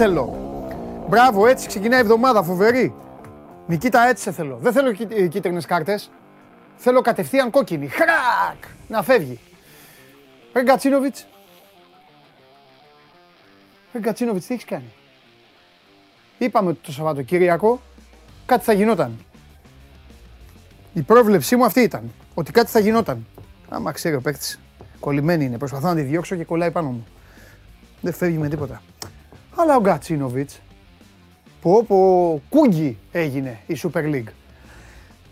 [0.00, 0.36] Έτσι σε θέλω.
[1.08, 2.94] Μπράβο, έτσι ξεκινάει η εβδομάδα, φοβερή.
[3.66, 4.58] Νικήτα, έτσι σε θέλω.
[4.62, 4.92] Δεν θέλω
[5.28, 6.10] κίτρινες κάρτες.
[6.76, 7.88] Θέλω κατευθείαν κόκκινη.
[7.88, 8.64] Χρακ!
[8.88, 9.40] Να φεύγει.
[10.52, 11.16] Ρε Γκατσίνοβιτ.
[13.92, 14.92] Ρε Γκατσίνοβιτ, τι έχεις κάνει;
[16.38, 17.80] Είπαμε ότι το Σαββατοκύριακο
[18.46, 19.24] κάτι θα γινόταν.
[20.92, 22.12] Η πρόβλεψή μου αυτή ήταν.
[22.34, 23.26] Ότι κάτι θα γινόταν.
[23.68, 24.60] Άμα ξέρει ο παίκτης.
[25.00, 25.58] Κολλημένη είναι.
[25.58, 27.06] Προσπαθώ να τη διώξω και κολλάει πάνω μου.
[28.00, 28.82] Δεν φεύγει με τίποτα.
[29.60, 30.60] Αλλά ο Γκατσίνοβιτς.
[31.62, 34.32] Πω πω κούγκι έγινε η Super League.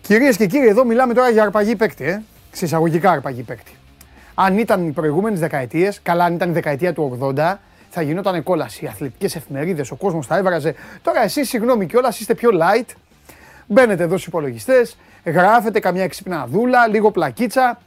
[0.00, 2.04] Κυρίες και κύριοι, εδώ μιλάμε τώρα για αρπαγή παίκτη.
[2.04, 3.72] Ε; Συσσαγωγικά αρπαγή παίκτη.
[4.34, 7.54] Αν ήταν οι προηγούμενες δεκαετίες, καλά, αν ήταν η δεκαετία του 80,
[7.90, 8.84] θα γινόταν κόλαση.
[8.84, 10.74] Οι αθλητικές εφημερίδες, ο κόσμος τα έβραζε.
[11.02, 12.94] Τώρα εσείς, συγγνώμη κιόλας, είστε πιο light.
[13.66, 17.78] Μπαίνετε εδώ στους υπολογιστές, γράφετε καμιά εξυπναδούλα, λίγο πλακίτσα.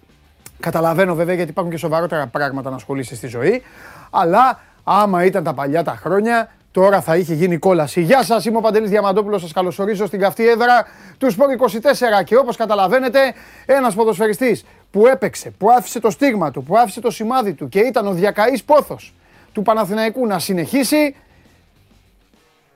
[0.59, 3.61] Καταλαβαίνω βέβαια γιατί υπάρχουν και σοβαρότερα πράγματα να ασχολείσαι στη ζωή.
[4.09, 4.59] Αλλά
[4.91, 8.01] άμα ήταν τα παλιά τα χρόνια, Τώρα θα είχε γίνει κόλαση.
[8.01, 9.41] Γεια σας, είμαι ο Παντελής Διαμαντόπουλος.
[9.41, 10.87] Σας καλωσορίζω στην καυτή έδρα
[11.17, 12.23] του Σπορ 24.
[12.23, 13.19] Και όπως καταλαβαίνετε,
[13.65, 17.79] ένας ποδοσφαιριστής που έπαιξε, που άφησε το στίγμα του, που άφησε το σημάδι του και
[17.79, 19.13] ήταν ο διακαής πόθος
[19.53, 21.15] του Παναθηναϊκού να συνεχίσει,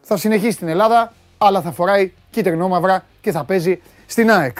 [0.01, 4.57] θα συνεχίσει στην Ελλάδα, αλλά θα φοράει κίτρινο μαύρα και θα παίζει στην ΑΕΚ.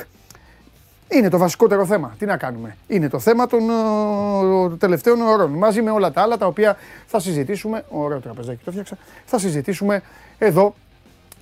[1.16, 2.16] Είναι το βασικότερο θέμα.
[2.20, 2.78] Τι να κάνουμε.
[2.88, 5.52] Είναι το θέμα των uh, τελευταίων ώρων.
[5.52, 7.84] Μαζί με όλα τα άλλα τα οποία θα συζητήσουμε.
[7.90, 8.98] Ωραίο τραπεζάκι το φτιάξα.
[9.26, 10.02] Θα συζητήσουμε
[10.38, 10.76] εδώ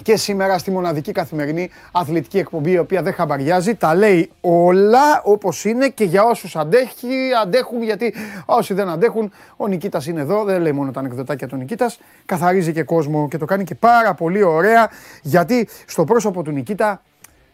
[0.03, 3.76] και σήμερα στη μοναδική καθημερινή αθλητική εκπομπή η οποία δεν χαμπαριάζει.
[3.76, 7.08] Τα λέει όλα όπως είναι και για όσους αντέχει,
[7.43, 8.14] αντέχουν γιατί
[8.45, 12.73] όσοι δεν αντέχουν ο Νικήτας είναι εδώ, δεν λέει μόνο τα ανεκδοτάκια του Νικήτας, καθαρίζει
[12.73, 14.89] και κόσμο και το κάνει και πάρα πολύ ωραία
[15.21, 17.02] γιατί στο πρόσωπο του Νικήτα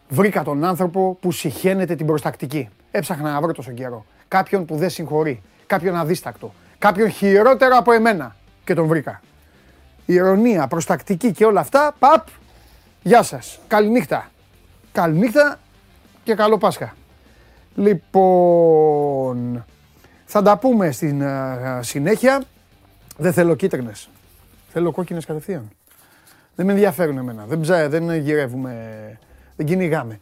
[0.08, 2.68] βρήκα τον άνθρωπο που συχαίνεται την προστακτική.
[2.90, 4.04] Έψαχνα να βρω τόσο καιρό.
[4.28, 5.42] Κάποιον που δεν συγχωρεί.
[5.66, 6.54] Κάποιον αδίστακτο.
[6.78, 8.36] Κάποιον χειρότερο από εμένα.
[8.64, 9.20] Και τον βρήκα.
[10.06, 11.94] Ηρωνία, προστακτική και όλα αυτά.
[11.98, 12.26] Παπ.
[13.02, 13.58] Γεια σας.
[13.66, 14.30] Καληνύχτα.
[14.92, 15.58] Καληνύχτα
[16.24, 16.94] και καλό Πάσχα.
[17.74, 19.64] Λοιπόν,
[20.24, 22.42] θα τα πούμε στην uh, συνέχεια.
[23.16, 24.08] Δεν θέλω κίτρινες.
[24.68, 25.70] Θέλω κόκκινες κατευθείαν.
[26.54, 27.44] Δεν με ενδιαφέρουν εμένα.
[27.48, 28.72] Δεν, ψά, δεν γυρεύουμε
[29.58, 30.20] δεν κυνηγάμε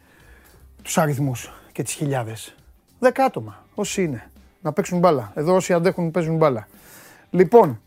[0.81, 2.55] τους αριθμούς και τις χιλιάδες.
[2.99, 4.31] Δέκα άτομα, όσοι είναι,
[4.61, 5.31] να παίξουν μπάλα.
[5.35, 6.67] Εδώ όσοι αντέχουν παίζουν μπάλα.
[7.29, 7.81] Λοιπόν,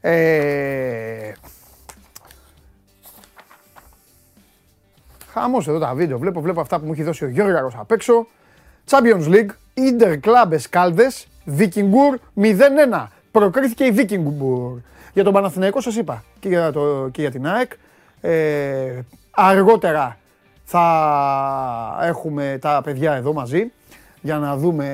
[0.00, 1.32] ε...
[5.32, 6.18] Χαμός εδώ τα βίντεο.
[6.18, 8.26] Βλέπω, βλέπω αυτά που μου έχει δώσει ο Γιώργος απ' έξω.
[8.90, 11.24] Champions League, Inter Club Escaldes,
[11.58, 13.06] Vikingur 0-1.
[13.30, 14.80] Προκρίθηκε η Vikingur.
[15.12, 17.72] Για τον Παναθηναϊκό σας είπα και για, το, και για την ΑΕΚ.
[18.20, 20.16] Ε, αργότερα
[20.74, 23.72] θα έχουμε τα παιδιά εδώ μαζί
[24.20, 24.86] για να δούμε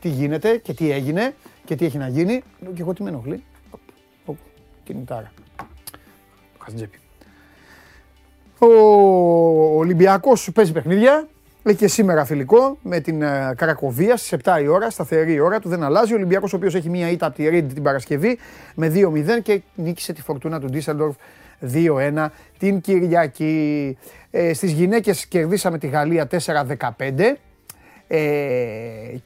[0.00, 1.34] τι γίνεται και τι έγινε
[1.64, 2.42] και τι έχει να γίνει.
[2.74, 3.44] Και εγώ τι με ενοχλεί.
[4.84, 5.32] Κινητάρα.
[6.58, 6.98] Χαζτζέπι.
[8.58, 8.66] Ο
[9.76, 11.28] Ολυμπιακός παίζει παιχνίδια.
[11.62, 15.60] Έχει και σήμερα φιλικό με την ε, Καρακοβία στις 7 η ώρα, σταθερή η ώρα
[15.60, 16.12] του, δεν αλλάζει.
[16.12, 18.38] Ο Ολυμπιακός ο οποίος έχει μία ήττα από τη Ρίντ την Παρασκευή
[18.74, 21.16] με 2-0 και νίκησε τη φορτούνα του Ντίσσελντορφ
[21.74, 22.26] 2-1
[22.58, 23.98] την Κυριακή.
[24.30, 27.36] Ε, στις γυναίκες κερδίσαμε τη Γαλλία 4-15
[28.06, 28.18] ε,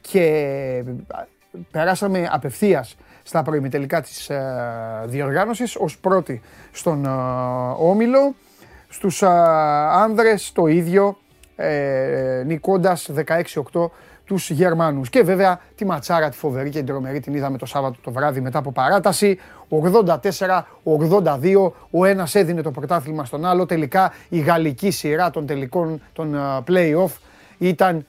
[0.01, 0.83] και
[1.71, 4.41] περάσαμε απευθείας στα προημιτελικά της ε,
[5.05, 7.09] διοργάνωσης ως πρώτη στον ε,
[7.77, 8.35] Όμιλο.
[8.89, 9.27] Στους ε,
[9.91, 11.17] άνδρες το ίδιο,
[11.55, 13.09] ε, νικώντας
[13.71, 13.89] 16-8
[14.27, 15.09] τους Γερμανούς.
[15.09, 18.41] Και βέβαια τη ματσάρα τη φοβερή και την τρομερή την είδαμε το Σάββατο το βράδυ
[18.41, 19.39] μετά από παράταση.
[19.69, 23.65] 84-82, ο ένας έδινε το πρωτάθλημα στον άλλο.
[23.65, 26.35] Τελικά η γαλλική σειρά των τελικών των
[26.67, 27.11] play-off
[27.57, 28.05] ήταν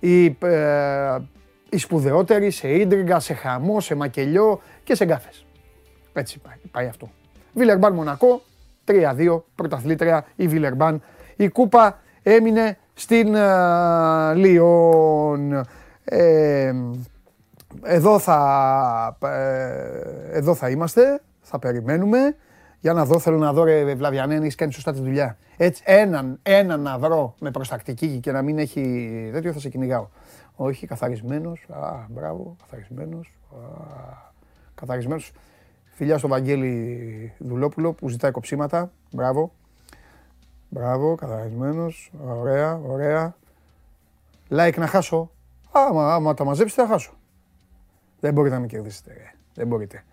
[0.00, 1.18] η, ε,
[1.70, 5.46] η σπουδαιότερη σε ίντριγκα, σε χαμό, σε μακελιό και σε γκάφες.
[6.12, 7.10] Έτσι πάει, πάει αυτό.
[7.54, 8.42] Βιλερμπάν Μονακό,
[8.84, 11.02] 3-2, πρωταθλήτρια η Βιλερμπάν.
[11.36, 15.66] Η κούπα έμεινε στην uh, Λιόν.
[16.04, 16.72] Ε,
[17.82, 22.36] εδώ, θα, ε, εδώ θα είμαστε, θα περιμένουμε.
[22.80, 25.36] Για να δω, θέλω να δω ρε Βλαβιανέ, αν έχεις κάνει σωστά τη δουλειά.
[25.56, 30.08] Έτσι, έναν, έναν να βρω με προστακτική και να μην έχει τέτοιο θα σε κυνηγάω.
[30.54, 33.56] Όχι, καθαρισμένος, α, μπράβο, καθαρισμένος, α,
[34.74, 35.32] καθαρισμένος.
[35.94, 39.52] Φιλιά στο Βαγγέλη Δουλόπουλο που ζητάει κοψίματα, μπράβο.
[40.74, 42.12] Μπράβο, καθαρισμένος.
[42.26, 43.36] Ωραία, ωραία.
[44.50, 45.30] Like να χάσω.
[45.72, 47.12] Άμα, άμα τα μαζέψετε θα χάσω.
[48.20, 49.10] Δεν μπορείτε να με κερδίσετε.
[49.54, 50.04] Δεν μπορείτε.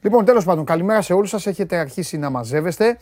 [0.00, 1.46] Λοιπόν, τέλος πάντων, καλημέρα σε όλους σας.
[1.46, 2.98] Έχετε αρχίσει να μαζεύεστε.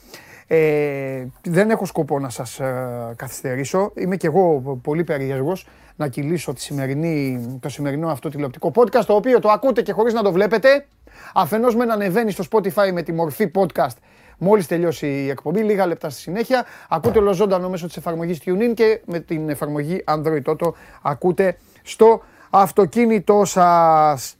[0.46, 3.93] Ε, δεν έχω σκοπό να σας ε, καθυστερήσω.
[3.94, 9.14] Είμαι και εγώ πολύ περίεργος να κυλήσω τη σημερινή, το σημερινό αυτό τηλεοπτικό podcast, το
[9.14, 10.87] οποίο το ακούτε και χωρίς να το βλέπετε.
[11.34, 13.96] Αφενός με να ανεβαίνει στο Spotify με τη μορφή podcast
[14.38, 16.64] Μόλις τελειώσει η εκπομπή, λίγα λεπτά στη συνέχεια.
[16.88, 22.23] Ακούτε όλο ζωντανό μέσω της εφαρμογής TuneIn και με την εφαρμογή Android Auto ακούτε στο
[22.50, 24.37] αυτοκίνητό σας.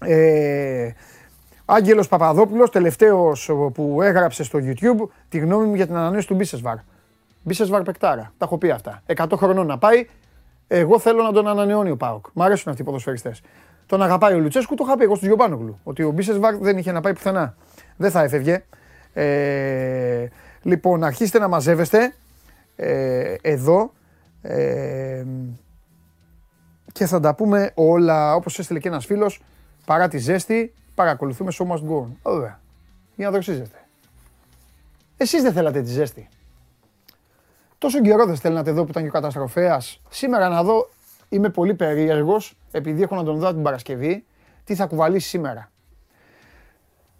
[0.00, 0.90] Ε,
[1.64, 6.76] Άγγελος Παπαδόπουλος, τελευταίος που έγραψε στο YouTube τη γνώμη μου για την ανανέωση του Μπίσεσβαρ.
[7.42, 9.02] Μπίσεσβαρ πεκτάρα, τα έχω πει αυτά.
[9.06, 10.06] 100 χρονών να πάει,
[10.68, 12.26] εγώ θέλω να τον ανανεώνει ο Πάοκ.
[12.32, 13.40] Μ' αρέσουν αυτοί οι ποδοσφαιριστές.
[13.86, 15.78] Τον αγαπάει ο Λουτσέσκου, το είχα πει εγώ στον Γιωμπάνογλου.
[15.84, 17.56] Ότι ο Μπίσεσβαρ δεν είχε να πάει πουθενά.
[17.96, 18.64] Δεν θα έφευγε.
[19.14, 20.26] Ε,
[20.62, 22.14] λοιπόν, αρχίστε να μαζεύεστε
[22.76, 23.92] ε, εδώ
[24.42, 25.24] ε,
[26.92, 29.42] και θα τα πούμε όλα όπως έστειλε και ένας φίλος
[29.84, 32.08] παρά τη ζέστη παρακολουθούμε show must go on.
[32.22, 32.60] Ωραία.
[33.16, 33.78] Για να δοξίζεστε.
[35.16, 36.28] Εσείς δεν θέλατε τη ζέστη.
[37.78, 40.00] Τόσο καιρό δεν στέλνατε εδώ που ήταν και ο καταστροφέας.
[40.08, 40.90] Σήμερα να δω,
[41.28, 44.24] είμαι πολύ περίεργος, επειδή έχω να τον δω την Παρασκευή,
[44.64, 45.70] τι θα κουβαλήσει σήμερα.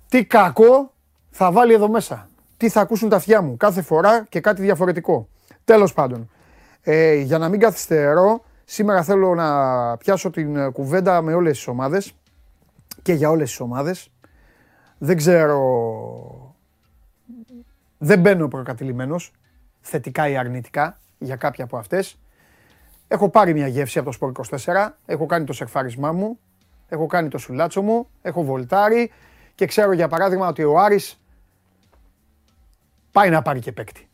[0.08, 0.93] Τι κακό
[1.36, 2.28] θα βάλει εδώ μέσα.
[2.56, 5.28] Τι θα ακούσουν τα αυτιά μου κάθε φορά και κάτι διαφορετικό.
[5.64, 6.30] Τέλος πάντων,
[6.82, 12.12] ε, για να μην καθυστερώ, σήμερα θέλω να πιάσω την κουβέντα με όλες τις ομάδες
[13.02, 14.10] και για όλες τις ομάδες.
[14.98, 16.54] Δεν ξέρω,
[17.98, 19.32] δεν μπαίνω προκατηλημένος,
[19.80, 22.18] θετικά ή αρνητικά, για κάποια από αυτές.
[23.08, 26.38] Έχω πάρει μια γεύση από το Σπορ 24, έχω κάνει το σερφάρισμά μου,
[26.88, 29.10] έχω κάνει το σουλάτσο μου, έχω βολτάρει
[29.54, 31.18] και ξέρω για παράδειγμα ότι ο Άρης
[33.14, 34.08] πάει να πάρει και παίκτη.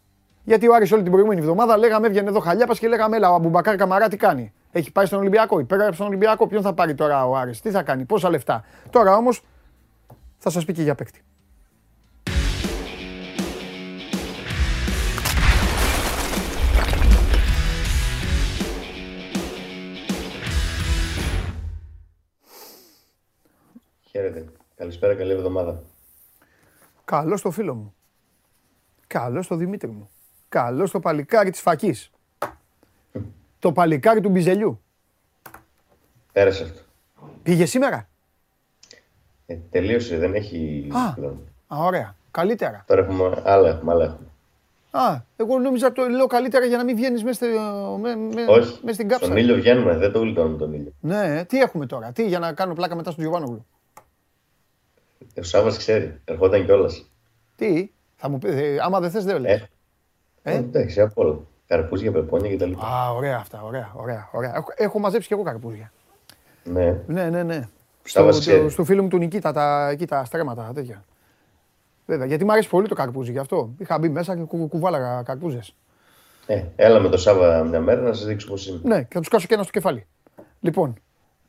[0.44, 3.34] Γιατί ο Άρης όλη την προηγούμενη εβδομάδα λέγαμε έβγαινε εδώ χαλιάπας και λέγαμε έλα ο
[3.34, 4.52] Αμπουμπακάρ Καμαρά τι κάνει.
[4.70, 6.46] Έχει πάει στον Ολυμπιακό, υπέγραψε στον Ολυμπιακό.
[6.46, 8.64] Ποιον θα πάρει τώρα ο Άρης, τι θα κάνει, πόσα λεφτά.
[8.90, 9.42] Τώρα όμως
[10.38, 11.24] θα σας πει και για παίκτη.
[24.00, 24.44] Χαίρετε.
[24.76, 25.82] Καλησπέρα, καλή εβδομάδα.
[27.04, 27.94] Καλό στο φίλο μου.
[29.14, 30.10] Καλό στο Δημήτρη μου.
[30.48, 32.10] Καλό στο παλικάρι της φακής.
[33.58, 34.80] Το παλικάρι του Μπιζελιού.
[36.32, 36.80] Πέρασε αυτό.
[37.42, 38.08] Πήγε σήμερα;
[39.46, 41.14] Ε, τελείωσε, δεν έχει Α.
[41.14, 41.40] πλέον.
[41.66, 42.16] Α, ωραία.
[42.30, 42.84] Καλύτερα.
[42.86, 44.28] Τώρα έχουμε άλλα, έχουμε, άλλα έχουμε.
[44.90, 47.46] Α, εγώ νόμιζα το λέω καλύτερα για να μην βγαίνεις μέσα
[48.00, 49.24] με, με, Όχι, μες στην κάψα.
[49.24, 50.92] στον ήλιο βγαίνουμε, δεν το γλιτώνουμε τον ήλιο.
[51.00, 53.66] Ναι, τι έχουμε τώρα, τι για να κάνω πλάκα μετά στον Γιωβάνογλου.
[55.38, 57.10] Ο Σάββας ξέρει, ερχόταν κιόλας.
[57.56, 59.60] Τι, θα μου πεις, ε, άμα δεν θες δεν λες.
[59.60, 59.68] Ε,
[60.42, 61.38] Ε; εντάξει, απ' όλα.
[61.66, 62.72] Καρπούζια, πεπόνια κτλ.
[62.72, 64.52] Α, ωραία αυτά, ωραία, ωραία, ωραία.
[64.56, 65.92] Έχω, έχω μαζέψει και εγώ καρπούζια.
[66.64, 67.68] Ναι, Ναι, ναι, ναι.
[68.02, 68.70] Σάββας Στο, ξέρει.
[68.70, 71.04] στο φίλο μου του Νικήτα, τα, εκεί τα στρέμματα, τα τέτοια.
[72.06, 73.70] Βέβαια, γιατί μου αρέσει πολύ το καρπούζι γι' αυτό.
[73.78, 75.74] Είχα μπει μέσα και κου, κουβάλαγα καρπούζες.
[76.46, 78.80] ε, έλα με το Σάββα μια μέρα να σας δείξω πώς είναι.
[78.82, 80.06] Ναι, και θα του σκάσω και ένα στο κεφάλι.
[80.60, 80.94] Λοιπόν,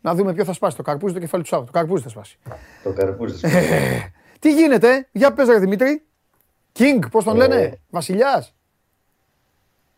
[0.01, 0.75] να δούμε ποιο θα σπάσει.
[0.75, 1.71] Το καρπούζι ή το κεφάλι του Σάββα το.
[1.71, 2.37] Το καρπούζι θα σπάσει.
[2.83, 3.51] Το καρπούζι της
[4.39, 6.03] Τι γίνεται, για πες ρε Δημήτρη.
[6.79, 7.47] King, πώς τον Ε.
[7.47, 8.55] λένε, βασιλιάς;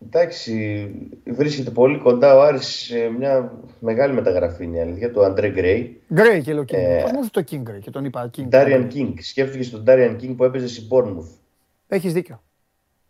[0.05, 0.91] Εντάξει,
[1.25, 6.01] βρίσκεται πολύ κοντά ο Άρης σε μια μεγάλη μεταγραφή είναι η αλήθεια, τον Αντρέ Γκρέι.
[6.13, 6.73] Γκρέι και λέω King.
[6.73, 6.99] Ε.
[7.01, 8.43] Πώς μου ήρθε το King ρε, και τον είπα King.
[8.47, 9.17] Ντάριαν Κίνγκ.
[9.19, 11.29] Σκέφτηκες τον Ντάριαν Κίνγκ που έπαιζε στην Bournemouth.
[11.87, 12.43] Έχεις δίκιο.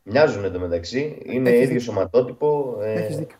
[0.03, 1.81] Μοιάζουν εντωμεταξύ, είναι Έχεις ίδιο δίκιο.
[1.93, 2.77] σωματότυπο.
[2.83, 3.37] Ε, Έχεις δίκιο.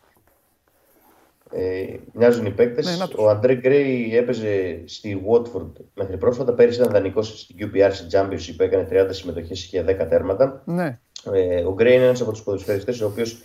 [1.56, 2.86] Ε, μοιάζουν οι παίκτες.
[2.86, 3.20] Ναι, να τους.
[3.20, 6.54] ο Αντρέ Γκρέι έπαιζε στη Watford μέχρι πρόσφατα.
[6.54, 10.62] Πέρυσι ήταν δανεικός στην QPR στην Championship, έκανε 30 συμμετοχές, είχε 10 τέρματα.
[10.66, 11.00] Ναι.
[11.34, 13.44] Ε, ο Γκρέι είναι ένας από τους ποδοσφαιριστές ο οποίος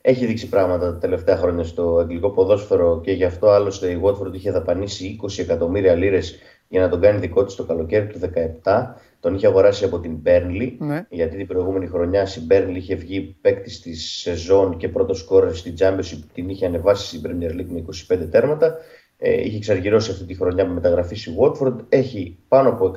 [0.00, 4.32] έχει δείξει πράγματα τα τελευταία χρόνια στο αγγλικό ποδόσφαιρο και γι' αυτό άλλωστε η Watford
[4.32, 6.38] είχε δαπανίσει 20 εκατομμύρια λίρες
[6.68, 8.18] για να τον κάνει δικό της το καλοκαίρι του
[8.62, 8.94] 2017.
[9.20, 11.06] Τον είχε αγοράσει από την Burnley, Ναι.
[11.10, 15.74] γιατί την προηγούμενη χρονιά στην Burnley είχε βγει παίκτης της σεζόν και πρώτο σκόρερ στην
[15.78, 18.76] Championship, την είχε ανεβάσει στην Premier League με 25 τέρματα.
[19.18, 21.76] Ε, είχε εξαργυρώσει αυτή τη χρονιά με μεταγραφή στη Watford.
[21.88, 22.92] Έχει πάνω από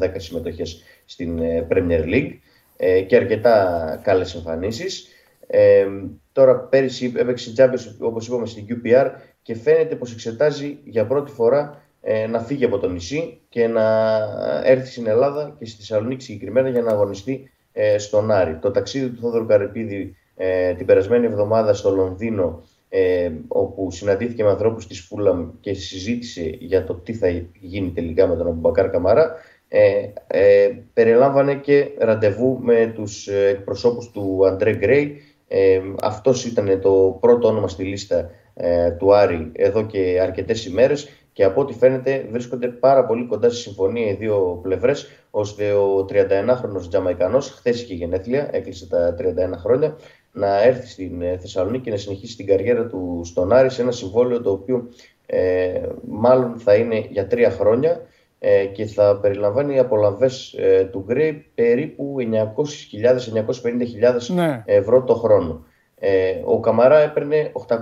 [0.00, 2.30] 110 συμμετοχές στην ε, Premier League
[2.76, 5.06] ε, και αρκετά καλές εμφανίσεις.
[5.46, 5.86] Ε,
[6.32, 9.10] τώρα πέρυσι έπαιξε στην Champions, όπως είπαμε, στην QPR
[9.42, 14.16] και φαίνεται πως εξετάζει για πρώτη φορά ε, να φύγει από το νησί και να
[14.64, 18.58] έρθει στην Ελλάδα και στη Θεσσαλονίκη συγκεκριμένα για να αγωνιστεί ε, στον Άρη.
[18.60, 24.50] Το ταξίδι του Θόδωρου Καρυπίδη ε, την περασμένη εβδομάδα στο Λονδίνο ε, όπου συναντήθηκε με
[24.50, 27.28] ανθρώπους της Φούλαμ και συζήτησε για το τι θα
[27.60, 29.34] γίνει τελικά με τον Αμπουμπακάρ Καμαρά
[29.72, 35.22] ε, ε, περιλάμβανε και ραντεβού με τους ε, εκπροσώπους του Αντρέ Γκρέι.
[35.48, 41.08] Ε, αυτός ήταν το πρώτο όνομα στη λίστα ε, του Άρη εδώ και αρκετές ημέρες
[41.32, 46.06] και από ό,τι φαίνεται βρίσκονται πάρα πολύ κοντά στη συμφωνία οι δύο πλευρές ώστε ο
[46.08, 49.22] 31χρονος Τζαμαϊκανός, χθες είχε γενέθλια, έκλεισε τα 31
[49.56, 49.96] χρόνια,
[50.32, 53.90] να έρθει στην ε, Θεσσαλονίκη και να συνεχίσει την καριέρα του στον Άρη σε ένα
[53.90, 54.88] συμβόλαιο το οποίο
[55.26, 58.00] ε, μάλλον θα είναι για τρία χρόνια
[58.38, 64.62] ε, και θα περιλαμβάνει απολαμβές ε, του Γκρέι περίπου 900.000-950.000 Ναι.
[64.66, 65.64] ευρώ το χρόνο.
[65.98, 67.74] Ε, ο Καμαρά έπαιρνε 850.000.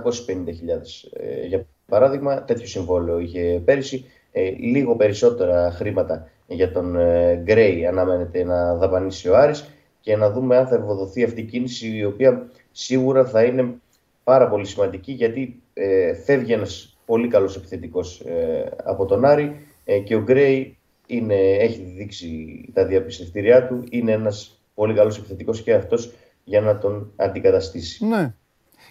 [1.13, 4.05] Ε, για παράδειγμα, τέτοιο συμβόλαιο είχε πέρυσι.
[4.31, 9.69] Ε, λίγο περισσότερα χρήματα για τον ε, Γκρέι αναμένεται να δαπανίσει ο Άρης
[10.01, 13.75] και να δούμε αν θα ευοδοθεί αυτή η κίνηση η οποία σίγουρα θα είναι
[14.23, 19.99] πάρα πολύ σημαντική γιατί ε, φεύγει ένας πολύ καλός επιθετικός ε, από τον Άρη ε,
[19.99, 20.77] και ο Γκρέι
[21.07, 22.29] είναι, έχει δείξει
[22.73, 28.05] τα διαπιστευτήριά του, είναι ένας πολύ καλός επιθετικός και αυτός για να τον αντικαταστήσει.
[28.05, 28.33] Ναι.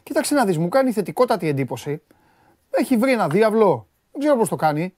[0.03, 2.03] Κοίταξε να δεις, μου κάνει θετικότατη εντύπωση.
[2.79, 3.87] Έχει βρει ένα διάβλο.
[4.13, 4.95] Δεν ξέρω πώς το κάνει.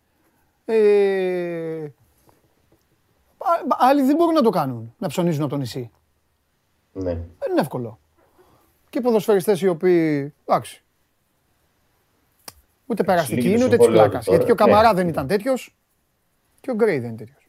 [0.64, 1.84] Ε...
[3.38, 5.90] α- Άλλοι δεν μπορούν να το κάνουν, να ψωνίζουν από το νησί.
[6.92, 7.02] Ναι.
[7.12, 7.98] Δεν είναι εύκολο.
[8.90, 10.82] Και ποδοσφαιριστές οι οποίοι, εντάξει,
[12.86, 14.24] ούτε περαστικοί λύγει το είναι ούτε της συμβόλαιο πλάκας.
[14.24, 14.36] του τώρα.
[14.44, 14.94] Γιατί και ο Καμαρά Ναι.
[15.00, 15.76] δεν ήταν τέτοιος
[16.60, 17.48] και ο Γκρέι δεν είναι τέτοιος.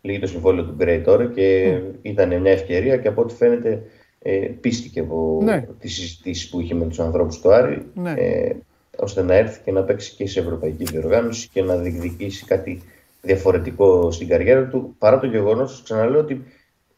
[0.00, 3.82] Λύγει το συμβόλαιο του Γκρέι τώρα και ήταν μια ευκαιρία και από ό,τι φαίνεται
[4.18, 5.60] ε, πίστηκε από Ναι.
[5.78, 8.10] τις συζητήσεις που είχε με τους ανθρώπους του Άρη Ναι.
[8.16, 8.56] ε,
[8.96, 12.82] ώστε να έρθει και να παίξει και σε ευρωπαϊκή διοργάνωση και να διεκδικήσει κάτι
[13.22, 16.44] διαφορετικό στην καριέρα του παρά το γεγονός, ξαναλέω ότι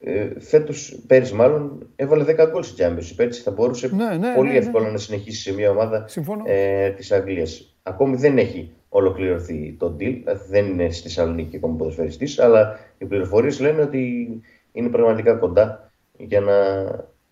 [0.00, 3.18] ε, φέτος, πέρυσι μάλλον, έβαλε 10 γκολ στη Championship.
[3.18, 4.58] Έτσι θα μπορούσε Ναι, ναι, πολύ ναι, ναι.
[4.58, 6.42] εύκολα να συνεχίσει σε μια ομάδα Συμφωνώ.
[6.46, 7.76] ε, της Αγγλίας.
[7.82, 13.60] Ακόμη δεν έχει ολοκληρωθεί το deal, δεν είναι στη Θεσσαλονίκη ακόμα ποδοσφαιριστής, αλλά οι πληροφορίες
[13.60, 14.26] λένε ότι
[14.72, 16.54] είναι πραγματικά κοντά για να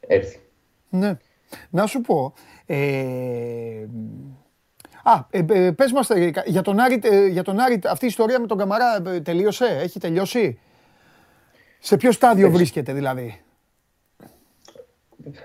[0.00, 0.38] έρθει.
[0.90, 1.16] Ναι.
[1.70, 2.32] Να σου πω.
[2.66, 3.86] Ε...
[5.04, 8.08] Α, ε, ε, πες μας ε, για τον, Άρη, ε, για τον Άρη, αυτή η
[8.08, 10.58] ιστορία με τον Καμαρά ε, τελείωσε, έχει τελειώσει;
[11.78, 13.44] Σε ποιο στάδιο βρίσκεται δηλαδή;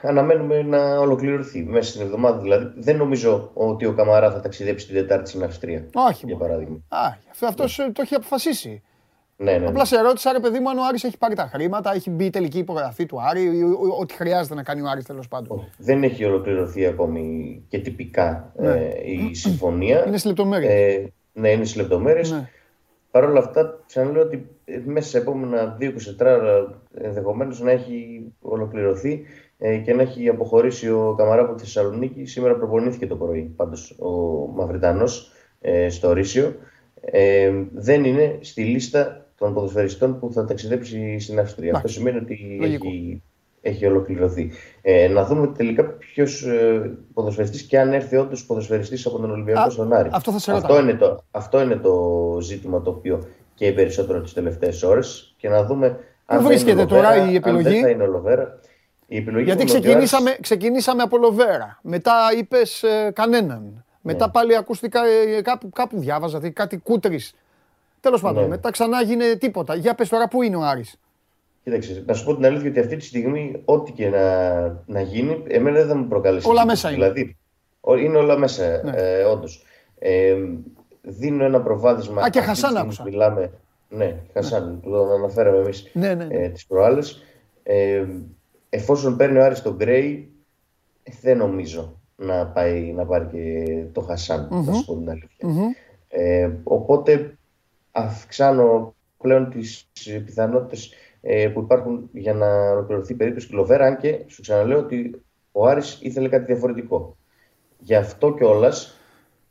[0.01, 2.37] Αναμένουμε να ολοκληρωθεί μέσα στην εβδομάδα.
[2.41, 5.85] Δηλαδή, δεν νομίζω ότι ο Καμαρά θα ταξιδέψει την Τετάρτη στην Αυστρία.
[5.93, 6.25] Όχι.
[6.25, 6.47] Για μόνο.
[6.47, 6.77] παράδειγμα.
[6.87, 8.83] Α, αυτό αυτός, ε, το έχει αποφασίσει.
[9.41, 9.65] Ναι, ναι, ναι.
[9.67, 12.25] Απλά σε ρώτησα, ρε παιδί μου, αν ο Άρης έχει πάρει τα χρήματα, έχει μπει
[12.25, 15.67] η τελική υπογραφή του Άρη, ή- ό- ό,τι χρειάζεται να κάνει ο Άρης τέλος πάντων.
[15.77, 18.69] Δεν έχει ολοκληρωθεί ακόμη και τυπικά Ναι.
[18.71, 20.03] ε, η συμφωνία.
[20.07, 20.71] Είναι σε λεπτομέρειες.
[20.71, 22.31] Ε, ναι, είναι στι λεπτομέρειες.
[22.31, 22.49] Ναι.
[23.11, 25.85] Παρ' όλα αυτά, ξαναλέω ότι ε, μέσα σε επόμενα 2-24
[26.19, 29.21] ώρα ενδεχομένως να έχει ολοκληρωθεί
[29.57, 32.25] ε, και να έχει αποχωρήσει ο Καμαρά από τη Θεσσαλονίκη.
[32.25, 34.09] Σήμερα προπονήθηκε το πρωί πάντως ο
[34.55, 35.31] Μαυριτανός
[35.61, 36.55] ε, στο Ρήσιο.
[37.01, 41.71] Ε, δεν είναι στη λίστα των ποδοσφαιριστών που θα ταξιδέψει στην Αυστρία.
[41.75, 42.87] Αυτό σημαίνει ότι Λογικό.
[42.87, 43.21] έχει,
[43.61, 44.51] έχει ολοκληρωθεί.
[44.81, 49.61] Ε, να δούμε τελικά ποιος ε, ποδοσφαιριστής και αν έρθει όντως ποδοσφαιριστής από τον Ολυμπιακό
[49.61, 50.09] Α, στον Άρη.
[50.11, 50.83] αυτό θα σε αυτό, ρωτάω.
[50.83, 55.63] είναι το, αυτό είναι το ζήτημα το οποίο και περισσότερο τις τελευταίες ώρες και να
[55.65, 58.59] δούμε αν θα βρίσκεται είναι τώρα Λοβέρα, η επιλογή; Αν δεν θα είναι ο Λοβέρα.
[59.07, 61.79] Η επιλογή Γιατί είναι ότι ο ξεκινήσαμε, Άρης- ξεκινήσαμε από Λοβέρα.
[61.81, 63.83] Μετά είπες κανέναν.
[64.01, 64.31] Μετά Ναι.
[64.31, 64.99] πάλι ακούστηκα
[65.37, 67.33] ε, κάπου, κάπου διάβαζα ότι κάτι κούτρις.
[67.99, 68.49] Τέλος πάντων, Ναι.
[68.49, 69.75] μετά ξανά γίνε τίποτα.
[69.75, 70.99] Για πες τώρα, πού είναι ο Άρης;
[71.63, 75.43] Κοίταξε, να σου πω την αλήθεια ότι αυτή τη στιγμή ό,τι και να, να γίνει,
[75.47, 76.47] εμένα δεν θα μου προκαλέσει.
[76.49, 76.85] Όλα εντύπωση.
[76.85, 77.11] μέσα είναι.
[77.11, 77.37] Δηλαδή,
[77.81, 78.91] ο- είναι όλα μέσα, Ναι.
[78.95, 79.63] ε, όντως.
[79.99, 80.35] Ε,
[81.01, 82.21] δίνω ένα προβάδισμα.
[82.21, 83.03] Α, και αυτή τη Χασάν στιγμή άκουσα.
[83.03, 83.51] που Μιλάμε,
[83.89, 86.35] ναι, Χασάν, το αναφέραμε εμείς Ναι, ναι, ναι.
[86.43, 87.23] ε, τις προάλλες.
[87.63, 88.05] Ε,
[88.69, 90.31] εφόσον παίρνει ο Άρης τον Γκρέι,
[91.03, 95.75] ε, δεν νομίζω να, πάει, να πάρει και το Χασάν, να σου πω την αλήθεια.
[96.07, 97.37] Ε, οπότε
[97.91, 103.85] αυξάνω πλέον τις ε, πιθανότητες ε, που υπάρχουν για να ολοκληρωθεί η περίπτωση του Λοβέρα,
[103.85, 107.17] αν και σου ξαναλέω ότι ο Άρης ήθελε κάτι διαφορετικό.
[107.79, 108.97] Γι' αυτό κιόλας,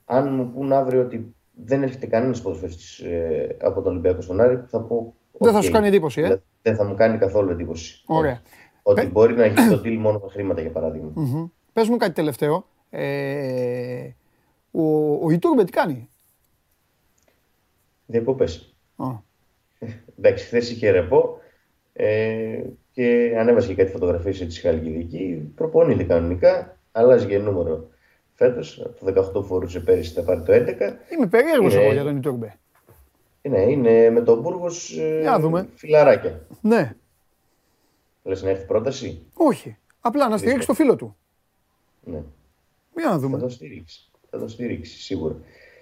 [0.04, 4.64] αν μου πουν αύριο ότι δεν έρχεται κανένας ποδοσφαιριστής ε, από τον Ολυμπιακό στον Άρη,
[4.68, 5.14] θα πω.
[5.38, 5.64] Δεν θα «Οκ».
[5.64, 6.28] σου κάνει εντύπωση, ε.
[6.28, 8.02] Δεν- Δεν θα μου κάνει καθόλου εντύπωση.
[8.07, 8.40] Ωραία.
[8.83, 11.11] Ότι μπορεί να γίνει το deal μόνο με χρήματα, για παράδειγμα.
[11.14, 11.47] Μμμ.
[11.73, 12.64] Πες μου κάτι τελευταίο.
[12.90, 14.09] Ε,
[14.71, 16.09] ο, ο Ιτούρμπε τι κάνει;
[18.11, 18.45] Διακοπέ.
[18.97, 19.07] Α,
[20.19, 21.41] Εντάξει, χθες είχε ρεπό
[21.93, 22.62] ε,
[22.93, 25.53] και ανέβασε και κάτι φωτογραφίες έτσι στη Χαλκιδική.
[25.55, 27.88] Προπονείται κανονικά, αλλάζει και νούμερο
[28.35, 28.81] φέτος.
[28.85, 30.97] Από το 18 που φορούσε πέρυσι θα πάρει το 11.
[31.12, 32.59] Είμαι περίεργος Είναι- εγώ για τον Ιτούρμπε.
[33.43, 35.69] Ναι, είναι με τον Μπούργος Για να δούμε.
[35.75, 36.47] φιλαράκια.
[36.61, 36.95] Ναι,
[38.23, 39.77] Λες να έρθει πρόταση; όχι.
[40.00, 41.17] Απλά να στηρίξει το φίλο του.
[42.05, 42.23] Ναι,
[42.97, 43.38] Για να θα δούμε.
[43.38, 44.11] το στηρίξει.
[44.31, 45.35] Θα το στηρίξει σίγουρα.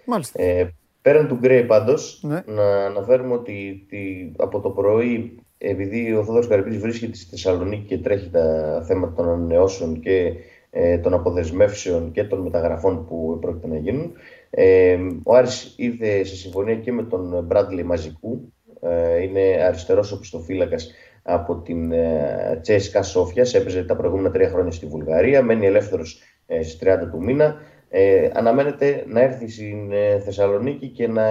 [0.06, 0.42] Μάλιστα.
[0.42, 0.74] Ε,
[1.06, 2.42] πέραν του Γκρέι πάντως, Ναι.
[2.46, 7.98] να αναφέρουμε ότι τη- από το πρωί, επειδή ο Θόδωρος Καρυπίδης βρίσκεται στη Θεσσαλονίκη και
[7.98, 10.32] τρέχει τα θέματα των ανανεώσεων και
[10.70, 14.12] ε, των αποδεσμεύσεων και των μεταγραφών που πρόκειται να γίνουν,
[14.50, 20.90] ε, ο Άρης ήρθε σε συμφωνία και με τον Μπράντλι Μαζικού, ε, είναι αριστερός οπισθοφύλακας
[21.22, 26.62] από την ε, Τσέσκα Σόφιας, έπαιζε τα προηγούμενα τρία χρόνια στη Βουλγαρία, μένει ελεύθερος ε,
[26.62, 27.56] στις 30 του μήνα.
[27.98, 31.24] Ε, αναμένεται να έρθει στην ε, Θεσσαλονίκη και να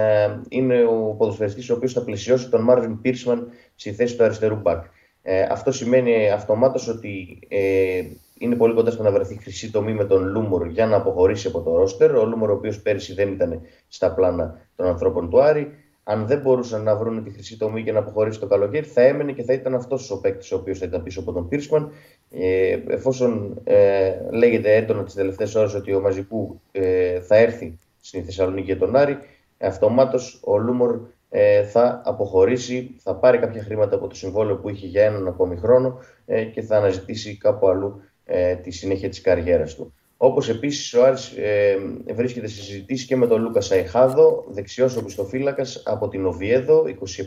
[0.49, 4.83] είναι ο ποδοσφαιριστής ο οποίος θα πλαισιώσει τον Μάρβιν Πέερσμαν στη θέση του αριστερού μπακ.
[5.21, 8.01] Ε, αυτό σημαίνει αυτομάτως ότι ε,
[8.37, 11.61] είναι πολύ κοντά στο να βρεθεί χρυσή τομή με τον Λούμορ για να αποχωρήσει από
[11.61, 12.15] το ρόστερ.
[12.15, 15.71] Ο Λούμορ, ο οποίος πέρυσι δεν ήταν στα πλάνα των ανθρώπων του Άρη,
[16.07, 19.31] αν δεν μπορούσαν να βρουν τη χρυσή τομή για να αποχωρήσει το καλοκαίρι, θα έμενε
[19.31, 21.91] και θα ήταν αυτός ο παίκτης ο οποίος θα ήταν πίσω από τον Πίρσμαν.
[22.31, 28.25] Ε, εφόσον ε, λέγεται έντονα τις τελευταίες ώρες ότι ο Μαζικού ε, θα έρθει στην
[28.25, 29.17] Θεσσαλονίκη για τον Άρη,
[29.57, 34.87] αυτομάτως ο Λούμορ ε, θα αποχωρήσει, θα πάρει κάποια χρήματα από το συμβόλαιο που είχε
[34.87, 39.75] για έναν ακόμη χρόνο ε, και θα αναζητήσει κάπου αλλού ε, τη συνέχεια της καριέρας
[39.75, 39.93] του.
[40.17, 41.77] Όπως επίσης ο Άρης ε,
[42.13, 46.83] βρίσκεται σε συζητήσεις και με τον Λούκα Σαϊχάδο, δεξιός οπισθοφύλακας από την Οβιέδο,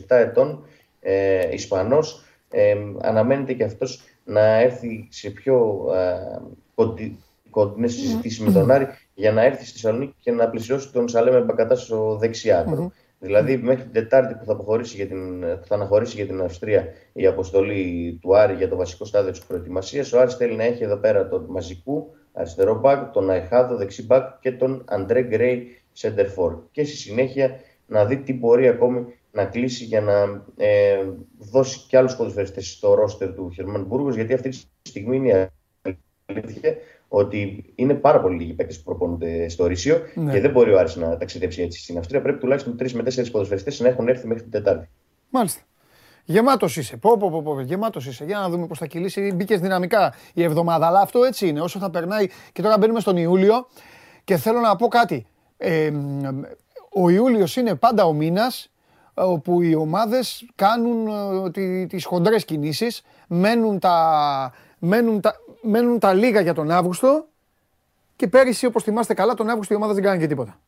[0.08, 0.64] 27 ετών,
[1.00, 2.22] ε, Ισπανός.
[2.50, 7.14] Ε, αναμένεται και αυτός να έρθει σε πιο ε,
[7.50, 11.40] κοντινές συζητήσεις με τον Άρη για να έρθει στη Θεσσαλονίκη και να πλησιώσει τον Σαλέμε
[11.40, 12.92] Μπακατά στο δεξιάκρο.
[13.20, 17.26] Δηλαδή, μέχρι την Τετάρτη που θα, αποχωρήσει για την, θα αναχωρήσει για την Αυστρία η
[17.26, 20.96] αποστολή του Άρη για το βασικό στάδιο της προετοιμασίας, ο Άρης θέλει να έχει εδώ
[20.96, 26.58] πέρα τον Μαζικού, αριστερό μπακ, τον Αϊχάδο, δεξί μπακ και τον Αντρέ Γκρέι, σεντερφόρ.
[26.70, 31.04] Και στη συνέχεια να δει τι μπορεί ακόμη να κλείσει για να ε,
[31.38, 35.50] δώσει και άλλους ποδοσφαιριστές στο ρόστερ του Χερμαν Μπούργος, γιατί αυτή τη στιγμή είναι
[36.26, 36.76] αλήθεια
[37.08, 40.32] ότι είναι πάρα πολύ λίγοι παίκτες που προπονούνται στο Ρήσιο ναι.
[40.32, 42.22] και δεν μπορεί ο Άρης να ταξιδέψει έτσι στην Αυστρία.
[42.22, 44.88] Πρέπει τουλάχιστον τρεις με τέσσερις ποδοσφαιριστές να έχουν έρθει μέχρι την Τετάρτη.
[45.30, 45.60] Μάλιστα.
[46.30, 46.96] Γεμάτος είσαι.
[46.96, 47.60] Πω, πω, πω, πω.
[47.60, 48.24] Γεμάτος είσαι.
[48.24, 49.32] Για να δούμε πώς θα κυλήσει.
[49.34, 50.86] Μπήκε δυναμικά η εβδομάδα.
[50.86, 51.60] Αλλά αυτό έτσι είναι.
[51.60, 52.26] Όσο θα περνάει.
[52.52, 53.66] Και τώρα μπαίνουμε στον Ιούλιο.
[54.24, 55.26] Και θέλω να πω κάτι.
[55.56, 55.92] Ε,
[56.92, 58.70] ο Ιούλιος είναι πάντα ο μήνας
[59.14, 61.08] όπου οι ομάδες κάνουν
[61.54, 63.02] ε, τις χοντρές κινήσεις.
[63.28, 67.26] Μένουν τα, μένουν τα, μένουν τα λίγα για τον Αύγουστο
[68.16, 70.58] και πέρυσι, όπως θυμάστε καλά, τον Αύγουστο η ομάδα δεν κάνει και τίποτα.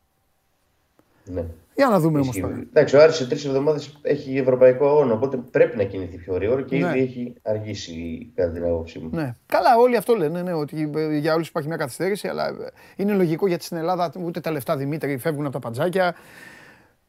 [1.24, 1.44] Ναι.
[1.80, 2.54] Για να δούμε όμως τώρα.
[2.68, 6.62] Εντάξει, ο Άρης σε τρεις εβδομάδες έχει ευρωπαϊκό αγώνα, οπότε πρέπει να κινηθεί πιο γρήγορα
[6.62, 6.88] και ναι.
[6.88, 9.08] ήδη έχει αργήσει κατά την άποψή μου.
[9.12, 9.34] Ναι.
[9.46, 12.50] Καλά, όλοι αυτό λένε, ναι, ότι για όλους υπάρχει μια καθυστέρηση, αλλά
[12.96, 16.14] είναι λογικό γιατί στην Ελλάδα ούτε τα λεφτά Δημήτρη φεύγουν από τα παντζάκια.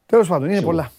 [0.06, 0.90] Τέλος πάντων, είναι πολλά.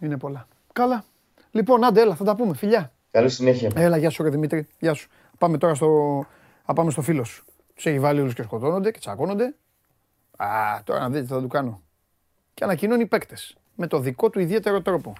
[0.00, 0.48] είναι πολλά.
[0.72, 1.04] Καλά.
[1.50, 2.54] Λοιπόν, άντε, έλα, θα τα πούμε.
[2.54, 2.92] Φιλιά.
[3.10, 3.70] Καλή συνέχεια.
[3.74, 4.66] Έλα, γεια σου, ρε Δημήτρη.
[4.78, 5.08] Γεια σου.
[5.38, 6.18] Πάμε τώρα στο,
[6.64, 7.44] Α, πάμε στο φίλο σου.
[7.74, 9.54] Του έχει βάλει όλους και σκοτώνονται και τσακώνονται.
[10.36, 10.46] Α,
[10.84, 11.80] τώρα να δείτε τι θα του κάνω.
[12.56, 13.56] Και ανακοινώνει παίκτες.
[13.74, 15.12] Με το δικό του ιδιαίτερο τρόπο.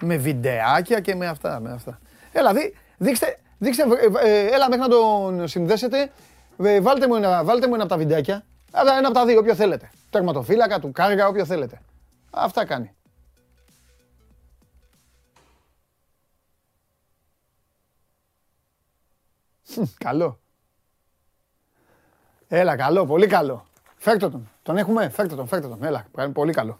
[0.00, 1.60] Με βιντεάκια και με αυτά.
[1.60, 2.00] Με αυτά.
[2.32, 6.12] Έλα, δει, δείξτε, δείξτε, ε, ε, έλα μέχρι να τον συνδέσετε.
[6.62, 8.44] Ε, βάλτε, μου ένα, βάλτε μου ένα από τα βιντεάκια.
[8.72, 9.90] Ένα από τα δύο, όποιο θέλετε.
[10.10, 11.80] Τερματοφύλακα, του κάργα, όποιο θέλετε.
[12.30, 12.94] Αυτά κάνει.
[19.98, 20.38] Καλό.
[22.48, 23.66] Έλα, καλό, πολύ καλό.
[24.02, 24.48] Φέρτε τον.
[24.62, 25.84] Τον έχουμε, φέρτε τον, φέρτε τον.
[25.84, 26.78] Έλα, πολύ καλό.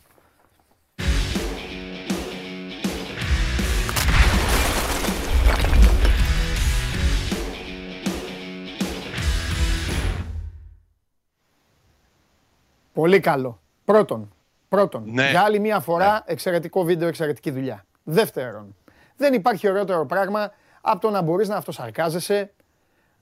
[12.93, 13.61] Πολύ καλό.
[13.85, 14.33] Πρώτον,
[14.69, 15.31] πρώτον ναι.
[15.31, 16.21] για άλλη μια φορά ναι.
[16.25, 17.85] εξαιρετικό βίντεο, εξαιρετική δουλειά.
[18.03, 18.77] Δεύτερον,
[19.17, 22.53] δεν υπάρχει ωραιότερο πράγμα από το να μπορείς να αυτοσαρκάζεσαι,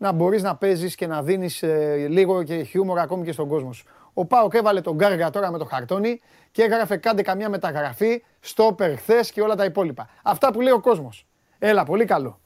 [0.01, 3.73] να μπορείς να παίζεις και να δίνεις ε, λίγο και χιούμορ ακόμη και στον κόσμο
[3.73, 3.85] σου.
[4.15, 8.77] Ο Πάοκ έβαλε τον Γκάργα τώρα με το χαρτόνι και έγραφε κάντε καμιά μεταγραφή, στο
[8.97, 10.09] χθες και όλα τα υπόλοιπα.
[10.23, 11.27] Αυτά που λέει ο κόσμος.
[11.59, 12.41] Έλα, πολύ καλό.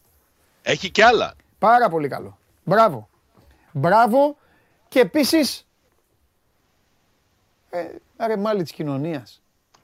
[0.62, 1.34] Έχει κι άλλα.
[1.58, 2.38] Πάρα πολύ καλό.
[2.64, 3.08] Μπράβο.
[3.72, 4.36] Μπράβο
[4.88, 5.66] και επίσης,
[7.70, 7.84] ε,
[8.26, 9.42] ρε μάλι της κοινωνίας.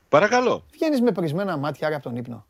[0.08, 0.64] Παρακαλώ.
[0.72, 2.46] Βγαίνεις με πρισμένα μάτια άρα από τον ύπνο.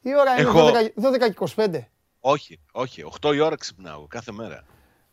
[0.00, 0.70] Η ώρα είναι Έχω...
[0.70, 1.80] 12, 12 25.
[2.20, 3.04] Όχι, όχι.
[3.20, 4.64] 8 η ώρα ξυπνάω κάθε μέρα.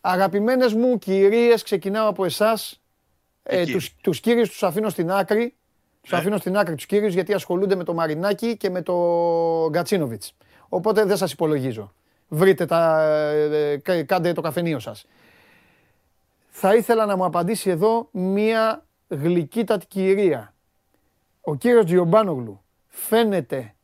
[0.02, 2.82] Αγαπημένες μου κυρίες, ξεκινάω από εσάς.
[3.44, 5.56] Ε, τους, τους κύριους τους αφήνω στην άκρη.
[6.02, 6.18] Τους ναι.
[6.18, 8.94] αφήνω στην άκρη τους κύριους γιατί ασχολούνται με το Μαρινάκι και με το
[9.70, 10.34] Γκατσίνοβιτς.
[10.70, 11.94] Οπότε δεν σας υπολογίζω.
[12.28, 15.06] Βρείτε τα, ε, ε, κάντε το καφενείο σας.
[16.48, 20.54] Θα ήθελα να μου απαντήσει εδώ μία γλυκύτατη κυρία.
[21.42, 23.76] Ο κύριος Τζιομπάνογλου φαίνεται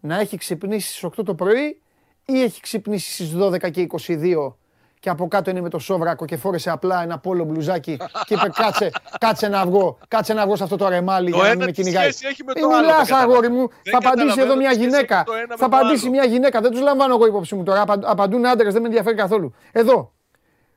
[0.00, 1.80] να έχει ξυπνήσει στις 8 το πρωί
[2.24, 4.52] ή έχει ξυπνήσει στις 12 και 22
[5.00, 8.48] και από κάτω είναι με το σόβρακο και φόρεσε απλά ένα πόλο μπλουζάκι και είπε
[8.54, 11.70] κάτσε, κάτσε να βγω, κάτσε να βγω σε αυτό το αρεμάλι για να μην με
[11.70, 12.08] κυνηγάει.
[12.08, 15.24] Ε, μιλάς αγόρι μου, θα απαντήσει εδώ μια γυναίκα.
[15.56, 18.88] Θα απαντήσει μια γυναίκα, δεν τους λαμβάνω εγώ υπόψη μου τώρα, απαντούν άντρες, δεν με
[18.88, 19.54] ενδιαφέρει καθόλου.
[19.72, 20.12] Εδώ,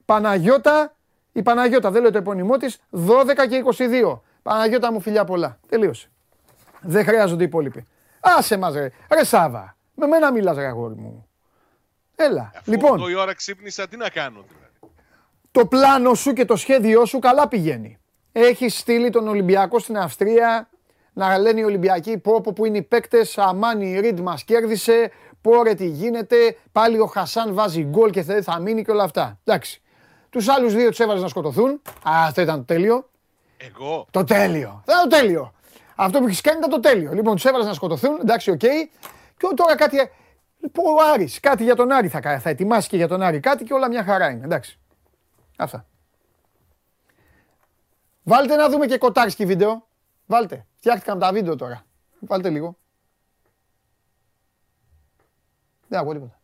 [0.06, 0.95] Παναγιώτα,
[1.32, 3.63] η Παναγιώτα, δεν λέω το επώνυμό της, 12 και
[4.13, 4.21] 22.
[4.41, 5.60] Παναγιώτα μου φιλιά πολλά.
[5.69, 6.08] Τελείωσε.
[6.82, 7.88] Δεν χρειάζονται οι υπόλοιποι.
[8.19, 9.75] Άσε μας ρε, ρε Σάβα.
[9.95, 11.27] Με μένα μιλάς ρε αγόρι μου.
[12.15, 12.52] Έλα.
[12.56, 13.10] Αφού λοιπόν.
[13.10, 14.95] η ώρα ξύπνησα, τι να κάνω δηλαδή.
[15.52, 17.97] Το πλάνο σου και το σχέδιό σου καλά πηγαίνει.
[18.32, 20.69] έχεις στείλει τον Ολυμπιακό στην Αυστρία
[21.13, 25.12] να λένε οι Ολυμπιακοί πω, πω που είναι οι παίκτες, αμάνι η Ριντ μας κέρδισε,
[25.41, 29.39] πόρε τι γίνεται, πάλι ο Χασάν βάζει γκολ και δεν θα μείνει και όλα αυτά.
[29.43, 29.82] Εντάξει.
[30.30, 31.82] Τους άλλους δύο τους έβαζε να σκοτωθούν.
[32.10, 33.10] Α, αυτό ήταν το τέλειο.
[33.58, 34.84] Εγώ; Το τέλειο.
[34.86, 35.54] Δεν το τέλειο.
[35.95, 37.13] Αυτό που έχεις κάνει ήταν το τέλειο.
[37.13, 38.19] Λοιπόν, τους έβαλε να σκοτωθούν.
[38.21, 38.60] Εντάξει, οκ.
[38.60, 39.97] Και τώρα κάτι.
[40.63, 43.39] Λοιπόν, ο Άρης, κάτι για τον Άρη θα, κα- θα ετοιμάσει και για τον Άρη
[43.39, 44.45] κάτι και όλα μια χαρά είναι.
[44.45, 44.80] Εντάξει.
[45.58, 45.88] Αυτά.
[48.23, 49.88] Βάλτε να δούμε και κοτάρσκι βίντεο.
[50.26, 50.65] Βάλτε.
[50.76, 51.86] Φτιάχτηκαν τα βίντεο τώρα.
[52.19, 52.78] Βάλτε λίγο.
[55.88, 56.39] Δεν ακούω τίποτα.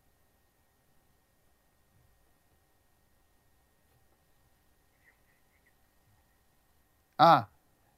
[7.16, 7.48] Α,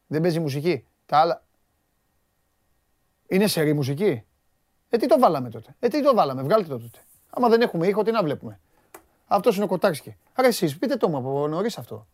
[0.07, 0.85] δεν παίζει μουσική.
[1.05, 1.43] Τα άλλα.
[3.27, 4.23] Είναι σερή μουσική.
[4.93, 6.99] Ε, τι το βάλαμε τότε; Ε, τι το βάλαμε; Βγάλτε το τότε.
[7.29, 8.59] Άμα δεν έχουμε ήχο, τι να βλέπουμε;
[9.27, 10.15] Αυτός είναι ο Κοτάξκι.
[10.33, 12.07] Άρα εσείς, πείτε το μου από νωρίς αυτό.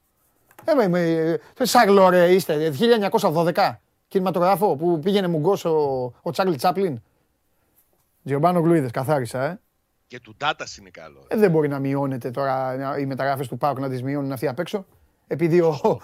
[0.65, 2.73] Ε, με, με, σάγλο ρε είστε,
[3.19, 3.75] 1912,
[4.07, 5.75] κινηματογράφο που πήγαινε μουγκός ο,
[6.21, 7.01] ο Τσάρλι Τσάπλιν.
[8.23, 9.59] Τζιομπάνο Γλουίδες, καθάρισα, ε.
[10.07, 11.25] Και του Ντάτα είναι καλό.
[11.27, 14.47] Ε, δεν μπορεί να μειώνεται τώρα να- οι μεταγραφές του Πάουκ να τις μειώνουν αυτοί
[14.47, 14.85] απ' έξω.
[15.27, 15.79] Επειδή ο,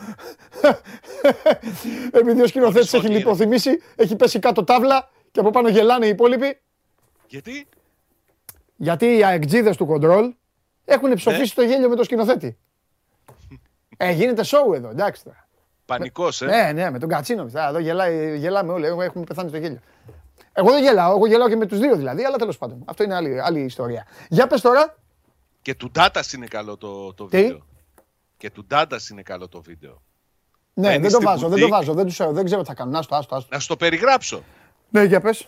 [2.19, 3.17] επειδή ο σκηνοθέτης Μισό έχει τι είναι.
[3.23, 6.61] λιποθυμήσει, έχει πέσει κάτω τάβλα και από πάνω γελάνε οι υπόλοιποι.
[7.33, 7.67] Γιατί;
[8.75, 10.33] Γιατί οι αεκτζίδες του κοντρόλ
[10.85, 12.57] έχουν ψοφήσει το γέλιο με το σκηνοθέτη.
[13.97, 15.47] ε, γίνεται σοου εδώ, εντάξει τώρα.
[15.85, 16.45] Πανικός, ε.
[16.45, 17.49] Ναι, ναι, με τον Κατσίνο.
[17.53, 19.79] Εδώ γελάει, γελάμε όλοι, έχουμε- έχουμε πεθάνει στο γέλιο.
[20.53, 22.83] Εγώ δεν γελάω, εγώ γελάω και με τους δύο δηλαδή, αλλά τέλος πάντων.
[22.85, 24.07] Αυτό είναι άλλη, άλλη ιστορία.
[24.29, 24.97] Για πες τώρα,
[25.61, 27.65] Και του Ντάτας είναι καλό το, το Τι; βίντεο.
[28.37, 30.01] Και του Ντάτας είναι καλό το βίντεο.
[30.73, 31.69] ναι, Μένει δεν το στην βάζω, δεν το boutique.
[31.69, 32.95] βάζω, δεν, τους, δεν ξέρω τι θα κάνουν.
[32.95, 33.49] Άστο, άστο, άστο.
[33.51, 34.43] Να σου το περιγράψω.
[34.89, 35.47] Ναι, για πες.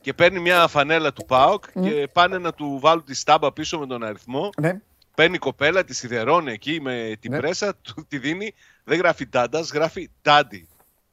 [0.00, 3.86] Και παίρνει μια φανέλα του ΠΑΟΚ και πάνε να του βάλουν τη στάμπα πίσω με
[3.86, 4.50] τον αριθμό.
[4.60, 4.80] Ναι.
[5.14, 7.38] Παίρνει η κοπέλα, τη σιδερώνει εκεί με την Ναι.
[7.38, 8.54] πρέσα, του τη δίνει.
[8.84, 10.62] Δεν γράφει Ντάντας, γράφει Daddy.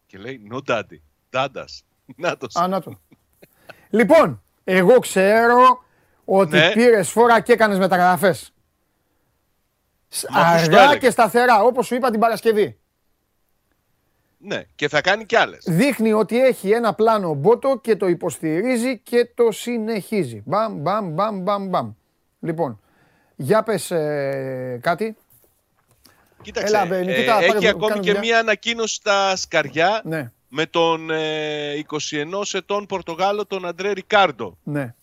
[0.07, 0.99] Και λέει No Daddy.
[1.31, 1.83] Ντάντας.
[2.15, 2.99] Να το Α, να το.
[3.89, 5.83] λοιπόν, εγώ ξέρω
[6.25, 6.71] ότι Ναι.
[6.71, 8.53] πήρες φόρα και έκανες μεταγραφές.
[10.07, 10.97] Σ- Μα αυτούς το Αργά έλεγα.
[10.99, 12.77] και σταθερά, όπως σου είπα την Παρασκευή.
[14.47, 15.63] Ναι, και θα κάνει κι άλλες.
[15.67, 20.41] Δείχνει ότι έχει ένα πλάνο μπότο και το υποστηρίζει και το συνεχίζει.
[20.45, 21.91] Μπαμ, μπαμ, μπαμ, μπαμ, μπαμ.
[22.39, 22.79] Λοιπόν,
[23.35, 25.15] για πες ε, κάτι.
[26.41, 26.75] Κοίταξε.
[26.75, 28.19] Έλα, Μπέ, ε, Νικήτα, πάρε έχει το- ακόμη κάνε και δουλειά.
[28.19, 34.57] μία ανακοίνωση στα σκαριά Ναι, με τον ε, 21 ετών Πορτογάλο, τον Αντρέ Ρικάρντο.
[34.63, 34.93] ναι.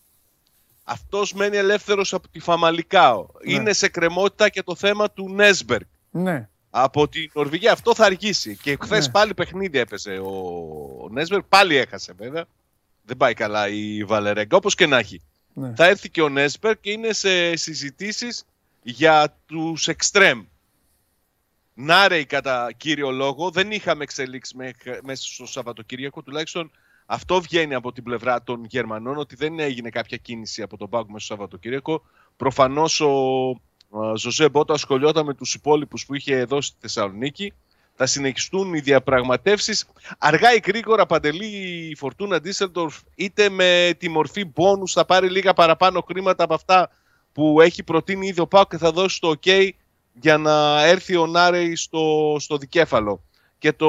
[0.84, 3.26] Αυτός μένει ελεύθερος από τη Φαμαλικάο.
[3.44, 3.52] Ναι.
[3.52, 5.84] Είναι σε κρεμότητα και το θέμα του Νέσμπεργκ.
[6.10, 8.56] Ναι, Από τη Νορβηγία αυτό θα αργήσει.
[8.56, 9.12] Και χθες Ναι.
[9.12, 10.28] πάλι παιχνίδι έπαιζε ο,
[11.02, 11.42] ο Νέσμπεργκ.
[11.48, 12.44] Πάλι έχασε βέβαια.
[13.04, 14.56] Δεν πάει καλά η Βαλερέγκα.
[14.56, 15.20] Όπως και να έχει.
[15.54, 15.72] ναι.
[15.76, 18.44] Θα έρθει και ο Νέσμπεργκ και είναι σε συζητήσεις
[18.82, 20.44] για τους εξτρέμ.
[21.74, 23.50] Νάρεϊ κατά κύριο λόγο.
[23.50, 26.22] Δεν είχαμε εξελίξει μέχ- μέσα στο Σαββατοκύριακο.
[26.22, 26.70] Τουλάχιστον
[27.06, 31.06] αυτό βγαίνει από την πλευρά των Γερμανών ότι δεν έγινε κάποια κίνηση από τον Πάγκο
[31.12, 32.02] μέσα στο Σαββατοκύριακο.
[32.36, 33.10] Προφανώς ο
[33.50, 33.54] α,
[34.16, 37.52] Ζωζέ Μπότο ασχολιόταν με τους υπόλοιπους που είχε εδώ στη Θεσσαλονίκη.
[37.94, 39.86] Θα συνεχιστούν οι διαπραγματεύσεις.
[40.18, 41.46] Αργά ή γρήγορα παντελεί
[41.90, 46.90] η Φορτούνα Ντίσσελντορφ είτε με τη μορφή μπόνους θα πάρει λίγα παραπάνω χρήματα από αυτά
[47.32, 49.68] που έχει προτείνει ήδη ο Πάοκ και θα δώσει το ok
[50.12, 53.22] για να έρθει ο Νάρεϊ στο, στο δικέφαλο.
[53.58, 53.88] Και το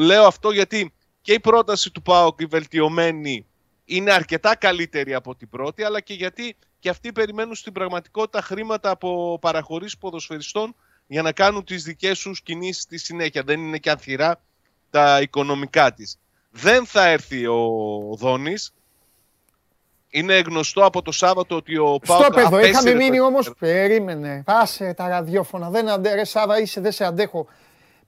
[0.00, 3.46] λέω αυτό γιατί και η πρόταση του ΠΑΟΚ η βελτιωμένη
[3.84, 8.90] είναι αρκετά καλύτερη από την πρώτη, αλλά και γιατί και αυτοί περιμένουν στην πραγματικότητα χρήματα
[8.90, 10.74] από παραχωρήσεις ποδοσφαιριστών
[11.06, 13.42] για να κάνουν τις δικές τους κινήσεις στη συνέχεια.
[13.42, 14.40] Δεν είναι και ανθυρά
[14.90, 16.18] τα οικονομικά της.
[16.50, 17.58] Δεν θα έρθει ο
[18.16, 18.72] Δόνης.
[20.10, 23.52] Είναι γνωστό από το Σάββατο ότι ο Στο ΠΑΟΚ παιδό, είχαμε απέσυρε μείνει το- όμως.
[23.58, 24.42] Περίμενε.
[24.46, 25.70] Πάσε τα ραδιόφωνα.
[25.70, 26.14] Δεν αντε...
[26.14, 27.46] Ρε Σάβα, είσαι, δεν σε αντέχω.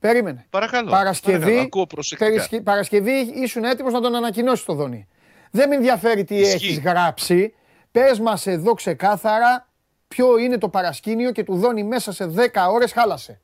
[0.00, 0.46] Περίμενε.
[0.50, 0.90] Παρακαλώ.
[0.90, 2.30] Παρασκευή, παρακαλώ, ακούω προσεκτικά.
[2.30, 5.08] Παρασκε- Παρασκευή ήσουν έτοιμος να τον ανακοινώσεις το Δόνι.
[5.50, 6.54] Δεν με ενδιαφέρει τι Ισχύει.
[6.54, 7.54] έχεις γράψει.
[7.96, 9.68] Πες μας εδώ ξεκάθαρα
[10.08, 13.40] ποιο είναι το παρασκήνιο και του Δόνι μέσα σε 10 ώρες χάλασε.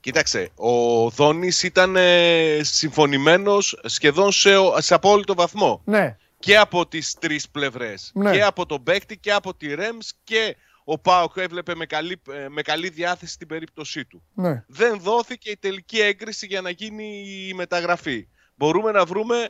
[0.00, 5.82] Κοίταξε, ο Δόνης ήταν ε, συμφωνημένος σχεδόν σε, σε απόλυτο βαθμό.
[5.84, 8.10] Ναι, Και από τις τρεις πλευρές.
[8.14, 8.32] Ναι.
[8.32, 12.48] Και από τον παίκτη και από τη Ρέμς και ο Πάοκ έβλεπε με καλή, ε,
[12.48, 14.22] με καλή διάθεση την περίπτωσή του.
[14.34, 14.64] ναι.
[14.66, 18.28] Δεν δόθηκε η τελική έγκριση για να γίνει η μεταγραφή.
[18.54, 19.48] Μπορούμε να βρούμε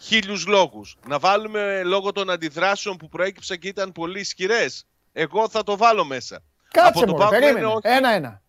[0.00, 0.96] χίλιους λόγους.
[1.06, 4.86] Να βάλουμε λόγω των αντιδράσεων που προέκυψαν και ήταν πολύ ισχυρές.
[5.12, 6.42] Εγώ θα το βάλω μέσα.
[6.70, 7.60] Κάτσε Από τον μωρέ, Πάοκ περίμενε.
[7.60, 7.96] λένε όχι.
[7.96, 8.42] Ένα-ένα.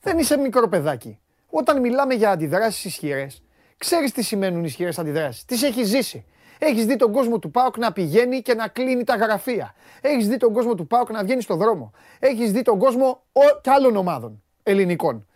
[0.00, 1.18] Δεν είσαι μικρό παιδάκι.
[1.50, 3.42] Όταν μιλάμε για αντιδράσεις ισχυρές,
[3.78, 5.44] ξέρεις τι σημαίνουν ισχυρές αντιδράσεις.
[5.44, 6.24] Τις έχεις ζήσει.
[6.58, 9.74] Έχεις δει τον κόσμο του Πάοκ να πηγαίνει και να κλείνει τα γραφεία.
[10.00, 11.92] Έχεις δει τον κόσμο του Πάοκ να βγαίνει στον δρόμο.
[12.18, 15.26] Έχεις δει τον κόσμο ο, και άλλων ομάδων ελληνικών.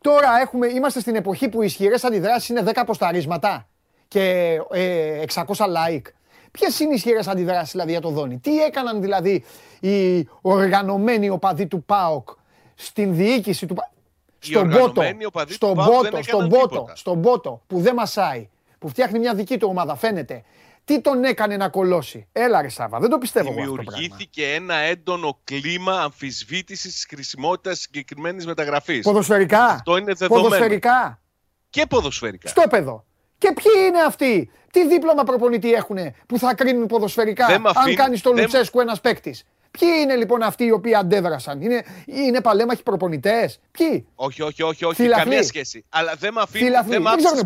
[0.00, 3.68] Τώρα έχουμε, είμαστε στην εποχή που οι ισχυρές αντιδράσεις είναι 10 αποσταρίσματα
[4.08, 6.02] και ε, 600 like.
[6.50, 9.44] Ποιες είναι οι ισχυρές αντιδράσεις δηλαδή για το Δόνι, τι έκαναν δηλαδή
[9.80, 12.28] οι οργανωμένοι οπαδοί του ΠΑΟΚ
[12.74, 13.90] στην διοίκηση του ΠΑΟΚ;
[14.38, 15.02] Στον Πότο,
[15.48, 19.96] στον Πότο, στον Πότο, στον Πότο που δεν μασάει, που φτιάχνει μια δική του ομάδα,
[19.96, 20.42] φαίνεται.
[20.88, 22.28] Τι τον έκανε να κολώσει.
[22.32, 27.78] Έλα ρε Σάβα, δεν το πιστεύω εγώ αυτό Δημιουργήθηκε ένα έντονο κλίμα αμφισβήτησης της χρησιμότητας
[27.78, 29.04] συγκεκριμένης μεταγραφής.
[29.04, 30.48] Ποδοσφαιρικά; Αυτό είναι δεδομένο.
[30.48, 31.20] Ποδοσφαιρικά;
[31.70, 32.48] Και ποδοσφαιρικά.
[32.48, 33.04] Στο παιδό.
[33.38, 38.32] Και ποιοι είναι αυτοί, τι δίπλωμα προπονητή έχουν που θα κρίνουν ποδοσφαιρικά αν κάνεις το
[38.32, 44.06] Λουτσέσκου ένας παίκτης; Ποιοι είναι λοιπόν αυτοί οι οποίοι αντέδρασαν, Είναι, είναι παλέμαχοι προπονητές, Ποιοι;
[44.14, 45.24] Όχι, όχι, όχι, όχι Φιλαθλή.
[45.24, 45.84] καμία σχέση.
[45.88, 47.02] Αλλά δεν με αφήνει δεν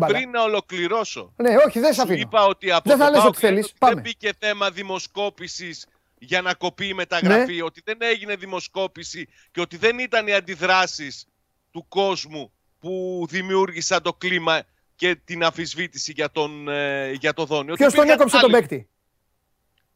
[0.07, 1.33] πριν να ολοκληρώσω.
[1.35, 2.19] Ναι, όχι, δεν σε αφήνω.
[2.19, 3.73] Είπα ότι από δεν θα λες ότι θέλεις.
[3.79, 5.85] Δεν μπήκε θέμα δημοσκόπησης
[6.17, 7.63] για να κοπεί η μεταγραφή, ναι.
[7.63, 11.27] ότι δεν έγινε δημοσκόπηση και ότι δεν ήταν οι αντιδράσεις
[11.71, 14.63] του κόσμου που δημιούργησαν το κλίμα
[14.95, 17.75] και την αφισβήτηση για τον, ε, για το Δόνιο.
[17.75, 18.89] Ποιος τον έκοψε τον παίκτη;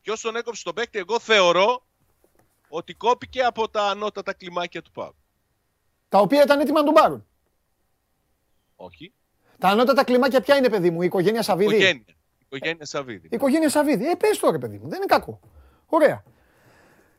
[0.02, 1.87] Ποιος τον έκοψε τον παίκτη, εγώ θεωρώ
[2.70, 5.14] ότι κόπηκε από τα ανώτατα κλιμάκια του ΠΑΟΚ.
[6.10, 7.26] Τα οποία ήταν έτοιμα να τον πάρουν.
[8.76, 9.14] Όχι.
[9.60, 13.28] Τα ανώτατα κλιμάκια ποια είναι, παιδί μου, η οικογένεια Σαββίδη; Η οικογένεια, η οικογένεια Σαββίδη.
[13.28, 14.10] Η οικογένεια Σαββίδη.
[14.10, 15.40] Ε, πες τώρα, παιδί μου, δεν είναι κακό.
[15.86, 16.24] Ωραία.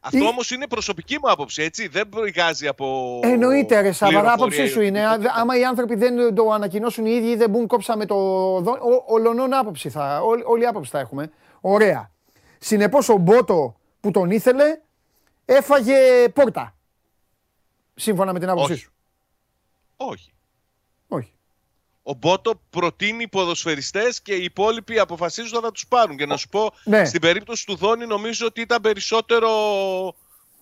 [0.00, 0.26] Αυτό η...
[0.26, 1.88] όμως είναι προσωπική μου άποψη, έτσι.
[1.88, 3.20] Δεν προηγάζει από.
[3.22, 5.06] Εννοείται, ρε Σάββα, άποψή σου είναι.
[5.37, 8.16] Άμα οι άνθρωποι δεν το ανακοινώσουν οι ίδιοι, δεν μπουν κόψαμε το.
[9.06, 10.20] Ολονών άποψη θα.
[10.44, 11.30] Όλη άποψη θα έχουμε.
[11.61, 12.11] Ωραία.
[12.58, 14.80] Συνεπώς ο Μπότο που τον ήθελε
[15.48, 16.76] έφαγε πόρτα.
[17.94, 18.92] Σύμφωνα με την άποψή σου.
[19.96, 20.32] Όχι.
[21.08, 21.32] Όχι.
[22.02, 26.16] Ο Μπότο προτείνει ποδοσφαιριστές και οι υπόλοιποι αποφασίζουν να τους πάρουν.
[26.16, 27.04] Και να σου πω, ναι.
[27.04, 29.50] στην περίπτωση του Δόνη νομίζω ότι ήταν περισσότερο,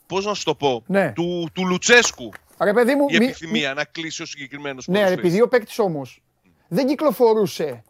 [0.06, 1.12] πώς να σου το πω, ναι.
[1.12, 2.30] του, του Λουτσέσκου.
[2.60, 6.22] Ρε παιδί μου, η επιθυμία να κλείσει ο συγκεκριμένος Ναι, επειδή ο παίκτης όμως
[6.68, 7.84] δεν κυκλοφορούσε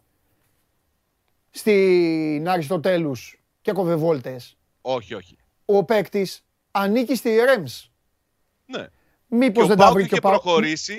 [1.50, 4.56] στην Αριστοτέλους και κοβεβόλτες.
[4.80, 5.38] Όχι, όχι.
[5.64, 6.45] Ο παίκτης
[6.76, 7.90] ανήκει στη Ρέμς.
[8.66, 8.86] Ναι.
[9.28, 10.42] Μήπως δεν, τα βρήκε ο Πάοκ.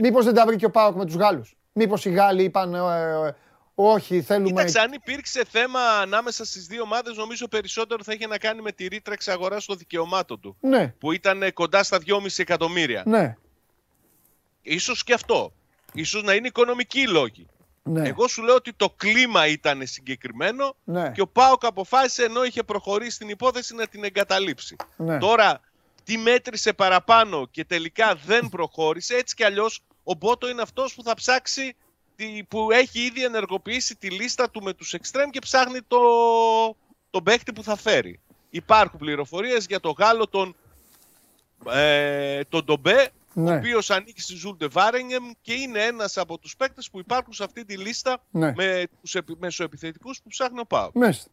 [0.01, 1.57] Μήπως δεν τα βρήκε ο Πάοκ με τους Γάλλους.
[1.71, 2.77] Μήπως οι Γάλλοι είπαν ε,
[3.27, 3.35] ε,
[3.75, 4.49] όχι, θέλουμε.
[4.49, 8.71] Κοίταξε, αν υπήρξε θέμα ανάμεσα στις δύο ομάδες, νομίζω περισσότερο θα είχε να κάνει με
[8.71, 10.57] τη ρήτρα εξαγοράς των δικαιωμάτων του.
[10.59, 10.87] Ναι.
[10.87, 13.03] Που ήταν κοντά στα 2,5 εκατομμύρια.
[13.05, 13.35] Ναι.
[14.61, 15.53] Ίσως και αυτό.
[15.93, 17.47] Ίσως να είναι οικονομικοί λόγοι.
[17.87, 18.07] Ναι.
[18.07, 21.11] Εγώ σου λέω ότι το κλίμα ήταν συγκεκριμένο ναι.
[21.11, 24.75] και ο Πάοκ αποφάσισε ενώ είχε προχωρήσει την υπόθεση να την εγκαταλείψει.
[24.95, 25.17] Ναι.
[25.17, 25.61] Τώρα,
[26.03, 31.03] τι μέτρησε παραπάνω και τελικά δεν προχώρησε, έτσι κι αλλιώς ο Μπότο είναι αυτός που
[31.03, 31.75] θα ψάξει,
[32.47, 35.99] που έχει ήδη ενεργοποιήσει τη λίστα του με τους εξτρέμ και ψάχνει το,
[37.09, 38.19] τον παίχτη που θα φέρει.
[38.49, 40.55] Υπάρχουν πληροφορίες για το Γάλλο τον,
[41.69, 43.51] ε, τον Ντομπέ, ναι.
[43.51, 47.43] ο οποίος ανήκει στη Ζούλτε Βάρενγεμ και είναι ένας από τους παίκτες που υπάρχουν σε
[47.43, 48.53] αυτή τη λίστα ναι.
[48.55, 50.89] με τους μεσοεπιθετικού που ψάχνει ο Πάο.
[50.93, 51.29] Μάλιστα.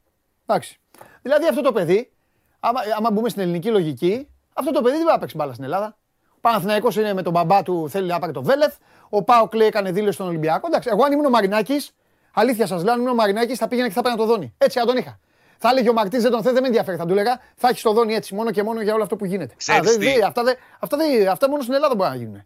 [0.47, 0.81] Εντάξει.
[1.23, 2.12] Δηλαδή αυτό το παιδί,
[2.61, 5.64] άμα, άμα μπούμε στην ελληνική λογική, αυτό το παιδί δεν μπορεί να παίξει μπάλα στην
[5.64, 5.99] Ελλάδα.
[6.31, 8.77] Ο Παναθηναϊκός είναι με τον μπαμπά του, θέλει να πάρει το Βέλεθ.
[9.09, 10.67] Ο Πάο Κλέη έκανε δήλωση στον Ολυμπιακό.
[10.67, 11.95] Εντάξει, εγώ αν ήμουν ο Μαρινάκης,
[12.33, 14.55] αλήθεια σας λέω, αν ήμουν ο Μαρινάκης θα πήγαινε και θα παίρνει το δόνι.
[14.59, 15.21] Έτσι αν τον είχα.
[15.59, 16.97] Θα έλεγε ο Μαρτίν δεν τον θέλει, δεν με ενδιαφέρει.
[16.97, 19.25] Θα του λέγα θα έχεις το δόνι έτσι μόνο και μόνο για όλο αυτό που
[19.25, 19.55] γίνεται.
[19.73, 22.43] Α, δε, δε, αυτά, δε, αυτά, δε, αυτά μόνο στην Ελλάδα μπορεί να γίνουν.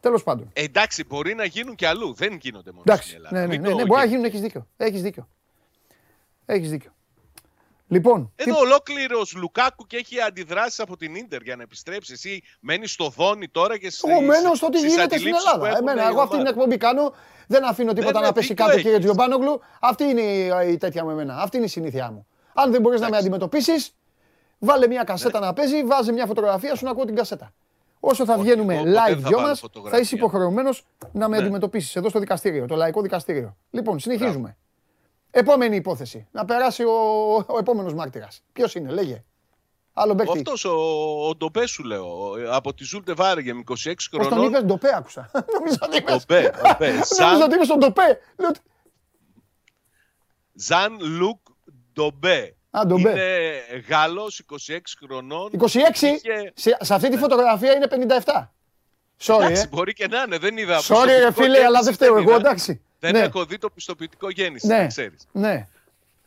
[0.00, 0.50] Τέλος πάντων.
[0.52, 2.14] Ε, εντάξει, μπορεί να γίνουν και αλλού.
[2.14, 3.36] Δεν γίνονται μόνο εντάξει, στην Ελλάδα.
[3.36, 4.66] Ναι, ναι, ναι, ναι, μπορεί να γίνουν, έχεις δίκιο.
[4.76, 5.28] Έχεις δίκιο.
[6.46, 6.94] Έχεις δίκιο.
[7.88, 8.32] Λοιπόν.
[8.36, 8.60] Εδώ τι...
[8.60, 12.12] ολόκληρος Λουκάκου και έχει αντιδράσεις από την ντερ για να επιστρέψει.
[12.12, 15.76] Εσύ μένεις στο δόνι τώρα και Εγώ μένω στο τι γίνεται στην Ελλάδα.
[15.78, 17.14] Εμένα, εγώ αυτή την εκπομπή κάνω.
[17.46, 19.60] Δεν αφήνω τίποτα να πέσει κάτω, κύριε Τζιομπάνογλου.
[19.80, 20.22] Αυτή είναι
[20.64, 21.36] η τέτοια μου εμένα.
[21.42, 22.26] Αυτή είναι η συνήθειά μου.
[22.54, 23.94] Αν δεν μπορείς να με αντιμετωπίσεις,
[24.58, 25.46] βάλε μια κασέτα ναι.
[25.46, 27.52] να παίζει, βάζε μια φωτογραφία σου να ακούω την κασέτα.
[28.00, 31.42] Όσο θα βγαίνουμε live δυο μας, θα είσαι υποχρεωμένος να με ναι.
[31.42, 33.56] αντιμετωπίσεις εδώ στο δικαστήριο, το λαϊκό δικαστήριο.
[33.70, 34.56] Λοιπόν, συνεχίζουμε.
[35.30, 36.26] Επόμενη υπόθεση.
[36.30, 38.42] Να περάσει ο, ο επόμενος μάρτυρας.
[38.52, 39.24] Ποιος είναι, λέγε.
[39.92, 40.38] Άλλο παίκτη.
[40.38, 40.72] Αυτός ο,
[41.28, 42.32] ο Ντοπέ σου λέω.
[42.50, 44.28] Από τη Ζούλτε Βάργεμ, 26 χρονών.
[44.28, 45.30] Πώς τον είπες, Ντοπέ άκουσα.
[45.58, 46.26] Νομίζω ότι είπες.
[46.26, 46.52] Ντοπέ.
[47.20, 48.18] Νομίζω ότι είπες τον Ντοπέ.
[50.54, 51.38] Ζαν Λουκ
[51.94, 52.54] Ντομπέ.
[52.70, 53.10] Α, Ντομπέ.
[53.10, 55.50] Είναι Γάλλος, 26 χρονών.
[55.58, 55.66] 26,
[56.02, 56.52] είχε...
[56.54, 57.86] σε, σε αυτή τη φωτογραφία είναι
[58.24, 58.48] 57.
[59.24, 59.68] Sorry, εντάξει, ε.
[59.70, 60.80] μπορεί και να είναι, δεν είδα.
[60.80, 62.80] Sorry, ρε φίλε, αλλά δεν φταίω εγώ, εντάξει.
[62.98, 63.18] Δεν ναι.
[63.18, 64.86] έχω δει το πιστοποιητικό γέννηση, ναι.
[64.86, 65.26] ξέρεις.
[65.32, 65.66] Ναι.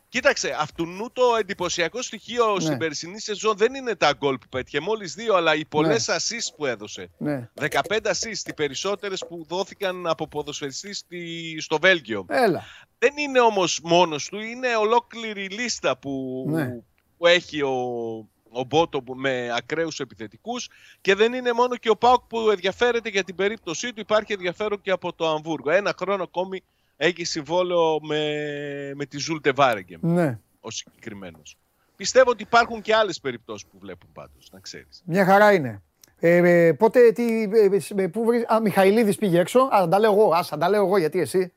[0.08, 2.60] Κοίταξε, αυτού το εντυπωσιακό στοιχείο Ναι.
[2.60, 4.80] στην περσινή σεζόν δεν είναι τα γκολ που πέτυχε.
[4.80, 6.14] Μόλις δύο, αλλά οι πολλές Ναι.
[6.14, 7.10] assist που έδωσε.
[7.18, 7.48] Ναι.
[7.54, 7.70] 15
[8.02, 12.26] assist, οι περισσότερες που δόθηκαν από ποδοσφαιριστή στη, στο Βέλγιο.
[12.28, 12.64] Έλα.
[12.98, 16.78] Δεν είναι όμως μόνος του, είναι ολόκληρη λίστα που, Ναι.
[17.18, 17.70] που έχει ο,
[18.50, 20.68] ο Μπότο που- με ακραίους επιθετικούς.
[21.00, 24.00] Και δεν είναι μόνο και ο Πάουκ που ενδιαφέρεται για την περίπτωσή του.
[24.00, 25.70] Υπάρχει ενδιαφέρον και από το Αμβούργο.
[25.70, 26.62] Ένα χρόνο ακόμη
[26.96, 30.38] έχει συμβόλαιο με, με τη Ζούλτε Βάρεγκεμ Ναι.
[30.60, 31.56] ο συγκεκριμένος.
[31.96, 35.02] Πιστεύω ότι υπάρχουν και άλλες περιπτώσεις που βλέπουν πάντως, να ξέρεις.
[35.06, 35.82] Μια χαρά είναι.
[36.18, 38.46] Ε, ε, πότε, τι, ε, ε, πού βρει.
[38.52, 39.58] Α, Μιχαηλίδης πήγε έξω.
[39.60, 40.34] Α, θα τα λέω εγώ.
[40.34, 41.52] Α, θα τα λέω εγώ γιατί εσύ.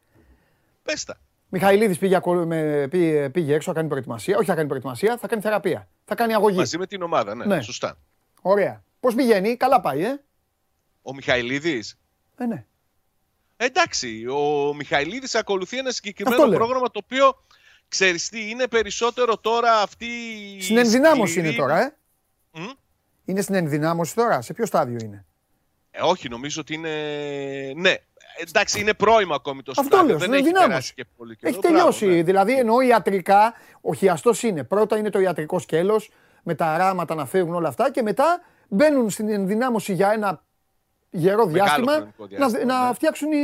[0.84, 1.17] Πες τα.
[1.50, 4.38] Μιχαηλίδης πήγε, ακολου- με, πήγε, πήγε έξω, θα κάνει προετοιμασία.
[4.38, 5.88] Όχι, θα κάνει προετοιμασία, θα κάνει θεραπεία.
[6.06, 6.58] Θα κάνει αγωγή.
[6.58, 7.62] Μαζί με την ομάδα, ναι, Ναι.
[7.62, 7.98] σωστά.
[8.42, 8.84] Ωραία.
[9.00, 10.22] Πώς πηγαίνει, καλά πάει, ε;
[11.02, 11.98] Ο Μιχαηλίδης;
[12.38, 12.66] Ε, ναι.
[13.58, 16.58] Εντάξει, ο Μιχαηλίδης ακολουθεί ένα συγκεκριμένο Αυτό λέω.
[16.60, 17.44] πρόγραμμα το οποίο
[17.88, 20.06] ξέρεις τι, είναι περισσότερο τώρα αυτή
[20.58, 21.96] η Στην ενδυνάμωση σκληρή- είναι τώρα, ε;
[22.54, 22.70] Μμ;
[23.26, 24.42] Είναι στην ενδυνάμωση τώρα.
[24.42, 25.26] Σε ποιο στάδιο είναι;
[25.92, 26.90] Ε, όχι, νομίζω ότι είναι...
[27.76, 27.94] Ναι,
[28.47, 30.08] εντάξει, είναι πρώιμο ακόμη το Αυτό στάδιο.
[30.08, 30.69] λέω, δεν στην έχει ενδυνάμωση.
[30.69, 31.52] περάσει και πολύ καιρό.
[31.52, 32.06] Έχει Μπράβο, τελειώσει.
[32.06, 32.23] ναι.
[32.23, 34.63] Δηλαδή εννοώ ιατρικά, ο χιαστός είναι.
[34.63, 36.10] Πρώτα είναι το ιατρικό σκέλος,
[36.43, 40.43] με τα αράματα να φεύγουν όλα αυτά και μετά μπαίνουν στην ενδυνάμωση για ένα
[41.10, 42.93] γερό διάστημα, χρονικό διάστημα, να, να ναι.
[42.93, 43.38] φτιάξουν οι,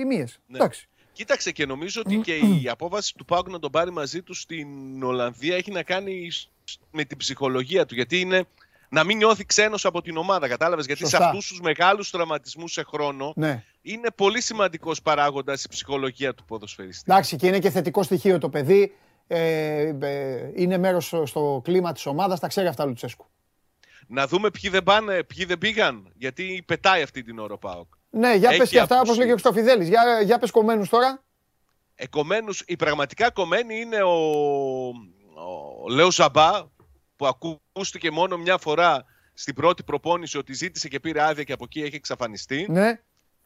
[0.00, 0.38] οι μύες.
[0.46, 0.56] Ναι.
[0.56, 0.88] Εντάξει.
[1.12, 5.02] Κοίταξε και νομίζω ότι και η απόβαση του Πάουκ να τον πάρει μαζί του στην
[5.02, 7.94] Ολλανδία έχει να κάνει σ- με την ψυχολογία του.
[7.94, 8.44] Γιατί είναι
[8.88, 11.16] να μην νιώθει ξένος από την ομάδα, κατάλαβες; Γιατί Σωστά.
[11.16, 13.62] σε αυτούς τους μεγάλους τραυματισμούς σε χρόνο Ναι.
[13.82, 17.04] είναι πολύ σημαντικός παράγοντας η ψυχολογία του ποδοσφαιριστή.
[17.10, 18.94] Εντάξει, και είναι και θετικό στοιχείο το παιδί.
[19.26, 23.26] Ε, ε, είναι μέρος στο κλίμα της ομάδας, τα ξέρει αυτά ο Λουτσέσκου.
[24.10, 26.12] Να δούμε ποιοι δεν πάνε, ποιοι δεν πήγαν.
[26.16, 27.86] Γιατί πετάει αυτή την ώρα ο Πάοκ.
[28.10, 29.18] Ναι, για Έχει πες και αυτά όπως απουσίες.
[29.18, 29.88] λέγει ο Χρυστοφιδέλης.
[29.88, 31.22] Για, για πες κομμένους τώρα.
[31.94, 34.12] Εκομμένους, η πραγματικά κομμένη είναι ο,
[35.84, 36.50] ο Λέο Ζαμπά
[37.18, 39.04] που ακούστηκε μόνο μια φορά
[39.34, 42.66] στην πρώτη προπόνηση ότι ζήτησε και πήρε άδεια και από εκεί έχει εξαφανιστεί.
[42.70, 43.00] Ναι,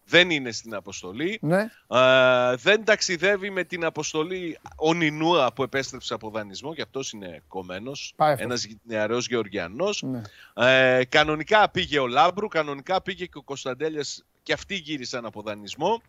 [0.05, 1.39] Δεν είναι στην αποστολή.
[1.43, 1.61] ναι.
[1.89, 7.43] Ε, δεν ταξιδεύει με την αποστολή ο Νινούα που επέστρεψε από δανεισμό και αυτός είναι
[7.49, 8.13] κομμένος.
[8.17, 8.45] Πάει αυτό.
[8.45, 10.03] Ένας νεαρός Γεωργιανός.
[10.03, 10.23] ναι.
[10.55, 16.03] Ε, κανονικά πήγε ο Λάμπρου, κανονικά πήγε και ο Κωνσταντέλιας και αυτοί γύρισαν από δανεισμό.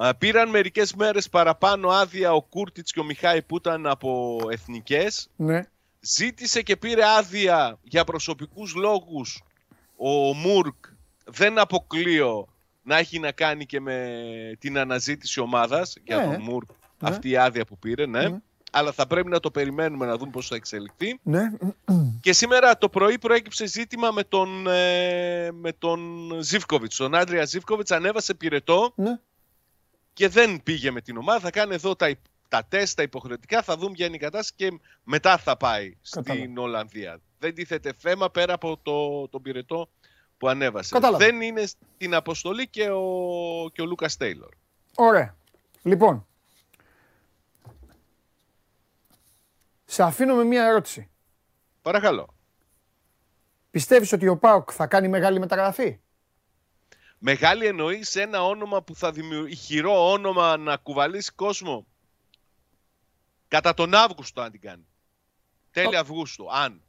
[0.00, 5.28] Ε, πήραν μερικές μέρες παραπάνω άδεια ο Κούρτιτς και ο Μιχάη που ήταν από εθνικές.
[5.36, 5.62] ναι.
[6.14, 9.42] Ζήτησε και πήρε άδεια για προσωπικούς λόγους
[9.96, 10.74] ο Μουρκ.
[11.24, 12.48] Δεν αποκλείω
[12.82, 14.20] να έχει να κάνει και με
[14.58, 16.22] την αναζήτηση ομάδας για Ναι.
[16.22, 17.08] τον Μουρκ Ναι.
[17.08, 18.28] αυτή η άδεια που πήρε, ναι.
[18.28, 18.38] Ναι.
[18.70, 21.18] Αλλά θα πρέπει να το περιμένουμε να δούμε πώς θα εξελιχθεί.
[21.22, 21.50] ναι.
[22.20, 26.96] Και σήμερα το πρωί προέκυψε ζήτημα με τον, ε, με τον Ζίβκοβιτς.
[26.96, 29.18] Τον Άντρια Ζίβκοβιτς ανέβασε πυρετό ναι.
[30.12, 31.40] και δεν πήγε με την ομάδα.
[31.40, 34.52] Θα κάνει εδώ τα, υπ- τα τεστ, τα υποχρεωτικά, θα δούμε ποια είναι η κατάσταση
[34.56, 36.44] και μετά θα πάει Κατάλαβα.
[36.44, 37.20] στην Ολλανδία.
[37.38, 39.88] Δεν τίθεται θέμα πέρα από το, τον πυρετό
[40.38, 40.94] που ανέβασε.
[40.94, 41.24] Κατάλαβα.
[41.24, 43.02] Δεν είναι στην αποστολή και ο,
[43.72, 44.48] και ο Λούκας Τέιλορ.
[44.94, 45.36] Ωραία.
[45.82, 46.26] Λοιπόν,
[49.84, 51.10] σε αφήνω με μία ερώτηση.
[51.82, 52.34] Παρακαλώ.
[53.70, 56.00] Πιστεύεις ότι ο ΠΑΟΚ θα κάνει μεγάλη μεταγραφή;
[57.18, 61.86] Μεγάλη εννοεί σε ένα όνομα που θα δημιουργήσει, ηχηρό όνομα να κουβαλήσει κόσμο;
[63.48, 64.86] Κατά τον Αύγουστο αν την κάνει.
[65.70, 66.82] Τέλη Αυγούστου, αν.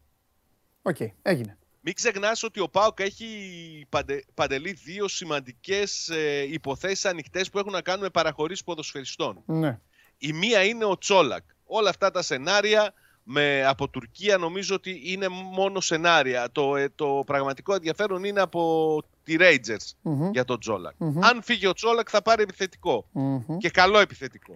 [0.82, 1.58] Οκ, έγινε.
[1.82, 7.72] Μην ξεχνάς ότι ο ΠΑΟΚ έχει παντε, παντελεί δύο σημαντικές ε, υποθέσεις ανοιχτές που έχουν
[7.72, 9.44] να κάνουν με παραχωρήσεις ποδοσφαιριστών.
[9.46, 9.80] Ναι.
[10.18, 11.44] Η μία είναι ο Τσόλακ.
[11.66, 12.94] Όλα αυτά τα σενάρια
[13.24, 16.52] με, από Τουρκία νομίζω ότι είναι μόνο σενάρια.
[16.52, 20.32] Το, ε, το πραγματικό ενδιαφέρον είναι από τη Rangers Μμμ.
[20.32, 20.94] για τον Τσόλακ.
[20.98, 21.24] Μμμ.
[21.24, 23.08] Αν φύγει ο Τσόλακ θα πάρει επιθετικό.
[23.12, 23.58] Μμμ.
[23.58, 24.54] Και καλό επιθετικό.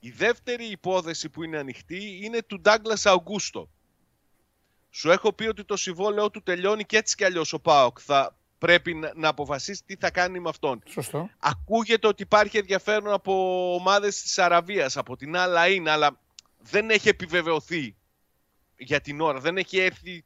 [0.00, 0.08] Μμμ.
[0.08, 3.68] Η δεύτερη υπόθεση που είναι ανοιχτή είναι του Ντάγκλας Αουγκούστο.
[4.90, 8.36] Σου έχω πει ότι το συμβόλαιό του τελειώνει και έτσι κι αλλιώς ο ΠΑΟΚ θα
[8.58, 10.82] πρέπει να, να αποφασίσει τι θα κάνει με αυτόν.
[10.86, 11.30] Σωστό.
[11.38, 13.32] Ακούγεται ότι υπάρχει ενδιαφέρον από
[13.74, 16.20] ομάδες της Αραβίας, από την Αλαΐν, αλλά
[16.58, 17.96] δεν έχει επιβεβαιωθεί
[18.76, 19.40] για την ώρα.
[19.40, 20.24] Δεν έχει έρθει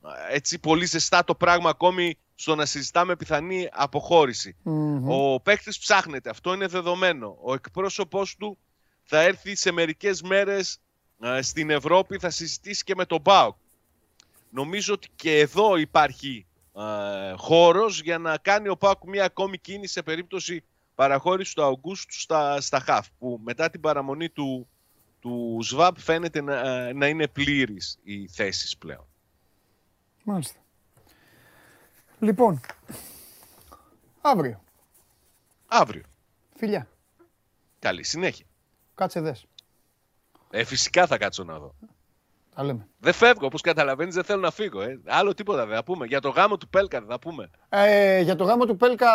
[0.00, 4.56] α, έτσι πολύ ζεστά το πράγμα ακόμη στο να συζητάμε πιθανή αποχώρηση.
[4.62, 5.10] Μμμ.
[5.10, 7.38] Ο παίκτης ψάχνεται, αυτό είναι δεδομένο.
[7.42, 8.58] Ο εκπρόσωπός του
[9.10, 10.80] θα έρθει σε μερικές μέρες
[11.20, 13.56] ε, στην Ευρώπη, θα συζητήσει και με τον ΠΑΟΚ.
[14.50, 16.46] Νομίζω ότι και εδώ υπάρχει
[16.76, 22.20] ε, χώρος για να κάνει ο ΠΑΟΚ μια ακόμη κίνηση σε περίπτωση παραχώρησης του Αυγούστου
[22.20, 24.68] στα, στα ΧΑΦ, που μετά την παραμονή του,
[25.20, 29.06] του ΣΒΑΠ φαίνεται να, ε, να είναι πλήρης οι θέσεις πλέον.
[30.22, 30.58] Μάλιστα.
[32.20, 32.60] Λοιπόν,
[34.20, 34.62] αύριο,
[35.66, 36.02] Αύριο.
[36.56, 36.88] φιλιά,
[37.78, 38.44] Καλή συνέχεια.
[39.00, 39.46] Κάτσε δες.
[40.50, 41.74] Ε, φυσικά θα κάτσω να δω.
[42.54, 42.88] Τα λέμε.
[42.98, 44.80] Δεν φεύγω, όπως καταλαβαίνεις, δεν θέλω να φύγω.
[44.80, 45.00] Ε.
[45.06, 46.06] Άλλο τίποτα δεν θα πούμε.
[46.06, 47.50] Για το γάμο του Πέλκα δεν θα πούμε.
[47.68, 49.06] Ε, για το γάμο του Πέλκα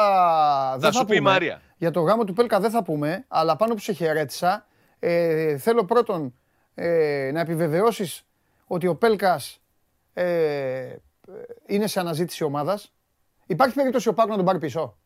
[0.72, 1.30] δεν Θα θα, σου πει η πούμε.
[1.30, 1.62] Μαρία.
[1.78, 4.68] Για το γάμο του Πέλκα δεν θα πούμε, αλλά πάνω που σε χαιρέτησα,
[5.00, 6.34] ε, θέλω πρώτον
[6.74, 8.26] ε, να επιβεβαιώσεις
[8.68, 9.62] ότι ο Πέλκας
[10.14, 10.96] ε,
[11.66, 12.94] είναι σε αναζήτηση ομάδας.
[13.46, 14.98] Υπάρχει περίπτωση ο Πάκου να τον πάρει πίσω;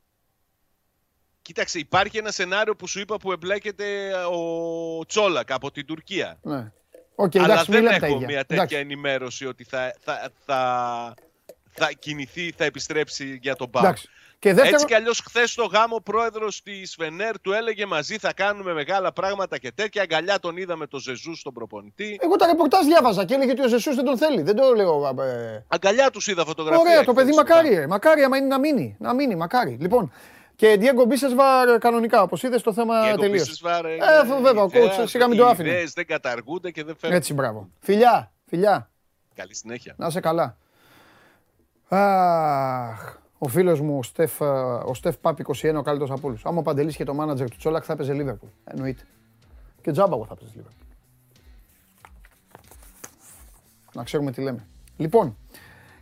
[1.50, 3.86] Κοίταξε, υπάρχει ένα σενάριο που σου είπα που εμπλέκεται
[4.32, 6.38] ο Τσόλακ από την Τουρκία.
[6.42, 6.72] Ναι.
[7.16, 8.28] Οκ, Αλλά εντάξει, δεν μιλάμε τα έχω ίδια.
[8.28, 8.76] μια τέτοια Εντάξει.
[8.76, 10.60] ενημέρωση ότι θα, θα, θα,
[11.72, 13.84] θα κινηθεί, θα επιστρέψει για τον Πάο.
[13.84, 14.08] Εντάξει.
[14.40, 18.18] Και δεύτερο, Έτσι κι αλλιώς, χθες στο γάμο, ο πρόεδρος της Φενέρ του έλεγε μαζί
[18.18, 20.02] θα κάνουμε μεγάλα πράγματα και τέτοια.
[20.02, 22.20] Αγκαλιά τον είδαμε το Ζεζού στον προπονητή.
[22.22, 24.42] εγώ τα ρεπορτάζ διάβαζα και έλεγε ότι ο Ζεσούς δεν τον θέλει.
[24.42, 25.16] Δεν το λέω.
[25.24, 26.82] ε, Αγκαλιά τους είδα φωτογραφία.
[26.82, 27.82] Ωραία, το χθες παιδί στο μακάρι, γάμο.
[27.84, 27.88] ε.
[27.88, 28.96] μακάρι άμα είναι να μείνει.
[29.00, 29.78] Να μείνει, μακάρι.
[29.80, 30.12] Λοιπόν,
[30.60, 33.44] και Diego Μπίσεσβαρ κανονικά, όπως είδες το θέμα Και τελείωσε.
[33.44, 33.98] Μπίσεσβαρ, ε, Ε,
[34.42, 35.70] βέβαια, ο ιδέας, coach σιγά μην το οι άφηνε.
[35.70, 37.18] ιδέες δεν καταργούνται και δεν φέρνουν.
[37.18, 37.70] Έτσι, μπράβο.
[37.80, 38.90] Φιλιά, φιλιά.
[39.36, 39.94] Καλή συνέχεια.
[39.98, 40.58] Να είσαι καλά.
[41.88, 44.46] Αχ, ο φίλος μου ο Στεφ, ε,
[44.86, 46.46] ο Στεφ Πάπ 21, ο καλύτερος από όλους.
[46.46, 48.50] Άμα ο Παντελής και το μάνατζερ του Τσόλακ θα έπαιζε Λίβερπουλ.
[48.64, 49.04] Εννοείται.
[49.82, 50.84] Και τζάμπα εγώ θα έπαιζε Λίβερπουλ.
[53.94, 54.68] Να ξέρουμε τι λέμε.
[54.98, 55.38] Λοιπόν,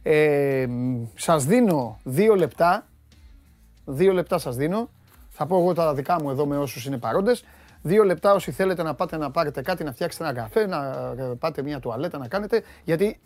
[0.04, 0.68] ε,
[1.16, 2.87] σας δίνω δύο λεπτά.
[3.90, 4.90] Δύο λεπτά σας δίνω.
[5.30, 7.44] Θα πω εγώ τα δικά μου εδώ με όσους είναι παρόντες.
[7.82, 11.24] Δύο λεπτά όσοι θέλετε να πάτε να πάρετε κάτι, να φτιάξετε ένα καφέ, να ε,
[11.40, 12.64] πάτε μια τουαλέτα να κάνετε.
[12.84, 13.20] Γιατί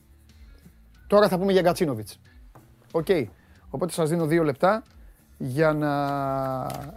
[1.08, 2.20] τώρα θα πούμε για Γκατσίνοβιτς.
[2.92, 3.08] Οκ.
[3.70, 4.84] Οπότε σας δίνω δύο λεπτά
[5.38, 5.94] για να,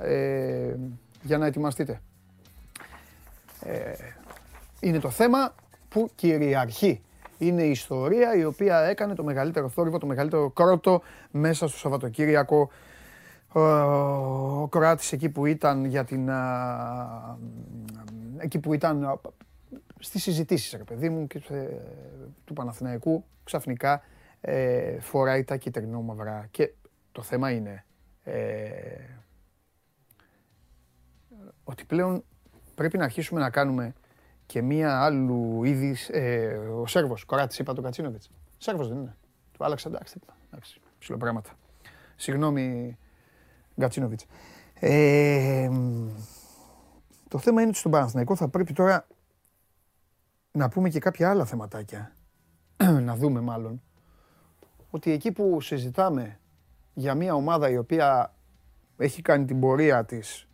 [0.07, 0.77] ε,
[1.23, 2.01] για να ετοιμαστείτε.
[3.61, 3.93] Ε,
[4.81, 5.55] είναι το θέμα
[5.89, 7.03] που κυριαρχεί.
[7.39, 12.71] Είναι η ιστορία η οποία έκανε το μεγαλύτερο θόρυβο, το μεγαλύτερο κρότο μέσα στο Σαββατοκύριακο.
[13.55, 16.30] Ο- Ο Κροάτης εκεί που ήταν για την...
[16.30, 17.38] α,
[18.38, 19.20] Εκεί που ήταν α,
[19.98, 21.66] στις συζητήσεις, ρε παιδί μου, και, ε,
[22.44, 24.02] του Παναθηναϊκού, ξαφνικά
[24.40, 26.48] ε, φοράει τα κυτρινό μαυρά.
[26.50, 26.72] Και
[27.12, 27.84] το θέμα είναι
[28.22, 28.40] ε,
[31.64, 32.24] ότι πλέον
[32.74, 33.92] πρέπει να αρχίσουμε να κάνουμε
[34.46, 36.09] και μία άλλου είδης.
[36.09, 36.46] Ε,
[36.80, 38.30] ο Σέρβος, κοράτης είπα τον Κατσίνοβιτς.
[38.59, 39.16] Σέρβος δεν είναι.
[39.52, 40.12] Του άλλαξα εντάξει.
[40.14, 41.50] τι είπα, Εντάξει, ψηλό πράγματα.
[42.16, 42.98] Συγγνώμη,
[43.81, 44.27] Γκατσίνοβιτς.
[44.75, 45.70] Ε,
[47.29, 49.07] το θέμα είναι ότι στον Παναθηναϊκό θα πρέπει τώρα
[50.53, 52.12] να πούμε και κάποια άλλα θεματάκια.
[53.09, 53.83] να δούμε μάλλον.
[54.91, 56.39] Ότι εκεί που συζητάμε
[56.95, 58.35] για μια ομάδα η οποία
[58.97, 60.49] έχει κάνει την πορεία της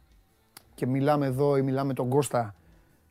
[0.74, 2.54] και μιλάμε εδώ ή μιλάμε τον Κώστα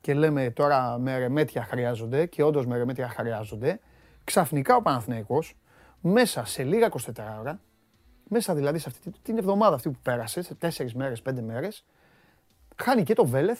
[0.01, 3.79] και λέμε τώρα με ρεμέτια χρειάζονται και όντως με ρεμέτια χρειάζονται,
[4.23, 5.57] ξαφνικά ο Παναθηναϊκός
[6.01, 6.97] μέσα σε λίγα 24
[7.39, 7.59] ώρα,
[8.29, 11.85] μέσα δηλαδή σε αυτή την εβδομάδα αυτή που πέρασε, σε 4 μέρες, 5 μέρες,
[12.75, 13.59] χάνει και το Βέλεθ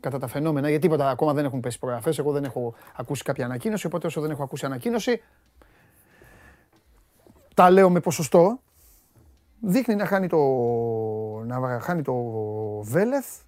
[0.00, 3.44] κατά τα φαινόμενα, γιατί τίποτα ακόμα δεν έχουν πέσει προγραφές, εγώ δεν έχω ακούσει κάποια
[3.44, 5.22] ανακοίνωση, οπότε όσο δεν έχω ακούσει ανακοίνωση,
[7.54, 8.60] τα λέω με ποσοστό,
[9.60, 10.38] δείχνει να χάνει το,
[11.44, 12.14] να χάνει το
[12.82, 13.40] Βέλεθ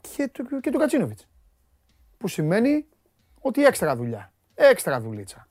[0.00, 1.28] και, το- και τον Κατσίνοβιτς.
[2.18, 2.86] Που σημαίνει
[3.40, 5.47] ότι έξτρα δουλειά, έξτρα δουλίτσα.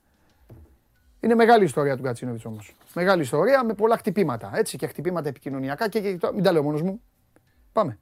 [1.28, 2.76] Είναι μεγάλη ιστορία του Κατσίνοβιτς όμως.
[2.94, 6.64] Μεγάλη ιστορία με πολλά χτυπήματα, έτσι, και χτυπήματα επικοινωνιακά και, και το- μην τα λέω
[6.64, 7.02] μόνος μου.
[7.72, 8.00] Πάμε.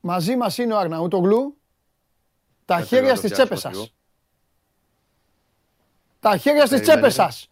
[0.00, 1.56] Μαζί μας είναι ο Αρναούτογλου.
[2.64, 3.84] Τα Κάτσε χέρια να το στις πιάσω τσέπες λίγο.
[3.84, 3.94] σας.
[6.20, 7.22] Τα χέρια στις τσέπες Περιμένετε.
[7.22, 7.48] σας.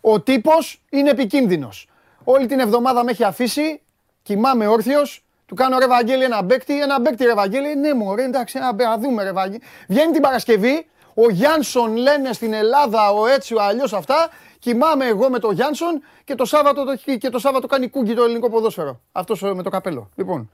[0.00, 1.88] Ο τύπος είναι επικίνδυνος.
[2.24, 3.82] Όλη την εβδομάδα με έχει αφήσει,
[4.22, 8.24] κοιμάμαι όρθιος, του κάνω ρε Βαγγέλη ένα μπέκτη, ένα μπέκτη ρε Βαγγέλη, ναι μου ρε
[8.24, 9.62] εντάξει ένα μπέ- να δούμε ρε Βαγγέλη.
[9.88, 15.30] Βγαίνει την Παρασκευή, ο Γιάνσον λένε στην Ελλάδα ο έτσι ο αλλιώς αυτά, κοιμάμαι εγώ
[15.30, 19.00] με τον Γιάνσον και το Σάββατο, το, και το Σάββατο κάνει κούγκι το ελληνικό ποδόσφαιρο.
[19.12, 20.10] Αυτός ε, με το καπέλο.
[20.14, 20.50] Λοιπόν,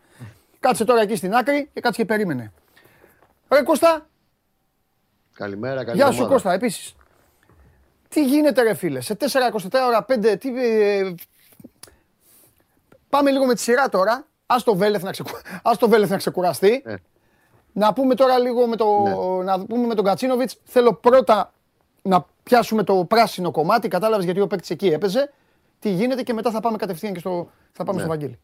[0.60, 2.52] κάτσε τώρα εκεί στην άκρη και κάτσε και περίμενε.
[3.48, 4.06] Ρε Κώστα,
[5.36, 6.32] Καλημέρα, καλή Γεια σου εβδομάδα.
[6.34, 6.94] Κώστα, επίσης.
[8.08, 9.24] Τι γίνεται ρε φίλε, σε 4-24
[9.86, 10.50] ώρα 5, τι...
[13.06, 14.26] ε, Πάμε λίγο με τη σειρά τώρα.
[14.46, 15.30] Ας το Βέλεθ να, ξεκου...
[15.62, 16.82] Ας το Βέλεθ να ξεκουραστεί.
[16.84, 16.94] Ε.
[17.72, 19.02] Να πούμε τώρα λίγο με, το...
[19.02, 19.44] Ναι.
[19.44, 20.56] να πούμε με τον Κατσίνοβιτς.
[20.64, 21.52] Θέλω πρώτα
[22.02, 23.88] να πιάσουμε το πράσινο κομμάτι.
[23.88, 25.32] Κατάλαβες γιατί ο παίκτης εκεί έπαιζε.
[25.78, 28.04] Τι γίνεται και μετά θα πάμε κατευθείαν και στο, θα πάμε Ναι.
[28.04, 28.38] στο Βαγγέλη.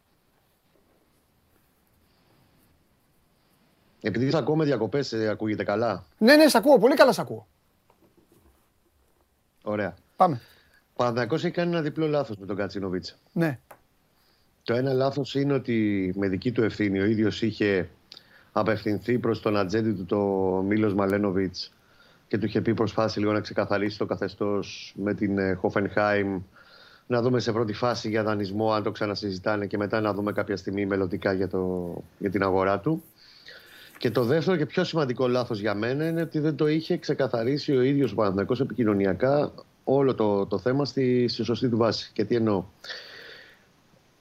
[4.01, 6.79] Επειδή θα ακούω με διακοπές, ε, ακούγεται καλά; Ναι, ναι, σ' ακούω.
[6.79, 7.47] Πολύ καλά σ' ακούω.
[9.63, 9.95] Ωραία.
[10.17, 10.41] Πάμε.
[10.93, 13.19] Ο Παναθηναϊκός έχει κάνει ένα διπλό λάθος με τον Κατσίνοβιτς.
[13.33, 13.59] Ναι.
[14.65, 17.89] Το ένα λάθος είναι ότι με δική του ευθύνη ο ίδιος είχε
[18.53, 20.19] απευθυνθεί προς τον ατζέντη του το
[20.69, 21.73] Μίλος Μαλένοβιτς
[22.29, 26.41] και του είχε πει προσπάθησε λίγο να ξεκαθαρίσει το καθεστώς με την Χόφενχάιμ.
[27.07, 30.57] Να δούμε σε πρώτη φάση για δανεισμό, αν το ξανασυζητάνε και μετά να δούμε κάποια
[30.57, 33.03] στιγμή μελλοντικά για, το, για την αγορά του.
[33.99, 37.77] Και το δεύτερο και πιο σημαντικό λάθος για μένα είναι ότι δεν το είχε ξεκαθαρίσει
[37.77, 39.53] ο ίδιος ο Παναθηναϊκός επικοινωνιακά
[39.85, 42.11] όλο το, το θέμα στη, στη σωστή του βάση.
[42.13, 42.65] Και τι εννοώ;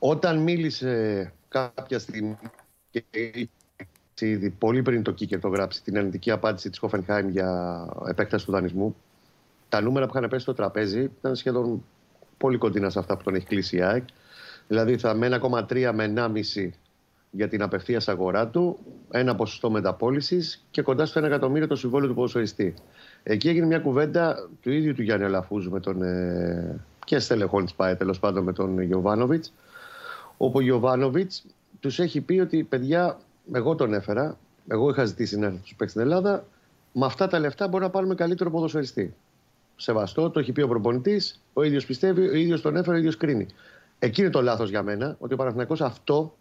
[0.04, 2.38] Όταν μίλησε κάποια στιγμή
[4.14, 8.45] και ήδη πολύ πριν το Κίκερ το γράψει την αρνητική απάντηση της Hoffenheim για επέκταση
[8.45, 8.95] του δανεισμού,
[9.70, 11.84] τα νούμερα που είχαν πέσει στο τραπέζι ήταν σχεδόν
[12.38, 14.04] πολύ κοντινά σε αυτά που τον έχει κλείσει η ΑΕΚ.
[14.68, 16.70] Δηλαδή θα με 1,3 με 1,5
[17.32, 18.80] για την απευθείας αγορά του,
[19.12, 22.74] ένα ποσοστό μεταπόλησης και κοντά στο 1 εκατομμύριο το συμβόλαιο του ποδοσφαιριστή.
[23.24, 27.74] Εκεί έγινε μια κουβέντα του ίδιου του Γιάννη Αλαφούζου με τον, ε, και στελεχών τη
[27.76, 29.54] ΠΑΕ τέλος πάντων με τον Γιωβάνοβιτς.
[30.44, 31.46] Όπου ο Γιωβάνοβιτς
[31.80, 33.20] τους έχει πει ότι παιδιά,
[33.54, 34.38] εγώ τον έφερα,
[34.68, 36.46] εγώ είχα ζητήσει να έρθει τους παίξει στην Ελλάδα,
[36.94, 39.14] με αυτά τα λεφτά μπορούμε να πάρουμε καλύτερο ποδοσφαιριστή.
[39.76, 43.18] Σεβαστό, το έχει πει ο προπονητής, ο ίδιος πιστεύει, ο ίδιος τον έφερε, ο ίδιος
[43.18, 43.48] κρίνει.
[44.00, 46.36] Εκεί είναι το λάθος για μένα, ότι ο Παναθηναϊκός αυτό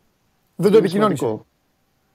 [0.57, 1.41] δεν το επικοινώνησε.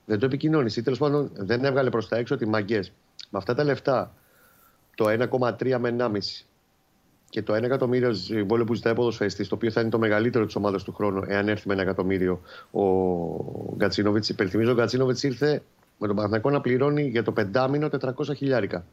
[0.04, 0.82] Δεν το επικοινώνησε.
[0.82, 2.92] Τέλος πάντων, δεν έβγαλε προς τα έξω ότι μαγκές.
[3.30, 4.14] Με αυτά τα λεφτά,
[4.94, 6.46] το 1,3 με 1,5
[7.28, 10.56] και το 1 εκατομμύριο συμβόλαιο που ζητάει ποδοσφαιριστής, το οποίο θα είναι το μεγαλύτερο της
[10.56, 12.82] ομάδας του χρόνου, εάν έρθει με 1 εκατομμύριο ο
[13.76, 14.28] Γκατσίνοβιτς.
[14.28, 15.62] Υπενθυμίζω, ο Γκατσίνοβιτς ήρθε
[15.98, 18.84] με τον Παναθηναϊκό να πληρώνει για το πεντάμινο 400 χιλιάρικα.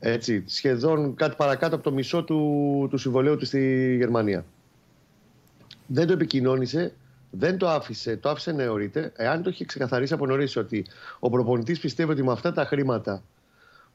[0.00, 4.44] Έτσι, σχεδόν κάτι παρακάτω από το μισό του, του συμβολέου του στη Γερμανία.
[5.86, 6.92] Δεν το επικοινώνησε
[7.30, 9.12] δεν το άφησε, το άφησε νεωρίτε.
[9.16, 10.86] Εάν το είχε ξεκαθαρίσει από νωρίς ότι
[11.18, 13.22] ο προπονητής πιστεύει ότι με αυτά τα χρήματα.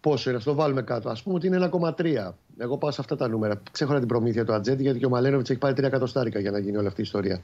[0.03, 1.09] Πόσο είναι, το βάλουμε κάτω.
[1.09, 2.31] Α πούμε ότι είναι 1,3.
[2.57, 3.61] Εγώ πάω σε αυτά τα νούμερα.
[3.71, 6.59] Ξέχωρα την προμήθεια του Ατζέντη, γιατί και ο Μαλένοβιτς έχει πάρει 3 εκατοστάρικα για να
[6.59, 7.41] γίνει όλη αυτή η ιστορία.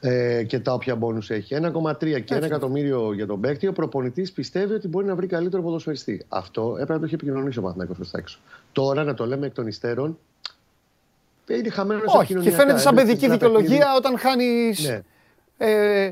[0.00, 1.54] Ε, και τα όποια μπόνους έχει.
[1.54, 3.66] 1,3 και 1 εκατομμύριο για τον παίκτη.
[3.66, 6.24] Ο προπονητής πιστεύει ότι μπορεί να βρει καλύτερο ποδοσφαιριστή.
[6.28, 8.38] Αυτό έπρεπε να το έχει επικοινωνήσει ο Μαθηνάκο προς τα έξω.
[8.72, 10.18] Τώρα να το λέμε εκ των υστέρων
[11.46, 14.88] είναι χαμένος Όχι, και φαίνεται σαν παιδική δικαιολογία όταν χάνεις.
[14.88, 15.02] Ναι.
[15.58, 16.10] Ε,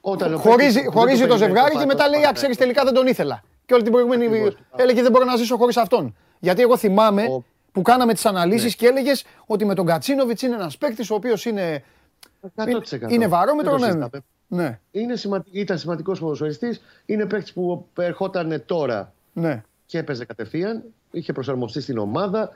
[0.00, 3.42] όταν χωρίζει, χωρίζει το ζευγάρι και μετά λέει: ξέρεις, τελικά δεν τον ήθελα.
[3.68, 4.52] Και όλη την προηγούμενη.
[4.76, 6.16] Έλεγε: Δεν μπορώ να ζήσω χωρίς αυτόν.
[6.38, 7.42] Γιατί εγώ θυμάμαι
[7.72, 8.70] που κάναμε τις αναλύσεις ναι.
[8.70, 11.84] και έλεγες ότι με τον Κατσίνοβιτς είναι ένας παίκτης ο οποίος είναι.
[12.56, 13.10] 100%.
[13.10, 13.92] Είναι βαρόμετρο, ναι.
[14.48, 14.80] ναι.
[14.90, 15.14] Είναι
[15.50, 16.82] Ήταν σημαντικός ποδοσφαιριστής.
[17.06, 19.62] Είναι παίκτης που ερχόταν τώρα ναι.
[19.86, 20.82] και έπαιζε κατευθείαν.
[21.10, 22.50] Είχε προσαρμοστεί στην ομάδα.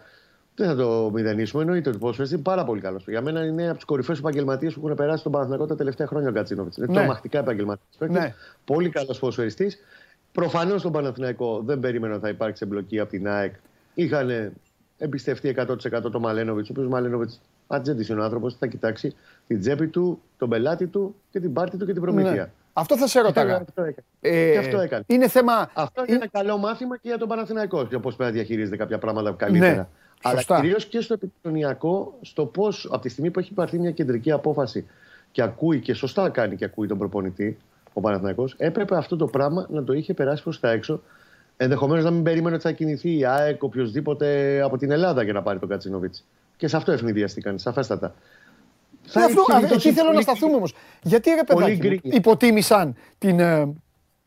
[0.55, 1.63] Δεν θα το μηδενίσουμε.
[1.63, 3.05] Εννοείται ότι ο ποδοσφαιριστής είναι πάρα πολύ καλός.
[3.09, 6.29] Για μένα είναι από τους κορυφαίους επαγγελματίες που έχουν περάσει στον Παναθηνακό τα τελευταία χρόνια
[6.29, 6.77] ο Γκατσίνοβιτ.
[6.77, 6.95] Είναι ναι.
[6.95, 7.85] τρομακτικά επαγγελματία.
[7.99, 8.35] Ναι.
[8.65, 9.79] Πολύ καλός ποδοσφαιριστής.
[10.33, 13.55] Προφανώς στον Παναθηναϊκό δεν περίμενα ότι θα υπάρξει εμπλοκή από την ΑΕΚ.
[13.95, 14.53] Είχαν
[14.99, 19.15] εμπιστευτεί 100% τον Μαλένοβιτς, ο οποίος Μαλένοβιτς ατζέντη είναι ο άνθρωπος, θα κοιτάξει
[19.47, 22.33] την τσέπη του, τον πελάτη του και την πάρτη του και την προμήθεια.
[22.33, 22.51] Ναι.
[22.73, 23.57] Αυτό θα σε ρωτάγα.
[23.57, 24.07] Αυτό έκανε.
[24.21, 25.05] Ε, και αυτό έκανε.
[25.07, 25.71] Είναι θέμα.
[25.75, 27.83] Αυτό είναι ένα καλό μάθημα και για τον Παναθηναϊκό.
[27.83, 29.75] Για πώς πρέπει να διαχειρίζεται κάποια πράγματα καλύτερα.
[29.75, 29.87] Ναι.
[30.23, 34.31] Αλλά κυρίως και στο επικοινωνιακό, στο πώς από τη στιγμή που έχει πάρθει μια κεντρική
[34.31, 34.87] απόφαση
[35.33, 37.59] και ακούει και σωστά κάνει και ακούει τον προπονητή,
[37.93, 41.03] ο Παναθηναϊκός, έπρεπε αυτό το πράγμα να το είχε περάσει προς τα έξω.
[41.57, 45.43] Ενδεχομένως να μην περίμενε ότι θα κινηθεί η ΑΕΚ οποιοδήποτε από την Ελλάδα για να
[45.43, 46.25] πάρει τον Κατσίνοβιτς.
[46.57, 48.15] Και σε αυτό ευνηδιαστήκαν, σαφέστατα.
[49.03, 50.75] Θα αυτό, εκεί θέλω να σταθούμε όμως.
[51.03, 53.73] Γιατί ρε παιδάκι, υποτίμησαν την, ε,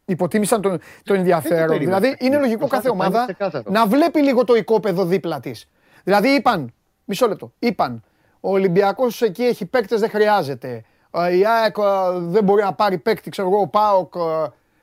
[0.05, 1.77] υποτίμησαν τον, το ενδιαφέρον.
[1.77, 3.27] Δηλαδή, είναι λογικό κάθε ομάδα
[3.65, 5.67] να βλέπει λίγο το οικόπεδο δίπλα της.
[6.03, 6.73] Δηλαδή, είπαν,
[7.05, 8.03] μισό λεπτό, είπαν,
[8.39, 10.83] ο Ολυμπιακός εκεί έχει παίκτες, δεν χρειάζεται.
[11.37, 11.75] Η ΑΕΚ
[12.17, 14.13] δεν μπορεί να πάρει παίκτη, ξέρω εγώ, ο ΠΑΟΚ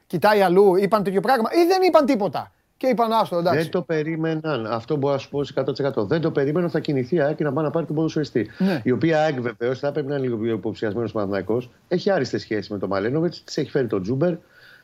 [0.06, 0.76] κοιτάει αλλού.
[0.76, 2.52] Είπαν τέτοιο πράγμα ή δεν είπαν τίποτα.
[2.76, 3.58] Και είπαν άστο, εντάξει.
[3.58, 4.66] Δεν το περίμεναν.
[4.66, 6.06] Αυτό μπορώ να σου πω 100%.
[6.06, 8.50] Δεν το περίμεναν θα κινηθεί η ΑΕΚ να πάει να πάρει τον ποδοσφαιριστή.
[8.58, 8.80] Ναι.
[8.84, 11.62] Η οποία ΑΕΚ βεβαίως θα πρέπει να είναι λίγο πιο υποψιασμένος Παναθυναϊκό.
[11.88, 13.44] Έχει άριστε σχέσεις με τον Μαλένοβιτς.
[13.44, 14.34] Τη έχει φέρει τον Τζούμπερ.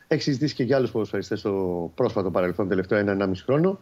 [0.07, 3.78] Έχει συζητήσει και για άλλους ποδοσφαιριστές στο πρόσφατο παρελθόν, τελευταίο ένα-ενάμιση χρόνο.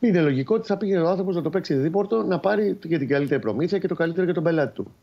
[0.00, 3.08] Είναι λογικό ότι θα πήγε ο άνθρωπος να το παίξει δίπορτο, να πάρει και την
[3.08, 4.94] καλύτερη προμήθεια και το καλύτερο για τον πελάτη του.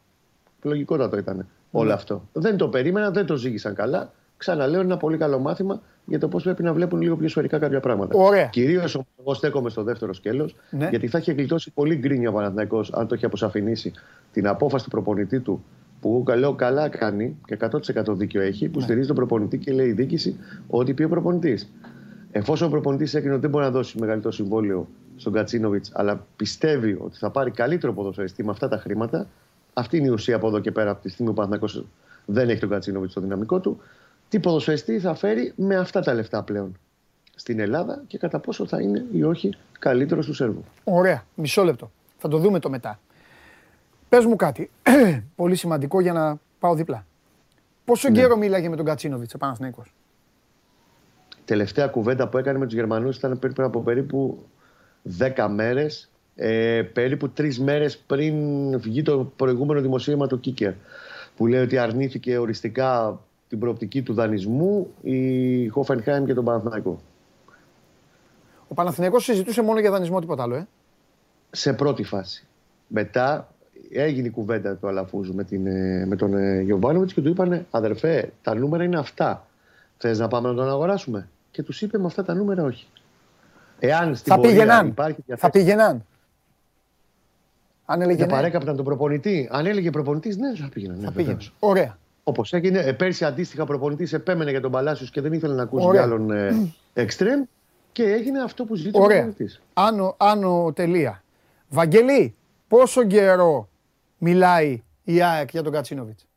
[0.62, 1.43] Λογικότατο ήταν ναι.
[1.72, 2.28] όλο αυτό.
[2.34, 4.12] Δεν το περίμενα, δεν το ζήγησαν καλά.
[4.38, 7.60] Ξαναλέω, είναι ένα πολύ καλό μάθημα για το πώς πρέπει να βλέπουν λίγο πιο σφαιρικά
[7.60, 8.47] κάποια πράγματα.
[8.51, 10.88] Κυρίως εγώ στέκομαι στο δεύτερο σκέλος, ναι.
[10.89, 13.91] γιατί θα έχει γλιτώσει πολύ γκρίνια ο Παναθυναϊκό αν το έχει αποσαφηνίσει
[14.32, 15.64] την απόφαση του προπονητή του
[16.01, 18.84] που λέω καλά κάνει και 100% δίκιο έχει, που ναι.
[18.84, 21.72] στηρίζει τον προπονητή και λέει η διοίκηση ότι πει ο προπονητής.
[22.32, 26.97] Εφόσον ο προπονητής έκρινε ότι δεν μπορεί να δώσει μεγαλύτερο συμβόλαιο στον Κατσίνοβιτς, αλλά πιστεύει
[27.01, 29.28] ότι θα πάρει καλύτερο ποδοσφαιριστή με αυτά τα χρήματα,
[29.80, 31.88] αυτή είναι η ουσία από εδώ και πέρα, από τη στιγμή που ο Παναθυνακό
[32.25, 33.82] δεν έχει τον Κατσίνοβιτς στο δυναμικό του,
[34.30, 36.77] τι ποδοσφαιριστή θα φέρει με αυτά τα λεφτά πλέον
[37.36, 40.63] στην Ελλάδα και κατά πόσο θα είναι ή όχι καλύτερος του Σέρβου.
[40.84, 41.23] Ωραία.
[41.36, 41.91] Μισό λεπτό.
[42.17, 42.99] Θα το δούμε το μετά.
[44.09, 44.69] Πες μου κάτι,
[45.36, 47.05] πολύ σημαντικό για να πάω δίπλα.
[47.86, 48.19] Πόσο ναι.
[48.19, 49.93] καιρό μίλαγε με τον Κατσίνοβιτς, ο Παναθηναϊκός;
[51.45, 54.45] τελευταία κουβέντα που έκανε με τους Γερμανούς ήταν πριν από περίπου
[55.19, 56.09] 10 μέρες.
[56.41, 58.35] Ε, περίπου τρεις μέρες πριν
[58.79, 60.73] βγει το προηγούμενο δημοσίευμα του Κίκερ.
[61.35, 63.19] Που λέει ότι αρνήθηκε οριστικά
[63.49, 67.01] την προοπτική του δανεισμού η Χόφενχάιμ και τον Παναθηναϊκό.
[68.67, 70.67] Ο Παναθηναϊκός συζητούσε μόνο για δανεισμό, τίποτα άλλο, ε;
[71.51, 72.47] Σε πρώτη φάση.
[72.87, 73.53] Μετά
[73.91, 77.65] έγινε η κουβέντα του Αλαφούζου με, την, ε, με τον ε, Γιωβάνοβιτς και του είπανε
[77.71, 79.47] αδερφέ, τα νούμερα είναι αυτά.
[79.97, 82.87] Θες να πάμε να τον αγοράσουμε; Και τους είπε με αυτά τα νούμερα όχι.
[83.79, 84.87] Εάν στην θα πήγαιναν.
[84.87, 86.03] υπάρχει Θα πήγαιναν.
[87.91, 88.31] Αν έλεγε για ναι.
[88.31, 89.47] παρέκαπταν τον προπονητή.
[89.51, 90.97] Αν έλεγε προπονητής, ναι, θα πήγαιναν.
[90.97, 91.37] Ναι, θα πήγαινε.
[91.59, 91.97] Ωραία.
[92.23, 95.87] Όπως έγινε, ε, πέρσι αντίστοιχα προπονητής επέμενε για τον Παλάσιος και δεν ήθελε να ακούσει
[95.91, 97.43] για άλλον ε, εξτρέμ
[97.91, 99.17] και έγινε αυτό που ζήτησε Ωραία.
[99.17, 99.61] ο προπονητής.
[99.73, 101.23] Άνω, άνω τελεία.
[101.69, 102.35] Βαγγελί,
[102.67, 103.69] πόσο καιρό
[104.17, 106.27] μιλάει η ΑΕΚ για τον Κατσίνοβιτς;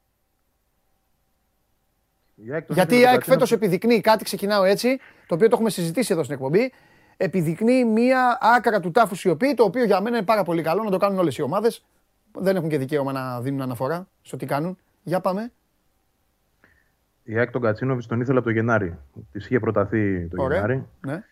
[2.68, 6.34] Γιατί η ΑΕΚ φέτος επιδεικνύει κάτι, ξεκινάω έτσι, το οποίο το έχουμε συζητήσει εδώ στην
[6.34, 6.72] εκπομπή.
[7.16, 10.90] Επιδεικνύει μία άκρα του τάφου σιωπή, το οποίο για μένα είναι πάρα πολύ καλό να
[10.90, 11.84] το κάνουν όλες οι ομάδες.
[12.38, 14.78] Δεν έχουν και δικαίωμα να δίνουν αναφορά στο τι κάνουν.
[15.02, 15.52] Για πάμε.
[17.24, 18.98] Η ΑΕΚ τον Γκατσίνοβιτς τον ήθελε από το Γενάρη.
[19.32, 20.56] Της είχε προταθεί το Ωραία.
[20.56, 20.86] Γενάρη.
[21.06, 21.22] Ναι.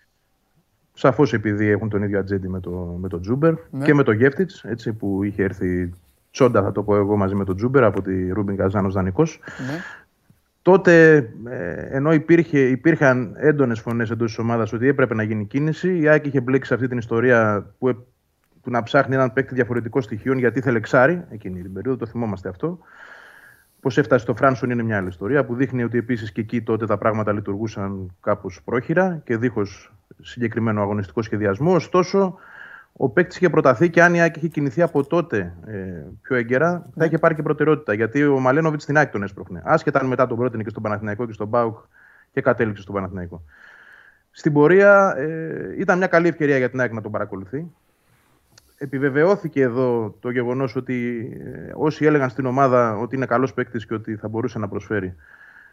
[0.95, 2.71] Σαφώς επειδή έχουν τον ίδιο ατζέντη με το,
[3.01, 3.85] με το Τζούμπερ ναι.
[3.85, 4.65] και με το Γεύτιτς,
[4.99, 5.93] που είχε έρθει
[6.31, 9.41] τσόντα, θα το πω εγώ, μαζί με τον Τζούμπερ από τη Ρούμπιν Καζάν ως δανεικός.
[9.67, 9.81] Ναι.
[10.71, 11.17] Τότε,
[11.49, 16.09] ε, ενώ υπήρχε, υπήρχαν έντονες φωνές εντός της ομάδας ότι έπρεπε να γίνει κίνηση, η
[16.09, 18.07] ΑΕΚ είχε μπλέξει αυτή την ιστορία που,
[18.63, 22.49] που να ψάχνει έναν παίκτη διαφορετικών στοιχείων γιατί ήθελε εξάρι εκείνη την περίοδο, το θυμόμαστε
[22.49, 22.79] αυτό.
[23.81, 26.87] Πώς έφτασε στο Φράνσον είναι μια άλλη ιστορία που δείχνει ότι επίσης και εκεί τότε
[26.87, 31.75] τα πράγματα λειτουργούσαν κάπως πρόχειρα και δίχως συγκεκριμένο αγωνιστικό σχεδιασμό.
[31.75, 32.35] Ωστόσο,
[33.03, 36.71] ο παίκτης είχε προταθεί και αν η Άκη είχε κινηθεί από τότε ε, πιο έγκαιρα,
[36.71, 37.05] θα ναι.
[37.05, 37.93] είχε πάρει και προτεραιότητα.
[37.95, 39.63] Γιατί ο Μαλένοβιτς στην Άκη τον έσπροχνε.
[39.65, 41.79] Άσχετα αν μετά τον πρότεινε και στον Παναθηναϊκό και στον Μπάουκ
[42.33, 43.43] και κατέληξε στον Παναθηναϊκό.
[44.31, 47.67] Στην πορεία ε, ήταν μια καλή ευκαιρία για την Άκη να τον παρακολουθεί.
[48.77, 53.95] Επιβεβαιώθηκε εδώ το γεγονός ότι ε, όσοι έλεγαν στην ομάδα ότι είναι καλός παίκτης και
[53.95, 55.15] ότι θα μπορούσε να προσφέρει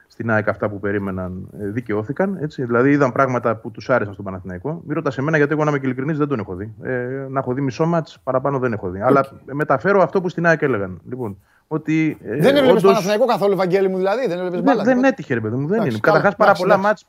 [0.08, 2.38] στην ΑΕΚ αυτά που περίμεναν ε, δικαιώθηκαν.
[2.42, 2.66] Έτσι.
[2.66, 4.82] Δηλαδή είδαν πράγματα που τους άρεσαν στον Παναθηναϊκό.
[4.86, 6.74] Μην ρωτάς εμένα γιατί εγώ να είμαι ειλικρινής δεν τον έχω δει.
[6.82, 9.00] Ε, να έχω δει μισό μάτς παραπάνω δεν έχω δει.
[9.02, 9.08] Okay.
[9.08, 11.02] Αλλά μεταφέρω αυτό που στην ΑΕΚ έλεγαν.
[11.10, 11.38] Λοιπόν,
[11.68, 12.84] ότι, ε, δεν έβλεπες όντως...
[12.84, 15.68] Παναθηναϊκό καθόλου, Βαγγέλη μου δηλαδή; Δεν, έβλεπες μπάλα, δεν, δεν έτυχε, ρε παιδί μου.
[15.68, 15.98] Δεν είναι.
[16.02, 17.06] Καταρχάς πάρα πολλά μάτς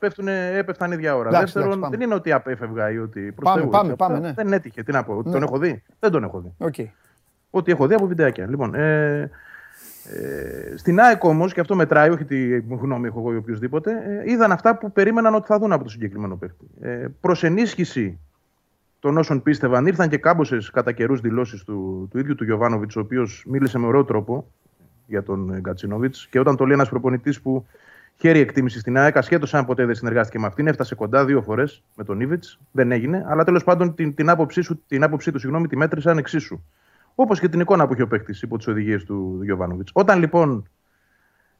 [0.57, 1.29] έπεφταν ίδια ώρα.
[1.29, 4.33] Δεύτερον, δεν είναι ότι απέφευγα ή ότι Πάμε, πάμε, πάμε, ναι.
[4.33, 4.83] Δεν έτυχε.
[4.83, 5.45] Τι να πω, ότι τον ναι.
[5.45, 5.83] έχω δει.
[5.99, 6.53] Δεν τον έχω δει.
[6.57, 6.87] Okay.
[7.49, 8.47] Ότι έχω δει από βιντεάκια.
[8.49, 9.29] Λοιπόν, ε,
[10.03, 14.31] ε, στην ΑΕΚ όμως, και αυτό μετράει, όχι τη γνώμη έχω εγώ ή οποιοδήποτε, ε,
[14.31, 16.65] είδαν αυτά που περίμεναν ότι θα δουν από το συγκεκριμένο παίκτη.
[16.81, 18.19] Ε, Προς ενίσχυση
[18.99, 22.99] των όσων πίστευαν, ήρθαν και κάμποσε κατά καιρούς δηλώσεις του, του ίδιου του Γιωβάνοβιτς, ο
[22.99, 24.51] οποίος μίλησε με ωραίο τρόπο
[25.05, 26.15] για τον Γκατσίνοβιτ.
[26.29, 27.65] Και όταν το λέει ένας προπονητής που
[28.15, 31.83] χαίρει εκτίμηση στην ΑΕΚ, ασχέτως αν ποτέ δεν συνεργάστηκε με αυτήν, έφτασε κοντά δύο φορές
[31.95, 33.25] με τον Ήβιτ, δεν έγινε.
[33.27, 36.61] Αλλά τέλος πάντων την, την, άποψή, σου, την άποψή του συγγνώμη, τη μέτρησαν εξίσου.
[37.21, 39.91] Όπως και την εικόνα που είχε ο παίκτης υπό τις οδηγίες του Γιωβάνοβιτς.
[39.93, 40.69] Όταν λοιπόν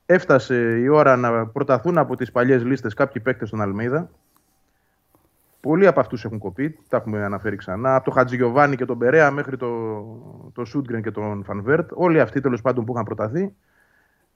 [0.05, 4.09] έφτασε η ώρα να προταθούν από τις παλιές λίστες κάποιοι παίκτες στον Αλμίδα,
[5.59, 7.95] πολλοί από αυτούς έχουν κοπεί, τα έχουμε αναφέρει ξανά.
[7.95, 10.01] Από το Χατζηγιοβάνι και τον Περέα μέχρι το,
[10.53, 13.53] το Σούντγκρεν και τον Φανβέρτ, όλοι αυτοί τέλος πάντων που είχαν προταθεί,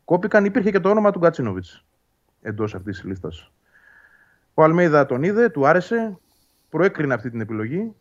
[0.06, 0.46] κόπηκαν.
[0.46, 1.86] Υπήρχε και το όνομα του Γκατσίνοβιτς
[2.42, 3.52] εντός αυτής της λίστας.
[4.54, 6.18] Ο Αλμίδα τον είδε, του άρεσε,
[6.70, 7.94] προέκρινε αυτή την επιλογή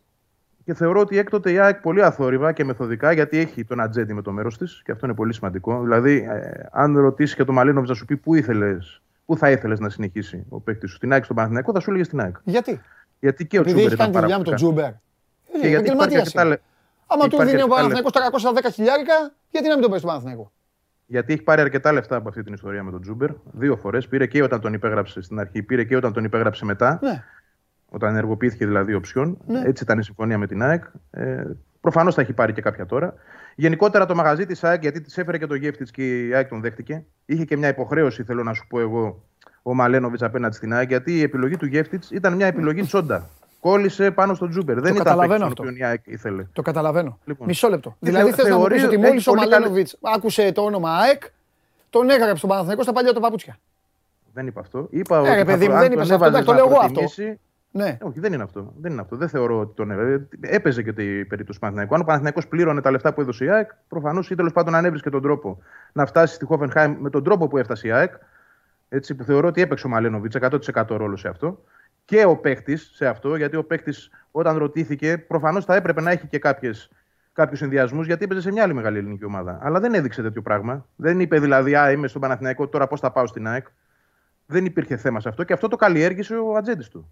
[0.65, 4.21] και θεωρώ ότι έκτοτε η ΑΕΚ πολύ αθόρυβα και μεθοδικά, γιατί έχει τον ατζέντη με
[4.21, 5.81] το μέρος της και αυτό είναι πολύ σημαντικό.
[5.81, 9.79] Δηλαδή, ε, αν ρωτήσεις και τον Μαλίνοβιτ να σου πει πού, ήθελες, πού θα ήθελες
[9.79, 12.35] να συνεχίσει ο παίκτης σου, στην ΑΕΚ στον Παναθηναϊκό, θα σου έλεγε στην ΑΕΚ.
[12.43, 12.81] Γιατί;
[13.19, 14.91] Γιατί και ο Επειδή έχει κάνει τη δουλειά με τον Τζούμπερ.
[15.61, 16.59] Και γιατί υπάρχει αρκετά...
[17.07, 18.11] Άμα του δίνει ο Παναθηναϊκός
[18.65, 19.13] 310 χιλιάρικα,
[19.49, 20.51] γιατί να μην τον παίρνει στον Παναθηναϊκό;
[21.05, 23.29] Γιατί έχει πάρει αρκετά λεφτά από αυτή την ιστορία με τον Τζούμπερ.
[23.51, 24.07] Δύο φορές.
[24.07, 26.99] Πήρε και όταν τον υπέγραψε στην αρχή, πήρε και όταν τον υπέγραψε μετά.
[27.01, 27.23] Ναι
[27.93, 29.37] όταν ενεργοποιήθηκε δηλαδή οψιόν.
[29.45, 29.61] Ναι.
[29.65, 30.83] Έτσι ήταν η συμφωνία με την ΑΕΚ.
[31.11, 31.43] Ε,
[31.81, 33.13] Προφανώς θα έχει πάρει και κάποια τώρα.
[33.55, 36.61] Γενικότερα το μαγαζί της ΑΕΚ, γιατί της έφερε και το Γεύτη και η ΑΕΚ τον
[36.61, 39.23] δέχτηκε, είχε και μια υποχρέωση, θέλω να σου πω εγώ,
[39.61, 43.29] ο Μαλένοβιτς απέναντι στην ΑΕΚ, γιατί η επιλογή του Γεύτη ήταν μια επιλογή τσόντα.
[43.59, 44.79] Κόλλησε πάνω στον Τζούμπερ.
[44.79, 46.45] Δεν ήταν αυτό που η ΑΕΚ ήθελε.
[46.53, 47.19] Το καταλαβαίνω.
[47.25, 47.47] Λοιπόν.
[47.47, 47.95] Μισό λεπτό.
[47.99, 51.23] Δηλαδή θες να μου πεις ότι μόλις ο Μαλένοβιτς άκουσε το όνομα ΑΕΚ,
[51.89, 53.57] τον έγραψε στον Παναθηναϊκό στα παλιά του παπούτσια.
[54.33, 54.87] Δεν είπα αυτό.
[54.89, 56.43] Είπα ε, ότι παιδί μου, δεν είπα αυτό.
[56.43, 57.01] Το λέω εγώ αυτό.
[57.75, 57.97] Ναι.
[58.01, 58.73] Όχι, δεν είναι αυτό.
[58.77, 59.15] Δεν είναι αυτό.
[59.15, 60.21] Δεν θεωρώ ότι τον έβαλε.
[60.39, 61.95] Έπαιζε και την περίπτωση του Παναθηναϊκού.
[61.95, 64.85] Αν ο Παναθηναϊκός πλήρωνε τα λεφτά που έδωσε η ΑΕΚ, προφανώς ή τέλος πάντων αν
[64.85, 65.61] έβρισκε τον τρόπο
[65.93, 68.13] να φτάσει στη Χόφενχάιμ με τον τρόπο που έφτασε η ΑΕΚ,
[68.89, 70.37] έτσι, που θεωρώ ότι έπαιξε ο Μαλένοβιτς
[70.73, 71.63] 100% ρόλο σε αυτό.
[72.05, 73.93] Και ο παίχτη σε αυτό, γιατί ο παίχτη
[74.31, 76.89] όταν ρωτήθηκε, προφανώς θα έπρεπε να έχει και κάποιους
[77.51, 79.59] συνδυασμού, γιατί έπαιζε σε μια άλλη μεγάλη ελληνική ομάδα.
[79.61, 80.85] Αλλά δεν έδειξε τέτοιο πράγμα.
[80.95, 83.67] Δεν είπε δηλαδή, Α, είμαι στον Παναθηναϊκό, τώρα πώς θα πάω στην ΑΕΚ.
[84.45, 87.11] Δεν υπήρχε θέμα σε αυτό και αυτό το καλλιέργησε ο ατζέντης του.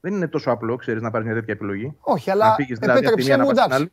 [0.00, 1.96] Δεν είναι τόσο απλό, ξέρεις, να πάρεις μια τέτοια επιλογή.
[2.00, 3.82] Όχι, αλλά να φύγεις δηλαδή από τη επέτρεψε μία να μου, πας στην εντάξει.
[3.82, 3.92] άλλη.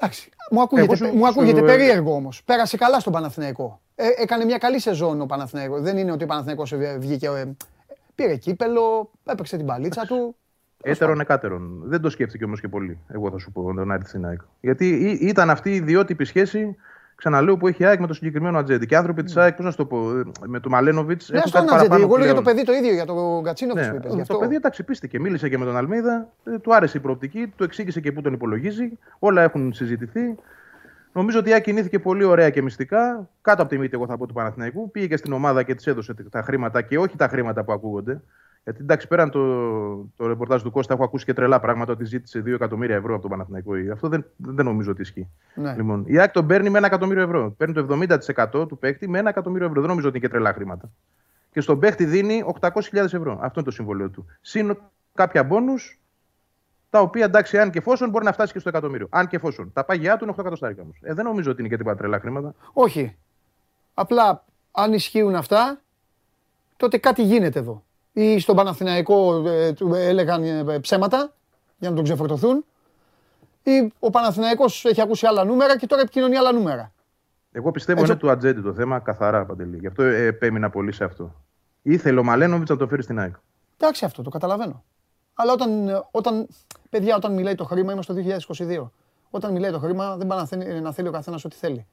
[0.00, 0.30] Εντάξει.
[0.50, 2.42] Μου ακούγεται, Εγώ σου- μου ακούγεται σου- περίεργο όμως.
[2.44, 3.80] Πέρασε καλά στον Παναθηναϊκό.
[3.94, 5.80] Ε, έκανε μια καλή σεζόν ο Παναθηναϊκός.
[5.82, 7.26] Δεν είναι ότι ο Παναθηναϊκός ε, βγήκε.
[7.26, 7.44] ε,
[8.14, 10.36] πήρε κύπελο, έπαιξε την παλίτσα του.
[10.82, 11.80] Έτερον εκάτερον.
[11.84, 12.98] Δεν το σκέφτηκε όμως και πολύ.
[13.08, 14.40] Εγώ θα σου πω τον Άρη στην ΑΕΚ.
[14.60, 16.76] Γιατί ή- ήταν αυτή η ιδιότυπη σχέση,
[17.18, 18.86] ξαναλέω, που έχει η ΑΕΚ με το συγκεκριμένο ατζέντη.
[18.86, 21.30] Και οι άνθρωποι της ΑΕΚ, πώς να σου το πω, ε, με τον Μαλένοβιτς.
[21.30, 22.02] Ναι, στον Ατζέντη.
[22.02, 24.26] Εγώ λέω για το παιδί το ίδιο, για τον Κατσίνοβιτ Ναι, που είπες.
[24.26, 25.20] το, το παιδί εντάξει, πίστηκε.
[25.20, 26.28] Μίλησε και με τον Αλμίδα.
[26.44, 28.98] ε, του άρεσε η προοπτική, του εξήγησε και πού τον υπολογίζει.
[29.18, 30.34] Όλα έχουν συζητηθεί.
[31.12, 33.28] Νομίζω ότι η ΑΕΚ κινήθηκε πολύ ωραία και μυστικά.
[33.42, 34.90] Κάτω από τη μύτη, εγώ θα πω του Παναθηναϊκού.
[34.90, 38.20] Πήγε και στην ομάδα και της έδωσε τα χρήματα και όχι τα χρήματα που ακούγονται.
[38.68, 39.40] Γιατί εντάξει, πέραν το,
[40.16, 43.22] το ρεπορτάζ του Κώστα, έχω ακούσει και τρελά πράγματα ότι ζήτησε 2 εκατομμύρια ευρώ από
[43.22, 43.72] τον Παναθηναϊκό.
[43.92, 45.28] Αυτό δεν, δεν νομίζω ότι ισχύει.
[45.54, 45.74] Ναι.
[45.76, 47.54] Λοιπόν, η ΑΕΚ τον παίρνει με ένα εκατομμύριο ευρώ.
[47.56, 47.98] Παίρνει το
[48.52, 49.80] 70% του παίκτη με ένα εκατομμύριο ευρώ.
[49.80, 50.90] Δεν νομίζω ότι είναι και τρελά χρήματα.
[51.50, 53.32] Και στον παίκτη δίνει 800.000 ευρώ.
[53.32, 54.26] Αυτό είναι το συμβόλαιο του.
[54.40, 54.78] Συν
[55.14, 56.00] κάποια μπόνους,
[56.90, 59.06] τα οποία εντάξει, αν και εφόσον μπορεί να φτάσει και στο εκατομμύριο.
[59.10, 59.72] Αν και εφόσον.
[59.72, 60.98] Τα πάγια του είναι 8 εκατοστάρικα όμως.
[61.02, 62.54] Ε, δεν νομίζω ότι είναι και τίποτα τρελά χρήματα.
[62.72, 63.16] Όχι.
[63.94, 65.80] Απλά αν ισχύουν αυτά,
[66.76, 67.82] τότε κάτι γίνεται εδώ.
[68.18, 71.32] Ή στον Παναθηναϊκό ε, του έλεγαν ε, ψέματα
[71.78, 72.64] για να τον ξεφορτωθούν.
[73.62, 76.92] Ή ο Παναθηναϊκός έχει ακούσει άλλα νούμερα και τώρα επικοινωνεί άλλα νούμερα.
[77.52, 79.76] Εγώ πιστεύω Έτσι- είναι του ατζέντη το θέμα, καθαρά παντελή.
[79.76, 81.34] Γι' αυτό ε, επέμεινα πολύ σε αυτό.
[81.82, 83.34] Ήθελε ο Μαλένοβιτς να το φέρει στην ΑΕΚ.
[83.76, 84.84] Εντάξει αυτό, το καταλαβαίνω.
[85.34, 86.48] Αλλά όταν, ε, όταν,
[86.90, 88.20] παιδιά, όταν μιλάει το χρήμα, είμαστε το
[88.58, 88.90] 2022.
[89.30, 91.86] Όταν μιλάει το χρήμα, δεν πάει να θέλει, να θέλει ο καθένας ό,τι θέλει.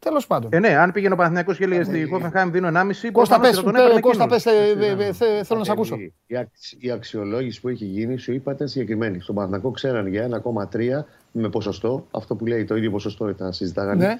[0.00, 0.50] Τέλος πάντων.
[0.52, 3.10] Ε, ναι, αν πήγαινε ο Παναθηναϊκός και έλεγε στη Χόφενχάιμ δίνω 1,5.
[3.12, 4.42] Κώστα, προφανώς πες, θα τον έπαιρνε πες, Κώστα, εκείνος.
[4.42, 5.94] πες, ε, ε, ε, θε- θέλω να σε ακούσω.
[5.96, 9.20] Η, η, αξ- η αξιολόγηση που έχει γίνει, σου είπα, ήταν συγκεκριμένη.
[9.20, 12.06] Στον Παναθηναϊκό ξέραν για 1,3 με ποσοστό.
[12.10, 14.06] Αυτό που λέει το ίδιο ποσοστό ήταν, συζητάγανε.
[14.06, 14.18] Ναι.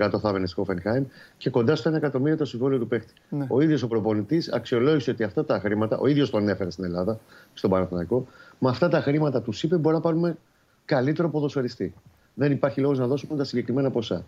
[0.00, 1.04] 30% θα έβαινε στη Χόφενχάιμ
[1.36, 3.12] και κοντά στο 1 εκατομμύριο το συμβόλαιο του παίχτη.
[3.28, 3.46] Ναι.
[3.48, 7.18] Ο ίδιος ο προπονητής αξιολόγησε ότι αυτά τα χρήματα, ο ίδιος τον έφερε στην Ελλάδα,
[7.54, 8.26] στον Παναθηναϊκό,
[8.58, 10.36] με αυτά τα χρήματα τους είπε μπορεί να πάρουμε
[10.84, 11.94] καλύτερο ποδοσφαιριστή.
[12.34, 14.24] Δεν υπάρχει λόγος να δώσουμε τα συγκεκριμένα ποσά.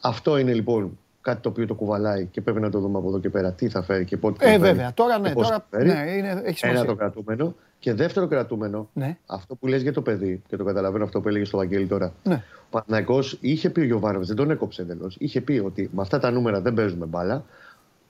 [0.00, 3.18] Αυτό είναι λοιπόν κάτι το οποίο το κουβαλάει και πρέπει να το δούμε από εδώ
[3.20, 3.52] και πέρα.
[3.52, 4.94] Τι θα φέρει και πότε θα Ε, φέρει βέβαια.
[4.94, 5.88] Τώρα ναι, και πώς τώρα θα φέρει.
[5.88, 6.84] ναι, είναι, έχει Ένα σημασία.
[6.84, 7.54] το κρατούμενο.
[7.78, 9.16] Και δεύτερο κρατούμενο, Ναι.
[9.26, 12.12] αυτό που λες για το παιδί, και το καταλαβαίνω αυτό που έλεγες στο Βαγγέλη τώρα.
[12.22, 12.42] Ναι.
[12.56, 15.16] Ο Παναθυναϊκό είχε πει ο Γιωβάνοβιτς, δεν τον έκοψε εντελώς.
[15.18, 17.44] Είχε πει ότι με αυτά τα νούμερα δεν παίζουμε μπάλα.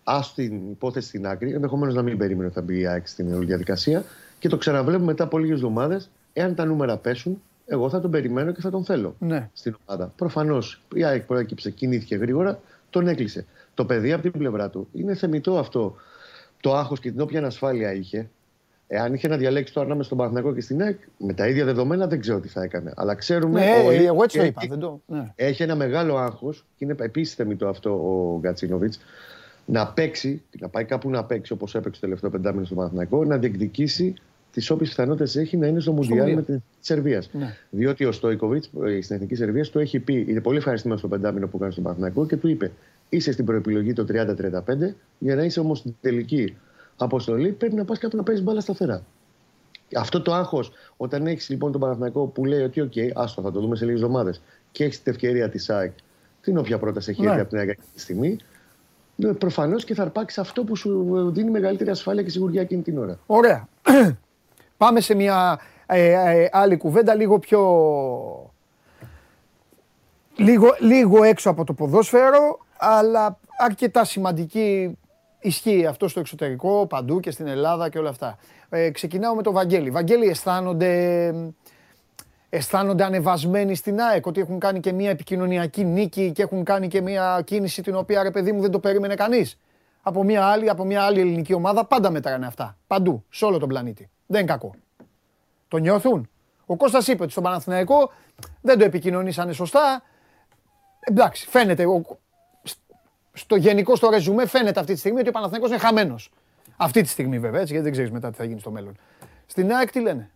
[0.04, 1.52] Α την υπόθεση στην άκρη.
[1.52, 4.04] Ενδεχομένως να μην περίμενε ότι θα μπει η ΑΕΚ στην όλη διαδικασία.
[4.38, 6.10] Και το ξαναβλέπουμε μετά από λίγες εβδομάδες.
[6.32, 9.48] Εάν τα νούμερα πέσουν, εγώ θα τον περιμένω και θα τον θέλω Ναι.
[9.52, 10.12] στην ομάδα.
[10.16, 12.60] Προφανώς η ΑΕΚ προέκυψε, κινήθηκε γρήγορα,
[12.90, 13.46] τον έκλεισε.
[13.74, 15.96] Το παιδί από την πλευρά του είναι θεμητό αυτό
[16.60, 18.28] το άγχος και την όποια ανασφάλεια είχε.
[18.86, 22.06] Εάν είχε να διαλέξει το ανάμεσα στον Παναθηναϊκό και στην ΑΕΚ, με τα ίδια δεδομένα
[22.06, 22.92] δεν ξέρω τι θα έκανε.
[22.96, 23.60] Αλλά ξέρουμε.
[23.60, 24.66] Ναι, όλοι εγώ έτσι το έχει- είπα.
[24.68, 25.00] Δεν το...
[25.06, 25.32] ναι.
[25.34, 28.92] Έχει ένα μεγάλο άγχος και είναι επίσης θεμητό αυτό ο Γκατσίνοβιτ
[29.66, 33.38] να παίξει, να πάει κάπου να παίξει όπως έπαιξε το τελευταίο πεντάμινο στο Παναθηναϊκό, να
[33.38, 34.14] διεκδικήσει
[34.54, 36.34] τις όποιες πιθανότητες έχει να είναι στο Μουντιάλ Μουντιάλ.
[36.36, 37.30] με την Σερβίας.
[37.32, 37.56] Ναι.
[37.70, 38.66] Διότι ο Στόικοβιτς
[39.02, 42.26] στην Εθνική Σερβίας του έχει πει, είναι πολύ ευχαριστημένος στο πεντάμινο που κάνει στον Παναθηναϊκό
[42.26, 42.70] και του είπε:
[43.08, 46.56] Είσαι στην προεπιλογή το 30-35, για να είσαι όμως στην τελική
[46.96, 49.02] αποστολή, πρέπει να πας κάπου να παίζεις μπάλα σταθερά.
[49.96, 53.60] Αυτό το άγχος, όταν έχεις λοιπόν τον Παναθηναϊκό που λέει ότι, OK, άστο, θα το
[53.60, 54.40] δούμε σε λίγες εβδομάδες
[54.72, 55.92] και έχεις την ευκαιρία της ΑΕΚ,
[56.40, 57.26] την όποια πρόταση έχει Ναι.
[57.28, 58.36] έρθει από την ΑΕΚ αυτή τη στιγμή,
[59.38, 63.18] προφανώς και θα αρπάξεις αυτό που σου δίνει μεγαλύτερη ασφάλεια και σιγουριά εκείνη την ώρα.
[63.26, 63.68] Ωραία.
[64.84, 67.60] Πάμε σε μια ε, ε, άλλη κουβέντα, λίγο πιο...
[70.36, 74.98] Λίγο, λίγο έξω από το ποδόσφαιρο, αλλά αρκετά σημαντική
[75.40, 78.38] ισχύει αυτό στο εξωτερικό, παντού και στην Ελλάδα και όλα αυτά.
[78.68, 79.90] Ε, ξεκινάω με τον Βαγγέλη.
[79.90, 81.34] Βαγγέλη, αισθάνονται,
[82.48, 87.00] αισθάνονται ανεβασμένοι στην ΑΕΚ, ότι έχουν κάνει και μια επικοινωνιακή νίκη και έχουν κάνει και
[87.00, 89.58] μια κίνηση την οποία, ρε παιδί μου, δεν το περίμενε κανείς.
[90.02, 92.76] Από μια άλλη, από μια άλλη ελληνική ομάδα πάντα μετράνε αυτά.
[92.86, 94.08] Παντού, σε όλο τον πλανήτη.
[94.26, 94.74] Δεν είναι κακό.
[95.68, 96.28] Το νιώθουν.
[96.66, 98.12] Ο Κώστας είπε ότι στον Παναθηναϊκό
[98.60, 100.02] δεν το επικοινωνήσανε σωστά.
[101.00, 101.86] Εντάξει, φαίνεται.
[101.86, 102.02] Ο,
[103.32, 106.30] στο γενικό, στο ρεζουμέ, φαίνεται αυτή τη στιγμή ότι ο Παναθηναϊκός είναι χαμένος.
[106.76, 108.96] Αυτή τη στιγμή βέβαια, έτσι, γιατί δεν ξέρεις μετά τι θα γίνει στο μέλλον.
[109.46, 110.30] Στην ΑΕΚ τι λένε;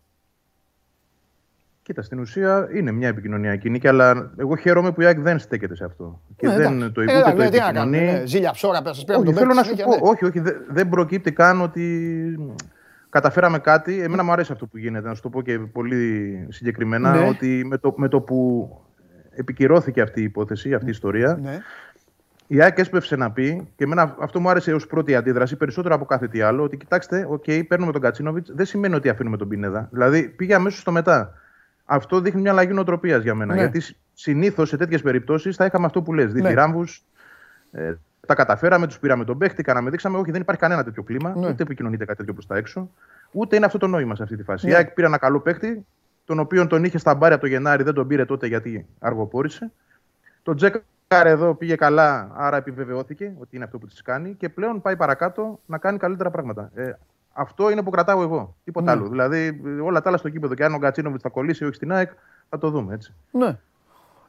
[1.82, 5.74] Κοίτα, στην ουσία είναι μια επικοινωνιακή νίκη, αλλά εγώ χαίρομαι που η ΑΕΚ δεν στέκεται
[5.74, 6.20] σε αυτό.
[6.36, 6.92] Και Ναι, δεν εντάξει.
[6.92, 8.18] το Ε, είπε, ούτε το δηλαδή, τι να κάνουμε, επικοινωνεί.
[8.20, 10.10] ναι, Ζήλια ψώρα, πες, σας πήραμε Όχι, τον θέλω παίκτη να σου συνέχεια, πω, ναι.
[10.12, 12.38] όχι, όχι, δε- δεν προκύπτει καν ότι
[13.10, 14.00] καταφέραμε κάτι.
[14.00, 17.28] Εμένα μου αρέσει αυτό που γίνεται, να σου το πω και πολύ συγκεκριμένα, Ναι.
[17.28, 18.70] ότι με το, με το που
[19.30, 21.58] επικυρώθηκε αυτή η υπόθεση, αυτή η ιστορία, Ναι.
[22.46, 26.04] η ΑΕΚ έσπευσε να πει, και εμένα αυτό μου άρεσε ως πρώτη αντίδραση, περισσότερο από
[26.04, 29.88] κάθε τι άλλο, ότι κοιτάξτε, οκ, παίρνουμε τον Γκατσίνοβιτς, δεν σημαίνει ότι αφήνουμε τον Πινέδα.
[29.92, 31.32] Δηλαδή πήγε αμέσως στο μετά.
[31.84, 33.54] Αυτό δείχνει μια αλλαγή νοοτροπίας για μένα.
[33.54, 33.60] Ναι.
[33.60, 33.82] Γιατί
[34.14, 36.40] συνήθως σε τέτοιες περιπτώσεις θα είχαμε αυτό που λες: Ναι.
[36.40, 37.04] διθυράμβους,
[37.70, 37.94] ε,
[38.26, 40.18] τα καταφέραμε, τους πήραμε τον παίχτη, κάναμε, δείξαμε.
[40.18, 41.34] Όχι, δεν υπάρχει κανένα τέτοιο κλίμα.
[41.36, 41.48] Ναι.
[41.48, 42.90] Ούτε επικοινωνείται κάτι τέτοιο προς τα έξω.
[43.32, 44.66] Ούτε είναι αυτό το νόημα σε αυτή τη φάση.
[44.66, 44.72] Ναι.
[44.72, 45.86] Η ΑΕΚ πήρε ένα καλό παίχτη,
[46.24, 49.70] τον οποίο τον είχε στα μπάρια το Γενάρη, δεν τον πήρε τότε γιατί αργοπόρησε.
[50.42, 54.80] Το Τζέκαρ εδώ πήγε καλά, άρα επιβεβαιώθηκε ότι είναι αυτό που της κάνει και πλέον
[54.82, 56.70] πάει παρακάτω να κάνει καλύτερα πράγματα.
[56.74, 56.92] Ε,
[57.32, 58.56] αυτό είναι που κρατάω εγώ.
[58.64, 59.00] Τίποτα Ναι.
[59.00, 59.08] άλλο.
[59.08, 60.54] Δηλαδή όλα τα άλλα στο κήπεδο.
[60.54, 62.10] Και αν ο Γκατσίνοβιτς θα κολλήσει ή όχι στην ΑΕΚ,
[62.48, 63.14] θα το δούμε έτσι.
[63.30, 63.58] Ναι.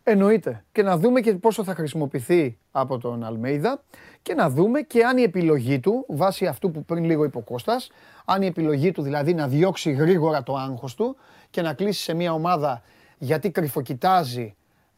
[0.04, 0.64] Εννοείται.
[0.72, 3.84] Και να δούμε και πόσο θα χρησιμοποιηθεί από τον Αλμέιδα
[4.22, 7.42] και να δούμε και αν η επιλογή του, βάσει αυτού που πριν λίγο είπε ο
[7.42, 7.92] Κώστας,
[8.26, 11.16] αν η επιλογή του δηλαδή να διώξει γρήγορα το άγχος του
[11.50, 12.82] και να κλείσει σε μια ομάδα
[13.18, 14.56] γιατί κρυφοκοιτάζει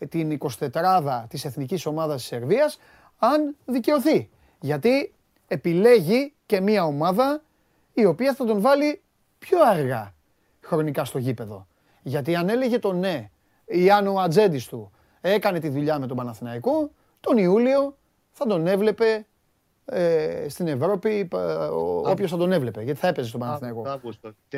[0.09, 0.37] την
[0.71, 2.79] 24η της εθνικής ομάδας της Σερβίας,
[3.17, 4.29] αν δικαιωθεί.
[4.59, 5.13] Γιατί
[5.47, 7.41] επιλέγει και μια ομάδα
[7.93, 9.01] η οποία θα τον βάλει
[9.39, 10.13] πιο αργά
[10.61, 11.67] χρονικά στο γήπεδο.
[12.01, 13.29] Γιατί αν έλεγε το ναι
[13.71, 14.91] ή αν ο ατζέντης του
[15.21, 17.97] έκανε τη δουλειά με τον Παναθηναϊκό, τον Ιούλιο
[18.31, 19.25] θα τον έβλεπε
[19.85, 21.27] ε, στην Ευρώπη
[22.03, 22.81] όποιος θα τον έβλεπε.
[22.81, 23.83] Γιατί θα έπαιζε στον Παναθηναϊκό.
[23.87, 24.31] Αύγουστο.
[24.51, 24.57] 4-11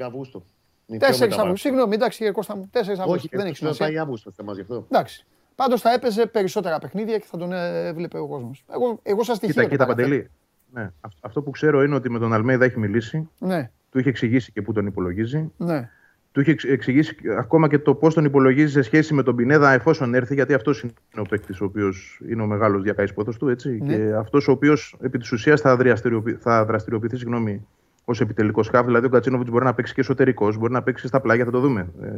[0.00, 0.44] Αυγούστου.
[0.90, 1.56] 4 Αυγούστου.
[1.56, 2.70] Συγγνώμη, εντάξει κύριε Κώστα μου.
[2.72, 3.10] 4 Αυγούστου.
[3.10, 3.86] Όχι, Δεν έχει να σημασία.
[3.86, 4.86] πάει Αύγουστο θέμα γι' αυτό.
[4.90, 5.26] Εντάξει.
[5.54, 8.64] Πάντως θα έπαιζε περισσότερα παιχνίδια και θα τον έβλεπε ο κόσμος.
[8.72, 9.54] Εγώ, εγώ σας στοιχείο.
[9.54, 10.08] Κοίτα, το κοίτα παραθέτω.
[10.08, 10.30] Παντελή.
[10.72, 10.90] Ναι.
[11.00, 14.52] αυ- Αυτό που ξέρω είναι ότι με τον Αλμέιδα έχει μιλήσει, Ναι, του είχε εξηγήσει
[14.52, 15.52] και πού τον υπολογίζει.
[15.56, 15.90] ναι.
[16.34, 19.72] Του είχε εξ- εξηγήσει ακόμα και το πώς τον υπολογίζει σε σχέση με τον Πινέδα
[19.72, 23.04] εφόσον έρθει, γιατί αυτός είναι ο παίκτης ο οποίος είναι ο μεγάλος διακαή
[23.38, 23.48] του.
[23.48, 23.96] Έτσι, Ναι.
[23.96, 27.66] Και αυτός ο οποίος επί της ουσίας θα, δραστηριοποιη- θα δραστηριοποιηθεί συγγνώμη,
[28.04, 28.84] ως επιτελικός σκάφ.
[28.86, 31.60] Δηλαδή ο Κατσίνοβιτς μπορεί να παίξει και εσωτερικός, μπορεί να παίξει στα πλάγια, θα το
[31.60, 31.88] δούμε.
[32.02, 32.08] Ε,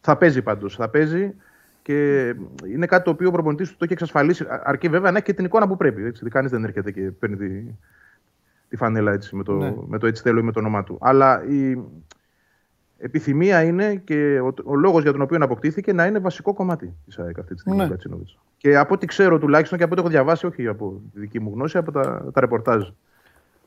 [0.00, 0.76] θα παίζει πάντως.
[0.76, 1.34] Θα παίζει
[1.82, 2.24] και
[2.72, 4.42] είναι κάτι το οποίο ο προπονητής του το έχει εξασφαλίσει.
[4.44, 6.04] Α- Αρκεί βέβαια να έχει και την εικόνα που πρέπει.
[6.04, 6.28] Έτσι.
[6.28, 7.48] Κανείς δεν έρχεται και παίρνει τη,
[8.68, 9.74] τη φανέλα έτσι, με, το, Ναι.
[9.88, 10.98] με το έτσι θέλω ή με το όνομά του.
[11.00, 11.78] Αλλά η
[13.00, 17.18] επιθυμία είναι και ο, ο λόγος για τον οποίο αποκτήθηκε να είναι βασικό κομμάτι της
[17.18, 17.78] ΑΕΚ αυτή τη στιγμή.
[17.78, 17.84] Ναι.
[17.84, 18.38] ο Γκατσίνοβιτς.
[18.56, 21.50] Και από ό,τι ξέρω τουλάχιστον και από ό,τι έχω διαβάσει, όχι από τη δική μου
[21.54, 22.88] γνώση, από τα, τα ρεπορτάζ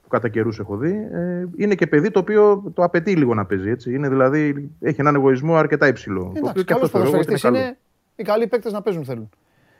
[0.04, 3.46] που κατά καιρούς έχω δει, ε, είναι και παιδί το οποίο το απαιτεί λίγο να
[3.46, 3.70] παίζει.
[3.70, 3.94] Έτσι.
[3.94, 6.22] Είναι δηλαδή, έχει έναν εγωισμό αρκετά υψηλό.
[6.22, 7.68] το οποίο Εντάξει, και καλός αυτό θεωρώ εγώ ότι ποδοσφαιριστής είναι καλό.
[7.68, 7.78] είναι.
[8.16, 9.30] Οι καλοί παίκτες να παίζουν θέλουν.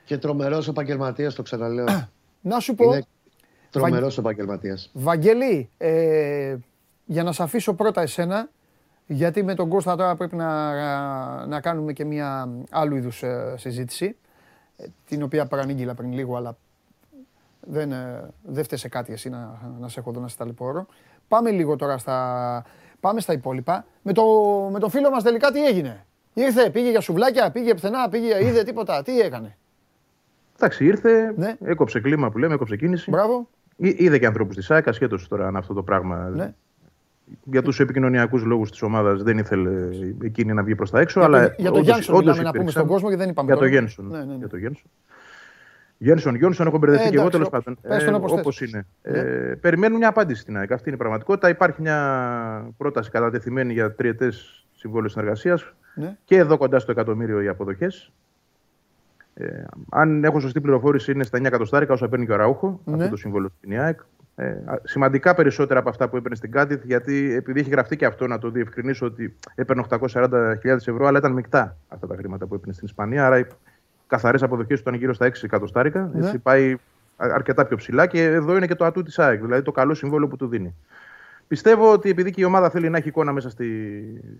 [0.04, 1.86] Και τρομερός επαγγελματίας, το ξαναλέω.
[2.40, 3.04] Να σου πω, Είναι
[3.70, 4.90] τρομερός επαγγελματίας.
[4.92, 6.56] Βαγγέλη, ε,
[7.04, 8.48] για να σε αφήσω πρώτα εσένα,
[9.06, 14.16] γιατί με τον Κώστα τώρα πρέπει να, να κάνουμε και μια άλλου είδους ε, συζήτηση,
[14.76, 16.56] ε, την οποία παρανήγγειλα πριν λίγο, αλλά
[17.60, 20.86] δεν, ε, δεν φταίει σε κάτι εσύ να, να σε έχω εδώ να σε ταλαιπωρώ.
[21.28, 22.64] Πάμε λίγο τώρα στα,
[23.00, 23.84] πάμε στα υπόλοιπα.
[24.02, 24.22] Με, το,
[24.72, 28.62] με τον φίλο μας τελικά τι έγινε; Ήρθε, πήγε για σουβλάκια, πήγε πουθενά, πήγε, είδε
[28.62, 29.02] τίποτα.
[29.02, 29.56] Τι έκανε;
[30.56, 31.56] Εντάξει, ήρθε, Ναι.
[31.64, 33.10] έκοψε κλίμα που λέμε, έκοψε κίνηση.
[33.10, 33.48] Μπράβο.
[33.76, 36.16] Εί- Είδε και ανθρώπους τη ΑΕΚ, ασχέτω τώρα αν αυτό το πράγμα.
[36.28, 36.54] Ναι.
[37.44, 39.70] Για τους επικοινωνιακούς λόγους της ομάδας δεν ήθελε
[40.22, 41.18] εκείνη να βγει προς τα έξω.
[41.20, 42.82] Για αλλά το- για το όντως- Γιάνσον όντως μιλάμε να πούμε υπήρξαν.
[42.82, 43.72] στον κόσμο και δεν είπαμε Για το τώρα.
[43.74, 44.06] Γένσον.
[44.06, 44.34] Ναι, ναι, ναι.
[44.34, 44.90] Για το Γένσον.
[45.98, 47.96] Γένσον, Γιόνσον, έχω μπερδευτεί Ε, και εγώ εντάξει, τέλος ο- πάντων.
[47.96, 48.40] πες τον όπως θες.
[48.40, 48.86] όπως είναι.
[49.02, 49.18] Ναι.
[49.18, 50.72] Ε, περιμένουν μια απάντηση στην ΑΕΚ.
[50.72, 51.48] Αυτή είναι η πραγματικότητα.
[51.48, 56.16] Υπάρχει μια πρόταση κατατεθειμένη για τριετές συμβόλαιο συνεργασίας Ναι.
[56.24, 58.12] και εδώ κοντά στο εκατομμύριο οι αποδοχές.
[59.34, 62.94] Ε, αν έχω σωστή πληροφόρηση, είναι στα 9 εκατοστάρικα όσα παίρνει και ο Ραούχο Ναι.
[62.96, 64.00] αυτό το συμβόλαιο στην ΙΑΕΚ.
[64.36, 68.06] Ε, α- σημαντικά περισσότερα από αυτά που έπαιρνε στην Κάντιθ, γιατί επειδή έχει γραφτεί και
[68.06, 72.54] αυτό να το διευκρινίσω ότι έπαιρνε 840.000 ευρώ, αλλά ήταν μεικτά αυτά τα χρήματα που
[72.54, 73.26] έπαιρνε στην Ισπανία.
[73.26, 73.44] Άρα οι
[74.06, 76.10] καθαρές αποδοχές του ήταν γύρω στα 6 εκατοστάρικα.
[76.14, 76.26] Ναι.
[76.26, 76.78] Έτσι πάει α-
[77.16, 80.28] αρκετά πιο ψηλά και εδώ είναι και το ατού της ΑΕΚ, δηλαδή το καλό συμβόλαιο
[80.28, 80.74] που του δίνει.
[81.48, 83.68] Πιστεύω ότι επειδή και η ομάδα θέλει να έχει εικόνα μέσα στη,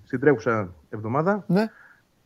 [0.05, 1.65] στην τρέχουσα εβδομάδα, Ναι.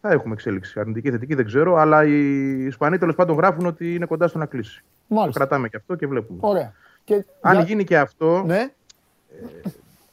[0.00, 0.80] θα έχουμε εξέλιξη.
[0.80, 4.46] Αρνητική, θετική δεν ξέρω, αλλά οι Ισπανοί τέλος πάντων γράφουν ότι είναι κοντά στο να
[4.46, 4.84] κλείσει.
[5.08, 5.38] Το Μάλιστα.
[5.40, 6.38] κρατάμε και αυτό και βλέπουμε.
[6.42, 6.72] Ωραία.
[7.08, 8.70] Και Αν για- γίνει και αυτό, Ναι.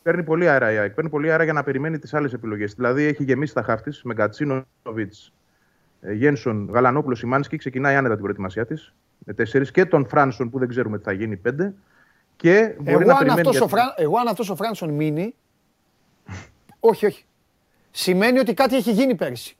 [0.04, 0.94] παίρνει πολύ αέρα η ΑΕΚ.
[0.94, 2.74] Παίρνει πολύ αέρα για να περιμένει τις άλλες επιλογές.
[2.74, 5.14] Δηλαδή έχει γεμίσει τα χάφτη με Γκατσίνοβιτ,
[6.14, 7.58] Γένσον, Γαλανόπουλο, Σιμάνσκι.
[7.58, 8.94] Ξεκινάει άνετα την προετοιμασία της.
[9.26, 11.74] Με τέσσερις και τον Φράνσον που δεν ξέρουμε τι θα γίνει πέντε.
[12.36, 13.40] Και μπορεί Εγώ να αν, περιμένει.
[13.40, 13.94] αυτός ο γιατί- Φραν...
[13.98, 15.36] Εγώ αν αυτός ο Φράνσον μείνει,
[16.80, 17.26] όχι, όχι.
[17.92, 19.56] Σημαίνει ότι κάτι έχει γίνει πέρυσι.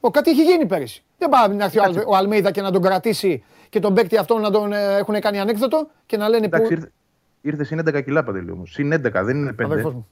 [0.00, 1.04] Ο, κάτι έχει γίνει πέρυσι.
[1.18, 4.16] Δεν πάει να έρθει ο, Αλ- ο Αλμέιδα και να τον κρατήσει και τον παίκτη
[4.16, 6.72] αυτόν να τον ε, έχουν κάνει ανέκδοτο και να λένε Εντάξει, που...
[6.72, 6.92] ήρθε,
[7.40, 8.66] ήρθες συν 11 κιλά παντελή όμω.
[8.66, 9.64] Συν 11, δεν είναι 5.
[9.64, 10.08] Αδερφός μου.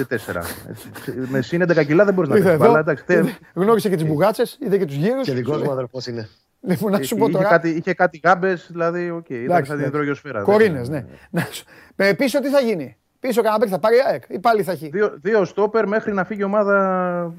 [0.00, 0.40] Ούτε 4.
[1.28, 2.78] με συν 11 κιλά δεν μπορείς να Ήρθε παίξει εδώ, μπάλα.
[2.78, 5.24] Εντάξει, θε- είδε- γνώρισε και τις μπουγάτσες, είδε και τους γύρους.
[5.26, 6.28] Και δικός μου αδερφός είναι.
[6.60, 7.48] Λοιπόν, να σου πω είχε, τώρα.
[7.48, 9.86] κάτι, είχε κάτι γάμπες, δηλαδή, οκ, ήταν Εντάξει, σαν την εντάξει.
[9.86, 10.42] υδρογειοσφαίρα.
[10.42, 11.04] Κορύνες, ναι.
[11.30, 11.64] Να σου-
[11.96, 12.96] Ε, Πίσω τι θα γίνει;
[13.26, 14.88] Πίσω κανένα παίκτη θα πάρει η ΑΕΚ ή πάλι θα έχει.
[14.88, 16.76] Δύο, δύο στόπερ μέχρι να φύγει η ομάδα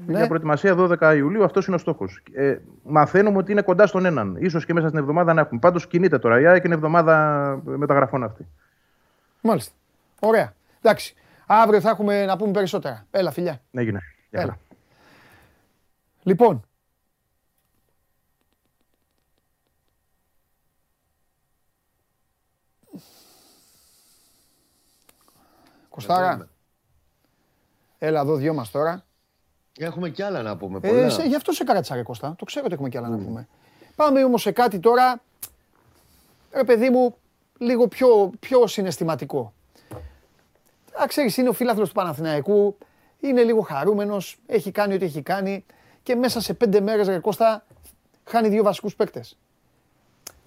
[0.06, 0.18] Ναι.
[0.18, 1.44] για προετοιμασία 12 Ιουλίου.
[1.44, 2.22] Αυτός είναι ο στόχος.
[2.32, 4.38] Ε, μαθαίνουμε ότι είναι κοντά στον έναν.
[4.50, 5.60] σω και μέσα στην εβδομάδα να έχουμε.
[5.60, 7.16] Πάντως κινείται τώρα η ΑΕΚ είναι εβδομάδα
[7.64, 8.46] μεταγραφών αυτή.
[9.40, 9.72] Μάλιστα.
[10.20, 10.52] Ωραία.
[10.82, 11.14] Εντάξει.
[11.46, 13.06] Αύριο θα έχουμε να πούμε περισσότερα.
[13.10, 13.60] Έλα, φιλιά.
[13.72, 14.00] Έγινε.
[14.30, 14.50] Γεια Έλα.
[14.50, 14.58] χαρά.
[16.22, 16.62] Λοιπόν,
[25.96, 26.48] Κωστάρα.
[27.98, 29.04] Έλα εδώ δυο μας τώρα.
[29.78, 30.78] Έχουμε κι άλλα να πούμε.
[30.82, 31.10] Ε, Πολλά.
[31.10, 32.34] σε, γι' αυτό σε κράτησα ρε Κώστα.
[32.38, 33.48] Το ξέρω ότι έχουμε κι άλλα να πούμε.
[33.96, 35.20] Πάμε όμως σε κάτι τώρα,
[36.52, 37.16] ρε παιδί μου,
[37.58, 39.52] λίγο πιο, πιο συναισθηματικό.
[41.02, 42.76] Α, ξέρεις, είναι ο φίλαθλος του Παναθηναϊκού,
[43.20, 45.64] είναι λίγο χαρούμενος, έχει κάνει ό,τι έχει κάνει
[46.02, 47.64] και μέσα σε πέντε μέρες, ρε Κώστα,
[48.24, 49.36] χάνει δύο βασικούς παίκτες.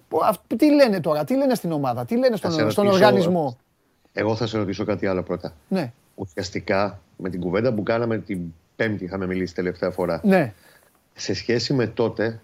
[0.08, 2.84] Πω, αυ- Τι λένε τώρα, τι λένε στην ομάδα, τι λένε Θα σε στον, στον
[2.84, 3.58] ρωτήσω- οργανισμό;
[4.20, 5.52] Εγώ θα σε ρωτήσω κάτι άλλο πρώτα.
[5.68, 8.40] Ναι, Ουσιαστικά με την κουβέντα που κάναμε την
[8.76, 10.20] Πέμπτη, είχαμε μιλήσει τελευταία φορά.
[10.24, 10.52] ναι.
[11.14, 12.40] Σε σχέση με τότε,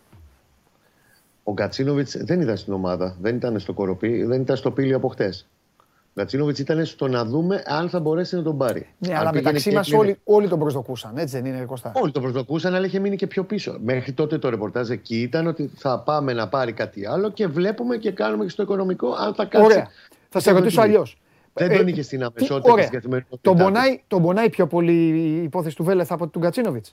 [1.42, 5.08] ο Γκατσίνοβιτ δεν ήταν στην ομάδα, δεν ήταν στο κοροπή, δεν ήταν στο πύλιο από
[5.08, 5.32] χτε.
[5.78, 8.86] Ο Γκατσίνοβιτ ήταν στο να δούμε αν θα μπορέσει να τον πάρει.
[8.98, 11.58] Ναι, Αν αλλά πήγαινε μεταξύ και μας έκλεινε- όλοι, όλοι τον προσδοκούσαν, έτσι δεν είναι,
[11.58, 13.78] ρε Κώστα; Όλοι το προσδοκούσαν, αλλά είχε μείνει και πιο πίσω.
[13.84, 17.96] Μέχρι τότε το ρεπορτάζ εκεί ήταν ότι θα πάμε να πάρει κάτι άλλο και βλέπουμε
[17.96, 19.66] και κάνουμε και στο οικονομικό αν θα κάτσει.
[19.66, 19.88] Ωραία.
[20.28, 20.94] Θα σε Δεν ρωτήσω τον είχε.
[20.94, 21.18] αλλιώς.
[21.58, 23.62] Δεν τον είχε στην αμεσότητα της καθημερινότητάς Τον του.
[23.62, 26.86] πονάει, τον πονάει πιο πολύ η υπόθεση του Βέλεθ από του Γκατσίνοβιτ.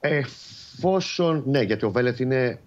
[0.00, 1.42] Εφόσον.
[1.46, 2.58] Ναι, γιατί ο Βέλεθ είναι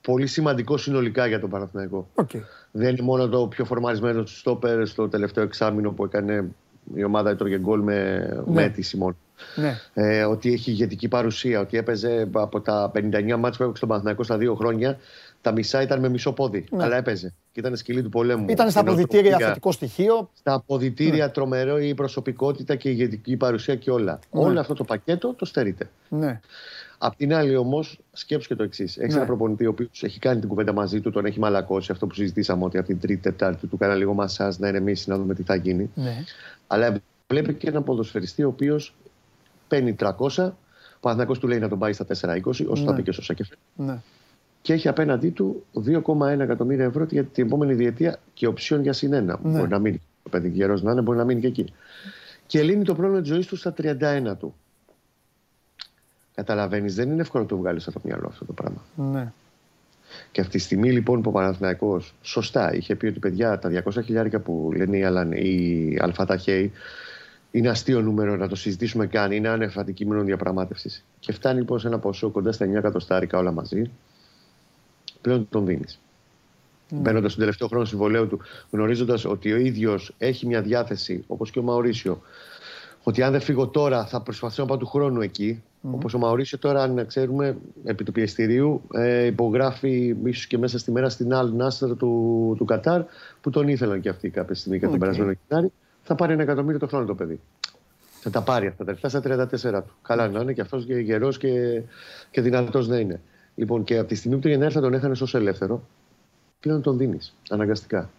[0.00, 2.08] πολύ σημαντικό συνολικά για τον Παναθηναϊκό.
[2.14, 2.40] Okay.
[2.70, 6.44] Δεν είναι μόνο το πιο φορμαρισμένο του στόπερ στο τελευταίο εξάμεινο που έκανε
[6.94, 8.52] η ομάδα έτρωγε γκολ με, Ναι.
[8.54, 9.16] με αίτηση μόνο.
[9.56, 9.78] Ναι.
[9.94, 14.22] Ε, ότι έχει ηγετική παρουσία, ότι έπαιζε από τα 59 μάτς που έπαιξε στον Παναθηναϊκό
[14.22, 14.98] στα δύο χρόνια,
[15.42, 16.64] τα μισά ήταν με μισό πόδι.
[16.70, 16.82] Ναι.
[16.84, 17.34] Αλλά έπαιζε.
[17.52, 18.46] Και ήταν σκυλή του πολέμου.
[18.48, 20.30] Ήταν στα Η αποδητήρια νοοτροπία, θετικό στοιχείο.
[20.34, 24.18] Στα αποδητήρια τρομερό η προσωπικότητα και η ηγετική παρουσία και όλα.
[24.30, 24.40] Ναι.
[24.44, 25.90] Όλο αυτό το πακέτο το στερείται.
[26.08, 26.40] Ναι.
[26.98, 28.96] Απ' την άλλη, όμως, σκέψου και το εξής.
[28.96, 29.18] Έχεις Ναι.
[29.18, 31.92] ένα προπονητή ο οποίος έχει κάνει την κουβέντα μαζί του, τον έχει μαλακώσει.
[31.92, 35.16] Αυτό που συζητήσαμε ότι από την Τρίτη, Τετάρτη του κάνα λίγο μασάζ να ηρεμήσει, να
[35.16, 35.90] δούμε τι θα γίνει.
[35.94, 36.24] ναι.
[36.66, 36.96] Αλλά
[37.28, 38.94] βλέπει και έναν ποδοσφαιριστή ο οποίος
[39.68, 40.54] παίρνει 300.
[40.94, 42.90] Ο Παναθηναϊκός του λέει να τον πάει στα 420, όσο Ναι.
[42.90, 43.54] θα πει και στο Σάκεφε.
[43.76, 43.98] ναι.
[44.62, 49.38] Και έχει απέναντί του 2,1 εκατομμύρια ευρώ για την επόμενη διετία και οψιόν για συνένα.
[49.42, 49.58] Ναι.
[49.58, 50.00] Μπορεί να μείνει.
[50.22, 51.72] Το παιδί γερό να είναι, μπορεί να μείνει και εκεί.
[52.46, 54.54] Και λύνει το πρόβλημα της ζωής του στα 31 του.
[56.34, 58.82] Καταλαβαίνεις, δεν είναι εύκολο να το βγάλεις από το μυαλό αυτό το πράγμα.
[58.96, 59.32] ναι.
[60.32, 64.02] Και αυτή τη στιγμή λοιπόν που ο Παναθηναϊκός σωστά είχε πει ότι παιδιά τα 200
[64.04, 66.72] χιλιάρικα που λένε οι, Αλαν, οι Αλφαταχέοι
[67.50, 71.04] είναι αστείο νούμερο να το συζητήσουμε καν, είναι άνευ αντικείμενο διαπραγμάτευσης.
[71.18, 73.90] Και φτάνει λοιπόν σε ένα ποσό κοντά στα 9 εκατοστάρικα όλα μαζί,
[75.20, 76.00] πλέον τον δίνεις.
[76.90, 76.94] Mm.
[76.94, 78.40] Μπαίνοντας στον τελευταίο χρόνο συμβολέου του,
[78.70, 82.22] γνωρίζοντας ότι ο ίδιος έχει μια διάθεση, όπως και ο Μαωρίσιο,
[83.02, 85.62] ότι αν δεν φύγω τώρα θα προσπαθήσω να πάω του χρόνου εκεί.
[85.82, 85.88] Mm.
[85.92, 90.90] Όπως ο Μαωρίσιο τώρα, αν ξέρουμε, επί του πιεστηρίου ε, υπογράφει ίσως και μέσα στη
[90.92, 93.02] μέρα στην Al Nasser του, του Κατάρ,
[93.40, 94.90] που τον ήθελαν και αυτοί κάποια στιγμή okay.
[94.90, 95.72] τον περασμένο Γενάρη.
[96.02, 97.40] Θα πάρει ένα εκατομμύριο το χρόνο το παιδί.
[98.20, 99.20] Θα τα πάρει αυτά τα λεφτά στα
[99.80, 99.94] 34 του.
[100.02, 101.82] Καλά να είναι και αυτός γερός και,
[102.30, 103.20] και δυνατός να είναι.
[103.60, 105.82] Λοιπόν, και από τη στιγμή που τον Γενάρη θα τον έχανε ω ελεύθερο,
[106.60, 108.10] πλέον τον δίνεις αναγκαστικά.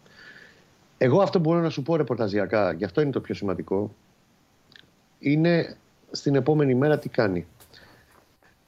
[0.98, 3.96] Εγώ αυτό που μπορώ να σου πω ρεπορταζιακά, γι' αυτό είναι το πιο σημαντικό,
[5.20, 5.78] είναι
[6.12, 7.48] στην επόμενη μέρα τι κάνει.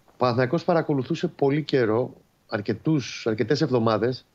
[0.06, 2.14] Ο Παναθηναϊκός παρακολουθούσε πολύ καιρό,
[2.48, 4.26] αρκετούς, αρκετές εβδομάδες,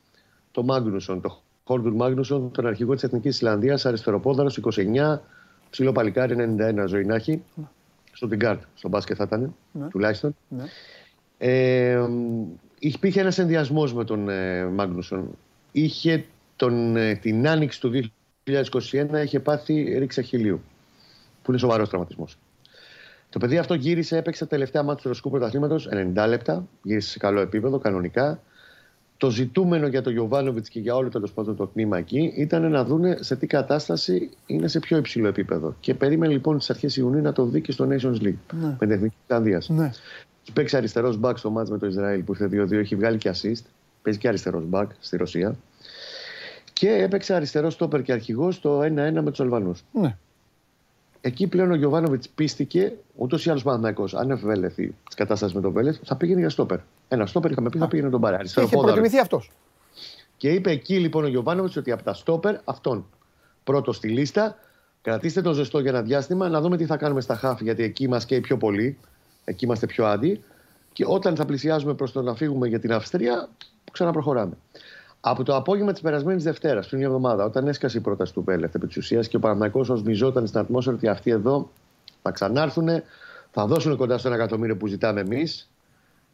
[0.51, 5.23] το Μάγνουσον, το Χόρντουρ Μάγνουσον, τον αρχηγό της Εθνικής Ισλανδίας, αριστεροπόδαρος, 29,
[5.71, 7.43] ψηλό παλικάρι, 91 ζωή να έχει,
[8.13, 9.89] στο Τιγκάρτ, στο μπάσκετ θα ήταν, Ναι.
[9.89, 10.37] τουλάχιστον.
[10.49, 10.65] Ναι.
[11.39, 12.07] Ε,
[12.79, 15.31] υπήρχε ένας ενδιασμός με τον ε, Μάγνουσον.
[15.73, 16.25] Είχε
[16.57, 17.93] τον, ε, την άνοιξη του
[18.45, 20.61] 2021 είχε πάθει ρήξη αχιλίου,
[21.43, 22.39] που είναι σοβαρός τραυματισμός.
[23.31, 27.19] Το παιδί αυτό γύρισε, έπαιξε τα τελευταία μάτια του Ρωσικού Πρωταθλήματος 90 λεπτά, γύρισε σε
[27.19, 28.43] καλό επίπεδο, κανονικά.
[29.17, 32.85] Το ζητούμενο για τον Γιωβάνοβιτς και για όλο το πάντων το τμήμα εκεί ήταν να
[32.85, 35.77] δούνε σε τι κατάσταση είναι σε πιο υψηλό επίπεδο.
[35.81, 38.67] Και περίμενε λοιπόν τι αρχές Ιουνίου να το δει και στο Nations League Ναι.
[38.67, 39.69] με την Εθνική Ισλανδίας.
[39.69, 39.91] Ναι.
[40.49, 43.31] Έχει παίξει αριστερός μπακ στο μάτς με το Ισραήλ που ήρθε 2-2, έχει βγάλει και
[43.31, 43.63] assist.
[44.03, 45.57] Παίζει και αριστερός μπακ στη Ρωσία.
[46.73, 49.85] Και έπαιξε αριστερό στόπερ και αρχηγός στο 1-1 με τους Αλβανούς.
[49.93, 50.17] Ναι.
[51.21, 55.73] Εκεί πλέον ο Γιωβάνοβιτς πίστηκε, ούτως ή άλλως Παναθυνακό, αν ευέλεθει της κατάστασης με τον
[55.73, 56.79] Βέλεθ, θα πήγαινε για στόπερ.
[57.09, 58.35] Ένα στόπερ είχαμε πει θα πήγαινε τον πάρει.
[58.35, 58.95] Και Αριστερό είχε πόδαρος.
[58.97, 59.51] προτιμηθεί αυτός.
[60.37, 63.07] Και είπε εκεί λοιπόν ο Γιωβάνοβιτς ότι από τα στόπερ αυτόν.
[63.65, 64.59] Πρώτο στη λίστα,
[65.03, 68.09] κρατήστε το ζεστό για ένα διάστημα, να δούμε τι θα κάνουμε στα χάφη, γιατί εκεί
[68.09, 68.99] μας καίει πιο πολύ.
[69.49, 70.43] Εκεί είμαστε πιο άντιοι.
[70.93, 73.49] Και όταν θα πλησιάζουμε προς το να φύγουμε για την Αυστρία,
[73.93, 74.57] ξαναπροχωράμε.
[75.21, 78.75] Από το απόγευμα της περασμένης Δευτέρας, πριν μια εβδομάδα, όταν έσκασε η πρόταση του Μπέλεφ
[78.75, 81.71] επί της ουσίας και ο Παναμαϊκό οσμιζόταν στην ατμόσφαιρα ότι αυτοί εδώ
[82.23, 82.89] θα ξανάρθουν,
[83.51, 85.71] θα δώσουν κοντά στο ένα εκατομμύριο που ζητάμε εμείς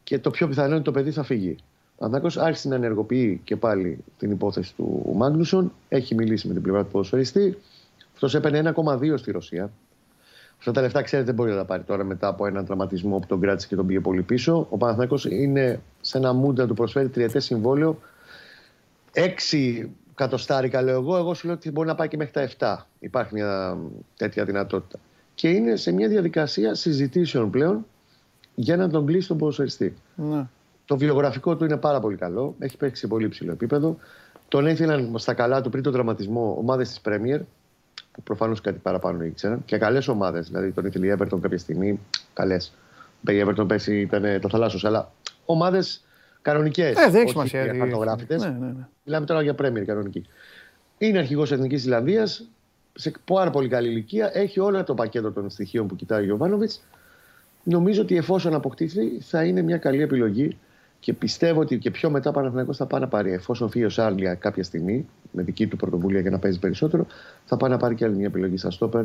[0.05, 1.57] και το πιο πιθανό είναι ότι το παιδί θα φύγει.
[1.61, 5.73] Ο Παναθηναϊκός άρχισε να ενεργοποιεί και πάλι την υπόθεση του Μάγνουσον.
[5.89, 7.59] Έχει μιλήσει με την πλευρά του ποδοσφαιριστή.
[8.13, 9.71] Αυτός έπαιρνε 1,2 στη Ρωσία.
[10.67, 13.27] Αυτά τα λεφτά, ξέρετε, δεν μπορεί να τα πάρει τώρα μετά από έναν τραυματισμό που
[13.27, 14.67] τον κράτησε και τον πήγε πολύ πίσω.
[14.71, 17.99] Ο Παναθηναϊκός είναι σε ένα μούντα να του προσφέρει τριετές συμβόλαιο.
[19.13, 21.17] Έξι κατοστάρικα, λέω εγώ.
[21.17, 22.87] Εγώ σου λέω ότι μπορεί να πάει και μέχρι τα 7.
[22.99, 23.79] Υπάρχει μια
[24.17, 24.99] τέτοια δυνατότητα.
[25.35, 27.87] Και είναι σε μια διαδικασία συζητήσεων πλέον
[28.55, 29.95] για να τον κλείσει τον ποδοσφαιριστή.
[30.15, 30.47] Ναι.
[30.85, 32.55] Το βιογραφικό του είναι πάρα πολύ καλό.
[32.59, 33.97] Έχει παίξει σε πολύ ψηλό επίπεδο.
[34.49, 37.41] Τον έθελαν στα καλά του πριν τον τραυματισμό ομάδες της Premier,
[38.15, 39.65] που προφανώς κάτι παραπάνω ήξεραν.
[39.65, 40.47] Και καλές ομάδες.
[40.47, 42.01] Δηλαδή τον ήθελε η Everton κάποια στιγμή.
[42.33, 42.73] Καλές.
[43.29, 44.85] Η Everton πέσει ήταν το θαλάσσος.
[44.85, 45.13] Αλλά
[45.45, 46.05] ομάδες
[46.43, 46.97] κανονικές.
[46.97, 47.71] Ε, δεν έχει σημασία.
[47.71, 48.37] τι- Χαρτογράφητε.
[48.37, 48.87] Ναι, ναι, ναι.
[49.05, 50.27] Μιλάμε τώρα για Premier κανονική.
[50.99, 52.27] Είναι αρχηγός Εθνικής Ισλανδία.
[52.97, 54.31] Σε πάρα πολύ καλή ηλικία.
[54.33, 56.83] Έχει όλο το πακέτο των στοιχείων που κοιτάει ο Γιωβάνοβιτς.
[57.63, 60.57] Νομίζω ότι εφόσον αποκτήσει θα είναι μια καλή επιλογή
[61.05, 63.33] και πιστεύω ότι και πιο μετά ο Παναθηναϊκός θα πάει να πάρει.
[63.33, 67.07] Εφόσον φύγει ο Σάρλια κάποια στιγμή με δική του πρωτοβουλία για να παίζει περισσότερο,
[67.45, 69.05] θα πάει να πάρει και άλλη μια επιλογή στα στόπερ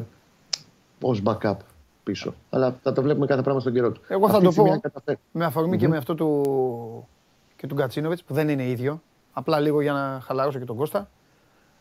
[1.01, 1.55] ως backup
[2.03, 2.33] πίσω.
[2.49, 4.01] Αλλά θα το βλέπουμε κάθε πράγμα στον καιρό του.
[4.07, 4.75] Εγώ θα Αυτή το τη στιγμή πω.
[4.75, 5.17] αν καταφέρει.
[5.31, 7.07] Με αφορμη και με αυτό του,
[7.55, 9.01] και του Γκατσίνοβιτς που δεν είναι ίδιο.
[9.33, 11.09] Απλά λίγο για να χαλαρώσω και τον Κώστα.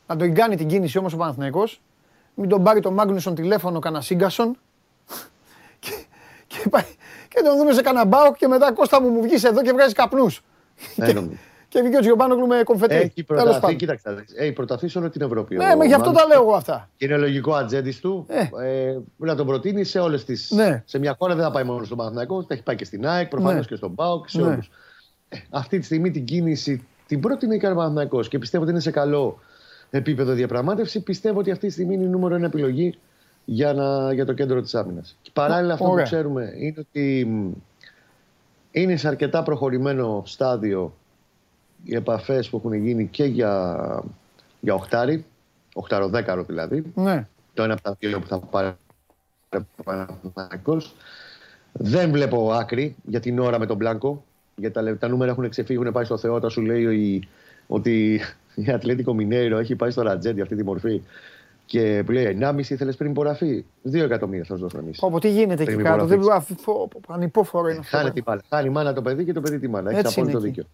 [0.07, 1.81] Να τον κάνει την κίνηση όμως ο Παναθηναϊκός.
[2.35, 4.57] Μην τον πάρει τον Μάγνουσον τηλέφωνο κανένα Σίγκασον.
[6.69, 6.85] Και, και, πάει,
[7.29, 9.93] και τον δούμε σε κανένα μπάουκ και μετά Κώστα μου μου βγεις εδώ και βγάζεις
[9.93, 10.41] καπνούς.
[10.97, 11.37] Ε, νομίζω.
[11.69, 12.95] και βγήκε ο Τζιομπάνογλου με κομφετή.
[12.95, 13.77] Έχει Τέλος προταθεί, πάντων.
[13.77, 14.09] κοίταξε.
[14.11, 14.33] να δεις.
[14.37, 15.57] Έχει προταθείς σε όλη την Ευρώπη.
[15.57, 16.29] Ναι, ο μα γι' αυτό τα Μάνος.
[16.29, 16.89] λέω εγώ αυτά.
[16.97, 18.66] Και είναι λογικό ατζέντης του Ε.
[18.89, 20.55] ε, να τον προτείνει σε όλες τι.
[20.55, 20.83] Ναι.
[20.87, 23.29] Σε μια χώρα δεν θα πάει μόνο στον Παναθηναϊκό, θα έχει πάει και στην ΑΕΚ,
[23.29, 23.66] προφανώς Ναι.
[23.66, 24.47] και στον ΠΑΟΚ, σε Ναι.
[24.47, 24.71] όλους.
[25.51, 28.91] αυτή τη στιγμή την κίνηση την πρότεινε και ο Παναθηναϊκός και πιστεύω ότι είναι σε
[28.91, 29.39] καλό
[29.91, 31.01] επίπεδο διαπραγμάτευση.
[31.03, 32.99] Πιστεύω ότι αυτή τη στιγμή είναι η νούμερο ένα επιλογή
[33.51, 35.16] για, να, για το κέντρο της άμυνας.
[35.22, 36.05] Και παράλληλα, αυτό Ωραία.
[36.05, 37.51] που ξέρουμε είναι ότι μ,
[38.70, 40.94] είναι σε αρκετά προχωρημένο στάδιο
[41.84, 44.05] οι επαφές που έχουν γίνει και για,
[44.61, 45.24] για οχτάρι,
[45.74, 47.26] οχταροδέκαρο δηλαδή, Ναι.
[47.55, 48.72] το ένα από τα δύο που θα πάρει
[49.76, 50.94] ο Παναθηναϊκός.
[51.72, 54.24] Δεν βλέπω άκρη για την ώρα με τον Μπλάνκο.
[54.57, 56.34] Γιατί τα, λε- τα νούμερα έχουν ξεφύγει, έχουν πάει στο Θεό.
[56.34, 57.26] Όταν σου λέει ο-
[57.66, 58.20] ότι
[58.55, 61.03] η Ατλέτικο Μινέιρο έχει πάει στο Ρατζέντι αυτή τη μορφή
[61.69, 63.64] και που λέει 1,5 ήθελες πριν υπογραφεί.
[63.93, 64.99] 2 εκατομμύρια θα σου δώσουμε εμείς.
[64.99, 66.57] Πω, πω, τι γίνεται εκεί Πριν κάτω; Δεν υπογραφείς.
[66.64, 67.97] πω, πω, πω, ανυπόφορο είναι αυτό.
[67.97, 68.43] Χάνει τη μάνα.
[68.49, 69.91] Χάνει η μάνα το παιδί και το παιδί τη μάνα.
[69.91, 70.61] Έχεις Έτσι είναι απόλυτο εκεί.
[70.61, 70.71] δίκιο.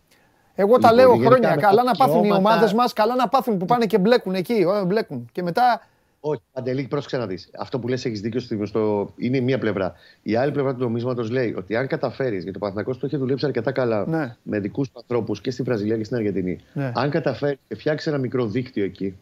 [0.54, 1.54] Εγώ τα Λοιπόν, λέω γενικά χρόνια.
[1.54, 3.98] με Καλά τα να πάθουν οι δικαιώματα- ομάδες μας, καλά να πάθουν που πάνε και
[3.98, 4.64] μπλέκουν εκεί.
[4.66, 5.28] Ωραία, μπλέκουν.
[5.32, 5.86] Και μετά.
[6.26, 7.50] Όχι, Παντελή, πρόσεξε να δεις.
[7.58, 9.92] Αυτό που λες έχεις δίκιο στο, στο, είναι μία πλευρά.
[10.22, 13.46] Η άλλη πλευρά του νομίσματος λέει ότι αν καταφέρεις, γιατί ο Παναθηναϊκός το έχει δουλέψει
[13.46, 14.36] αρκετά καλά Ναι.
[14.42, 16.58] με δικούς του ανθρώπους και στη Βραζιλία και στην Αργεντινή.
[16.72, 16.92] Ναι.
[16.94, 19.16] Αν καταφέρεις και φτιάξεις ένα μικρό δίκτυο εκεί.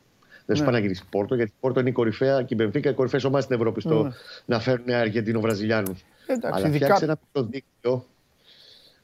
[0.47, 0.68] Δεν σου Ναι.
[0.68, 3.20] πάει να γυρίσεις Πόρτο, γιατί η Πόρτο είναι η κορυφαία και η Μπενφίκα οι κορυφαίε
[3.26, 4.11] ομάδε στην Ευρώπη στο Ναι.
[4.45, 5.97] να φέρουν Αργεντινο-Βραζιλιάνου.
[6.26, 6.84] Εντάξει, Αλλά ειδικά.
[6.84, 8.07] φτιάξει ένα μικρό δίκτυο.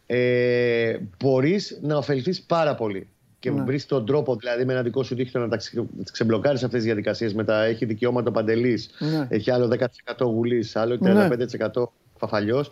[0.06, 3.08] Ε, Μπορείς να ωφεληθείς πάρα πολύ.
[3.40, 3.62] Και Ναι.
[3.62, 6.84] βρεις τον τρόπο, δηλαδή με ένα δικό σου δίκτυο να τα ξε- ξεμπλοκάρεις αυτές τις
[6.84, 7.34] διαδικασίες.
[7.34, 9.26] Μετά έχει δικαιώματα ο Παντελής, Ναι.
[9.30, 11.10] έχει άλλο 10% γουλής, άλλο Ναι.
[11.12, 12.70] 35% φαφαλιός.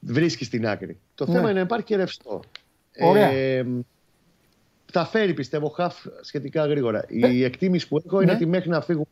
[0.00, 0.98] Βρίσκεις την άκρη.
[1.14, 1.32] Το Ναι.
[1.34, 2.40] θέμα είναι να υπάρχει και ρευστό.
[3.00, 3.28] Ωραία.
[3.30, 3.66] Ε,
[4.92, 7.04] θα φέρει πιστεύω χαφ σχετικά γρήγορα.
[7.08, 8.36] Η εκτίμηση που έχω είναι Ναι.
[8.36, 9.06] ότι μέχρι να φύγουμε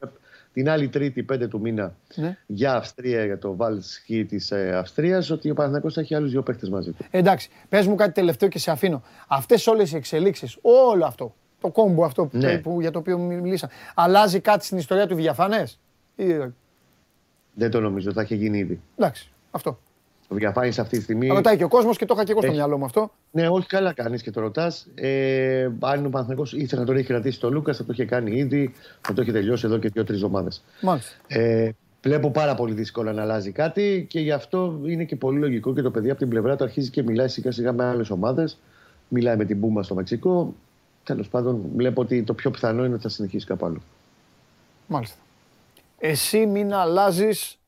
[0.52, 2.36] την άλλη Τρίτη, 5 του μήνα, Ναι.
[2.46, 6.42] για Αυστρία, για το Βάλσκι της ε, Αυστρίας, ότι ο Παναθηναϊκός θα έχει άλλους δύο
[6.42, 7.04] παίχτε μαζί του.
[7.10, 9.02] Εντάξει, πες μου κάτι τελευταίο και σε αφήνω.
[9.28, 12.58] Αυτές όλες οι εξελίξεις, όλο αυτό, το κόμπο αυτό που, Ναι.
[12.58, 15.78] που- για το οποίο μιλήσαμε, αλλάζει κάτι στην ιστορία του διαφανές;
[17.54, 18.80] Δεν το νομίζω, θα έχει γίνει ήδη.
[18.96, 19.78] Εντάξει, αυτό.
[20.34, 21.28] Το διαφάνεις αυτή τη στιγμή.
[21.28, 22.58] Ρωτάει και ο κόσμος και το είχα και εγώ στο Έχει.
[22.58, 23.10] μυαλό μου αυτό.
[23.30, 24.86] Ναι, όχι καλά κάνεις και το ρωτάς.
[24.94, 28.36] Ε, αν ο Παναθηναϊκός ήθελε να τον έχει κρατήσει το Λούκας, θα το είχε κάνει
[28.36, 30.64] ήδη, θα το έχει τελειώσει εδώ και δύο-τρεις εβδομάδες.
[30.82, 31.14] Μάλιστα.
[31.26, 31.70] Ε,
[32.02, 35.82] βλέπω πάρα πολύ δύσκολο να αλλάζει κάτι και γι' αυτό είναι και πολύ λογικό και
[35.82, 38.58] το παιδί από την πλευρά του αρχίζει και μιλάει σιγά σιγά με άλλες ομάδες.
[39.08, 40.54] Μιλάει με την Μπούμα στο Μεξικό.
[41.04, 43.80] Τέλος πάντων, βλέπω ότι το πιο πιθανό είναι ότι θα συνεχίσει κάπου άλλο.
[44.86, 45.16] Μάλιστα.
[45.98, 47.58] Εσύ μην αλλάζεις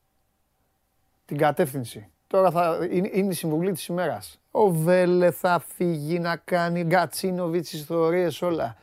[1.25, 2.07] την κατεύθυνση.
[2.27, 4.39] Τώρα θα, είναι, είναι η συμβουλή της ημέρας.
[4.51, 8.75] Ο Βέλε θα φύγει να κάνει Γκατσίνοβιτς ιστορίες όλα.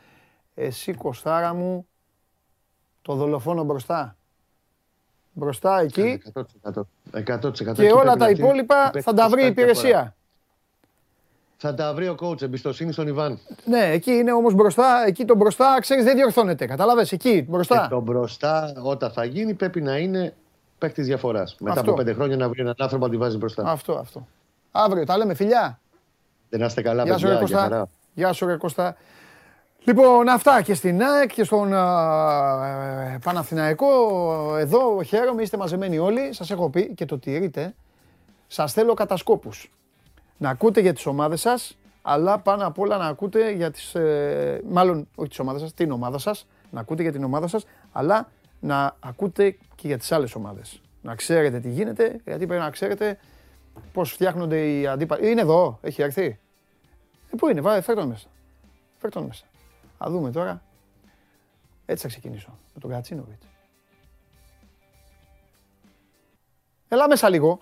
[0.54, 1.86] Εσύ Κωστάρα μου,
[3.02, 4.16] το δολοφόνο μπροστά.
[5.32, 6.42] Μπροστά εκεί 100%.
[7.12, 7.52] 100%.
[7.52, 9.72] και Εκεί όλα πρέπει τα να υπόλοιπα έρθει θα τα βρει η κάτι διαφορά.
[9.72, 10.14] υπηρεσία.
[11.56, 13.38] Θα τα βρει ο coach, εμπιστοσύνη στον Ιβάν.
[13.64, 16.66] Ναι, εκεί είναι όμως μπροστά, εκεί το μπροστά, ξέρεις δεν διορθώνεται.
[16.66, 17.88] Κατάλαβες, εκεί Και μπροστά.
[17.88, 20.34] το μπροστά, όταν θα γίνει, πρέπει να είναι
[20.78, 21.56] παίκτης διαφοράς.
[21.60, 21.90] Μετά Αυτό.
[21.90, 23.62] από πέντε χρόνια να βρει έναν άνθρωπο να τη βάζει μπροστά.
[23.66, 24.26] Αυτό, αυτό.
[24.70, 25.78] Αύριο τα λέμε φιλιά.
[26.48, 27.46] Δεν να είστε καλά, Γεια σου, ρε παιδιά.
[27.46, 27.74] για Κώστα.
[27.74, 27.88] χαρά.
[28.14, 28.96] Γεια σου, ρε Κώστα.
[29.84, 33.86] Λοιπόν, αυτά και στην ΑΕΚ και στον α, ε, Παναθηναϊκό.
[34.58, 36.32] Εδώ χαίρομαι, είστε μαζεμένοι όλοι.
[36.32, 37.74] Σας έχω πει και το τηρείτε.
[38.46, 39.70] Σας θέλω κατασκόπους.
[40.36, 43.94] Να ακούτε για τις ομάδες σας, αλλά πάνω απ' όλα να ακούτε για τις...
[43.94, 46.46] ε, μάλλον, όχι τις ομάδες σας, την ομάδα σας.
[46.70, 48.28] Να ακούτε για την ομάδα σας, αλλά
[48.64, 50.80] να ακούτε και για τις άλλες ομάδες.
[51.02, 53.18] Να ξέρετε τι γίνεται, γιατί πρέπει να ξέρετε
[53.92, 55.30] πώς φτιάχνονται οι αντίπαλοι.
[55.30, 56.24] Είναι εδώ, έχει έρθει.
[56.24, 58.26] Ε, πού είναι, βάλε, φέρ τον μέσα.
[58.98, 59.44] Φέρ τον μέσα.
[59.98, 60.62] Α δούμε τώρα.
[61.86, 62.58] Έτσι θα ξεκινήσω.
[62.74, 63.42] Με τον Κατσίνοβιτ.
[66.88, 67.60] Έλα μέσα λίγο.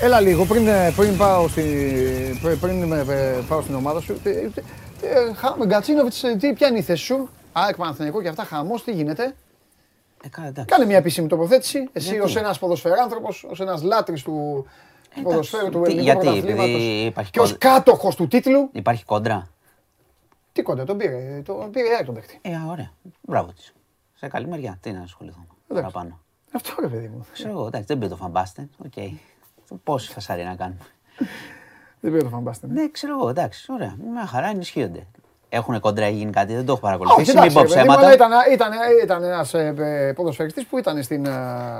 [0.00, 1.62] Έλα λίγο, πριν, ε, πριν, πάω, στη,
[2.42, 4.20] πριν, πριν ε, πάω στην ομάδα σου.
[4.24, 4.50] Ε, ε,
[5.02, 7.28] ε, χα- Γκατσίνοβιτς, ε, τι, ποια είναι η θέση σου;
[7.60, 9.34] ΑΕΚ Παναθηναϊκό και αυτά, χαμός, τι γίνεται;
[10.24, 10.74] Ε, καλά, εντάξει.
[10.74, 11.88] Κάνε μια επίσημη τοποθέτηση.
[11.92, 14.66] Εσύ Γιατί; ως ένας ποδοσφαιράνθρωπος, ως ένας λάτρης του
[15.14, 17.70] του ποδοσφαίρου, του τι- ελληνικού γιατί, πρωταθλήματος επειδή υπάρχει και ως κόντρα.
[17.74, 18.68] κάτοχος του τίτλου.
[18.72, 19.48] Υπάρχει κόντρα.
[20.52, 22.38] Τι κοντά, τον πήρε, τον πήρε η ΑΕΚ τον παίχτη.
[22.42, 22.90] Ε, α, ωραία.
[23.20, 23.72] Μπράβο της.
[24.14, 24.78] Σε καλή μεριά.
[24.80, 25.46] Τι να ασχοληθώ.
[25.68, 25.92] Εντάξει.
[25.92, 26.20] Παραπάνω.
[26.52, 27.26] Αυτό ρε παιδί μου.
[27.32, 28.68] Ξέρω εγώ, εντάξει, δεν πήρε το φαμπάστε.
[28.84, 28.92] Οκ.
[29.84, 30.80] Πόση φασαρία να κάνουμε.
[32.00, 32.66] Δεν πήρε το φαμπάστε.
[32.66, 33.96] Ναι, ξέρω εγώ, εντάξει, ωραία.
[34.12, 35.06] Μια χαρά ενισχύονται.
[35.50, 37.28] Έχουν κόντρα, έχει γίνει κάτι, δεν το έχω Όχι, παρακολουθήσει.
[37.36, 38.06] Μην εντάξει, πω ρε παιδί μου, ψέματα.
[38.06, 38.72] αλλά ήταν, ήταν,
[39.04, 41.26] ήταν ένας ε, ε, ποδοσφαιριστής που ήταν στην...
[41.26, 41.30] ε,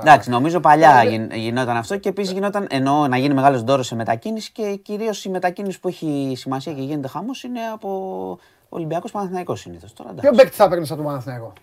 [0.01, 3.87] Εντάξει, νομίζω παλιά Ε, γιν- γινόταν αυτό και επίσης γινόταν εννοώ να γίνει μεγάλος ντόρος
[3.87, 8.39] σε μετακίνηση και κυρίως η μετακίνηση που έχει σημασία και γίνεται χαμός είναι από
[8.69, 9.93] Ολυμπιακός Παναθηναϊκός συνήθως.
[9.93, 10.41] Τώρα Ποιο εντάξει.
[10.41, 11.53] παίκτη θα έπαιρνες από τον Παναθηναϊκό;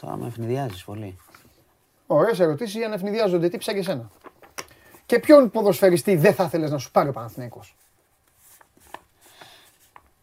[0.00, 1.16] Τώρα με ευνηδιάζεις πολύ.
[2.06, 3.48] Ωραίες ερωτήσεις για να ευνηδιάζονται.
[3.48, 4.10] Τι ψάχνεις εσένα;
[5.12, 7.76] Και ποιον ποδοσφαιριστή δεν θα ήθελες να σου πάρει ο Παναθηναϊκός;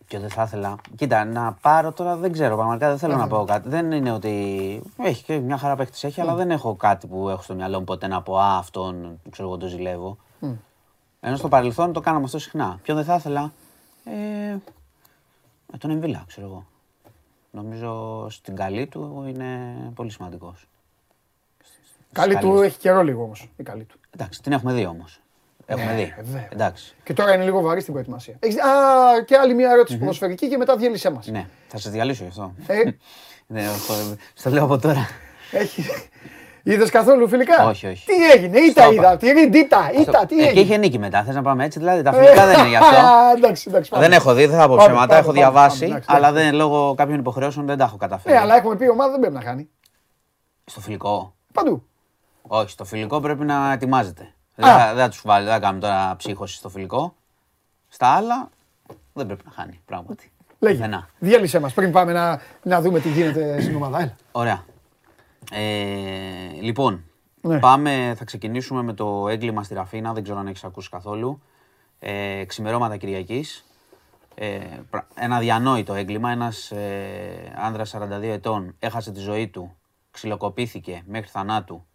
[0.08, 0.76] Και δεν θα ήθελα.
[0.96, 2.56] Κοίτα, να πάρω τώρα δεν ξέρω.
[2.56, 3.70] Πραγματικά δεν θέλω να πω κάτι.
[3.70, 4.82] Δεν είναι ότι.
[4.98, 7.84] Έχει και μια χαρά παίχτη έχει, αλλά δεν έχω κάτι που έχω στο μυαλό μου
[7.84, 10.18] ποτέ να πω Α, αυτόν ξέρω εγώ το ζηλεύω.
[11.20, 12.80] Ενώ στο παρελθόν το κάναμε αυτό συχνά.
[12.82, 13.52] Ποιον δεν θα ήθελα;
[14.04, 14.58] Ε,
[15.74, 16.66] ε, τον Εμβίλα, ξέρω εγώ.
[17.52, 20.68] Νομίζω στην καλή του είναι πολύ σημαντικός.
[22.12, 22.66] Καλή του καλές.
[22.66, 23.50] έχει καιρό λίγο όμως.
[23.58, 23.99] Η καλή του.
[24.16, 25.20] Εντάξει, την έχουμε δει όμως.
[25.66, 26.14] Έχουμε δει.
[26.18, 26.48] Ε, βέβαια.
[26.52, 26.96] Εντάξει.
[27.04, 28.36] Και τώρα είναι λίγο βαρύ στην προετοιμασία.
[28.40, 28.58] Έχεις...
[28.62, 28.68] Α,
[29.26, 31.28] και άλλη μια ερώτηση ποδοσφαιρική και μετά διέλυσέ μας.
[31.28, 32.54] Ναι, θα σε διαλύσω γι' αυτό.
[32.68, 32.82] Ε,
[33.52, 33.94] Ναι, αυτό-
[34.34, 35.08] στο λέω από τώρα.
[35.52, 35.84] έχει...
[36.64, 38.06] Είδες καθόλου φιλικά; Όχι, όχι.
[38.06, 39.18] Τι έγινε, ήττα Στο είδα.
[39.18, 41.24] Τι ρίντ, ήττα, ήττα, τι Εκεί έγινε; είχε νίκη μετά.
[41.24, 42.96] Θες να πάμε έτσι, δηλαδή τα φιλικά δεν είναι γι' αυτό.
[43.06, 43.90] Α, Εντάξει, εντάξει.
[43.90, 44.04] πάμε.
[44.04, 45.08] Δεν έχω δει, δεν θα πω Πάμε, ψέματα.
[45.08, 46.46] πάμε, Έχω πάμε, διαβάσει, πάμε, εντάξει, αλλά εντάξει.
[46.46, 48.36] δεν, λόγω κάποιων υποχρεώσεων δεν τα έχω καταφέρει.
[48.36, 49.70] Ναι, αλλά έχουμε πει η ομάδα δεν πρέπει να χάνει.
[50.66, 51.36] Στο φιλικό.
[51.54, 51.89] Παντού.
[52.52, 54.34] Όχι, στο φιλικό πρέπει να ετοιμάζεται.
[54.56, 57.16] Δεν θα, δεν θα τους βάλει, δεν θα κάνουμε τώρα ψύχωση στο φιλικό.
[57.88, 58.50] Στα άλλα
[59.14, 60.32] δεν πρέπει να χάνει, πράγματι.
[60.60, 60.76] Λέγε.
[60.76, 61.10] Πουθενά.
[61.20, 64.00] Διέλυσέ μας πριν πάμε να, να δούμε τι γίνεται στην ομάδα.
[64.02, 64.16] Έλα.
[64.32, 64.64] Ωραία.
[65.52, 67.04] Ε, λοιπόν,
[67.42, 67.60] Ναι.
[67.60, 71.42] πάμε, θα ξεκινήσουμε με το έγκλημα στη Ραφίνα, δεν ξέρω αν έχεις ακούσει καθόλου.
[72.00, 73.66] Ε, ξημερώματα Κυριακής.
[74.36, 74.60] Ε,
[74.90, 79.76] πρα- ένα διανόητο έγκλημα, ένας ε, άνδρας 42 ετών έχασε τη ζωή του,
[80.12, 81.86] ξυλοκοπήθηκε μέχρι θανάτου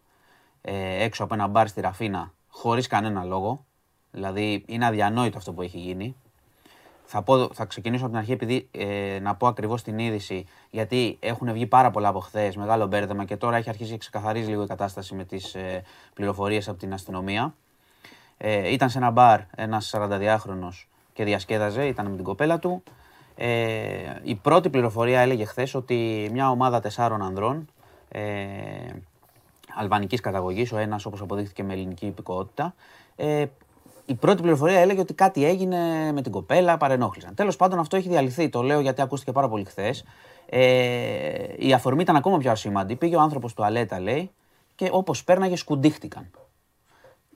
[0.67, 3.65] ε, έξω από ένα μπαρ στη Ραφίνα χωρίς κανένα λόγο.
[4.11, 6.17] Δηλαδή είναι αδιανόητο αυτό που έχει γίνει.
[7.05, 11.17] Θα, πω, θα ξεκινήσω από την αρχή επειδή ε, να πω ακριβώς την είδηση γιατί
[11.21, 14.63] έχουν βγει πάρα πολλά από χθες, μεγάλο μπέρδεμα και τώρα έχει αρχίσει και ξεκαθαρίζει λίγο
[14.63, 15.83] η κατάσταση με τις ε,
[16.15, 17.55] πληροφορίες από την αστυνομία.
[18.37, 22.83] Ε, ήταν σε ένα μπαρ ένας 42χρονος και διασκέδαζε, ήταν με την κοπέλα του.
[23.35, 27.69] Ε, η πρώτη πληροφορία έλεγε χθες ότι μια ομάδα τεσσάρων ανδρών
[28.09, 28.23] ε,
[29.75, 32.75] αλβανικής καταγωγής, ο ένας όπως αποδείχθηκε με ελληνική υπηκότητα,
[33.17, 33.45] ε,
[34.07, 37.35] η πρώτη πληροφορία έλεγε ότι κάτι έγινε με την κοπέλα, παρενόχλησαν.
[37.35, 40.05] Τέλος πάντων αυτό έχει διαλυθεί, το λέω γιατί ακούστηκε πάρα πολύ χθες.
[40.47, 42.97] Ε, η αφορμή ήταν ακόμα πιο ασήμαντη.
[42.97, 44.31] Πήγε ο άνθρωπος τουαλέτα, λέει,
[44.75, 46.31] και όπως πέρναγε σκουντίχτηκαν.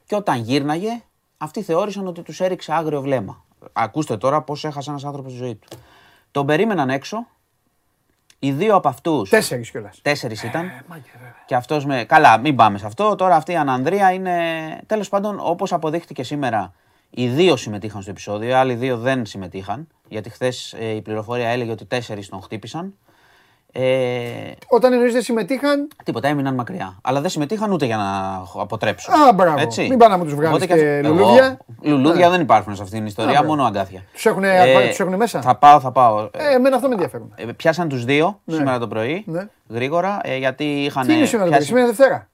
[0.06, 1.02] Και όταν γύρναγε,
[1.38, 3.44] αυτοί θεώρησαν ότι τους έριξε άγριο βλέμμα.
[3.72, 5.68] Ακούστε τώρα πώς έχασε ένας άνθρωπος τη ζωή του.
[6.30, 7.26] Τον περίμεναν έξω.
[8.38, 9.26] Οι δύο από αυτού.
[9.30, 9.98] Τέσσερις κιόλας.
[10.02, 10.70] Τέσσερις ήταν.
[11.46, 12.04] Και αυτός με.
[12.04, 13.14] Καλά, μην πάμε σε αυτό.
[13.14, 14.36] Τώρα αυτή η Ανανδρία είναι.
[14.86, 16.72] Τέλος πάντων, όπως αποδείχτηκε σήμερα,
[17.10, 18.48] οι δύο συμμετείχαν στο επεισόδιο.
[18.48, 19.88] Οι άλλοι δύο δεν συμμετείχαν.
[20.08, 22.94] Γιατί χθες η πληροφορία έλεγε ότι τέσσερις τον χτύπησαν.
[23.72, 26.98] Ε, Όταν εννοείς δεν συμμετείχαν, τίποτα, έμειναν μακριά.
[27.02, 29.14] Αλλά δεν συμμετείχαν ούτε για να αποτρέψουν.
[29.14, 29.66] Α, μπράβο.
[29.88, 31.58] Μην πάνε να μου τους βγάλεις Οπότε και εγώ- λουλούδια.
[31.82, 32.32] Λουλούδια Ναι.
[32.32, 33.46] δεν υπάρχουν σε αυτήν την ιστορία, μπράβο.
[33.48, 34.02] μόνο αγκάθια.
[34.12, 36.28] τους έχουν, Ε, τους έχουν μέσα; Θα πάω, θα πάω.
[36.32, 37.32] Ε, εμένα αυτό με ενδιαφέρουν.
[37.36, 38.54] Ε, πιάσαν τους δύο Ναι.
[38.54, 39.48] σήμερα το πρωί, Ναι.
[39.68, 41.66] γρήγορα, ε, γιατί είχαν Τι είναι σήμερα, το πρωί, πιάσει...
[41.66, 42.28] σήμερα είναι Δευτέρα.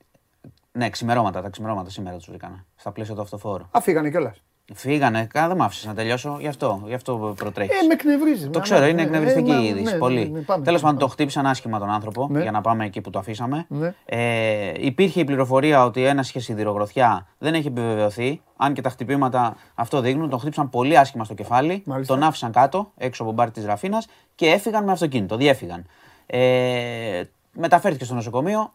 [0.72, 3.64] Ναι, ξημερώματα, τα ξημερώματα σήμερα τους βρήκανε, στα πλαίσια του αυτοφόρου.
[3.70, 4.42] Α, φύγανε κιόλας.
[4.74, 7.80] Φύγανε, κα- δεν μ' άφησες να τελειώσω, γι' αυτό, γι' αυτό προτρέχεις.
[7.80, 8.50] Ε, με εκνευρίζεις.
[8.50, 9.98] Το ξέρω, είναι εκνευριστική η είδηση.
[9.98, 10.28] πολύ.
[10.30, 12.42] ναι, Τέλος πάντων, το χτύπησαν άσχημα τον άνθρωπο Ναι.
[12.42, 13.66] για να πάμε εκεί που το αφήσαμε.
[13.68, 13.94] Ναι.
[14.04, 17.26] Ε, υπήρχε η πληροφορία ότι ένα είχε σιδηρογροθιά.
[17.38, 18.40] Δεν έχει επιβεβαιωθεί.
[18.56, 20.28] Αν και τα χτυπήματα αυτό δείχνουν.
[20.30, 21.82] Τον χτύπησαν πολύ άσχημα στο κεφάλι.
[21.86, 22.14] Μάλιστα.
[22.14, 25.36] Τον άφησαν κάτω, έξω από μπαρ της Ραφίνας και έφυγαν με αυτοκίνητο.
[25.36, 25.86] Διέφυγαν.
[26.26, 27.22] Ε,
[27.52, 28.72] μεταφέρθηκε στο νοσοκομείο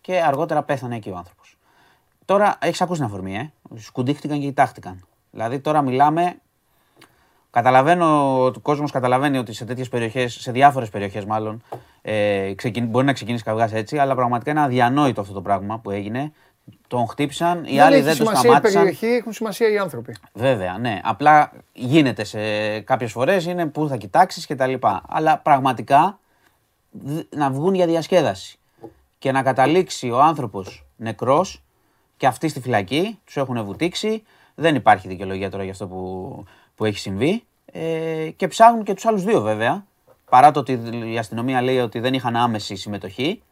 [0.00, 1.56] και αργότερα πέθανε εκεί ο άνθρωπος.
[2.24, 5.02] Τώρα έχεις ακούσει την αφορμή, ε; Σκουντίχτηκαν και κοιτάχτηκαν.
[5.38, 6.34] Δηλαδή τώρα μιλάμε
[7.50, 11.62] Καταλαβαίνω ότι ο κόσμος καταλαβαίνει ότι σε τέτοιες περιοχές, σε διάφορες περιοχές μάλλον,
[12.02, 15.90] ε, ξεκιν- μπορεί να ξεκινήσει καυγάς έτσι, αλλά πραγματικά είναι αδιανόητο αυτό το πράγμα που
[15.90, 16.32] έγινε.
[16.88, 18.82] Τον χτύπησαν, οι Δεν άλλοι έχει δεν τον σημασία η σταμάτησαν.
[18.82, 20.14] περιοχή, έχουν σημασία οι άνθρωποι.
[20.32, 21.00] Βέβαια, ναι.
[21.04, 22.40] Απλά γίνεται σε
[22.80, 25.02] κάποιες φορές, είναι που θα κοιτάξεις και τα λοιπά.
[25.08, 26.18] Αλλά πραγματικά
[26.90, 28.58] δ- να βγουν για διασκέδαση
[29.18, 31.62] και να καταλήξει ο άνθρωπος νεκρός
[32.16, 34.22] και αυτοί στη φυλακή, τους έχουν βουτήξει.
[34.60, 36.44] Δεν υπάρχει δικαιολογία τώρα για αυτό που,
[36.74, 37.44] που έχει συμβεί.
[37.72, 39.86] Ε, και ψάχνουν και τους άλλους δύο βέβαια.
[40.30, 40.80] Παρά το ότι
[41.12, 43.42] η αστυνομία λέει ότι δεν είχαν άμεση συμμετοχή.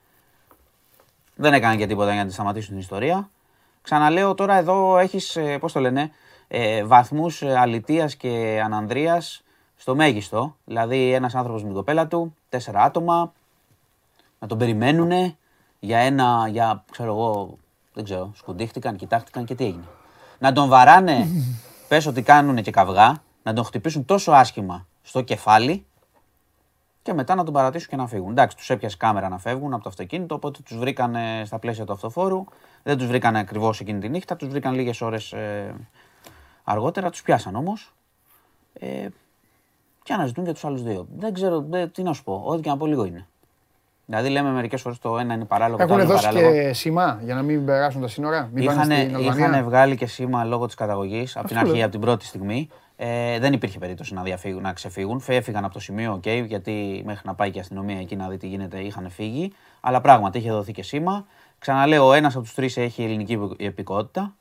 [1.35, 3.31] Δεν έκαναν και τίποτα για να τη σταματήσουν την ιστορία.
[3.83, 6.11] Ξαναλέω τώρα εδώ έχεις, ε, πώς το λένε,
[6.49, 9.43] ε, βαθμούς ε, αλητείας και ανανδρείας
[9.77, 10.57] στο μέγιστο.
[10.65, 13.33] Δηλαδή ένας άνθρωπος με την κοπέλα του, τέσσερα άτομα,
[14.39, 15.37] να τον περιμένουν
[15.81, 17.59] για ένα, για ξέρω εγώ,
[17.93, 19.85] δεν ξέρω, σκουντίχτηκαν, κοιτάχτηκαν και τι έγινε.
[20.39, 21.27] Να τον βαράνε,
[21.89, 25.87] πες ότι κάνουν και καυγά, να τον χτυπήσουν τόσο άσχημα στο κεφάλι
[27.03, 28.31] και μετά να τον παρατήσουν και να φύγουν.
[28.31, 31.93] Εντάξει, τους έπιασε κάμερα να φεύγουν από το αυτοκίνητο, οπότε τους βρήκαν στα πλαίσια του
[31.93, 32.45] αυτοφόρου.
[32.83, 35.35] Δεν τους βρήκαν ακριβώς εκείνη τη νύχτα, τους βρήκαν λίγες ώρες
[36.65, 37.11] αργότερα.
[37.11, 37.93] Τους πιάσαν όμως.
[38.73, 39.09] Ε,
[40.03, 41.07] και αναζητούν και τους άλλους δύο.
[41.17, 42.43] Δεν ξέρω δεν- τι να σου πω.
[42.45, 43.27] Ό,τι και να πω λίγο είναι.
[44.07, 46.53] Δηλαδή λέμε μερικές φορές το ένα είναι παράλογο, το άλλο Έχουν είναι δώσει παράλογο.
[46.55, 48.49] και σήμα για να μην περάσουν τα σύνορα.
[48.53, 51.67] Μην πάνε Είχαν, στην Αλβανία; είχαν βγάλει και σήμα λόγω της καταγωγής από την Αυτό
[51.69, 51.87] αρχή, λέω.
[51.87, 52.69] από την πρώτη στιγμή.
[52.97, 55.23] Ε, δεν υπήρχε περίπτωση να, διαφύγουν, να ξεφύγουν.
[55.27, 58.37] Έφυγαν από το σημείο, OK, γιατί μέχρι να πάει και η αστυνομία εκεί να δει
[58.37, 59.53] τι γίνεται είχαν φύγει.
[59.81, 61.25] Αλλά πράγματι είχε δοθεί και σήμα.
[61.59, 64.35] Ξαναλέω, ένας από τους τρεις έχει ελληνική υπη- υπηκότητα.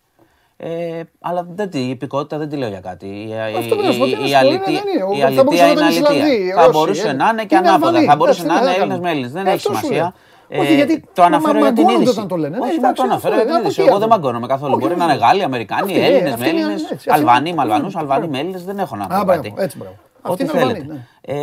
[0.57, 3.05] Ε, αλλά δεν, τη- η υπηκότητα δεν τη λέω για κάτι.
[3.05, 5.15] Η, Αυτό πρέπει να σου πω, τι να σου η, πω, αλητία- είναι, δεν είναι.
[5.15, 6.53] η Θα αλητία μπορούσε να είναι ήταν Ισλανδοί, αλητία.
[6.55, 7.13] Θα Ρώσοι, μπορούσε ε.
[7.13, 7.87] να είναι και Είναι ανάποδα.
[7.87, 8.05] Αλβανοί.
[8.05, 9.07] Θα μπορούσε Εντάξει, να τι είναι να Έλληνες κάνουμε.
[9.07, 9.27] με Έλληνε.
[9.37, 10.13] Δεν Ε, έχει αυτό σου σημασία.
[10.49, 10.61] λέω.
[10.61, 12.17] Όχι, γιατί το αναφέρω μα- για την μαγκώνονται είδηση.
[12.17, 12.57] όταν το λένε.
[12.57, 13.81] Ναι, Όχι, εντάξει, το αναφέρω αυτό για την είναι, είδηση.
[13.81, 14.21] από Εγώ τι δεν άλλο.
[14.21, 14.71] μαγκώνομαι καθόλου.
[14.73, 15.01] Όχι, Μπορεί όχι.
[15.05, 17.55] να είναι Γάλλοι, Αμερικάνοι, Αυτοί, ε, Έλληνες με αυτοί είναι Έλληνε, έτσι, αυτοί Αλβανοί είναι.
[17.57, 18.33] με Αλβανούς, Ναι, Αλβανοί μπράβο.
[18.35, 18.59] με Έλληνε.
[18.69, 19.53] Δεν έχω να Α, πω μπράβο, κάτι.
[19.57, 19.95] έτσι μπράβο.
[20.21, 20.93] Αυτοί Ό,τι είναι Αλβανοί, θέλετε.
[20.93, 21.39] ναι.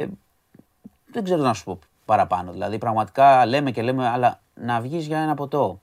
[0.00, 0.06] Ε,
[1.12, 2.52] δεν ξέρω να σου πω παραπάνω.
[2.52, 5.78] Δηλαδή, πραγματικά λέμε και λέμε, αλλά να βγεις για ένα ποτό.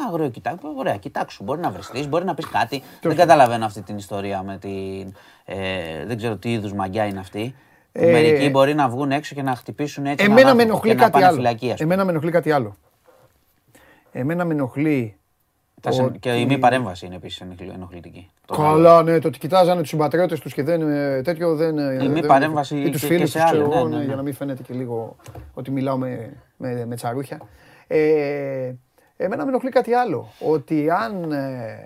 [0.00, 1.44] Να αγραίο κοιτάξου, ωραία, κοιτάξου.
[1.44, 2.82] Μπορεί να βρεστείς, μπορεί να πεις κάτι.
[3.02, 5.14] δεν καταλαβαίνω αυτή την ιστορία με την.
[5.44, 7.54] Ε, δεν ξέρω τι είδους μαγιά είναι αυτή.
[7.92, 10.24] Ε, Μερικοί μπορεί να βγουν έξω και να χτυπήσουν έτσι.
[10.24, 11.36] έναν Εμένα με άνθρωπο ενοχλεί και να κάτι πάνε άλλο.
[11.36, 11.84] φυλακή, ας πούμε.
[11.84, 12.76] Εμένα με ενοχλεί κάτι άλλο.
[14.12, 15.16] Εμένα με ενοχλεί.
[15.80, 17.40] Τα σε- ότι- Και η μη παρέμβαση είναι επίσης
[17.74, 18.30] ενοχλητική.
[18.46, 21.78] Το Καλά, ναι, το ότι κοιτάζανε τους συμπατριώτες τους και δεν ε, τέτοιο δεν.
[21.78, 23.74] ε, Η μη δεν- παρέμβαση ή τους και- φίλου και του, σε άλλα, ξέρω ναι,
[23.74, 24.04] εγώ, ναι, ναι, ναι.
[24.04, 25.16] για να μην φαίνεται και λίγο
[25.54, 27.38] ότι μιλάω με, με, με τσαρούχια.
[27.86, 28.72] Ε,
[29.20, 30.28] εμένα με ενοχλεί κάτι άλλο.
[30.38, 31.78] Ότι αν, ε,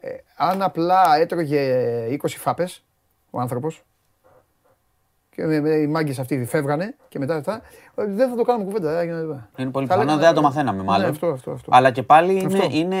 [0.00, 1.62] ε, αν απλά έτρωγε
[2.10, 2.84] 20 φάπες
[3.30, 3.82] ο άνθρωπος
[5.30, 7.60] και με, με, οι μάγκε αυτοί φεύγανε και μετά αυτά,
[7.94, 8.98] ε, δεν θα το κάνουμε κουβέντα.
[8.98, 9.18] ε, έγινε-
[9.56, 11.04] Είναι πολύ Θα πιθανό, λέγαμε- δεν θα το μαθαίναμε μάλλον.
[11.04, 11.70] Ναι, αυτό, αυτό, αυτό.
[11.74, 12.68] Αλλά και πάλι είναι, Αυτό.
[12.76, 12.96] είναι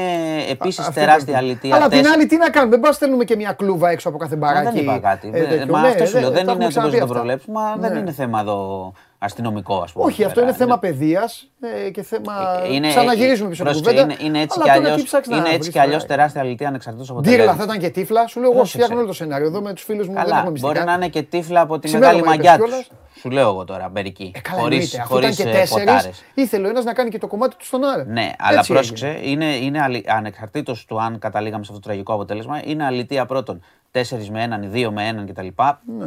[0.50, 1.38] επίσης Α- αυτό τεράστια πρέπει.
[1.50, 1.74] αλήθεια.
[1.74, 3.90] Αλλά απ' την Τέσσερα- άλλη, τι να κάνουμε, δεν πάμε να στέλνουμε και μια κλούβα
[3.90, 4.72] έξω από κάθε Μα μπαράκι.
[4.72, 5.28] δεν είπα κάτι.
[5.28, 5.72] ε, Δεν- τέτοιο.
[5.72, 6.22] Μα Ναι, αυτό σου λέω.
[6.22, 7.14] τα Δεν έχουμε είναι ότι ξαναπεί μπορείς να το αυτά.
[7.14, 7.58] προβλέψουμε.
[7.58, 7.98] μα Δεν Ναι.
[7.98, 8.92] είναι θέμα εδώ
[9.24, 10.04] αστυνομικό, ας πούμε.
[10.04, 10.52] Όχι, εδώ αυτό πέρα.
[10.52, 11.50] είναι θέμα παιδείας
[11.92, 12.32] και θέμα.
[12.70, 14.22] Είναι- Ξαναγυρίζουμε πίσω από την πρόσεξε, κουβέντα.
[14.22, 16.02] Είναι, είναι έτσι Αλλά κι τώρα αλλιώς, τι ψάξεις να είναι έτσι βρεις κι αλλιώς
[16.02, 16.14] τώρα.
[16.14, 18.26] τεράστια αλήθεια ανεξαρτήτως από Ντύρλα θα ήταν και τύφλα.
[18.26, 18.76] Σου λέω εγώ Πρόσεξε.
[18.78, 19.46] φτιάχνω όλο το σενάριο.
[19.46, 20.72] Εδώ με τους φίλους μου δεν Καλά, έχουμε μυστικά.
[20.72, 22.68] μπορεί να είναι και τύφλα από τη Ξημέρωμα μεγάλη είπες μαγιά τους.
[22.68, 22.90] κιόλας.
[23.20, 24.32] Σου λέω εγώ τώρα, μερικοί.
[24.34, 25.00] Ε, καλά, Χωρί εννοείται.
[25.00, 28.04] Αφού ήταν και τέσσερις, ήθελε ο ένας να κάνει και το κομμάτι του στον Άρη.
[28.06, 29.44] Ναι, αλλά Έτσι πρόσεξε, έγινε.
[29.44, 30.04] είναι, είναι αλη...
[30.08, 34.62] ανεξαρτήτως του αν καταλήγαμε σε αυτό το τραγικό αποτέλεσμα, είναι αλητία πρώτον 4 με έναν
[34.62, 35.46] ή 2 με έναν κτλ.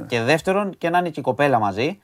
[0.08, 2.00] Και δεύτερον, και να είναι και η κοπέλα μαζί.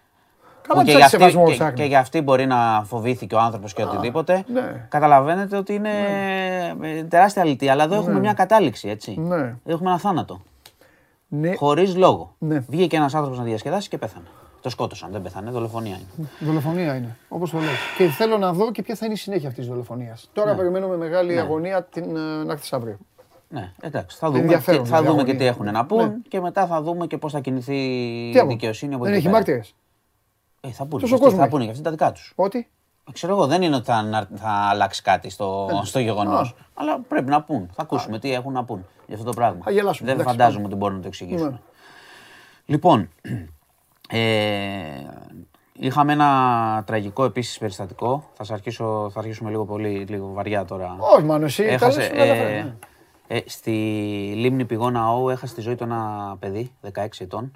[0.67, 1.73] Καλά, που και, ψάχνει για αυτή, σεβασμό, και, ψάχνει.
[1.75, 4.43] και για αυτή μπορεί να φοβήθηκε ο άνθρωπος και οτιδήποτε.
[4.53, 4.85] ναι.
[4.89, 5.89] Καταλαβαίνετε ότι είναι
[6.81, 7.71] ε, τεράστια αλητία.
[7.71, 9.15] Αλλά εδώ έχουμε μια κατάληξη, έτσι.
[9.19, 9.55] Ναι.
[9.65, 10.41] Έχουμε ένα θάνατο.
[11.27, 12.35] Ναι, Χωρίς λόγο.
[12.37, 12.59] Ναι.
[12.69, 14.25] Βγήκε ένας άνθρωπος να διασκεδάσει και πέθανε.
[14.61, 16.27] Το σκότωσαν, δεν πέθανε, δολοφονία είναι.
[16.39, 17.15] δολοφονία είναι.
[17.29, 17.67] Όπως το λες.
[17.97, 20.29] Και θέλω να δω και ποια θα είναι η συνέχεια αυτής της δολοφονίας.
[20.33, 20.57] Τώρα Ναι.
[20.57, 22.97] περιμένουμε μεγάλη αγωνία την ε, να έρθει αύριο.
[23.49, 24.17] Ναι, εντάξει.
[24.19, 25.69] Θα δούμε, Ενδιαφέρον, και, θα δηλαδή, δούμε και τι αγωνία.
[25.71, 26.13] έχουν να πούν Ναι.
[26.27, 27.71] και μετά θα δούμε και πώς θα κινηθεί
[28.31, 29.37] Τι η από- δικαιοσύνη από Δεν εκεί έχει πέρα.
[29.37, 29.75] μάρτυρες.
[30.67, 31.51] Ε, θα πούνε, Τόσο και αυτοί, κόσμο θα έχει.
[31.51, 32.33] πούνε και αυτοί τα δικά τους.
[32.35, 32.69] Ότι;
[33.11, 36.49] Ξέρω εγώ, δεν είναι ότι θα, να- θα αλλάξει κάτι στο, στο γεγονός.
[36.49, 36.65] Ε, Α.
[36.73, 37.69] Αλλά πρέπει να πούν.
[37.73, 39.63] Θα ακούσουμε τι έχουν να πούν για αυτό το πράγμα.
[39.63, 40.73] Θα γελάσουμε, Δεν εντάξει, φαντάζομαι πάμε.
[40.73, 41.49] ότι μπορούν να το εξηγήσουν.
[41.49, 41.59] Ναι.
[42.65, 43.09] Λοιπόν,
[44.09, 44.19] ε,
[45.73, 48.23] είχαμε ένα τραγικό επίσης περιστατικό.
[48.33, 50.95] Θα, σας αρχίσω, θα αρχίσουμε λίγο πολύ, λίγο βαριά τώρα.
[50.99, 51.63] Όχι, μάλλον εσύ.
[51.63, 52.73] τα λες, Έχασε, με ενδιαφέρει, ε, ναι.
[53.27, 53.71] ε, στη
[54.35, 57.51] λίμνη Πηγώνα Αού έχασε τη ζωή του ένα παιδί, 16 ετών.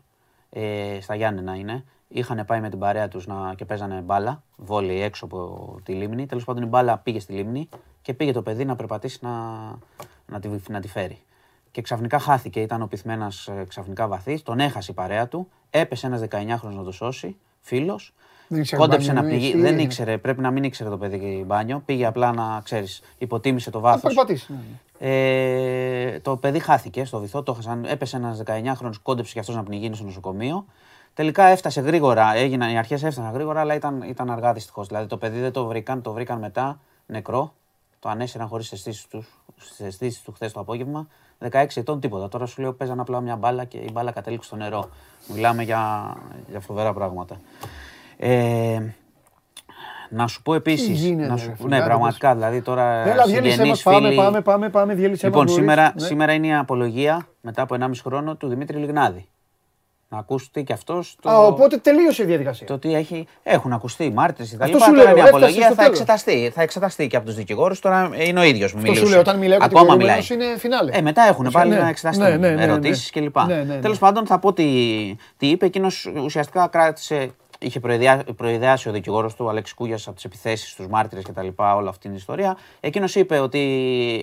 [0.50, 1.84] Ε, στα Γιάννενα είναι.
[2.08, 6.26] Είχαν πάει με την παρέα τους να, και παίζανε μπάλα, βόλεϊ έξω από τη λίμνη.
[6.26, 7.70] Τέλος πάντων η μπάλα πήγε στη λίμνη
[8.02, 9.32] και πήγε το παιδί να περπατήσει να,
[10.26, 11.22] να, τη, να τη φέρει.
[11.72, 16.08] Και ξαφνικά χάθηκε, ήταν ο πυθμένας ε, ξαφνικά βαθύς, τον έχασε η παρέα του, έπεσε
[16.08, 18.14] ένας 19χρονος να το σώσει, φίλος,
[18.48, 20.90] Δεν ήξερε κόντεψε μπάνιο, να εννοείς, πηγεί, τι δεν έγινε; ήξερε, πρέπει να μην ήξερε
[20.90, 24.14] το παιδί μπάνιο, πήγε απλά να, ξέρεις, υποτίμησε το Θα βάθος.
[24.14, 24.52] περπατήσει.
[24.52, 24.76] ναι, ναι.
[25.00, 29.64] Ε, το παιδί χάθηκε στο βυθό, το χάσαν, έπεσε ένας 19χρονο, κόντεψε και αυτός να
[29.64, 30.66] πνιγεί στο νοσοκομείο.
[31.18, 34.88] Τελικά έφτασε γρήγορα, έγιναν, οι αρχές έφτασαν γρήγορα, αλλά ήταν, ήταν αργά δυστυχώς.
[34.88, 37.40] Δηλαδή το παιδί δεν το βρήκαν, το βρήκαν μετά νεκρό.
[37.40, 37.54] Το
[38.00, 41.08] το ανέσυραν χωρίς αισθήσεις τους, στις αισθήσεις του χθες το απόγευμα.
[41.52, 42.28] 16 ετών τίποτα.
[42.28, 44.90] Τώρα σου λέω παίζαν απλά μια μπάλα και η μπάλα κατέληξε στο νερό.
[45.34, 46.14] Μιλάμε για,
[46.50, 47.40] για φοβερά πράγματα.
[48.18, 48.80] Ε,
[50.10, 51.00] να σου πω επίσης.
[51.00, 52.34] γίνεται, Ναι, ρε, φίλε, ναι, άντε, πραγματικά.
[52.36, 52.84] Δηλαδή τώρα.
[53.08, 55.54] Έλα, διέλυσέ συγγενείς, μας, πάμε, φίλοι- πάμε, πάμε, πάμε, διέλυσέ μας, Λοιπόν, μπορείς.
[55.54, 56.06] σήμερα, Ναι.
[56.06, 59.28] σήμερα είναι η απολογία μετά από 1,5 χρόνο του Δημήτρη Λιγνάδη.
[60.10, 62.68] Να ακούσει και αυτός το, Α, οπότε τελείωσε η διαδικασία.
[62.68, 64.64] το τι έχει, έχουν ακουστεί μάρτυρες κτλ.
[64.64, 66.00] Αυτό σου Τώρα λέω, είναι η έφτασε απολογία στο θα τέλος.
[66.00, 67.80] εξεταστεί, θα εξεταστεί και από τους δικηγόρους.
[67.80, 69.06] Τώρα είναι ο ίδιος που Αυτό μιλούσε.
[69.06, 70.50] σου λέω, όταν μιλάει ο Ακόμα κατηγορούμενος μιλάει.
[70.50, 70.92] είναι φινάλε.
[70.92, 72.64] Ε, μετά έχουν πάλι Ναι, να εξεταστούν ναι, ναι, ναι, ναι.
[72.64, 73.38] ερωτήσεις κλπ.
[73.48, 73.80] Ναι, ναι, ναι.
[73.80, 74.66] Τέλος πάντων, θα πω τι,
[75.38, 75.66] τι είπε.
[75.66, 77.30] Εκείνος ουσιαστικά κράτησε.
[77.60, 81.48] Είχε προειδεά- προειδεάσει ο δικηγόρος του, ο Αλέξης Κούγιας, από τις επιθέσεις στου μάρτυρες κτλ.
[81.76, 82.58] Όλη αυτή την ιστορία.
[82.80, 83.60] Εκείνος είπε ότι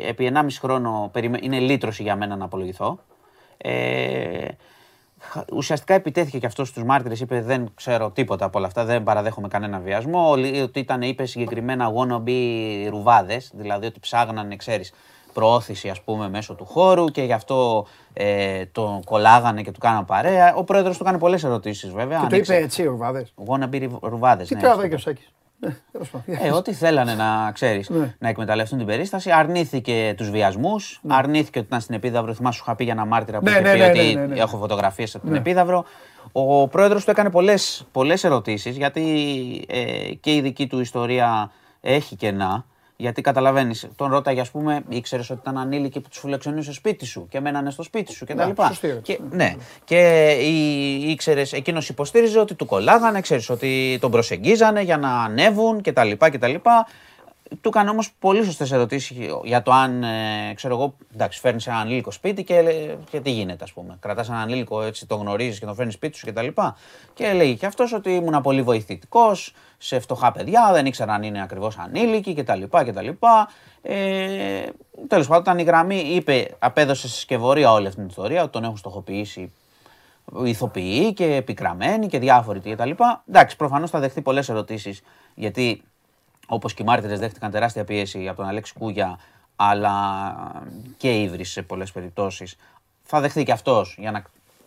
[0.06, 2.98] επί 1,5 χρόνο περιμέ- είναι λύτρωση για μένα να απολογηθώ.
[3.56, 3.72] Ε,
[4.40, 4.52] χα-
[5.52, 7.20] ουσιαστικά επιτέθηκε και αυτός στους μάρτυρες.
[7.20, 10.30] Είπε: Δεν ξέρω τίποτα από όλα αυτά, δεν παραδέχομαι κανένα βιασμό.
[10.30, 12.30] Ότι- Ότι ήταν, είπε συγκεκριμένα wannabe
[12.88, 14.92] ρουβάδες, δηλαδή ότι ψάγνανε, ξέρεις,
[15.32, 20.04] προώθηση ας πούμε μέσω του χώρου και γι' αυτό ε, τον κολλάγανε και του κάναν
[20.04, 20.54] παρέα.
[20.54, 22.18] Ο πρόεδρος του κάνει πολλές ερωτήσεις βέβαια.
[22.20, 22.54] Και το άνοιξε.
[22.54, 23.34] είπε έτσι ο Ρουβάδες.
[23.46, 24.60] Wannabe ρουβάδες, Τι ναι.
[24.60, 25.32] τράβαγε και ο Σάκης;
[25.66, 26.36] Ναι, τέλος πάντων.
[26.42, 28.14] Ε, ό,τι θέλανε να ξέρεις, Ναι.
[28.18, 29.30] να εκμεταλλευτούν την περίσταση.
[29.30, 31.00] Αρνήθηκε τους βιασμούς.
[31.08, 32.34] Αρνήθηκε ότι ήταν στην Επίδαυρο.
[32.34, 34.20] Θυμάσαι, σου είχα πει για ένα μάρτυρα που Ναι, είχε ναι, πει ναι, ότι ναι,
[34.20, 34.40] ναι, ναι.
[34.40, 35.38] έχω φωτογραφίες από την Ναι.
[35.38, 35.84] Επίδαυρο.
[36.32, 39.02] Ο πρόεδρος του έκανε πολλές πολλές ερωτήσεις γιατί
[39.68, 41.50] ε, και η δική του ιστορία
[41.80, 42.64] έχει κενά.
[42.96, 47.06] Γιατί καταλαβαίνεις, τον ρώταγε, ας πούμε, ήξερες ότι ήταν ανήλικοι που τους φιλοξενούσε στο σπίτι
[47.06, 48.36] σου και μένανε στο σπίτι σου κτλ.
[48.36, 49.16] Ναι, σωστή ερώτηση.
[49.16, 49.54] Και, ναι.
[49.84, 50.30] Και
[51.06, 56.10] ήξερες, εκείνος υποστήριζε ότι του κολλάγανε, ξέρεις ότι τον προσεγγίζανε για να ανέβουν κτλ.
[56.18, 56.54] κτλ.
[57.60, 61.76] Του έκανε όμως πολύ σωστές ερωτήσεις για το αν, ε, ξέρω εγώ, εντάξει, φέρνεις ένα
[61.76, 63.96] ανήλικο σπίτι και, λέ- και τι γίνεται, ας πούμε.
[64.00, 66.46] Κρατάς έναν ανήλικο έτσι, τον γνωρίζεις και τον φέρνεις σπίτι σου κτλ.
[67.14, 71.42] Και λέει και αυτός ότι ήμουν πολύ βοηθητικός σε φτωχά παιδιά, δεν ήξερα αν είναι
[71.42, 72.62] ακριβώς ανήλικοι κτλ.
[72.70, 73.08] κτλ.
[73.82, 74.66] Ε,
[75.08, 78.64] Τέλος πάντων, όταν η γραμμή είπε, απέδωσε σε σκευωρία όλη αυτή την ιστορία, ότι τον
[78.64, 79.52] έχουν στοχοποιήσει
[80.44, 82.90] ηθοποιοί και επικραμένοι και διάφοροι κτλ.
[83.28, 85.02] Εντάξει, προφανώς θα δεχτεί πολλές ερωτήσεις
[85.34, 85.82] γιατί
[86.46, 89.18] όπως και οι μάρτυρες δέχτηκαν τεράστια πίεση από τον Αλέξη Κούγια
[89.56, 89.92] αλλά
[90.96, 92.56] και ύβρι σε πολλές περιπτώσεις.
[93.02, 94.22] Θα δεχτεί και αυτός για να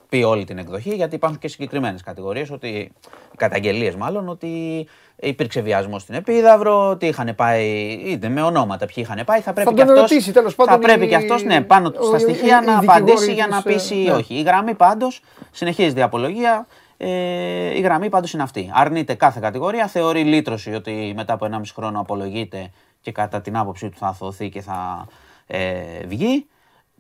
[0.10, 2.92] πει όλη την εκδοχή, γιατί υπάρχουν και συγκεκριμένες κατηγορίες, ότι
[3.36, 7.66] καταγγελίες μάλλον, ότι υπήρξε βιασμός στην Επίδαυρο, ότι είχαν πάει,
[8.06, 9.40] είτε με ονόματα ποιοι είχαν πάει.
[9.40, 11.94] Θα πρέπει τον και αυτός, ρωτήσει, τέλος πάντων, Θα πρέπει η- και αυτός, ναι, πάνω
[12.00, 14.04] ο- στα η- στοιχεία η- να η απαντήσει δικηγόρη για να της, πείσει ε, ή
[14.06, 14.12] ναι.
[14.12, 14.34] όχι.
[14.36, 15.22] Η γραμμή πάντως
[15.52, 16.68] συνεχίζεται η απολογία.
[16.98, 18.70] Ε, η γραμμή πάντως είναι αυτή.
[18.74, 19.88] Αρνείται κάθε κατηγορία.
[19.88, 22.72] Θεωρεί λύτρωση ότι μετά από 1,5 χρόνο απολογείται
[23.02, 25.08] και κατά την άποψή του θα αθωωθεί και θα
[25.48, 26.48] ε, βγει.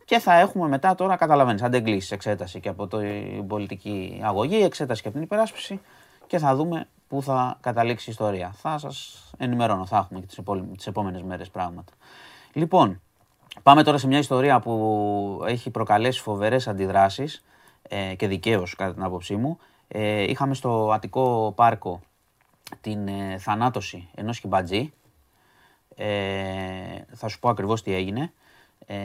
[0.05, 5.07] Και θα έχουμε μετά τώρα, καταλαβαίνεις, αντεγκλήσεις εξέταση και από την πολιτική αγωγή, εξέταση και
[5.07, 5.79] από την υπεράσπιση
[6.27, 8.53] και θα δούμε πού θα καταλήξει η ιστορία.
[8.55, 10.39] Θα σας ενημερώνω, θα έχουμε και τις
[10.75, 11.93] τις επόμενες μέρες πράγματα.
[12.53, 13.01] Λοιπόν,
[13.63, 17.43] Πάμε τώρα σε μια ιστορία που έχει προκαλέσει φοβερές αντιδράσεις
[17.81, 19.59] ε, και δικαίως κατά την άποψή μου.
[19.87, 22.01] Ε, είχαμε στο Αττικό Πάρκο
[22.81, 24.93] την ε, θανάτωση ενός χιμπατζή.
[25.95, 26.07] Ε,
[27.13, 28.31] θα σου πω ακριβώς τι έγινε.
[28.85, 28.97] Ε,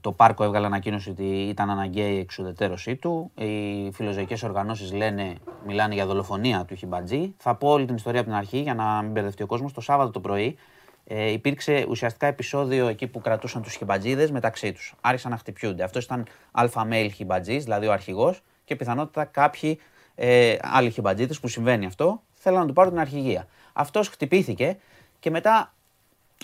[0.00, 3.30] το πάρκο έβγαλε ανακοίνωση ότι ήταν αναγκαία η εξουδετερώσή του.
[3.34, 5.34] Οι φιλοζωικές οργανώσεις λένε,
[5.66, 7.34] μιλάνε για δολοφονία του χιμπατζή.
[7.36, 9.72] Θα πω όλη την ιστορία από την αρχή για να μην μπερδευτεί ο κόσμος.
[9.72, 10.56] Το Σάββατο το πρωί
[11.04, 14.94] ε, υπήρξε ουσιαστικά επεισόδιο εκεί που κρατούσαν τους χιμπατζίδες μεταξύ τους.
[15.00, 15.82] Άρχισαν να χτυπιούνται.
[15.82, 18.42] Αυτός ήταν αλφα male χιμπατζής, δηλαδή ο αρχηγός
[18.72, 19.78] και πιθανότατα κάποιοι
[20.14, 23.46] ε, άλλοι χιμπατζίδες που συμβαίνει αυτό, θέλαν να του πάρουν την αρχηγία.
[23.72, 24.78] Αυτός χτυπήθηκε
[25.20, 25.74] και μετά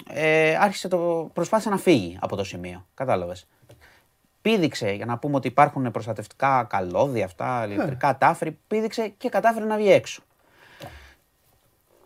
[0.09, 2.87] ε, άρχισε το, προσπάθησε να φύγει από το σημείο.
[2.95, 3.47] Κατάλαβες.
[4.43, 9.77] Πήδηξε, για να πούμε ότι υπάρχουν προστατευτικά καλώδια αυτά, ηλεκτρικά τάφρη, πήδηξε και κατάφερε να
[9.77, 10.23] βγει έξω.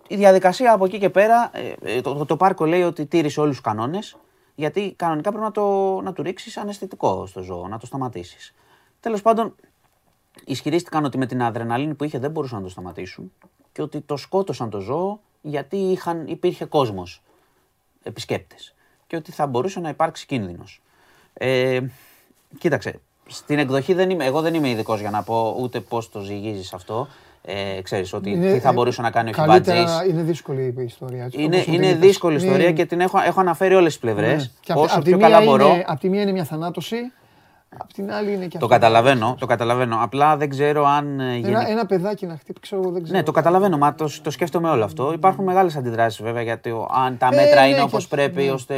[0.08, 3.40] Η διαδικασία από εκεί και πέρα, ε, ε, το, το, το πάρκο λέει ότι τήρησε
[3.40, 4.16] όλους τους κανόνες,
[4.54, 8.54] γιατί κανονικά πρέπει να, το, να του ρίξεις αναισθητικό στο ζώο, να το σταματήσεις.
[9.00, 9.54] Τέλος πάντων,
[10.44, 13.32] ισχυρίστηκαν ότι με την αδρεναλίνη που είχε δεν μπορούσαν να το σταματήσουν
[13.72, 17.22] και ότι το σκότωσαν το ζώο γιατί είχαν, υπήρχε κόσμος
[18.02, 18.74] επισκέπτες
[19.06, 20.82] και ότι θα μπορούσε να υπάρξει κίνδυνος.
[21.34, 21.80] Ε,
[22.58, 26.20] κοίταξε, στην εκδοχή δεν είμαι, εγώ δεν είμαι ειδικός για να πω ούτε πώς το
[26.20, 27.08] ζυγίζεις αυτό.
[27.44, 30.10] Ε, ξέρεις ότι τι θα ε, μπορούσε να κάνει ο καλύτερα- Χιμπατζής.
[30.12, 31.24] Είναι δύσκολη η ιστορία.
[31.24, 32.06] έτσι, Είναι, όπως μου είναι την είπες.
[32.08, 34.42] δύσκολη ιστορία Είναι- και την έχω, έχω αναφέρει όλες τις πλευρές.
[34.42, 34.50] Ναι.
[34.60, 35.82] Και απ' Όσο απ' τη πιο μία καλά είναι- μπορώ.
[35.86, 36.96] Απ' τη μία είναι μια θανάτωση,
[37.78, 38.66] απ' την άλλη είναι και Το αυτό.
[38.68, 39.98] καταλαβαίνω, το καταλαβαίνω.
[40.00, 43.18] Απλά δεν ξέρω αν ε, γενικά- Ένα, ένα παιδάκι να χτύπει, ξέρω εγώ, δεν ξέρω.
[43.18, 45.12] Ναι, το καταλαβαίνω, μα το, το σκέφτομαι όλο αυτό.
[45.12, 48.16] Υπάρχουν μεγάλες αντιδράσεις βέβαια γιατί ο- αν τα Ε, μέτρα ναι, είναι και όπως αυτό,
[48.16, 48.50] πρέπει ναι.
[48.50, 48.74] ώστε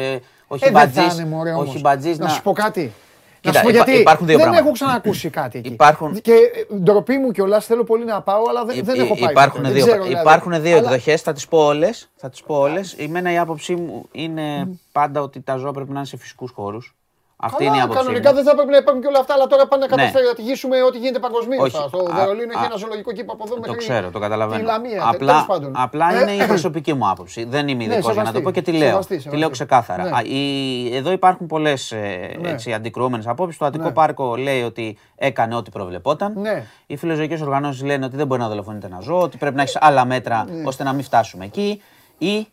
[0.46, 1.74] ο Ε, δεν θα Χιμπατζής είναι, μωρέ, ο όμως.
[1.74, 2.30] Χιμπατζής Να να.
[2.30, 2.92] σου πω κάτι.
[3.40, 4.68] Κοίτα, να σου πω υπά- γιατί υπάρχουν δύο δεν πράγματα.
[4.68, 5.68] έχω ξανακούσει κάτι εκεί.
[5.68, 6.32] Υπάρχουν- Και
[6.70, 9.30] ε, ντροπή μου κιόλας θέλω πολύ να πάω, αλλά δεν, Υ- δεν υ- έχω πάει.
[9.30, 9.72] υπάρχουν ποτέ.
[9.72, 10.22] δύο, δεν ξέρω, δηλαδή.
[10.24, 12.10] υπάρχουν δύο Αλλά- εκδοχές, θα τις πω όλες.
[12.16, 12.92] Θα τις πω όλες.
[12.98, 16.94] Εμένα η άποψή μου είναι πάντα ότι τα ζώα πρέπει να είναι σε φυσικούς χώρους.
[17.36, 18.34] Αυτή Καλά, είναι η άποψή κανονικά μου.
[18.36, 20.02] δεν θα έπρεπε να υπάρχουν και όλα αυτά, αλλά τώρα πάνε να Ναι.
[20.02, 21.62] καταστρατηγήσουμε ό,τι γίνεται παγκοσμίως.
[21.62, 21.76] Όχι.
[21.88, 24.18] Στο Α, Βερολίνο έχει α, ένα ζωολογικό κήπο από εδώ Το μέχρι ξέρω, το τη
[24.18, 24.62] καταλαβαίνω.
[24.64, 24.90] Λαμία.
[24.90, 25.72] τέλος Απλά, πάντων.
[25.76, 27.44] απλά Ε, είναι η προσωπική μου άποψη.
[27.44, 28.36] Δεν είμαι ειδικός για να σεβαστή.
[28.36, 28.88] το πω και τη λέω.
[28.88, 29.52] Σεβαστή, Τη λέω σεβαστή.
[29.52, 30.02] ξεκάθαρα.
[30.04, 30.10] Ναι.
[30.10, 31.92] Α, η- Εδώ υπάρχουν πολλές
[32.40, 32.54] Ναι.
[32.66, 33.58] ε, αντικρουόμενες απόψεις.
[33.58, 33.92] Το Αττικό Ναι.
[33.92, 36.32] Πάρκο λέει ότι έκανε ό,τι προβλεπόταν.
[36.36, 36.66] Ναι.
[36.86, 39.78] Οι φιλοζωικές οργανώσεις λένε ότι δεν μπορεί να δολοφονείται ένα ζώο, ότι πρέπει να έχεις
[39.80, 40.62] άλλα μέτρα Ναι.
[40.66, 41.82] ώστε να μην φτάσουμε εκεί.
[42.18, 42.46] Ή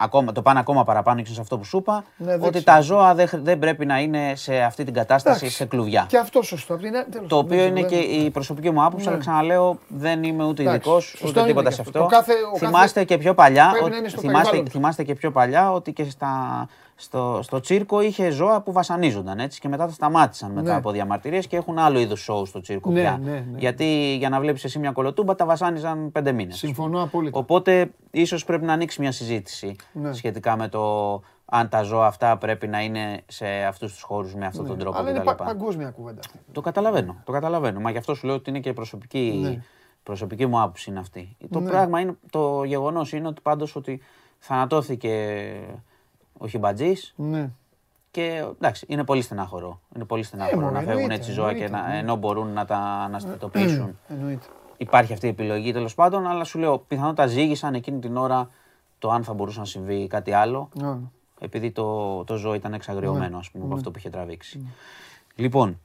[0.00, 2.64] ακόμα, το πάνε ακόμα παραπάνω και σε αυτό που σου είπα, Ναι, δεν ότι ξέρω.
[2.64, 5.56] τα ζώα δεν, χρ- δεν πρέπει να είναι σε αυτή την κατάσταση Εντάξει.
[5.56, 6.04] σε κλουβιά.
[6.08, 6.74] Και αυτό σωστό.
[6.74, 9.04] απ' την άλλη, τέλος Το πάντων, οποίο δεν είναι και ξέρω, η προσωπική μου άποψη,
[9.06, 9.10] Ναι.
[9.10, 11.98] αλλά ξαναλέω δεν είμαι ούτε Εντάξει, ειδικός σωστό ούτε είναι τίποτα και σε αυτό.
[11.98, 12.10] αυτό.
[12.10, 14.70] Το κάθε- ο κάθε- θυμάστε και πιο παλιά, πρέπει ότι- να είναι στο θυμάστε, περιβάλλον.
[14.72, 16.28] θυμάστε και πιο παλιά ότι και στα,
[17.00, 20.76] στο, στο τσίρκο είχε ζώα που βασανίζονταν έτσι και μετά τα σταμάτησαν μετά Ναι.
[20.76, 23.20] από διαμαρτυρίες και έχουν άλλο είδους σοου στο τσίρκο Ναι, πια.
[23.22, 23.58] ναι, ναι.
[23.58, 26.56] Γιατί για να βλέπεις εσύ μια κολοτούμπα τα βασάνιζαν πέντε μήνες.
[26.56, 27.38] Συμφωνώ απόλυτα.
[27.38, 30.12] Οπότε ίσως πρέπει να ανοίξεις μια συζήτηση Ναι.
[30.12, 31.12] σχετικά με το
[31.44, 34.92] αν τα ζώα αυτά πρέπει να είναι σε αυτούς τους χώρους με αυτόν τον τρόπο
[34.94, 34.98] Ναι.
[35.00, 35.28] Αλλά είναι κτλ.
[35.28, 36.20] πα- παγκόσμια κουβέντα.
[36.26, 36.38] αυτή.
[36.52, 37.16] Το καταλαβαίνω.
[37.24, 37.80] Το καταλαβαίνω.
[37.80, 39.62] Μα γι' αυτό σου λέω ότι είναι και προσωπική, Ναι.
[40.02, 41.36] προσωπική μου άποψη είναι αυτή.
[41.50, 41.68] Το Ναι.
[41.70, 44.00] πράγμα είναι, το γεγονός είναι ότι πάντως ότι
[44.38, 45.44] θανατώθηκε
[46.38, 47.50] ο Χιμπατζή Ναι.
[48.10, 49.80] και εντάξει, είναι πολύ στενάχωρο.
[49.96, 51.98] Είναι πολύ στενάχωρο μωρέ, να φεύγουν εννοείται, έτσι ζώα και εννοείται, να, ναι.
[51.98, 53.98] ενώ μπορούν να τα αναστατοποιήσουν.
[54.08, 54.46] Εννοείται.
[54.76, 58.50] Υπάρχει αυτή η επιλογή τέλος πάντων, αλλά σου λέω πιθανότατα ζήγησαν εκείνη την ώρα
[58.98, 60.68] το αν θα μπορούσε να συμβεί κάτι άλλο.
[60.74, 60.96] Ναι.
[61.40, 63.36] Επειδή το, το ζώο ήταν εξαγριωμένο, Ναι.
[63.36, 64.68] ας πούμε, από αυτό που είχε τραβήξει.
[65.34, 65.80] Λοιπόν,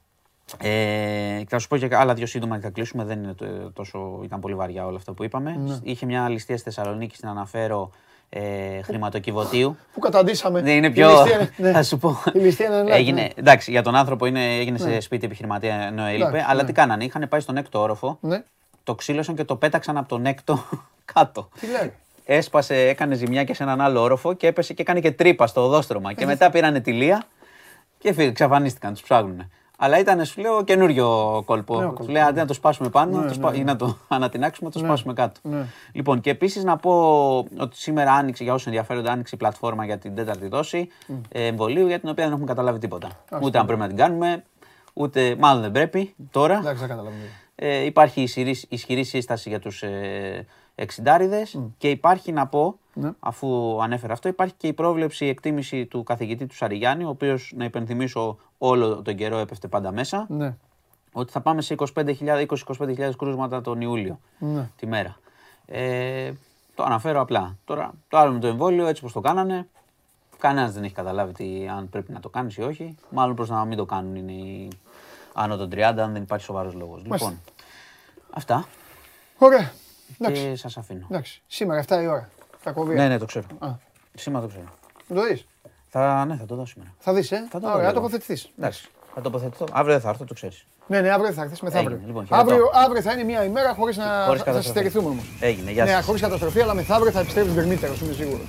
[0.58, 3.04] ε, και θα σου πω και άλλα δύο σύντομα και θα κλείσουμε.
[3.04, 5.56] Δεν είναι το- τόσο, ήταν πολύ βαριά όλα αυτά που είπαμε.
[5.56, 5.78] Ναι.
[5.82, 7.90] Είχε μια ληστεία στη Θεσσαλονίκη, την αναφέρω,
[8.28, 9.76] ε, χρηματοκιβωτίου.
[9.94, 10.60] Πού καταντήσαμε.
[10.60, 11.08] Ναι, είναι Η πιο.
[11.10, 11.72] ληστεία είναι- ναι.
[11.72, 12.22] Θα σου πω.
[12.32, 13.28] Η ληστεία είναι live, Έγινε, ναι.
[13.34, 16.24] εντάξει, για τον άνθρωπο είναι, έγινε σε σπίτι επιχειρηματία ενώ έλειπε.
[16.26, 16.66] Εντάξει, αλλά ναι.
[16.66, 18.42] τι κάνανε, είχαν πάει στον έκτο όροφο, Ναι.
[18.84, 20.64] το ξύλωσαν και το πέταξαν από τον έκτο
[21.14, 21.48] κάτω.
[21.60, 21.92] Τι λέει;
[22.24, 25.64] Έσπασε, έκανε ζημιά και σε έναν άλλο όροφο και έπεσε και έκανε και τρύπα στο
[25.64, 26.10] οδόστρωμα.
[26.10, 27.22] Ε, Και μετά πήρανε τη λία
[27.98, 29.50] και φύγε, εξαφανίστηκαν, τους ψάχνουν.
[29.78, 31.78] Αλλά ήταν, σου λέω, καινούριο κόλπο.
[31.78, 32.12] Νέο Του κόλπο.
[32.12, 33.64] λέει, αντί να το σπάσουμε πάνω Ναι, το σπα- ναι, ή ναι.
[33.72, 35.40] να το ανατινάξουμε, να το σπάσουμε κάτω.
[35.42, 35.66] ναι.
[35.92, 36.92] Λοιπόν, και επίσης να πω
[37.38, 40.88] ότι σήμερα άνοιξε, για όσους ενδιαφέρονται, άνοιξε η πλατφόρμα για την τέταρτη δόση
[41.28, 43.08] ε, εμβολίου, για την οποία δεν έχουμε καταλάβει τίποτα.
[43.42, 44.44] ούτε αν πρέπει να την κάνουμε,
[44.92, 46.54] ούτε μάλλον δεν πρέπει τώρα.
[46.58, 47.22] Εντάξει, δεν καταλαβαίνω.
[47.54, 53.10] Ε, υπάρχει ισχυρή, ισχυρή σύσταση για τους ε, εξιντάριδες και υπάρχει να πω, Ναι.
[53.20, 57.52] αφού ανέφερα αυτό, υπάρχει και η πρόβλεψη, η εκτίμηση του καθηγητή του Σαριγιάννη, ο οποίος,
[57.56, 60.56] να υπενθυμίσω, όλο τον καιρό έπεφτε πάντα μέσα, Ναι.
[61.12, 64.68] ότι θα πάμε σε 25.000 20-25.000 κρούσματα τον Ιούλιο Ναι.
[64.76, 65.16] τη μέρα.
[65.66, 66.32] Ε,
[66.74, 67.56] το αναφέρω απλά.
[67.64, 69.68] Τώρα, το άλλο με το εμβόλιο, έτσι πως το κάνανε,
[70.38, 72.96] κανένας δεν έχει καταλάβει τι, αν πρέπει να το κάνεις ή όχι.
[73.10, 74.68] Μάλλον προς να μην το κάνουν είναι οι
[75.34, 77.02] άνω των 30, αν δεν υπάρχει σοβαρός λόγος.
[77.02, 77.40] Λοιπόν,
[78.30, 78.66] αυτά
[79.38, 79.72] Ωραία.
[80.18, 80.42] Εντάξει.
[80.42, 81.06] και σας αφήνω.
[81.10, 81.42] Εντάξει.
[81.46, 82.28] Σήμερα 7 η ώρα.
[82.64, 82.94] Θα κοβεί.
[82.94, 83.44] Ναι, ναι, το ξέρω.
[83.58, 83.68] Α.
[84.14, 84.64] Σήμερα το ξέρω.
[85.14, 85.46] Το δεις;
[85.88, 86.94] Θα, ναι, θα το δω σήμερα.
[86.98, 87.94] Θα δεις, ε; Θα το δω Ωραία, λίγο.
[88.00, 88.50] τοποθετηθείς.
[88.58, 89.66] Εντάξει, θα τοποθετηθώ.
[89.72, 90.66] Αύριο δεν θα έρθω, το ξέρεις.
[90.86, 91.90] Ναι, ναι, αύριο θα έρθεις μεθαύριο.
[91.90, 92.50] Έγινε, λοιπόν, χαιρετώ.
[92.50, 94.62] αύριο, αύριο θα είναι μια ημέρα χωρίς να Χωρίς θα, θα καταστροφή.
[94.62, 95.24] συστερηθούμε όμως.
[95.40, 96.04] Έγινε, γεια Ναι, σας.
[96.04, 98.46] χωρίς καταστροφή, αλλά μεθαύριο θα επιστρέψεις γκρεμίτερος, είμαι σίγουρος.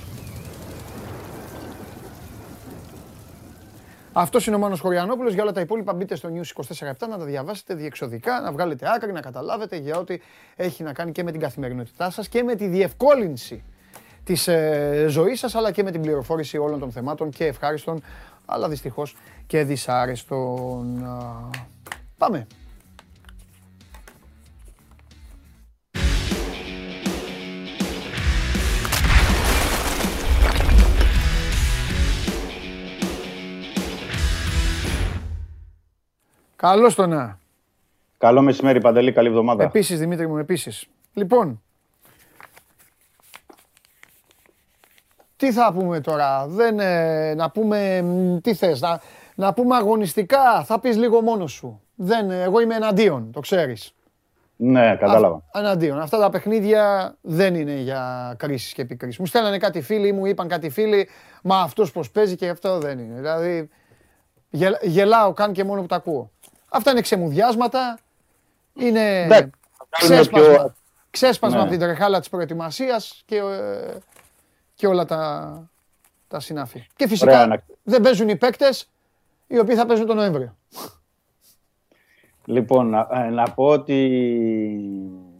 [4.12, 5.32] Αυτός είναι ο Μάνος Χωριανόπουλος.
[5.34, 9.12] Για όλα τα υπόλοιπα μπείτε στο News 24-7 να τα διαβάσετε διεξοδικά, να βγάλετε άκρη,
[9.12, 10.18] να καταλάβετε για ό,τι
[10.56, 13.64] έχει να κάνει και με την καθημερινότητά σας και με τη διευκόλυνση
[14.26, 18.02] της ε, ζωής σας, αλλά και με την πληροφόρηση όλων των θεμάτων και ευχάριστων,
[18.46, 19.16] αλλά δυστυχώς
[19.46, 21.04] και δυσάρεστων.
[21.04, 21.50] Α,
[22.18, 22.46] Πάμε.
[36.56, 37.38] Καλώς το να.
[38.18, 39.12] Καλό μεσημέρι, Παντελή.
[39.12, 39.64] Καλή εβδομάδα.
[39.64, 40.86] Επίσης, Δημήτρη μου, επίσης.
[41.12, 41.62] Λοιπόν,
[45.36, 49.00] τι θα πούμε τώρα, δεν, ε, να πούμε, μ, τι θες, να,
[49.34, 51.80] να πούμε αγωνιστικά, θα πεις λίγο μόνος σου.
[51.94, 53.90] Δεν, ε, εγώ είμαι εναντίον, το ξέρεις.
[54.58, 55.36] Ναι, κατάλαβα.
[55.36, 56.00] Α, εναντίον.
[56.00, 59.18] Αυτά τα παιχνίδια δεν είναι για κρίσεις και επικρίσεις.
[59.18, 61.08] Μου στέλνανε κάτι φίλοι, μου είπαν κάτι φίλοι,
[61.42, 63.14] μα αυτός πως παίζει και αυτό δεν είναι.
[63.14, 63.68] Δηλαδή,
[64.50, 66.30] γελ- γελάω καν και μόνο που τα ακούω.
[66.70, 67.98] Αυτά είναι ξεμουδιάσματα,
[68.74, 70.74] είναι Εντάξει, θα κάνουμε ξέσπασμα, πιο-
[71.10, 71.62] ξέσπασμα Ναι.
[71.62, 73.94] από την τρεχάλα της προετοιμασίας και, ε,
[74.76, 75.70] και όλα τα,
[76.28, 76.86] τα συνάφη.
[76.96, 78.90] Και φυσικά Ωραία, να- δεν παίζουν οι παίκτες
[79.46, 80.56] οι οποίοι θα παίζουν τον Νοέμβριο.
[82.44, 84.10] Λοιπόν, να, ε, να πω ότι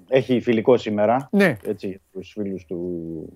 [0.08, 1.28] έχει φιλικό σήμερα.
[1.30, 1.56] Ναι.
[1.64, 2.78] Έτσι, για τους φίλους του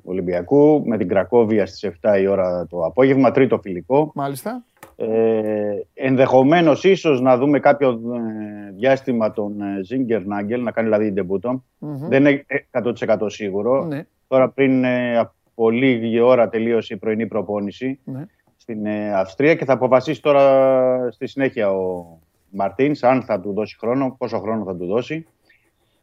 [0.04, 0.82] Ολυμπιακού.
[0.86, 3.30] Με την Κρακόβια στις 7 η ώρα το απόγευμα.
[3.30, 4.10] Τρίτο φιλικό.
[4.14, 4.64] Μάλιστα.
[4.96, 11.10] Ε, Ενδεχομένως ίσως να δούμε κάποιο ε, διάστημα τον ε, Ζίγκερ Νάγκελ να κάνει δηλαδή
[11.12, 11.64] ντεμπούτο.
[11.78, 12.08] Μμμ.
[12.08, 13.84] Δεν είναι 100% σίγουρο.
[13.84, 15.30] Ναι, Τώρα πριν ε,
[15.60, 18.24] από λίγη ώρα τελείωσε η πρωινή προπόνηση ναι.
[18.56, 22.06] στην ε, Αυστρία και θα αποφασίσει τώρα στη συνέχεια ο
[22.50, 25.26] Μαρτίνς αν θα του δώσει χρόνο, πόσο χρόνο θα του δώσει.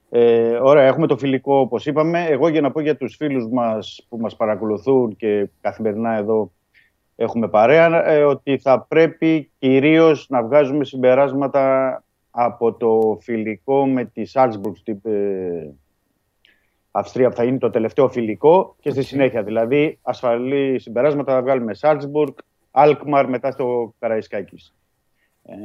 [0.09, 2.25] Ε, ωραία, έχουμε το φιλικό όπως είπαμε.
[2.25, 6.51] Εγώ για να πω για τους φίλους μας που μας παρακολουθούν και καθημερινά εδώ
[7.15, 14.21] έχουμε παρέα, ε, ότι θα πρέπει κυρίως να βγάζουμε συμπεράσματα από το φιλικό με τη
[14.33, 15.73] Salzburg στην ε,
[16.97, 19.43] Αυστρία που θα είναι το τελευταίο φιλικό και στη συνέχεια.
[19.43, 22.33] Δηλαδή, ασφαλή συμπεράσματα θα βγάλουμε Salzburg,
[22.71, 24.73] Alkmaar μετά στο Καραϊσκάκης.
[25.43, 25.55] Ε,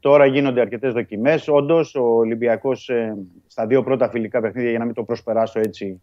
[0.00, 1.48] τώρα γίνονται αρκετές δοκιμές.
[1.48, 6.02] Όντως, ο Ολυμπιακός ε, στα δύο πρώτα φιλικά παιχνίδια, για να μην το προσπεράσω έτσι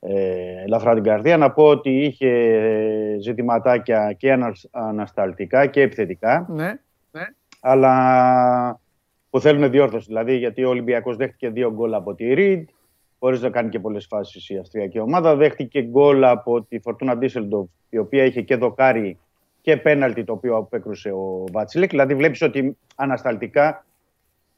[0.00, 6.46] ε, ελαφρά την καρδία, να πω ότι είχε ε, ζητηματάκια και ανασ- ανασταλτικά και επιθετικά
[6.48, 6.72] ναι.
[7.60, 8.80] αλλά
[9.30, 10.06] που θέλουν διόρθωση.
[10.06, 12.68] Δηλαδή, γιατί ο Ολυμπιακός δέχτηκε δύο γκολ από τη Ριντ,
[13.18, 15.36] χωρίς να κάνει και πολλές φάσεις η Αυστριακή ομάδα.
[15.36, 19.18] Δέχτηκε γκολ από τη Φορτούνα Ντίσσελντοφ, η οποία είχε και δοκάρι
[19.60, 21.90] και πέναλτι το οποίο απέκρουσε ο Βατσίλεκ.
[21.90, 23.84] Δηλαδή, βλέπεις ότι ανασταλτικά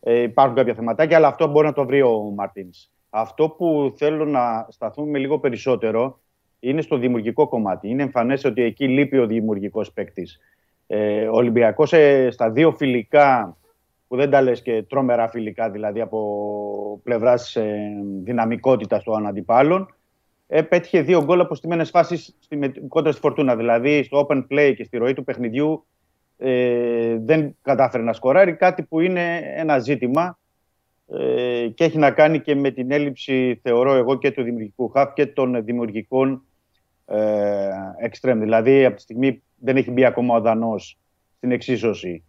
[0.00, 2.90] ε, υπάρχουν κάποια θεματάκια, αλλά αυτό μπορεί να το βρει ο Μαρτίνς.
[3.10, 6.18] Αυτό που θέλω να σταθούμε λίγο περισσότερο
[6.60, 7.88] είναι στο δημιουργικό κομμάτι.
[7.88, 10.38] Είναι εμφανές ότι εκεί λείπει ο δημιουργικός παίκτης.
[10.86, 11.92] Ε, ο Ολυμπιακός
[12.28, 13.56] στα δύο φιλικά,
[14.08, 19.94] που δεν τα λες και τρόμερα φιλικά, δηλαδή από πλευράς ε, δυναμικότητας των αντιπάλων,
[20.46, 23.56] ε, πέτυχε δύο γκολ από στιμένες φάσεις στη, με- κόντρα στη Φορτούνα.
[23.56, 25.86] Δηλαδή στο open play και στη ροή του παιχνιδιού
[26.38, 28.54] ε, δεν κατάφερε να σκοράρει.
[28.54, 30.38] Κάτι που είναι ένα ζήτημα
[31.08, 35.12] ε, και έχει να κάνει και με την έλλειψη, θεωρώ εγώ, και του δημιουργικού χαφ
[35.12, 36.42] και των δημιουργικών
[37.06, 37.68] ε,
[37.98, 38.40] εξτρέμ.
[38.40, 40.98] Δηλαδή, από τη στιγμή δεν έχει μπει ακόμα ο Δανός
[41.36, 42.22] στην εξίσωση.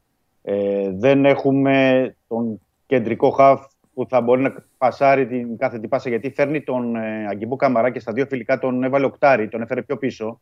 [0.51, 6.31] Ε, δεν έχουμε τον κεντρικό χαφ που θα μπορεί να πασάρει την κάθε πάσα γιατί
[6.31, 9.97] φέρνει τον ε, Αγκιμπού Καμαρά και στα δύο φιλικά τον έβαλε οκτάρι, τον έφερε πιο
[9.97, 10.41] πίσω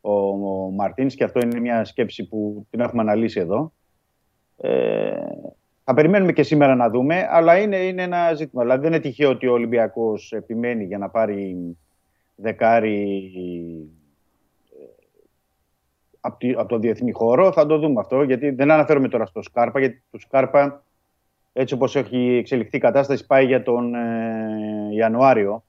[0.00, 3.72] ο, ο Μαρτίνς και αυτό είναι μια σκέψη που την έχουμε αναλύσει εδώ.
[4.60, 5.12] Ε,
[5.84, 8.62] θα περιμένουμε και σήμερα να δούμε, αλλά είναι, είναι ένα ζήτημα.
[8.62, 11.56] Δηλαδή δεν είναι τυχαίο ότι ο Ολυμπιακός επιμένει για να πάρει
[12.34, 13.30] δεκάρι
[16.26, 17.52] από, τη- από το διεθνή χώρο.
[17.52, 20.84] Θα το δούμε αυτό, γιατί δεν αναφέρομαι τώρα στο Σκάρπα, γιατί το Σκάρπα,
[21.52, 25.64] έτσι όπως έχει εξελιχθεί η κατάσταση, πάει για τον ε, Ιανουάριο.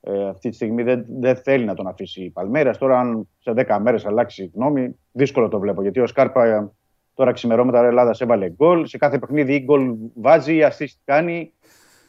[0.00, 2.78] Ε, αυτή τη στιγμή δεν, δεν θέλει να τον αφήσει η Παλμέρας.
[2.78, 6.70] Τώρα, αν σε 10 μέρες αλλάξει γνώμη, δύσκολο το βλέπω, γιατί ο Σκάρπα ε,
[7.14, 8.86] τώρα ξημερώματα Ελλάδας έβαλε γκολ.
[8.86, 11.52] Σε κάθε παιχνίδι ή γκολ βάζει, assist κάνει.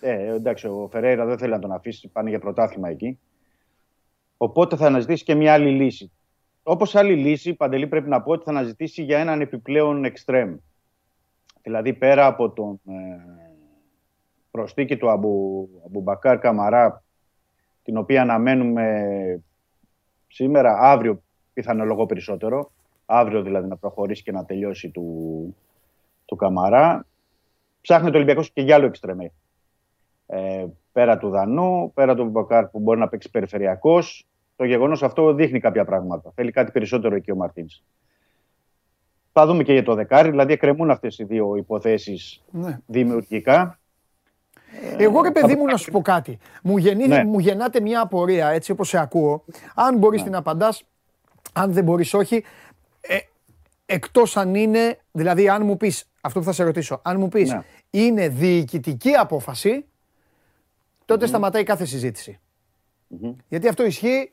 [0.02, 3.20] Ε, εντάξει, ο Φεραίρα δεν θέλει να τον αφήσει, πάνε για πρωτάθλημα εκεί.
[4.38, 6.12] Οπότε θα αναζητήσει και μια άλλη λύση.
[6.64, 10.56] Όπως άλλη λύση, Παντελή, πρέπει να πω ότι θα αναζητήσει για έναν επιπλέον εξτρέμ.
[11.62, 12.94] Δηλαδή, πέρα από τον ε,
[14.52, 17.04] προστίκη του Αμπου, Αμπουμπακάρ Καμαρά,
[17.84, 19.06] την οποία αναμένουμε
[20.28, 21.24] σήμερα, αύριο
[21.54, 22.72] πιθανολογώ περισσότερο,
[23.06, 25.56] αύριο δηλαδή να προχωρήσει και να τελειώσει του,
[26.26, 27.06] του Καμαρά,
[27.82, 29.32] ψάχνει το Ολυμπιακός και για άλλο εξτρεμέ.
[30.26, 35.34] Ε, πέρα του Δανού, πέρα του Μπακάρ που μπορεί να παίξει περιφερειακός, το γεγονός αυτό
[35.34, 36.32] δείχνει κάποια πράγματα.
[36.36, 37.84] Θέλει κάτι περισσότερο εκεί ο Μαρτίνς.
[39.32, 42.80] Θα δούμε και για το δεκάρι, δηλαδή εκκρεμούν αυτές οι δύο υποθέσεις ναι.
[42.86, 43.80] δημιουργικά.
[44.98, 46.38] Εγώ ρε παιδί μου να σου πω κάτι.
[46.64, 47.24] Μου, γεννεί, Ναι.
[47.24, 49.46] μου γεννάται μια απορία έτσι όπως σε ακούω.
[49.76, 50.84] Αν μπορείς την απαντάς,
[51.54, 52.44] αν δεν μπορείς όχι.
[53.02, 53.18] Ε,
[53.86, 57.52] εκτός αν είναι, δηλαδή αν μου πεις, αυτό που θα σε ρωτήσω, αν μου πεις
[57.52, 57.62] Ναι.
[57.90, 59.86] είναι διοικητική απόφαση,
[61.06, 62.40] τότε σταματάει κάθε συζήτηση.
[63.48, 64.32] Γιατί αυτό ισχύει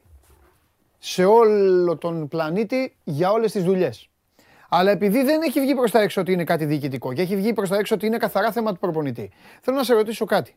[1.03, 4.09] σε όλο τον πλανήτη για όλες τις δουλειές.
[4.69, 7.53] Αλλά επειδή δεν έχει βγει προς τα έξω ότι είναι κάτι διοικητικό και έχει βγει
[7.53, 10.57] προς τα έξω ότι είναι καθαρά θέμα του προπονητή, θέλω να σε ρωτήσω κάτι.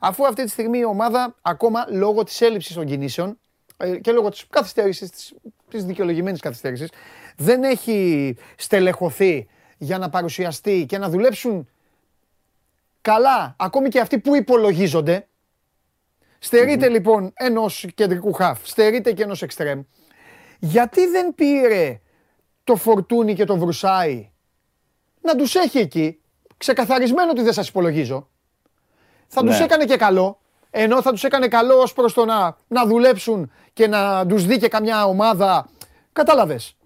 [0.00, 3.38] Αφού αυτή τη στιγμή η ομάδα ακόμα λόγω της έλλειψης των κινήσεων
[3.76, 5.34] ε, και λόγω της καθυστέρησης, της,
[5.70, 6.90] της δικαιολογημένης καθυστέρησης,
[7.36, 9.48] δεν έχει στελεχωθεί
[9.78, 11.68] για να παρουσιαστεί και να δουλέψουν
[13.00, 15.26] καλά ακόμη και αυτοί που υπολογίζονται.
[16.44, 19.80] Στερείται λοιπόν ενός κεντρικού χαφ, στερείται και ενός εξτρέμ.
[20.58, 22.00] Γιατί δεν πήρε
[22.64, 24.30] το Φορτούνι και το Βρουσάι
[25.20, 26.20] να τους έχει εκεί,
[26.56, 28.28] ξεκαθαρισμένο ότι δεν σας υπολογίζω.
[29.26, 29.64] Θα τους Ναι.
[29.64, 30.38] έκανε και καλό,
[30.70, 34.58] ενώ θα τους έκανε καλό ως προς το να, να δουλέψουν και να τους δει
[34.58, 35.68] και καμιά ομάδα.
[36.12, 36.76] Κατάλαβες;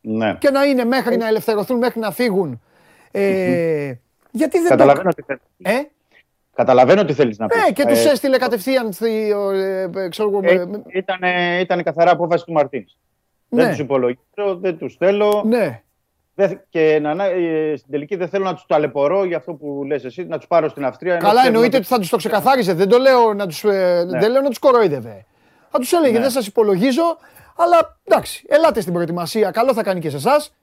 [0.00, 0.36] Ναι.
[0.38, 2.62] Και να είναι μέχρι να ελευθερωθούν, μέχρι να φύγουν.
[3.10, 3.92] Ε,
[4.30, 5.14] γιατί δεν Καταλαβαίνω το...
[5.14, 5.42] τι θέλεις.
[5.62, 5.90] Ε,
[6.54, 7.62] Καταλαβαίνω τι θέλεις να πεις.
[7.64, 11.18] ναι, και τους Ε, έστειλε κατευθείαν στη, ε, ε, ξέρω εγώ, ε, ε, με- ήταν,
[11.60, 12.96] ήταν η καθαρά απόφαση του Μαρτίνς.
[13.48, 13.62] Ναι.
[13.62, 15.42] Δεν τους υπολογίζω, δεν τους θέλω.
[15.46, 15.82] ναι.
[16.34, 19.82] Δε- και να, να- ε, στην τελική δεν θέλω να τους ταλαιπωρώ για αυτό που
[19.86, 21.12] λες εσύ, να τους πάρω στην Αυστρία.
[21.12, 22.72] ενώ Καλά, ξέρουν εννοείται ότι- ότι θα τους το ξεκαθάριζε.
[22.74, 23.60] Δεν το λέω να τους
[24.06, 25.24] δεν λέω να τους κοροϊδεύε.
[25.70, 26.20] Θα τους έλεγε: Ναι.
[26.20, 27.02] Δεν σας υπολογίζω,
[27.56, 29.50] αλλά εντάξει, ελάτε στην προετοιμασία.
[29.50, 30.54] Καλό θα κάνει και σε εσάς.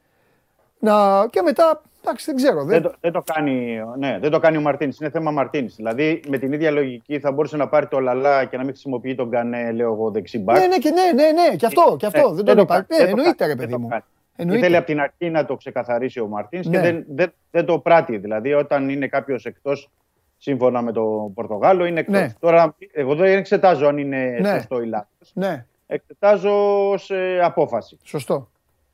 [0.79, 1.25] Να...
[1.29, 2.57] Και μετά, εντάξει, δεν ξέρω.
[2.63, 2.81] Δεν Δεν...
[2.81, 4.99] το, δεν, το κάνει, ναι, δεν το κάνει ο Μαρτίνης.
[4.99, 5.75] Είναι θέμα Μαρτίνης.
[5.75, 9.15] Δηλαδή, με την ίδια λογική θα μπορούσε να πάρει το Λαλά και να μην χρησιμοποιεί
[9.15, 10.57] τον Κανέ, λέω εγώ, δεξιμπάκ.
[10.59, 12.31] Ναι, ναι, και ναι, ναι, ναι, και αυτό, και αυτό.
[12.33, 12.65] δεν το είπα.
[12.73, 13.87] κάνει, Ναι, δεν το εννοείται, κάνει, ρε δεν παιδί το μου.
[13.87, 14.01] κάνει.
[14.35, 14.63] Και Εννοείται.
[14.63, 16.75] θέλει από την αρχή να το ξεκαθαρίσει ο Μαρτίνς Ναι.
[16.77, 18.17] και δεν, δεν, δεν το πράττει.
[18.17, 19.89] Δηλαδή, όταν είναι κάποιος εκτός
[20.37, 22.19] σύμφωνα με τον Πορτογάλο, είναι εκτός.
[22.19, 22.33] Ναι.
[22.39, 24.49] Τώρα, εγώ δεν εξετάζω αν είναι Ναι.
[24.49, 25.31] σωστό ή λάθος.
[25.33, 27.11] Ναι, Εξετάζω ως
[27.41, 27.97] απόφαση.
[28.03, 28.49] σωστό.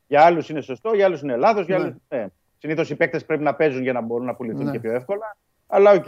[0.06, 1.66] Για άλλους είναι σωστό, για άλλους είναι λάθος.
[1.66, 1.78] Ναι.
[1.78, 1.94] Ναι.
[2.08, 2.26] Ναι.
[2.64, 4.70] Συνήθως οι παίκτες πρέπει να παίζουν για να μπορούν να πουληθούν Ναι.
[4.70, 5.36] και πιο εύκολα.
[5.66, 6.06] Αλλά οκ.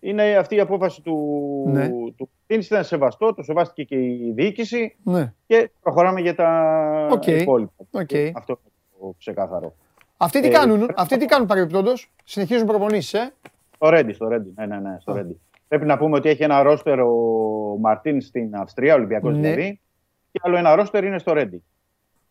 [0.00, 1.16] Είναι αυτή η απόφαση του,
[1.72, 1.88] Ναι.
[1.88, 5.32] του Μαρτίνς, ήταν σεβαστό, το σεβάστηκε και η διοίκηση Ναι.
[5.46, 7.26] και προχωράμε για τα Οκ.
[7.26, 7.72] υπόλοιπα.
[7.90, 8.10] Οκ.
[8.36, 9.74] Αυτό είναι το ξεκάθαρο.
[10.16, 13.32] Αυτοί τι Ε, κάνουν, πρέπει αυτοί τι κάνουν παρεμπιπτόντως; Συνεχίζουν προπονήσεις, ε;
[13.74, 14.52] Στο Ρέντι, στο Ρέντι.
[14.56, 15.16] Ναι, ναι, ναι, στο Α.
[15.16, 15.40] Ρέντι.
[15.68, 17.12] Πρέπει να πούμε ότι έχει ένα ρόστερ ο
[17.80, 19.40] Μαρτίν στην Αυστρία, Ολυμπιακός Ναι.
[19.40, 19.80] δηλαδή,
[20.32, 21.62] και άλλο ένα ρόστερ είναι στο Ρέντι.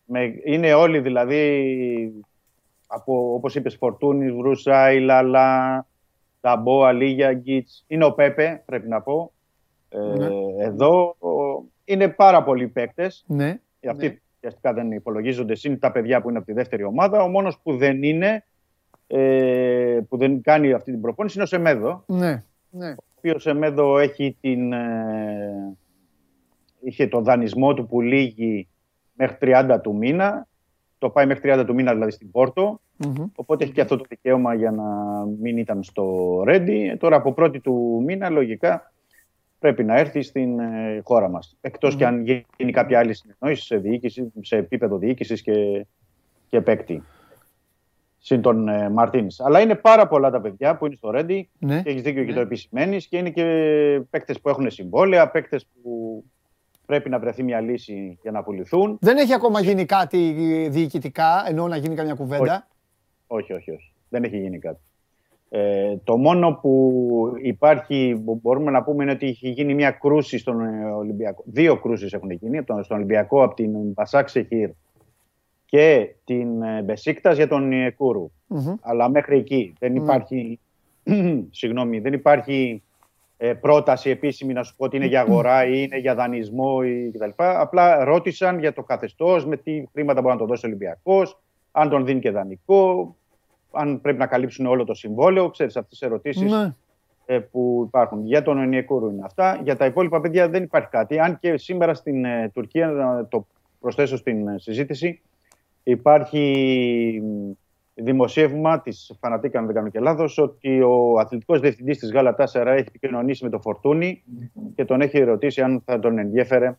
[0.04, 2.24] Με, είναι όλοι δηλαδή,
[2.94, 5.86] από, όπως είπες, Φορτούνης, Βρουσάη, Λαλά,
[6.40, 7.84] Ταμπό, Αλίγια, Γκίτς.
[7.86, 9.32] Είναι ο Πέπε, πρέπει να πω.
[9.88, 10.28] Ε, Ναι.
[10.64, 13.24] Εδώ ο- είναι πάρα πολλοί παίκτες.
[13.26, 13.60] Ναι.
[13.90, 14.16] Αυτοί Ναι.
[14.36, 15.54] ουσιαστικά δεν υπολογίζονται.
[15.62, 17.22] Είναι τα παιδιά που είναι από τη δεύτερη ομάδα.
[17.22, 18.44] Ο μόνος που δεν είναι,
[19.06, 22.04] ε, που δεν κάνει αυτή την προπόνηση είναι ο Σεμέδο.
[22.06, 22.42] Ναι.
[22.70, 22.90] Ναι.
[22.90, 25.76] Ο οποίος Σεμέδο έχει την, ε,
[26.80, 28.68] είχε το δανεισμό του που λύγει
[29.12, 30.46] μέχρι 30 του μήνα.
[31.02, 32.80] Το πάει μέχρι 30 του μήνα δηλαδή στην Πόρτο.
[32.96, 33.24] Μμμ.
[33.34, 34.84] Οπότε έχει και αυτό το δικαίωμα για να
[35.40, 36.88] μην ήταν στο Ρέντι.
[36.88, 38.92] Ε, Τώρα από πρώτη του μήνα λογικά
[39.58, 41.56] πρέπει να έρθει στην ε, χώρα μας.
[41.60, 42.24] Εκτός και αν
[42.56, 45.86] γίνει κάποια άλλη συνεννόηση σε, διοίκηση, σε επίπεδο διοίκησης και,
[46.48, 47.02] και παίκτη.
[48.18, 49.40] Συν τον ε, Μαρτίνης.
[49.40, 51.82] Αλλά είναι πάρα πολλά τα παιδιά που είναι στο Ρέντι Ναι.
[51.82, 53.44] και έχεις δίκιο και το επισημαίνεις και είναι και
[54.10, 56.01] παίκτες που έχουν συμβόλαια, παίκτες που
[56.86, 58.98] πρέπει να βρεθεί μια λύση για να πουληθούν.
[59.00, 60.18] Δεν έχει ακόμα γίνει κάτι
[60.70, 62.68] διοικητικά, ενώ να γίνει καμιά κουβέντα.
[63.26, 63.92] Όχι, όχι, όχι.
[64.08, 64.80] Δεν έχει γίνει κάτι.
[65.54, 70.38] Ε, το μόνο που υπάρχει, που μπορούμε να πούμε, είναι ότι έχει γίνει μια κρούση
[70.38, 71.42] στον ε, Ολυμπιακό.
[71.46, 74.70] Δύο κρούσεις έχουν γίνει από τον- στον Ολυμπιακό από την Μπασάκ Σεχίρ
[75.64, 78.30] και την ε, Μπεσίκτας για τον Ιεκούρου.
[78.46, 78.74] Μμμ.
[78.80, 79.98] Αλλά μέχρι εκεί δεν Ναι.
[79.98, 80.60] υπάρχει,
[81.50, 82.82] συγγνώμη, δεν υπάρχει
[83.44, 87.10] ε, πρόταση επίσημη να σου πω ότι είναι για αγορά ή είναι για δανεισμό ή
[87.10, 87.30] κτλ.
[87.36, 91.40] Απλά ρώτησαν για το καθεστώς, με τι χρήματα μπορεί να το δώσει ο Ολυμπιακός,
[91.72, 93.16] αν τον δίνει και δανεικό,
[93.72, 95.50] αν πρέπει να καλύψουν όλο το συμβόλαιο.
[95.50, 96.74] Ξέρεις αυτές τις ερωτήσεις Ναι.
[97.26, 98.26] ε, που υπάρχουν.
[98.26, 99.60] Για τον Ονιεκούρου είναι αυτά.
[99.62, 101.18] Για τα υπόλοιπα παιδιά δεν υπάρχει κάτι.
[101.18, 103.46] Αν και σήμερα στην ε, Τουρκία, να το
[103.80, 105.20] προσθέσω στην ε, συζήτηση,
[105.82, 107.50] υπάρχει μ,
[107.94, 112.72] δημοσίευμα της Φανατίκα, αν δεν κάνω και λάθος, ότι ο αθλητικός διευθυντής της Γάλα Τάσσερα
[112.72, 114.22] έχει επικοινωνήσει με τον Φορτούνη
[114.74, 116.76] και τον έχει ρωτήσει αν θα τον ενδιέφερε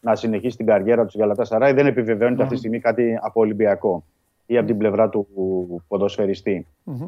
[0.00, 1.72] να συνεχίσει την καριέρα του της Γαλατά Σαράι.
[1.72, 4.04] Δεν επιβεβαιώνεται αυτή τη στιγμή κάτι από Ολυμπιακό
[4.46, 5.26] ή από την πλευρά του
[5.88, 6.66] ποδοσφαιριστή.
[6.84, 7.06] Μμμ.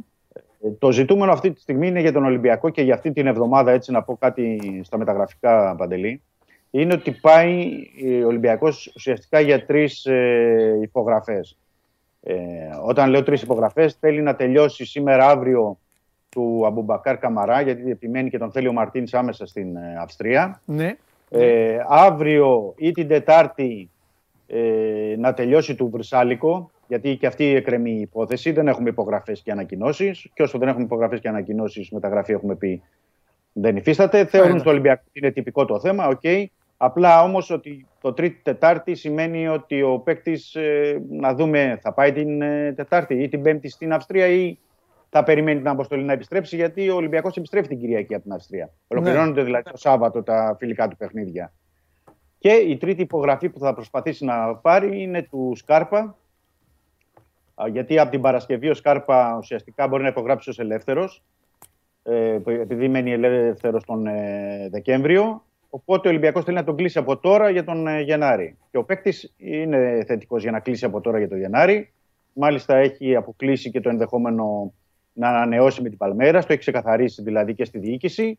[0.63, 3.71] Ε, Το ζητούμενο αυτή τη στιγμή είναι για τον Ολυμπιακό και για αυτή την εβδομάδα,
[3.71, 6.23] έτσι να πω κάτι στα μεταγραφικά παντελή,
[6.71, 7.71] είναι ότι πάει
[8.25, 11.59] ο Ολυμπιακός ουσιαστικά για τρεις ε, υπογραφές.
[12.23, 12.35] Ε,
[12.85, 15.79] όταν λέω τρεις υπογραφές θέλει να τελειώσει σήμερα αύριο
[16.29, 20.61] του Αμπουμπακάρ Καμαρά γιατί επιμένει και τον θέλει ο Μαρτίνς άμεσα στην ε, Αυστρία.
[20.65, 20.97] Ναι.
[21.31, 23.91] Ε, αύριο ή την Τετάρτη
[24.47, 28.53] ε, να τελειώσει του Βρσάλικο, γιατί και αυτή εκκρεμεί η υπόθεση.
[28.53, 30.31] Δεν έχουμε υπογραφές και ανακοινώσεις.
[30.35, 32.83] Και όσο δεν έχουμε υπογραφές και ανακοινώσεις, μεταγραφή έχουμε πει
[33.53, 34.25] δεν υφίσταται.
[34.25, 36.23] Θεωρούν στο Ολυμπιακό ότι είναι τυπικό το θέμα, οκ.
[36.83, 40.57] Απλά όμως ότι το Τρίτη-Τετάρτη σημαίνει ότι ο παίκτης
[41.09, 44.59] να δούμε θα πάει την ε, Τετάρτη ή την Πέμπτη στην Αυστρία ή
[45.09, 48.73] θα περιμένει την αποστολή να επιστρέψει, γιατί ο Ολυμπιακός επιστρέφει την Κυριακή από την Αυστρία.
[48.89, 51.53] Ολοκληρώνονται δηλαδή το Σάββατο τα φιλικά του παιχνίδια.
[52.39, 56.17] Και η τρίτη υπογραφή που θα προσπαθήσει να πάρει είναι του Σκάρπα.
[57.55, 61.23] Α, Γιατί από την Παρασκευή ο Σκάρπα ουσιαστικά μπορεί να υπογράψει ως ελεύθερος,
[62.03, 65.45] ε, επειδή μένει ελεύθερος τον ε, Δεκέμβριο.
[65.71, 68.57] Οπότε ο Ολυμπιακός θέλει να τον κλείσει από τώρα για τον ε, Γενάρη.
[68.71, 71.93] Και ο παίκτης είναι θετικός για να κλείσει από τώρα για τον Γενάρη.
[72.33, 74.73] Μάλιστα έχει αποκλείσει και το ενδεχόμενο
[75.13, 76.41] να ανανεώσει με την Παλμέρα.
[76.41, 78.39] Το έχει ξεκαθαρίσει δηλαδή και στη διοίκηση.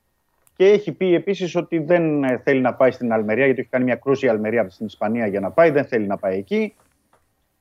[0.55, 3.83] Και έχει πει επίσης ότι δεν ε, θέλει να πάει στην Αλμερία, γιατί έχει κάνει
[3.83, 5.69] μια κρούση η Αλμερία στην Ισπανία για να πάει.
[5.69, 6.75] Δεν θέλει να πάει εκεί.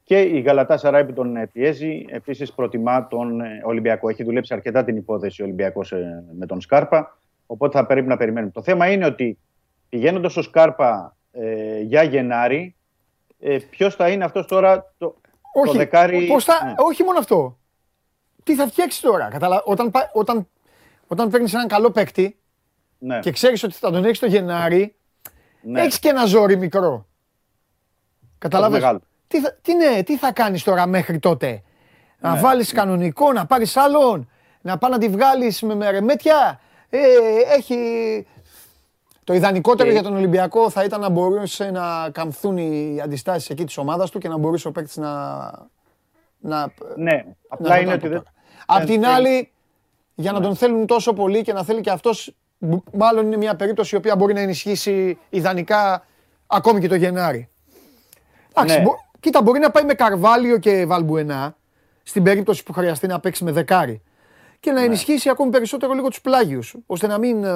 [0.05, 4.09] Και η Γαλατά Σαράι που τον ε, πιέζει, επίσης προτιμά τον ε, Ολυμπιακό.
[4.09, 5.92] Έχει δουλέψει αρκετά την υπόθεση ο Ολυμπιακός
[6.38, 7.18] με τον Σκάρπα.
[7.47, 8.52] Οπότε θα πρέπει να περιμένουμε.
[8.52, 9.38] Το θέμα είναι ότι
[9.90, 12.74] πηγαίνοντας ο Σκάρπα ε, για Γενάρη,
[13.40, 14.92] ε, ποιος θα είναι αυτός τώρα.
[14.98, 15.16] Το,
[15.54, 16.74] Όχι, δεκάρι- πώς θα, ναι.
[16.76, 17.58] όχι μόνο αυτό.
[18.44, 19.28] Τι θα φτιάξει τώρα.
[19.28, 19.62] Καταλα...
[19.64, 20.48] Όταν, πα- όταν,
[21.06, 22.38] όταν παίρνεις έναν καλό παίκτη
[22.98, 24.94] Ναι, και ξέρεις ότι θα τον έχεις το Γενάρη,
[25.62, 25.80] ναι.
[25.80, 27.06] έχεις και ένα ζόρι μικρό.
[28.38, 29.00] Καταλάβες; μεγάλο.
[29.26, 31.62] Τι θα, τι, ναι, τι θα κάνεις τώρα μέχρι τότε;
[32.18, 32.40] Να Ναι.
[32.40, 34.30] βάλεις κανονικό, να πάρεις άλλον,
[34.60, 36.60] να πάει να τη βγάλεις με μερεμέτια;
[36.90, 36.98] Ε,
[37.56, 37.76] έχει.
[39.31, 43.65] Το ιδανικότερο Και- για τον Ολυμπιακό θα ήταν να μπορούσε να καμφθούν οι αντιστάσεις εκεί
[43.65, 45.09] της ομάδας του και να μπορούσε ο παίκτης να.
[46.39, 48.16] να Ναι, να απλά είναι ρωτάω ότι δεν.
[48.19, 48.32] τώρα.
[48.66, 49.52] Απ' δεν την θέλει- άλλη,
[50.15, 53.57] για να τον θέλουν τόσο πολύ και να θέλει και αυτός, μπ- μάλλον είναι μια
[53.57, 56.07] περίπτωση η οποία μπορεί να ενισχύσει ιδανικά
[56.47, 57.48] ακόμη και το Γενάρη.
[58.55, 58.82] Εντάξει, Ναι.
[58.85, 61.57] μπο- κοίτα, μπορεί να πάει με Καρβάλιο και Βαλμπουενά,
[62.02, 64.02] στην περίπτωση που χρειαστεί να παίξει με δεκάρι,
[64.61, 64.78] και Ναι.
[64.78, 67.51] να ενισχύσει ακόμη περισσότερο λίγο τους πλάγιους, ώστε να μην ε,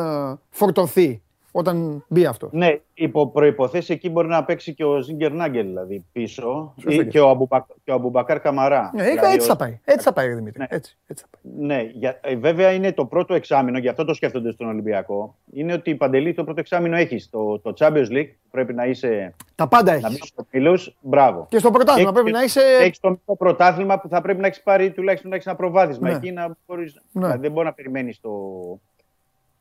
[0.50, 1.22] φορτωθεί
[1.56, 2.48] όταν μπει αυτό.
[2.52, 7.04] Ναι, υπό προϋποθέσεις εκεί μπορεί να παίξει και ο Ζίνκερναγκελ δηλαδή πίσω Σωστό ή και
[7.04, 8.90] και ο, Αμπουμπακ, και ο Αμπουμπακάρ Καμαρά.
[8.94, 9.80] Ναι, Δηλαδή, έτσι ο- θα πάει.
[9.84, 10.58] Έτσι θα πάει, ρε Δημήτρη.
[10.60, 10.66] Ναι.
[10.68, 11.66] Έτσι, έτσι θα πάει.
[11.66, 15.36] Ναι, για, ε, βέβαια είναι το πρώτο εξάμηνο, γι' αυτό το σκέφτονται στον Ολυμπιακό.
[15.52, 18.86] Είναι ότι η Παντελή το πρώτο εξάμηνο έχει το, το Champions League, που πρέπει να
[18.86, 20.26] είσαι Τα πάντα να μπεις έχει.
[20.26, 20.78] στου ομίλου.
[21.00, 21.46] Μπράβο.
[21.50, 22.60] Και στο πρωτάθλημα Έχεις- πρέπει να είσαι.
[22.80, 26.08] Έχεις το μικρό πρωτάθλημα που θα πρέπει να έχεις πάρει τουλάχιστον να έχεις ένα προβάδισμα
[26.08, 26.14] Ναι.
[26.16, 27.22] εκεί να μπορείς, Ναι.
[27.22, 28.30] δηλαδή δεν μπορεί να περιμένεις το,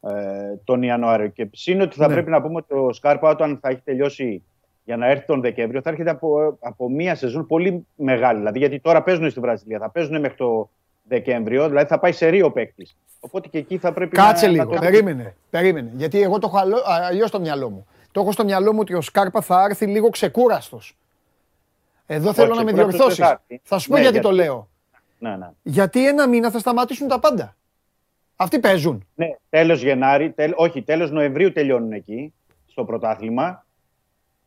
[0.07, 1.27] ε, τον Ιανουάριο.
[1.27, 2.13] Και σύν ότι θα Ναι.
[2.13, 4.43] πρέπει να πούμε ότι ο Σκάρπα όταν θα έχει τελειώσει
[4.85, 8.37] για να έρθει τον Δεκέμβριο θα έρχεται από, από μία σεζόν πολύ μεγάλη.
[8.37, 10.69] Δηλαδή γιατί τώρα παίζουν στη Βραζιλία, θα παίζουν μέχρι το
[11.07, 12.95] Δεκέμβριο, δηλαδή θα πάει σε ρίο παίκτης.
[13.19, 14.51] Οπότε και εκεί θα πρέπει Κάτσε να.
[14.51, 15.89] λίγο, να το- περίμενε, περίμενε.
[15.93, 16.75] Γιατί εγώ το έχω
[17.09, 17.87] αλλιώς στο μυαλό μου.
[18.11, 20.97] Το έχω στο μυαλό μου ότι ο Σκάρπα θα έρθει λίγο ξεκούραστος.
[22.05, 23.17] Εδώ θέλω να με ξεκούραστος διορθώσεις.
[23.17, 23.61] δεν θα έρθει.
[23.63, 24.67] Θα σου πω Ναι, γιατί γιατί- το λέω.
[25.19, 25.49] Ναι, ναι.
[25.63, 27.55] Γιατί ένα μήνα θα σταματήσουν τα πάντα.
[28.35, 29.07] Αυτοί παίζουν.
[29.15, 32.33] ναι τέλος Γενάρη, τέλ, όχι, τέλος Νοεμβρίου τελειώνουν εκεί
[32.65, 33.65] στο πρωτάθλημα.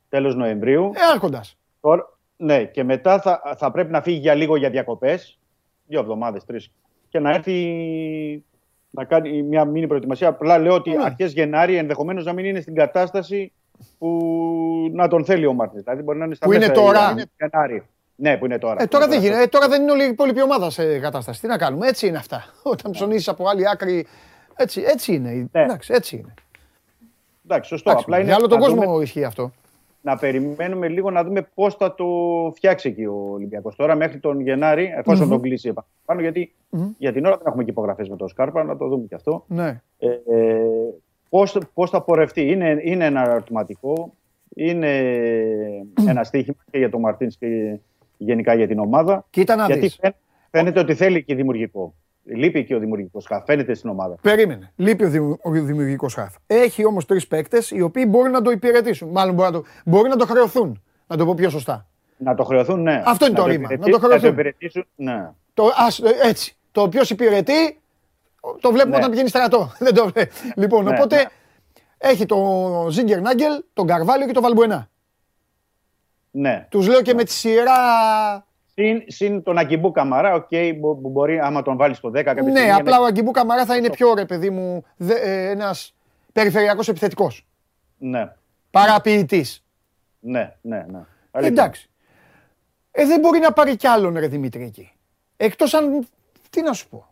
[0.08, 0.84] Τέλος Νοεμβρίου.
[0.94, 1.56] Ε, άρχοντας.
[1.80, 5.38] Τώρα, ναι, και μετά θα, θα πρέπει να φύγει για λίγο για διακοπές.
[5.86, 6.70] Δύο εβδομάδες, τρεις.
[7.08, 8.44] Και να έρθει
[8.90, 10.28] να κάνει μια μήνυ προετοιμασία.
[10.28, 11.04] Απλά λέω ότι Ναι.
[11.04, 13.52] αρχές Γενάρη ενδεχομένως να μην είναι στην κατάσταση
[13.98, 15.82] που να τον θέλει ο Μάρτινς.
[15.82, 17.14] Δηλαδή μπορεί να είναι στα Που είναι μέσα τώρα.
[17.38, 17.82] Γενάρη.
[18.16, 18.34] Γενάρη.
[18.34, 18.82] Ναι, που είναι τώρα.
[18.82, 19.42] Ε, τώρα δεν γίνεται.
[19.42, 21.40] Ε, τώρα δεν είναι όλη η υπόλοιπη ομάδα σε κατάσταση.
[21.40, 21.86] Τι να κάνουμε.
[21.88, 22.44] Έτσι είναι αυτά.
[22.72, 24.06] Όταν ψωνίσει από άλλη άκρη.
[24.56, 25.48] Έτσι, έτσι είναι.
[25.52, 25.62] Ναι.
[25.62, 26.34] Εντάξει, έτσι είναι.
[27.44, 27.90] Εντάξει, σωστό.
[27.90, 29.52] Εντάξει, Απλά είναι για όλο τον να κόσμο δούμε- ισχύει αυτό.
[30.00, 32.06] να περιμένουμε λίγο να δούμε πώς θα το
[32.54, 33.76] φτιάξει εκεί ο Ολυμπιακός.
[33.76, 35.32] Τώρα μέχρι τον Γενάρη, εφόσον Μμμ.
[35.32, 35.68] τον κλείσει
[36.04, 36.88] επάνω, γιατί Μμμ.
[36.98, 39.44] για την ώρα δεν έχουμε και υπογραφές με τον Σκάρπα, να το δούμε και αυτό.
[39.48, 39.80] Ναι.
[39.98, 40.56] Ε, ε,
[41.28, 42.50] πώς, πώς θα πορευτεί.
[42.50, 44.12] Είναι, είναι ένα ερωτηματικό,
[44.54, 45.00] είναι
[46.08, 47.78] ένα στοίχημα και για τον Μαρτίνς και
[48.16, 49.24] γενικά για την ομάδα.
[49.30, 49.96] Κοίτα να γιατί δεις.
[50.00, 50.14] φαίν-
[50.50, 51.94] φαίνεται ότι θέλει και δημιουργικό.
[52.24, 53.44] Λείπει και ο δημιουργικός χαφ.
[53.44, 54.16] Φαίνεται στην ομάδα.
[54.22, 54.72] Περίμενε.
[54.76, 56.34] Λείπει ο, δημιου- ο δημιουργικός χάφ.
[56.46, 59.08] Έχει όμως τρεις παίκτες οι οποίοι μπορεί να το υπηρετήσουν.
[59.08, 60.82] Μάλλον μπορεί να το, μπορεί να το χρεωθούν.
[61.06, 61.86] Να το πω πιο σωστά.
[62.16, 63.02] Να το χρεωθούν, ναι.
[63.06, 64.30] Αυτό είναι Να το ρήμα, υπηρετήσουν- να το χρεωθούν.
[64.32, 65.30] υπηρετήσουν, ναι.
[65.54, 66.56] Το, ας, ε, έτσι.
[66.72, 67.80] Το οποίο υπηρετεί,
[68.60, 68.96] το βλέπουμε Ναι.
[68.96, 69.72] όταν πηγαίνει στρατό.
[69.78, 71.22] Δεν το βλέ- Λοιπόν, Ναι, οπότε ναι.
[71.98, 72.36] έχει το
[72.90, 74.88] Ζίνκερναγκελ, τον Καρβάλιο και τον Βαλμπουενά.
[76.40, 76.66] Ναι.
[76.70, 77.74] Τους λέω και με τη σειρά.
[78.74, 80.48] Συν, συν τον Αγκιμπού Καμαρά, οκ,
[80.78, 83.30] μπο- που μπορεί άμα τον βάλεις στο 10 κάποια Ναι, στιγμή, απλά είναι- ο Αγκιμπού
[83.30, 84.84] Καμαρά θα είναι πιο ρε παιδί μου
[85.50, 85.94] ένας
[86.32, 87.46] περιφερειακός επιθετικός.
[87.98, 88.32] Ναι,
[88.70, 89.64] Παραποιητής.
[90.20, 90.84] ναι, ναι.
[90.88, 91.00] ναι.
[91.30, 91.52] Αλήθεια.
[91.52, 91.90] Εντάξει.
[92.90, 94.92] Ε, δεν μπορεί να πάρει κι άλλον ρε Δημήτρη εκεί.
[95.36, 96.06] Εκτός αν,
[96.50, 97.06] τι να σου πω.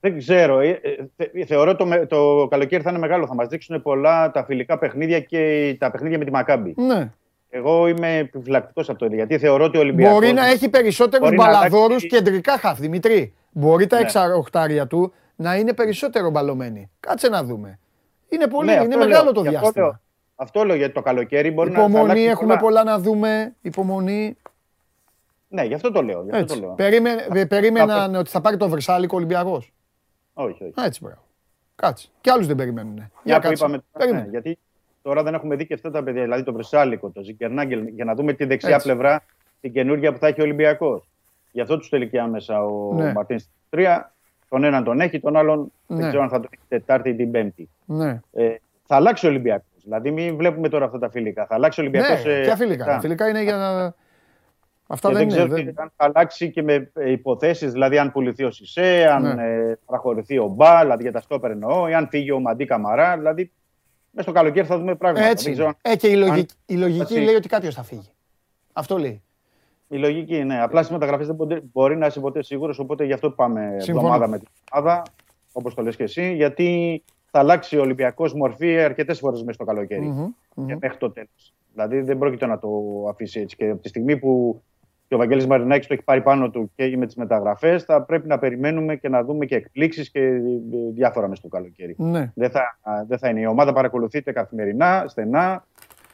[0.00, 0.60] Δεν ξέρω.
[0.60, 3.26] ε, ε, θε- θεωρώ το, με- το καλοκαίρι θα είναι μεγάλο.
[3.26, 6.74] Θα μας δείξουν πολλά τα φιλικά παιχνίδια και τα παιχνίδια με τη Μακάμπη.
[6.76, 7.10] Ναι.
[7.50, 10.14] Εγώ είμαι επιφυλακτικός από το γιατί θεωρώ ότι ο Ολυμπιακός...
[10.14, 13.34] Μπορεί να έχει περισσότερους μπορεί να μπαλαδόρους αλλάξει- κεντρικά χαφ, Δημητρή.
[13.50, 14.02] Μπορεί τα Ναι.
[14.02, 16.90] εξαροχτάρια του να είναι περισσότερο μπαλωμένοι.
[17.00, 17.78] Κάτσε να δούμε.
[18.28, 19.32] Είναι πολύ, Ναι, είναι αυτό μεγάλο λέω.
[19.32, 19.84] το Γι' αυτό διάστημα.
[19.86, 20.00] λέω.
[20.34, 22.84] Αυτό λέω γιατί το καλοκαίρι μπορεί να θα Υπομονή, αλλάξει έχουμε πολλά.
[22.84, 23.54] να δούμε.
[23.60, 24.36] Υπομονή.
[25.48, 26.22] Ναι, γι' αυτό το λέω.
[26.22, 26.60] Γι αυτό το Έτσι.
[26.64, 26.70] λέω.
[26.74, 29.72] Περίμενε, ε, περίμεναν ότι θα πάρει το Βρυσάλικο Ολυμπιακός.
[30.34, 30.72] Όχι, όχι.
[30.84, 31.22] Έτσι, μπράβο.
[31.76, 32.08] Κάτσε.
[32.20, 32.94] Κι άλλους δεν περιμένουν.
[32.94, 33.64] Για Μια που κάτσε.
[33.64, 34.22] είπαμε, Περίμενε.
[34.24, 34.58] ναι, γιατί
[35.10, 38.14] τώρα δεν έχουμε δει και αυτά τα παιδιά, δηλαδή το Βρυσάλικο, το Ζικερνάγκελ, για να
[38.14, 38.86] δούμε τη δεξιά Έτσι.
[38.86, 39.22] πλευρά,
[39.60, 41.08] την καινούργια που θα έχει ο Ολυμπιακός.
[41.52, 43.12] Γι' αυτό τους τελικεί άμεσα ο Ναι.
[43.12, 44.12] Μαρτίνς στην τρία.
[44.48, 45.96] Τον έναν τον έχει, τον άλλον Ναι.
[45.96, 47.68] δεν ξέρω αν θα τον έχει Τετάρτη ή την Πέμπτη.
[47.84, 48.20] Ναι.
[48.32, 48.54] Ε,
[48.86, 49.64] θα αλλάξει ο Ολυμπιακός.
[49.84, 51.46] Δηλαδή, μην βλέπουμε τώρα αυτά τα φιλικά.
[51.46, 52.24] Θα αλλάξει ο Ολυμπιακός.
[52.24, 53.94] Ναι, ποια φιλικά; Τα φιλικά είναι για να...
[54.86, 55.36] Αυτά Και δεν δεν είναι.
[55.36, 59.22] ξέρω δεν- και αν θα αλλάξει και με υποθέσεις, δηλαδή αν πουληθεί ο Σισε, αν
[59.34, 59.44] Ναι.
[59.44, 63.16] ε, παραχωρηθεί ο Μπα, δηλαδή για τα στόπερ εννοώ, ή αν φύγει ο Μαντί Καμαρά.
[63.16, 63.52] Δηλαδή,
[64.10, 65.26] μέσα στο καλοκαίρι θα δούμε πράγματα.
[65.26, 65.44] Έτσι.
[65.44, 65.76] Δεν ξέρω είναι.
[65.82, 67.18] αν- Ε, και η λογική, η αν- λογική έτσι.
[67.20, 68.08] λέει ότι κάποιο θα φύγει.
[68.72, 69.22] Αυτό λέει.
[69.88, 70.62] Η λογική είναι.
[70.62, 72.78] Απλά στις μεταγραφές δεν μπορεί, μπορεί να είσαι ποτέ σίγουρος.
[72.78, 74.06] Οπότε γι' αυτό πάμε Συμφωνώ.
[74.06, 75.02] εβδομάδα με την ομάδα,
[75.52, 76.34] όπως το λες και εσύ.
[76.34, 80.00] Γιατί θα αλλάξει ο Ολυμπιακός μορφή αρκετές φορές μέσα στο καλοκαίρι.
[80.06, 80.66] Μμμ, μμμ.
[80.66, 81.52] Και μέχρι το τέλος.
[81.72, 82.68] Δηλαδή δεν πρόκειται να το
[83.08, 83.56] αφήσει έτσι.
[83.56, 84.62] Και από τη στιγμή που
[85.10, 88.28] και ο Βαγγέλης Μαρινάκης το έχει πάρει πάνω του και με τις μεταγραφές, θα πρέπει
[88.28, 90.40] να περιμένουμε και να δούμε και εκπλήξεις και ε,
[90.94, 91.94] διάφορα μες στο καλοκαίρι.
[91.98, 92.32] Ναι.
[92.34, 93.40] Δεν, θα, α, δεν θα είναι.
[93.40, 95.66] Η ομάδα παρακολουθείται καθημερινά, στενά,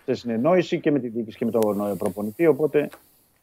[0.05, 2.89] σε συνεννόηση και με τη διοίκηση και με τον ε, προπονητή, οπότε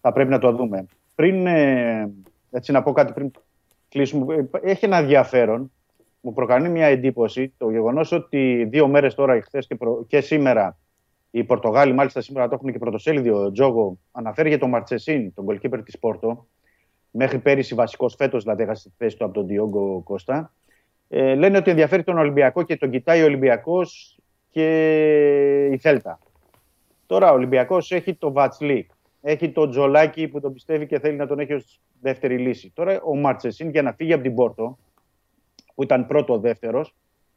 [0.01, 0.85] θα πρέπει να το δούμε.
[1.15, 2.11] Πριν, ε,
[2.51, 3.31] έτσι να πω κάτι πριν
[3.89, 5.71] κλείσουμε, ε, έχει ένα ενδιαφέρον,
[6.21, 10.77] μου προκαλεί μια εντύπωση το γεγονός ότι δύο μέρες τώρα, χθες και, προ- και σήμερα,
[11.35, 15.45] οι Πορτογάλοι, μάλιστα σήμερα το έχουν και πρωτοσέλιδο, ο Τζόγο, αναφέρει για τον Μαρτσεσίν, τον
[15.49, 16.47] goalkeeper της Πόρτο,
[17.11, 20.53] μέχρι πέρυσι βασικός φέτος, δηλαδή έχασε τη θέση του από τον Διόγκο Κώστα.
[21.10, 24.19] Ε, λένε ότι ενδιαφέρει τον Ολυμπιακό και τον κοιτάει ο Ολυμπιακός
[24.49, 26.19] και η Θέλτα.
[27.05, 28.89] Τώρα ο Ολυμπιακός έχει το Βατσλί,
[29.22, 32.72] έχει τον Τζολάκη που τον πιστεύει και θέλει να τον έχει ως δεύτερη λύση.
[32.76, 34.77] Τώρα ο Μαρτσεσίν για να φύγει από την Πόρτο,
[35.76, 36.85] που ήταν πρώτο-δεύτερο,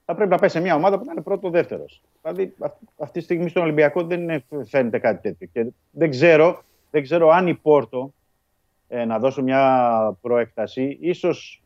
[0.07, 1.85] θα πρέπει να πάει σε μια ομάδα που θα είναι πρώτο-δεύτερο.
[2.23, 5.49] Δηλαδή αυ- αυτή τη στιγμή στον Ολυμπιακό δεν είναι- φαίνεται κάτι τέτοιο.
[5.53, 8.13] Και δεν ξέρω, δεν ξέρω αν η Πόρτο
[8.89, 10.99] ε, να δώσω μια προέκταση.
[11.01, 11.63] Ίσως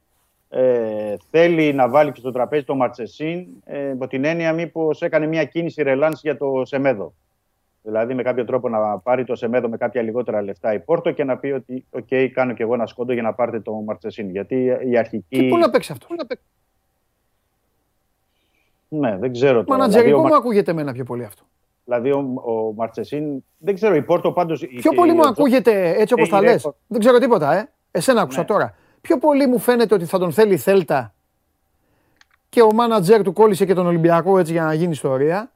[0.48, 5.26] ε, θέλει να βάλει και στο τραπέζι το Μαρτσεσίν ε, υπό την έννοια μήπως έκανε
[5.26, 7.12] μια κίνηση ρελάνς για το Σεμέδο.
[7.82, 11.24] Δηλαδή με κάποιο τρόπο να πάρει το Σεμέδο με κάποια λιγότερα λεφτά η Πόρτο και
[11.24, 14.30] να πει ότι οκ, κάνω κι εγώ ένα σκόντο για να πάρετε το Μαρτσεσίν.
[14.30, 15.24] Γιατί η αρχική...
[15.42, 16.08] Και πού να παίξει αυτός;
[18.92, 19.78] Ναι, δεν ξέρω τώρα.
[19.78, 21.42] Μανατζερικό δηλαδή, ο, μου Μα- ακούγεται εμένα πιο πολύ αυτό.
[21.84, 24.66] δηλαδή ο, ο Μαρτσεσίν, δεν ξέρω, η Πόρτο πάντως...
[24.66, 26.52] Πιο πολύ μου ακούγεται έτσι όπως έχει τα λες.
[26.54, 26.72] ρεκόρ.
[26.86, 27.68] Δεν ξέρω τίποτα, ε.
[27.90, 28.46] Εσένα άκουσα Ναι.
[28.46, 28.74] τώρα.
[29.00, 31.14] Πιο πολύ μου φαίνεται ότι θα τον θέλει η Θέλτα
[32.48, 35.50] και ο μάνατζερ του κόλλησε και τον Ολυμπιακό έτσι για να γίνει ιστορία.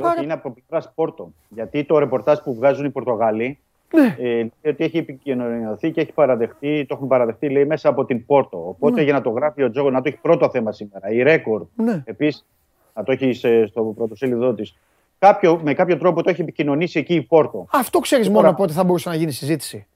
[0.00, 1.32] Όχι, είναι από πλευράς Πόρτο.
[1.48, 3.58] Γιατί το ρεπορτάζ που βγάζουν οι Πορτογάλοι
[3.94, 4.16] Ναι.
[4.18, 8.26] ε, λέει ότι έχει επικοινωνιωθεί και έχει παραδεχτεί, το έχουν παραδεχτεί λέει, μέσα από την
[8.26, 8.56] Πόρτο.
[8.68, 9.02] Οπότε Ναι.
[9.02, 11.10] για να το γράφει ο Τζόγο, να το έχει πρώτο θέμα σήμερα.
[11.10, 12.02] Η ρέκορ Ναι.
[12.06, 12.46] επίσης,
[12.94, 14.76] να το έχει σε- στο πρωτοσέλιδό της.
[15.18, 17.66] Κάποιο, με κάποιο τρόπο το έχει επικοινωνήσει εκεί η Πόρτο.
[17.72, 19.86] Αυτό ξέρεις Τώρα- μόνο πότε θα μπορούσε να γίνει συζήτηση.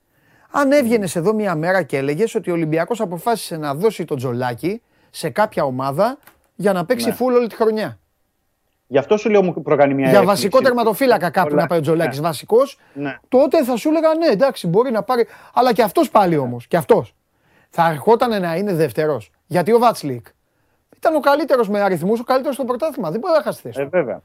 [0.51, 4.83] Αν έβγαινες εδώ μία μέρα και έλεγες ότι ο Ολυμπιακός αποφάσισε να δώσει το τζολάκι
[5.11, 6.19] σε κάποια ομάδα
[6.55, 7.15] για να παίξει Ναι.
[7.15, 7.99] φουλ όλη τη χρονιά.
[8.93, 10.27] Γι' αυτό σου λέω μου προκάνει μια Για έκπληξη.
[10.43, 12.27] βασικό τερματοφύλακα κάπου Όλα- να πάει ο Τζολάκης Ναι.
[12.27, 13.19] βασικός, Ναι.
[13.29, 15.27] τότε θα σου έλεγα ναι, εντάξει, μπορεί να πάρει.
[15.55, 16.67] Αλλά και αυτός πάλι όμως.
[16.67, 17.15] Και αυτός.
[17.71, 19.31] Θα ερχόταν να είναι δεύτερος.
[19.47, 20.27] Γιατί ο Βάτσλικ
[20.97, 23.11] ήταν ο καλύτερος με αριθμούς, ο καλύτερος στο πρωτάθλημα.
[23.11, 23.81] Δεν μπορεί να χάσει θέση.
[23.81, 23.91] Ε, του.
[23.91, 24.21] βέβαια.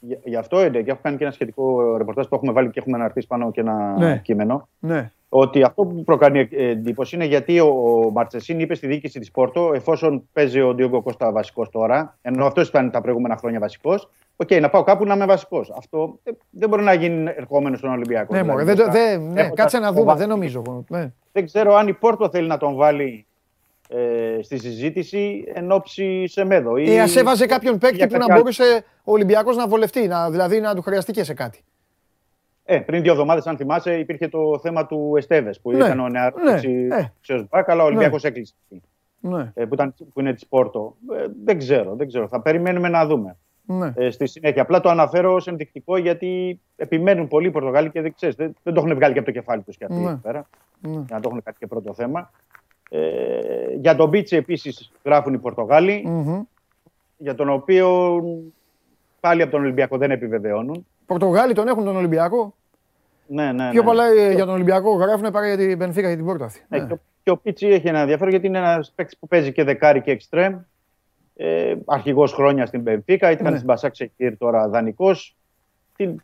[0.00, 2.78] Γι' γι' αυτό είναι και έχω κάνει και ένα σχετικό ρεπορτάζ που έχουμε βάλει και
[2.78, 4.16] έχουμε αναρτήσει πάνω και ένα Ναι.
[4.24, 4.68] κείμενο.
[4.78, 5.10] Ναι.
[5.34, 7.66] Ότι αυτό που μου κάνει εντύπωση είναι γιατί ο,
[8.06, 12.46] ο Μαρτσεσίν είπε στη διοίκηση της Πόρτο, εφόσον παίζει ο Ντιόγκο Κώστα βασικός τώρα, ενώ
[12.46, 15.72] αυτός ήταν τα προηγούμενα χρόνια βασικός, οκ, να πάω κάπου να είμαι βασικός.
[15.76, 18.34] Αυτό ε, δεν μπορεί να γίνει ερχόμενος στον Ολυμπιακό.
[18.34, 19.06] Ναι, Δηλαδή, μωρέ, δεν, το- μπροστά.
[19.08, 20.20] δεν- ναι, Έχοντας κάτσε να το δούμε, βάθος.
[20.20, 20.62] δεν νομίζω.
[20.66, 20.84] εγώ.
[20.88, 21.12] Ναι.
[21.32, 23.26] Δεν ξέρω αν η Πόρτο θέλει να τον βάλει
[23.88, 26.76] ε, στη συζήτηση εν ώψη Σεμέδο.
[26.76, 26.84] Ή...
[26.92, 28.42] Ή ας έβαζε κάποιον παίκτη για που να κάποια άλλη.
[28.42, 31.60] μπορούσε ο Ολυμπιακός να βολευτεί, να, δηλαδή να του χρειαστεί και σε κάτι.
[32.64, 36.08] Ε, πριν δύο εβδομάδες, αν θυμάσαι, υπήρχε το θέμα του Εστέβες που Ναι, ήταν ο
[36.08, 37.12] νεαρός ναι, ε.
[37.34, 38.54] ναι, μπακ, αλλά ο Ολυμπιακός έκλεισε.
[39.20, 40.96] Ναι, ε, που, ήταν, που είναι της Πόρτο.
[41.16, 42.28] Ε, δεν ξέρω, δεν ξέρω.
[42.28, 43.36] Θα περιμένουμε να δούμε.
[43.64, 43.92] ναι.
[43.96, 44.62] Ε, στη συνέχεια.
[44.62, 48.74] Απλά το αναφέρω ως ενδεικτικό γιατί επιμένουν πολλοί οι Πορτογάλοι και δεν, ξέρεις, δεν, δεν
[48.74, 50.10] το έχουν βγάλει και από το κεφάλι τους και αυτοί Ναι.
[50.10, 50.48] εκεί πέρα.
[50.80, 50.90] ναι.
[50.90, 52.30] Για να το έχουν κάτι και πρώτο θέμα.
[52.90, 53.00] Ε,
[53.80, 56.42] για τον Μπίτσι επίσης γράφουν οι Πορτογάλοι, Μμμ.
[57.16, 58.20] για τον οποίο
[59.20, 60.86] πάλι από τον Ολυμπιακό δεν επιβεβαιώνουν.
[61.12, 62.54] Πορτογάλοι τον έχουν τον Ολυμπιακό.
[63.26, 63.86] Ναι, ναι, Πιο ναι.
[63.86, 66.60] πολλά ε, για τον Ολυμπιακό γράφουν παρά για την Μπενφίκα και την Πόρτα αυτή.
[66.68, 66.86] Ναι, Ναι.
[66.86, 69.64] και, ο- και ο Πίτσι έχει ένα ενδιαφέρον γιατί είναι ένας παίκτης που παίζει και
[69.64, 70.54] δεκάρι και εξτρέμ.
[71.36, 73.52] Ε, Αρχηγός χρόνια στην Πενφύκα, ήταν Ναι.
[73.54, 75.36] στην Μπασάκ Σεκίρ τώρα δανεικός.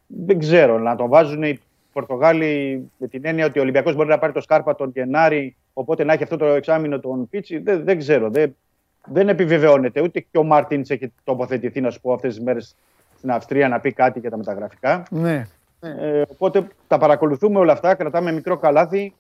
[0.07, 1.61] Δεν ξέρω, να τον βάζουν οι
[1.93, 6.05] Πορτογάλοι με την έννοια ότι ο Ολυμπιακός μπορεί να πάρει το Σκάρπα τον Γενάρη, οπότε
[6.05, 7.59] να έχει αυτό το εξάμεινο τον Πίτσι.
[7.59, 8.31] Δεν, δεν ξέρω.
[8.31, 8.57] Δεν,
[9.05, 10.01] δεν επιβεβαιώνεται.
[10.01, 12.77] Ούτε και ο Μάρτινς έχει τοποθετηθεί, να σου πω, αυτές τις μέρες
[13.19, 15.03] στην Αυστρία να πει κάτι για τα μεταγραφικά.
[15.11, 15.47] ναι.
[15.81, 19.15] Ε, οπότε τα παρακολουθούμε όλα αυτά, κρατάμε μικρό καλάθι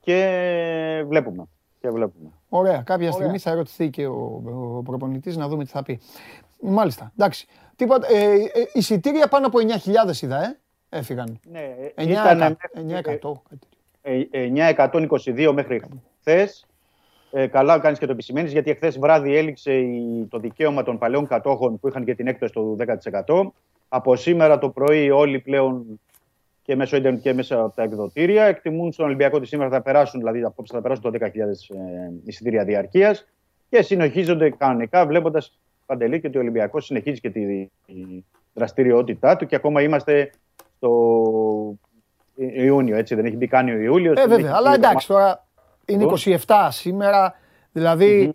[0.00, 1.44] και βλέπουμε.
[1.80, 2.30] Και βλέπουμε.
[2.48, 2.82] Ωραία.
[2.82, 4.42] Κάποια στιγμή θα ερωτηθεί και ο,
[4.76, 6.00] ο προπονητής να δούμε τι θα πει.
[6.60, 7.12] Μάλιστα.
[7.18, 7.46] Εντάξει.
[7.76, 9.58] Τίποτα, ε, ε, εισιτήρια πάνω από
[10.08, 10.58] 9.000 είδα, ε.
[10.88, 11.40] Έφυγαν.
[11.50, 12.56] Ναι, 9, ήταν
[13.20, 13.32] 900.
[14.02, 15.82] ε, 922 μέχρι
[16.20, 16.66] χθες.
[17.30, 21.26] Ε, καλά κάνεις και το επισημαίνεις, γιατί εχθές βράδυ έληξε η- το δικαίωμα των παλαιών
[21.26, 23.52] κατόχων που είχαν και την έκπτωση του 10%.
[23.88, 26.00] Από σήμερα το πρωί όλοι πλέον
[26.62, 30.20] και μέσω ίντερνετ και μέσα από τα εκδοτήρια εκτιμούν στον Ολυμπιακό ότι σήμερα θα περάσουν,
[30.20, 33.26] δηλαδή απόψε θα περάσουν το 10.000 ε, εισιτήρια διαρκείας
[33.68, 38.24] και συνεχίζονται κανονικά βλέποντας παντελή και ότι ο Ολυμπιακός συνεχίζει και τη τη
[38.54, 40.30] δραστηριότητά του και ακόμα είμαστε
[40.76, 40.90] στο
[42.36, 44.16] Ιούνιο, έτσι δεν έχει μπει καν ο Ιούλιος.
[44.22, 44.52] Ε, βέβαια.
[44.54, 45.45] Αλλά εντάξει, τώρα
[45.86, 46.06] είναι
[46.46, 47.34] 27 σήμερα.
[47.72, 48.34] Δηλαδή,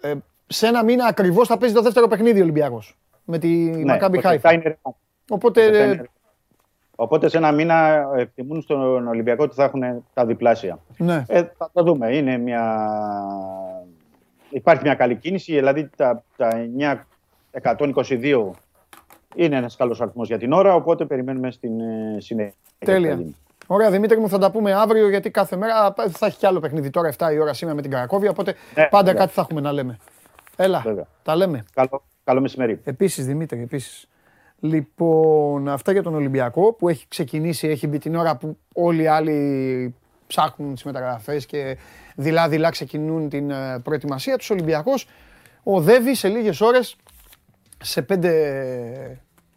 [0.00, 0.14] ε,
[0.46, 2.98] σε ένα μήνα ακριβώς θα παίζει το δεύτερο παιχνίδι ο Ολυμπιακός.
[3.24, 4.52] Με τη Ναι, Μακάμπι το Χάιφα.
[4.52, 4.92] είναι ρεκόρ.
[5.30, 5.70] Οπότε.
[5.70, 6.06] Το ε, είναι ρεκόρ.
[6.96, 10.78] Οπότε σε ένα μήνα εκτιμούν στον Ολυμπιακό ότι θα έχουν τα διπλάσια.
[10.96, 11.24] Ναι.
[11.28, 12.16] Ε, θα το δούμε.
[12.16, 12.88] Είναι μια...
[14.50, 15.54] Υπάρχει μια καλή κίνηση.
[15.54, 16.68] Δηλαδή τα, τα
[17.62, 18.50] 922
[19.34, 22.54] είναι ένας καλός αριθμός για την ώρα, οπότε περιμένουμε στην ε, συνέχεια.
[22.78, 23.20] Τέλεια.
[23.72, 26.90] Ωραία, Δημήτρη μου, θα τα πούμε αύριο γιατί κάθε μέρα θα έχει κι άλλο παιχνίδι
[26.90, 28.30] τώρα 7 η ώρα σήμερα με την Καρακόβια.
[28.30, 29.20] Οπότε Ναι, πάντα βέβαια.
[29.20, 29.96] κάτι θα έχουμε να λέμε.
[30.56, 31.06] Έλα, Βέβαια.
[31.22, 31.64] τα λέμε.
[31.74, 32.80] Καλό, καλό μεσημέρι.
[32.84, 34.06] Επίσης, Δημήτρη, επίσης.
[34.60, 39.06] Λοιπόν, αυτά για τον Ολυμπιακό που έχει ξεκινήσει, έχει μπει την ώρα που όλοι οι
[39.06, 39.94] άλλοι
[40.26, 41.76] ψάχνουν τις μεταγραφές και
[42.16, 44.50] δειλά-δειλά ξεκινούν την ε, προετοιμασία τους.
[44.50, 45.06] Ολυμπιακός
[45.62, 46.96] οδεύει σε λίγες ώρες
[47.82, 48.30] σε πέντε.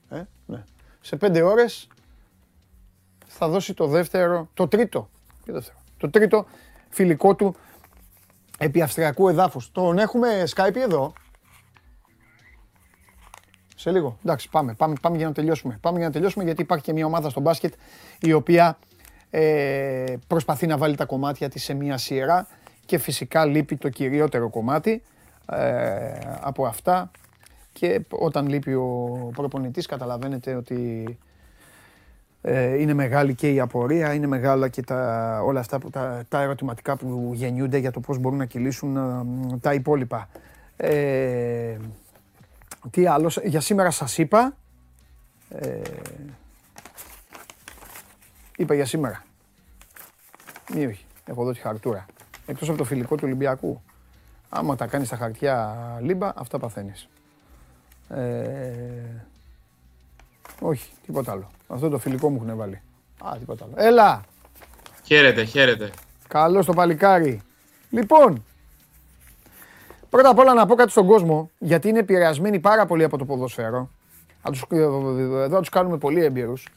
[0.09, 0.63] Ε, ναι,
[1.01, 1.87] σε πέντε ώρες
[3.37, 5.09] θα δώσει το δεύτερο, το τρίτο,
[5.45, 6.45] τι δεύτερο, το τρίτο
[6.89, 7.55] φιλικό του
[8.57, 9.71] επί αυστριακού εδάφους.
[9.71, 11.13] Τον έχουμε Skype εδώ.
[13.75, 14.17] Σε λίγο.
[14.25, 15.77] Εντάξει, πάμε, πάμε, πάμε για να τελειώσουμε.
[15.81, 17.73] Πάμε για να τελειώσουμε γιατί υπάρχει και μια ομάδα στο μπάσκετ
[18.19, 18.77] η οποία
[19.29, 22.47] ε, προσπαθεί να βάλει τα κομμάτια της σε μια σειρά
[22.85, 25.03] και φυσικά λείπει το κυριότερο κομμάτι
[25.51, 27.11] ε, από αυτά
[27.71, 31.31] και όταν λείπει ο προπονητής καταλαβαίνετε ότι ε,
[32.79, 36.95] είναι μεγάλη και η απορία, είναι μεγάλα και τα, όλα αυτά που, τα, τα ερωτηματικά
[36.97, 40.29] που γεννιούνται για το πώς μπορούν να κυλήσουν ε, τα υπόλοιπα.
[40.77, 41.77] Ε,
[42.89, 44.55] τι άλλος, σ- για σήμερα σας είπα,
[45.49, 45.81] ε,
[48.57, 49.23] είπα για σήμερα.
[50.73, 52.05] Ή όχι, έχω εδώ τη χαρτούρα.
[52.45, 53.81] Εκτός από το φιλικό του Ολυμπιακού.
[54.49, 57.07] Άμα τα κάνεις στα χαρτιά λίμπα, αυτά παθαίνεις.
[58.09, 58.21] Ε,
[60.61, 61.49] όχι, τίποτα άλλο.
[61.73, 62.81] Αυτό το φιλικό μου έχουν βάλει.
[63.23, 63.73] Α, τίποτα άλλο.
[63.75, 64.21] Έλα!
[65.03, 65.89] Χαίρετε, χαίρετε.
[66.27, 67.41] Καλό το παλικάρι.
[67.89, 68.45] Λοιπόν,
[70.09, 73.25] πρώτα απ' όλα να πω κάτι στον κόσμο, γιατί είναι επηρεασμένοι πάρα πολύ από το
[73.25, 73.89] ποδόσφαιρο.
[74.43, 76.67] Να τους, εδώ να τους κάνουμε πολύ έμπειρους.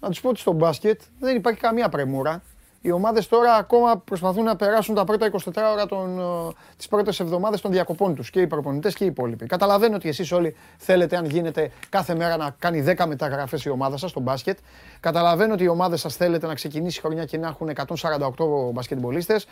[0.00, 2.42] Να τους πω ότι στο μπάσκετ δεν υπάρχει καμία πρεμούρα.
[2.84, 5.38] Οι ομάδες τώρα ακόμα προσπαθούν να περάσουν τα πρώτα 24
[5.72, 9.46] ώρα των, ε, τις πρώτες εβδομάδες των διακοπών τους και οι προπονητές και οι υπόλοιποι.
[9.46, 13.96] Καταλαβαίνω ότι εσείς όλοι θέλετε αν γίνεται κάθε μέρα να κάνει 10 μεταγραφές η ομάδα
[13.96, 14.58] σας στο μπάσκετ.
[15.00, 19.46] Καταλαβαίνω ότι οι ομάδες σας θέλετε να ξεκινήσει η χρονιά και να έχουν 148 μπασκετμπολίστες,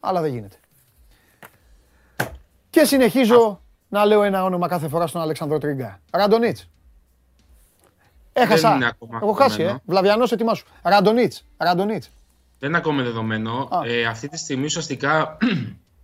[0.00, 0.56] αλλά δεν γίνεται.
[2.70, 6.00] Και συνεχίζω να λέω ένα όνομα κάθε φορά στον Αλεξανδρό Τρίγκα.
[6.10, 6.68] Ραντονίτς.
[8.32, 8.68] Έχασα.
[8.68, 9.56] Δεν είναι ακόμα Έχω χάσει, ε.
[9.56, 9.82] δεδομένο.
[9.86, 10.66] Βλαβιανός, ετοιμάσου.
[10.82, 11.44] Ραντονίτς.
[11.56, 12.10] Ραντονίτς.
[12.62, 13.68] Δεν είναι ακόμα δεδομένο.
[13.70, 13.80] Α.
[13.84, 15.36] Ε, αυτή τη στιγμή ουσιαστικά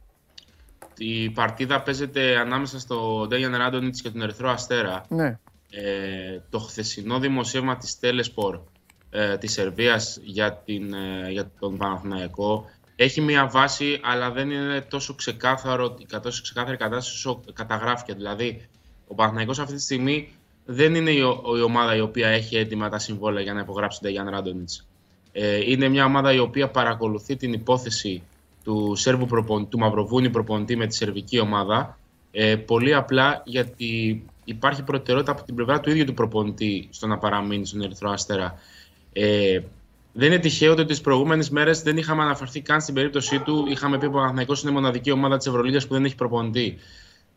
[0.96, 5.04] η παρτίδα παίζεται ανάμεσα στο Ντέγιαν Ράντονιτς και τον Ερυθρό Αστέρα.
[5.08, 5.38] Ναι.
[5.70, 8.60] Ε, το χθεσινό δημοσίευμα της Telesport
[9.10, 12.64] ε, της Σερβίας για, την, ε, για τον Παναθηναϊκό
[12.96, 18.12] έχει μια βάση, αλλά δεν είναι τόσο ξεκάθαρο, τόσο ξεκάθαρη κατάσταση όσο καταγράφηκε.
[18.14, 18.68] Δηλαδή,
[19.06, 20.32] ο Παναθηναϊκός αυτή τη στιγμή
[20.64, 24.00] δεν είναι η, ο- η ομάδα η οποία έχει έτοιμα τα συμβόλαια για να υπογράψει
[24.00, 24.86] τον Ντέγιαν Ράντονιτς.
[25.40, 28.22] Ε, είναι μια ομάδα η οποία παρακολουθεί την υπόθεση
[28.64, 31.98] του, Σέρβου προπονητή, του Μαυροβούνη προπονητή με τη σερβική ομάδα
[32.30, 37.18] ε, πολύ απλά γιατί υπάρχει προτεραιότητα από την πλευρά του ίδιου του προπονητή στο να
[37.18, 38.58] παραμείνει στον Ερυθρό Αστέρα.
[39.12, 39.60] Ε,
[40.12, 43.66] δεν είναι τυχαίο ότι τις προηγούμενες μέρες δεν είχαμε αναφερθεί καν στην περίπτωσή του.
[43.68, 46.78] Είχαμε πει ότι ο Παναθηναϊκός είναι η μοναδική ομάδα της Ευρωλίγα που δεν έχει προπονητή.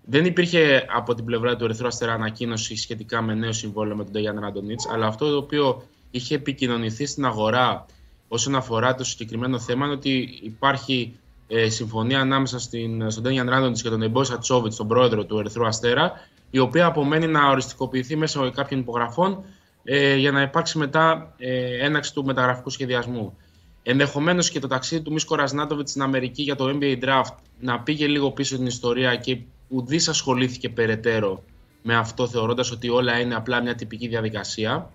[0.06, 4.12] Δεν υπήρχε από την πλευρά του Ερυθρού Αστέρα ανακοίνωση σχετικά με νέο συμβόλαιο με τον
[4.12, 7.86] Ντέγιαν Ράντονιτ, αλλά αυτό το οποίο είχε επικοινωνηθεί στην αγορά
[8.28, 13.78] όσον αφορά το συγκεκριμένο θέμα είναι ότι υπάρχει ε, συμφωνία ανάμεσα στην, στον Ντέγιαν Ράντονιτ
[13.82, 16.12] και τον Εμπόσα Τσόβιτς, τον πρόεδρο του Ερυθρού Αστέρα,
[16.52, 19.44] η οποία απομένει να οριστικοποιηθεί μέσω κάποιων υπογραφών
[19.84, 23.38] ε, για να υπάρξει μετά ε, έναξη του μεταγραφικού σχεδιασμού.
[23.84, 28.08] Ενδεχομένως και το ταξίδι του Μίσκο Ρασνάτοβιτς στην Αμερική για το NBA Draft να πήγε
[28.08, 31.44] λίγο πίσω την ιστορία και ουδής ασχολήθηκε περαιτέρω
[31.82, 34.90] με αυτό, θεωρώντας ότι όλα είναι απλά μια τυπική διαδικασία.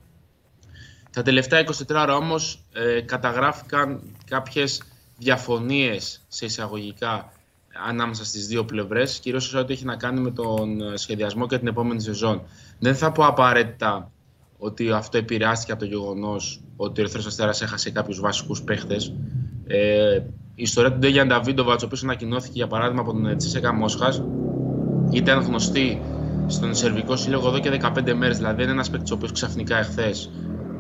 [1.17, 4.83] Τα τελευταία 24 ώρα όμως ε, καταγράφηκαν κάποιες
[5.19, 7.33] διαφωνίες σε εισαγωγικά
[7.89, 11.59] ανάμεσα στις δύο πλευρές, κυρίως σε ό,τι έχει να κάνει με τον ε, σχεδιασμό και
[11.59, 12.43] την επόμενη σεζόν.
[12.79, 14.11] Δεν θα πω απαραίτητα
[14.59, 19.13] ότι αυτό επηρεάστηκε από το γεγονός ότι ο Ερυθρός Αστέρας έχασε κάποιους βασικούς παίχτες.
[19.67, 20.15] Ε,
[20.55, 24.23] η ιστορία του Ντέγιαν Νταβίντοβατς, ο οποίος ανακοινώθηκε για παράδειγμα από τον Τσίσεκα Μόσχας,
[25.11, 26.03] ήταν γνωστή
[26.47, 28.37] στον Σερβικό Σύλλογο εδώ και 15 μέρες.
[28.37, 30.31] Δηλαδή, είναι ένας παίκτης ο οποίος ξαφνικά εχθές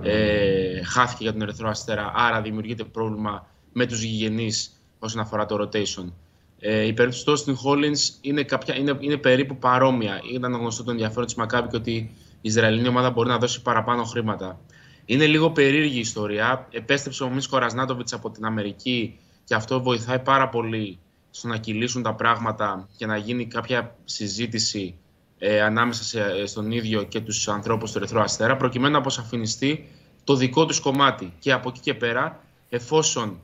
[0.07, 5.57] ε, χάθηκε για τον Ερυθρό Αστέρα, άρα δημιουργείται πρόβλημα με τους γηγενείς όσον αφορά το
[5.63, 6.13] rotation.
[6.59, 10.21] Ε, η περίπτωση του Austin Hollins είναι, κάποια, είναι, είναι περίπου παρόμοια.
[10.33, 14.05] Ήταν γνωστό το ενδιαφέρον της Μακάβη και ότι η Ισραηλινή ομάδα μπορεί να δώσει παραπάνω
[14.05, 14.61] χρήματα.
[15.05, 16.69] Είναι λίγο περίεργη η ιστορία.
[16.71, 20.99] Επέστρεψε ο Μίσκο Ρασνάτοβιτς από την Αμερική και αυτό βοηθάει πάρα πολύ
[21.31, 24.95] στο να κυλήσουν τα πράγματα και να γίνει κάποια συζήτηση
[25.39, 29.89] ε, ανάμεσα σε, στον ίδιο και τους ανθρώπους του Ερυθρού Αστέρα προκειμένου να αποσαφινιστεί
[30.27, 31.33] το δικό τους κομμάτι.
[31.39, 33.41] Και από εκεί και πέρα, εφόσον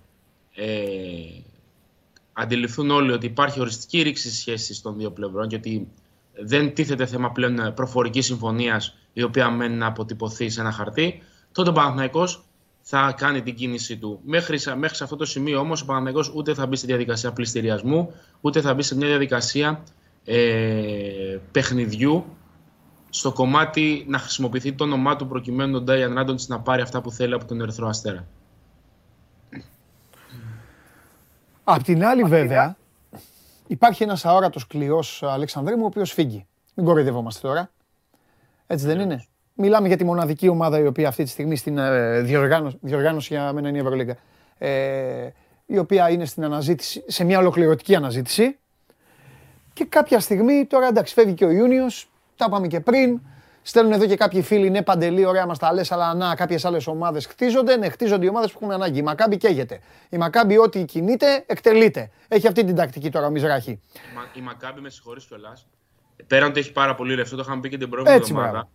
[0.54, 0.74] ε,
[2.32, 5.88] αντιληφθούν όλοι ότι υπάρχει οριστική ρήξη σχέση των δύο πλευρών και ότι
[6.32, 11.22] δεν τίθεται θέμα πλέον προφορικής συμφωνίας η οποία μένει να αποτυπωθεί σε ένα χαρτί,
[11.52, 12.44] τότε ο Παναθηναϊκός
[12.80, 14.20] θα κάνει την κίνησή του.
[14.24, 18.14] Μέχρι, μέχρι σε αυτό το σημείο όμως ο Παναθηναϊκός ούτε θα μπει στη διαδικασία πληστηριασμού,
[18.40, 19.82] ούτε θα μπει σε μια διαδικασία
[20.24, 22.24] ε, παιχνιδιού
[23.14, 27.10] στο κομμάτι να χρησιμοποιηθεί το όνομά του προκειμένου τον Ντάιαν Ράντοντς να πάρει αυτά που
[27.10, 28.26] θέλει από τον Ερυθρό Αστέρα.
[31.64, 32.76] Απ' την άλλη, βέβαια,
[33.66, 36.46] υπάρχει ένας αόρατος κλειός Αλεξανδρή μου, ο οποίος φύγει.
[36.74, 37.70] Μην κοροϊδευόμαστε τώρα.
[38.66, 39.24] Έτσι δεν είναι;
[39.54, 43.52] Μιλάμε για τη μοναδική ομάδα η οποία αυτή τη στιγμή στην ε, διοργάνωση, διοργάνωση για
[43.52, 44.16] μένα είναι η Ευρωλίγκα.
[44.58, 45.28] Ε,
[45.66, 48.58] η οποία είναι στην αναζήτηση, σε μια ολοκληρωτική αναζήτηση.
[49.72, 52.11] Και κάποια στιγμή, τώρα εντάξει, φεύγει και ο Ιούνιος,
[52.42, 53.20] τα είπαμε και πριν.
[53.62, 56.86] Στέλνουν εδώ και κάποιοι φίλοι, ναι, παντελή, ωραία μας τα λες, αλλά να, κάποιες άλλες
[56.86, 57.76] ομάδες χτίζονται.
[57.76, 58.98] Ναι, χτίζονται οι ομάδες που έχουν ανάγκη.
[58.98, 59.80] Η Μακάμπη καίγεται.
[60.08, 62.10] Η Μακάμπη, ό,τι κινείται, εκτελείται.
[62.28, 63.80] Έχει αυτή την τακτική τώρα ο Μιζράχη.
[64.34, 65.66] Η Μακάμπη, με συγχωρείς κιόλας.
[66.26, 68.68] Πέραν ότι έχει πάρα πολύ ρευστό, το είχαμε πει και την προηγούμενη εβδομάδα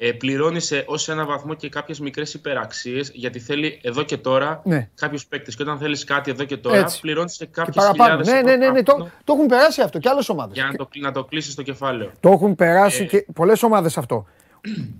[0.00, 4.60] ε, πληρώνει σε, ως ένα βαθμό και κάποιες μικρές υπεραξίες, γιατί θέλει εδώ και τώρα
[4.64, 4.90] ναι.
[4.94, 5.56] κάποιους παίκτες.
[5.56, 8.26] Και όταν θέλεις κάτι εδώ και τώρα, πληρώνεις σε κάποιες χιλιάδες.
[8.26, 10.54] Ναι, ναι, ναι, ναι, το, το έχουν περάσει αυτό και άλλες ομάδες.
[10.54, 12.10] Για να το, να το κλείσεις το κεφάλαιο.
[12.20, 13.06] Το έχουν περάσει ε...
[13.06, 14.26] και πολλές ομάδες αυτό.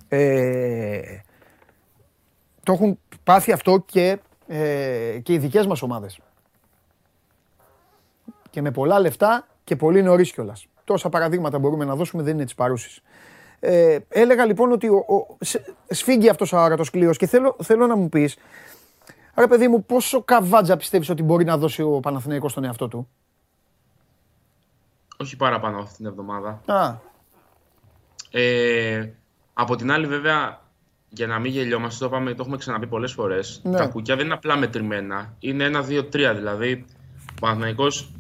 [0.09, 1.01] ε,
[2.63, 6.19] το έχουν πάθει αυτό και, ε, και οι δικές μας ομάδες.
[8.51, 10.67] Και με πολλά λεφτά και πολύ νωρίς κιόλας.
[10.85, 13.03] Τόσα παραδείγματα μπορούμε να δώσουμε, δεν είναι τι παρούσει.
[13.61, 15.37] Ε, έλεγα λοιπόν ότι ο, ο,
[15.89, 18.37] σφίγγει αυτός ο άρατος κλείος και θέλω, θέλω να μου πεις,
[19.35, 23.09] άρα παιδί μου, πόσο καβάτζα πιστεύεις ότι μπορεί να δώσει ο Παναθηναϊκός στον εαυτό του;
[25.17, 26.63] Όχι παραπάνω αυτή την εβδομάδα.
[26.67, 26.95] Α.
[28.31, 29.11] Ε,
[29.53, 30.61] από την άλλη βέβαια,
[31.09, 33.77] για να μην γελιόμαστε, το, πάμε, το έχουμε ξαναπεί πολλές φορές, ναι.
[33.77, 35.35] τα κουκιά δεν είναι απλά μετρημένα.
[35.39, 36.35] Είναι ένα, δύο, τρία.
[36.35, 36.85] Δηλαδή,
[37.31, 38.13] ο Παναθηναϊκός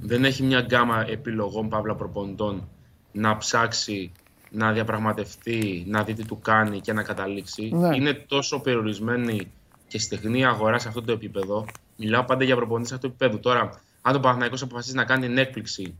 [0.00, 2.68] δεν έχει μια γκάμα επιλογών παύλα προπονητών
[3.12, 4.12] να ψάξει
[4.50, 7.70] να διαπραγματευτεί, να δει τι του κάνει και να καταλήξει.
[7.74, 7.96] Ναι.
[7.96, 9.50] Είναι τόσο περιορισμένη
[9.88, 11.66] και στεγνή αγορά σε αυτό το επίπεδο.
[11.96, 13.42] Μιλάω πάντα για προπονητή σε αυτό το επίπεδο.
[13.42, 15.94] Τώρα, αν το Παναθυναϊκό αποφασίσει να κάνει την έκπληξη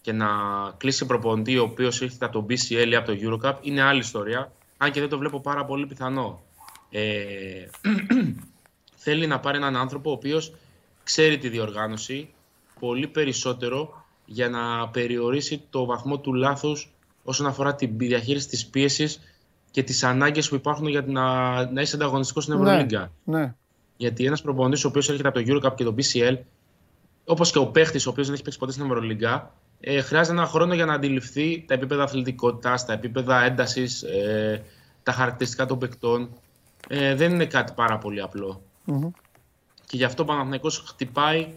[0.00, 0.28] και να
[0.76, 4.52] κλείσει προπονητή ο οποίος ήρθε από το BCL ή από το Eurocup, είναι άλλη ιστορία.
[4.76, 6.42] Αν και δεν το βλέπω πάρα πολύ πιθανό.
[6.90, 7.02] Ε,
[9.04, 10.54] θέλει να πάρει έναν άνθρωπο ο οποίος
[11.04, 12.28] ξέρει τη διοργάνωση
[12.80, 16.90] πολύ περισσότερο για να περιορίσει το βαθμό του λάθους
[17.22, 19.20] όσον αφορά τη διαχείριση της πίεσης
[19.70, 23.12] και τις ανάγκες που υπάρχουν για να, να είσαι ανταγωνιστικός στην ναι, Ευρωλίγκα.
[23.24, 23.54] Ναι,
[23.96, 26.38] Γιατί ένας προπονητής ο οποίος έρχεται από το Eurocup και το BCL,
[27.24, 30.46] όπως και ο παίχτης ο οποίος δεν έχει παίξει ποτέ στην Ευρωλίγκα, ε, χρειάζεται ένα
[30.46, 34.62] χρόνο για να αντιληφθεί τα επίπεδα αθλητικότητας, τα επίπεδα έντασης, ε,
[35.02, 36.28] τα χαρακτηριστικά των παικτών.
[36.88, 38.22] Ε, δεν είναι κάτι πάρα πολύ
[39.86, 41.48] Και γι' αυτό ο Παναθηναϊκός χτυπάει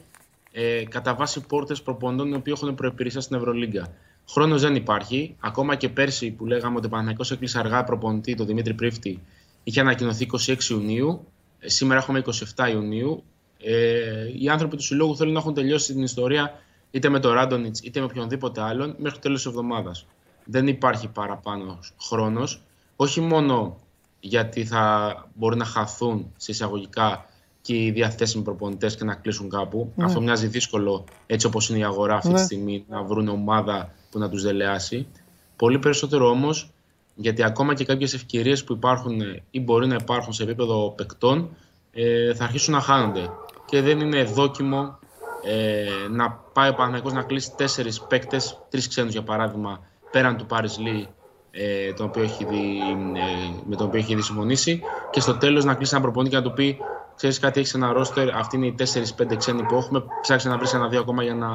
[0.52, 3.94] ε, κατά βάση πόρτες προπονητών οι οποίοι έχουν προεπηρεσία στην Ευρωλίγκα.
[4.30, 5.36] Χρόνος δεν υπάρχει.
[5.40, 9.22] Ακόμα και πέρσι που λέγαμε ότι ο Παναγιώ έκλεισε αργά προπονητή, τον Δημήτρη Πρίφτη,
[9.64, 11.28] είχε ανακοινωθεί 26 Ιουνίου.
[11.60, 12.24] Ε, σήμερα έχουμε
[12.56, 13.24] 27 Ιουνίου.
[13.60, 16.60] Ε, οι άνθρωποι του συλλόγου θέλουν να έχουν τελειώσει την ιστορία
[16.92, 20.06] είτε με τον Ράντονιτς είτε με οποιονδήποτε άλλον μέχρι το τέλος της εβδομάδας.
[20.46, 22.62] Δεν υπάρχει παραπάνω χρόνος.
[22.96, 23.78] Όχι μόνο
[24.20, 27.26] γιατί θα μπορεί να χαθούν σε εισαγωγικά
[27.62, 29.92] και οι διαθέσιμοι προπονητές και να κλείσουν κάπου.
[29.96, 30.06] Ναι.
[30.06, 32.44] Αυτό μοιάζει δύσκολο έτσι όπως είναι η αγορά αυτή τη ναι.
[32.44, 35.08] στιγμή να βρουν ομάδα που να τους δελεάσει.
[35.56, 36.70] Πολύ περισσότερο όμως
[37.16, 39.22] γιατί ακόμα και κάποιες ευκαιρίες που υπάρχουν
[39.52, 41.50] ή μπορεί να υπάρχουν σε επίπεδο παικτών
[41.94, 43.30] ε, θα αρχίσουν να χάνονται.
[43.66, 45.00] Και δεν είναι δόκιμο
[45.44, 49.80] ε, να πάει ο Παναγιώτο να κλείσει τέσσερις παίκτες, τρεις ξένους για παράδειγμα,
[50.12, 51.08] πέραν του Πάρι Λί,
[51.52, 52.80] ε, τον οποίο έχει δει,
[53.16, 56.42] ε, με τον οποίο έχει δει συμφωνήσει, και στο τέλος να κλείσει ένα προπονητή και
[56.42, 56.78] να του πει:
[57.16, 60.04] Ξέρεις κάτι, έχεις ένα ρόστερ, αυτοί είναι οι 4-5 ξένοι που έχουμε.
[60.22, 61.48] Ψάξε να βρεις ένα-δύο ακόμα για να,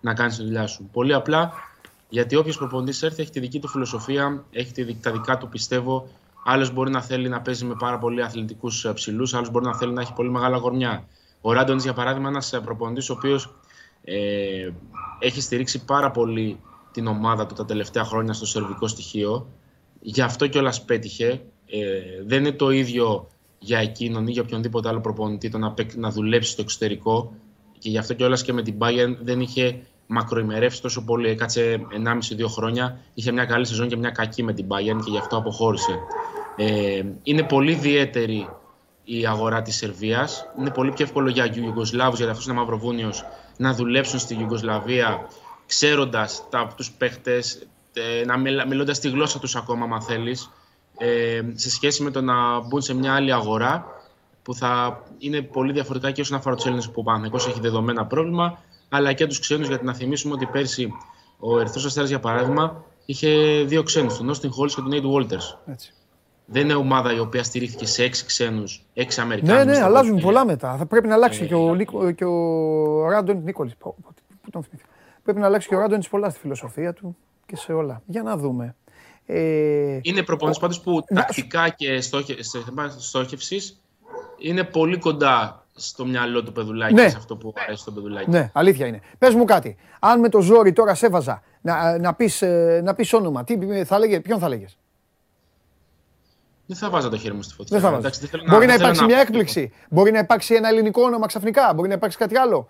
[0.00, 0.88] να κάνεις τη δουλειά σου.
[0.92, 1.52] Πολύ απλά
[2.16, 6.08] γιατί όποιος προπονητής έρθει έχει τη δική του φιλοσοφία, έχει τα δικά του πιστεύω.
[6.44, 9.76] Άλλος μπορεί να θέλει να παίζει με πάρα πολύ αθλητικούς ε, ψηλούς, άλλος μπορεί να
[9.76, 11.08] θέλει να έχει πολύ μεγάλα γορμιά.
[11.40, 13.54] Ο Ράντονης, για παράδειγμα, ένας ε, προπονητής ο οποίος
[14.04, 14.70] ε,
[15.18, 16.60] έχει στηρίξει πάρα πολύ
[16.92, 19.48] την ομάδα του τα τελευταία χρόνια στο σερβικό στοιχείο.
[20.00, 21.42] Γι' αυτό κιόλας πέτυχε.
[21.66, 21.78] Ε,
[22.26, 23.28] δεν είναι το ίδιο
[23.58, 27.34] για εκείνον ή για οποιονδήποτε άλλο προπονητή το να, να δουλέψει στο εξωτερικό.
[27.78, 31.28] Και γι' αυτό κιόλας και με την Bayern δεν είχε μακροημερεύσει τόσο πολύ.
[31.28, 32.98] Έκατσε 1,5-2 χρόνια.
[33.14, 35.98] Είχε μια καλή σεζόν και μια κακή με την Bayern και γι' αυτό αποχώρησε.
[36.56, 38.48] Ε, είναι πολύ ιδιαίτερη
[39.04, 40.46] η αγορά της Σερβίας.
[40.58, 43.24] Είναι πολύ πιο εύκολο για Ιουγκοσλάβους, γιατί αυτό είναι Μαυροβούνιος,
[43.56, 45.28] να δουλέψουν στη Ιουγκοσλαβία
[45.66, 50.50] ξέροντας τους παίχτες, ε, να μιλώντας τη γλώσσα τους ακόμα, αν θέλεις.
[50.98, 53.86] ε, σε σχέση με το να μπουν σε μια άλλη αγορά
[54.42, 58.06] που θα είναι πολύ διαφορετικά και όσον αφορά τους Έλληνες που ο Παναθηναϊκός έχει δεδομένα
[58.06, 58.58] πρόβλημα,
[58.88, 59.68] αλλά και τους ξένους.
[59.68, 60.92] Γιατί να θυμίσουμε ότι πέρσι
[61.38, 65.38] ο Ερυθρός Αστέρας, για παράδειγμα, είχε δύο ξένους, τον Όστιν Χόλ και τον Νέιτ Βόλτερ.
[65.66, 65.92] Έτσι.
[66.46, 69.64] Δεν είναι ομάδα η οποία στηρίχθηκε σε έξι ξένους, έξι Αμερικάνους.
[69.64, 70.76] Ναι, ναι, αλλάζουν πολλά μετά.
[70.76, 73.76] Θα πρέπει να αλλάξει και ο, Νίκο, και ο Ράντον Νίκολης.
[73.76, 73.94] Πού
[74.50, 74.90] τον θυμήθηκα.
[75.22, 78.02] Πρέπει να αλλάξει και ο Ράντον πολλά στη φιλοσοφία του και σε όλα.
[78.06, 78.74] Για να δούμε.
[79.26, 83.80] Ε, είναι προπονητής πάντως που τακτικά και στόχε, σε θέμα στόχευσης
[84.38, 87.08] είναι πολύ κοντά στο μυαλό του παιδουλάκι Ναι.
[87.08, 88.30] σε αυτό που αρέσει στο παιδουλάκι.
[88.30, 89.00] Ναι, αλήθεια είναι.
[89.18, 89.76] Πες μου κάτι.
[90.00, 93.84] Αν με το ζόρι τώρα σε έβαζα να, να, πεις, ε, να πεις όνομα, τι
[93.84, 94.76] θα λέγε, ποιον θα λέγες;
[96.66, 97.78] Δεν θα βάζα το χέρι μου στη φωτιά.
[97.80, 98.20] Δεν θα Εντάξει, βάζεις.
[98.20, 99.72] δεν θέλω Μπορεί να δεν θέλω υπάρξει μια έκπληξη.
[99.90, 101.74] Μπορεί να υπάρξει ένα ελληνικό όνομα ξαφνικά.
[101.74, 102.68] Μπορεί να υπάρξει κάτι άλλο.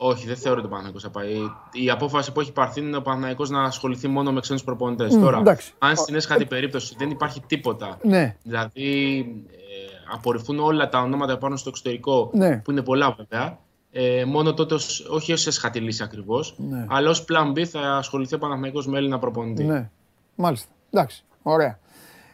[0.00, 1.34] Όχι, δεν θεωρώ ότι ο Παναθηναϊκός θα πάει.
[1.72, 5.14] Η απόφαση που έχει πάρθει είναι ο Παναθηναϊκός να ασχοληθεί μόνο με ξένους προπονητές.
[5.16, 5.72] Μμ, Τώρα, εντάξει.
[5.78, 8.36] αν στην έσχατη περίπτωση δεν υπάρχει τίποτα, Ναι.
[8.42, 9.18] δηλαδή
[9.50, 9.67] ε,
[10.12, 12.56] απορριφθούν όλα τα ονόματα πάνω στο εξωτερικό, Ναι.
[12.56, 13.58] που είναι πολλά βέβαια,
[13.90, 16.86] ε, μόνο τότε, ως, όχι ως έσχατη λύση ακριβώς, Ναι.
[16.88, 19.64] αλλά ως plan B θα ασχοληθεί ο Παναθηναϊκός με Έλληνα προπονητή.
[19.64, 19.90] Ναι.
[20.34, 20.68] Μάλιστα.
[20.90, 21.24] Εντάξει.
[21.42, 21.78] Ωραία.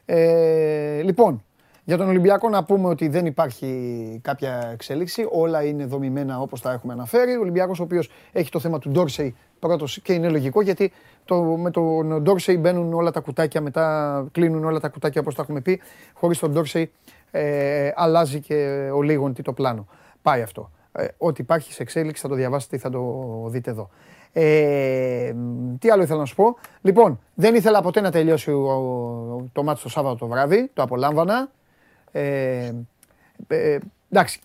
[0.05, 1.45] Ε, λοιπόν,
[1.85, 3.71] για τον Ολυμπιακό να πούμε ότι δεν υπάρχει
[4.23, 5.27] κάποια εξέλιξη.
[5.31, 7.37] Όλα είναι δομημένα όπως τα έχουμε αναφέρει.
[7.37, 10.93] Ο Ολυμπιακός ο οποίος έχει το θέμα του Ντόρσεϊ πρώτος και είναι λογικό γιατί
[11.25, 15.43] το, με τον Ντόρσεϊ μπαίνουν όλα τα κουτάκια μετά, κλείνουν όλα τα κουτάκια όπως τα
[15.43, 15.81] έχουμε πει.
[16.15, 16.93] Χωρίς τον Ντόρσεϊ
[17.31, 19.87] ε, αλλάζει και ο Λίγον τι το πλάνο.
[20.23, 20.71] Πάει αυτό.
[20.93, 23.03] Ε, ό,τι υπάρχει σε εξέλιξη θα το διαβάσετε ή θα το
[23.49, 23.89] δείτε εδώ.
[24.33, 25.35] Ε,
[25.79, 26.57] τι άλλο ήθελα να σου πω.
[26.83, 30.71] Λοιπόν, δεν ήθελα ποτέ να τελειώσει ο, ο- το μάτι το Σάββατο το βράδυ.
[30.75, 31.51] Το απολάμβανα.
[32.19, 32.73] Ε,
[33.49, 33.79] ε,
[34.11, 34.41] εντάξει,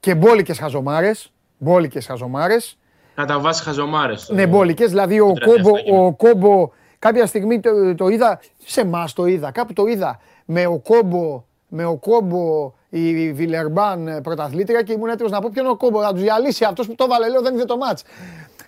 [0.00, 1.32] και μπόλικες χαζομάρες.
[1.58, 2.78] Μπόλικες χαζομάρες.
[3.14, 4.28] Κατά βάση χαζομάρες.
[4.32, 4.88] Ναι, μπόλικες.
[4.88, 9.26] Δηλαδή ο το κόμπο, 37 ο κόμπο κάποια στιγμή το, το είδα, σε εμάς το
[9.26, 14.92] είδα, κάπου το είδα, με ο κόμπο, με ο κόμπο η Βιλερμπάν ε, πρωταθλήτρια και
[14.92, 17.28] ήμουν έτοιμος να πω ποιο είναι ο κόμπο, να τους διαλύσει αυτός που το βάλε,
[17.28, 18.02] λέω δεν είδε το μάτς.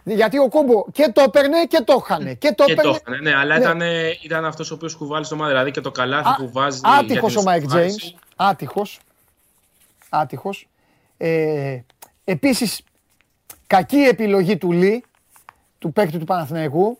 [0.05, 2.35] Γιατί ο κόμπο και το έπαιρνε και το χανε.
[2.35, 2.97] Και το Και το έπαιρνε.
[3.01, 3.65] έκανε, ναι, αλλά Ναι.
[3.65, 3.81] ήταν,
[4.25, 6.81] ήταν αυτός ο οποίος κουβάλει στο μάτι, δηλαδή και το καλάθι Α- που βάζει.
[6.85, 8.15] για Άτυχος την ο Μάικ εσωτερική Τζέιμς.
[8.49, 9.01] Άτυχος.
[10.09, 10.69] Άτυχος.
[11.17, 11.79] Ε,
[12.25, 12.83] επίσης,
[13.67, 15.05] κακή επιλογή του Λί,
[15.79, 16.99] του παίκτη του Παναθηναϊκού,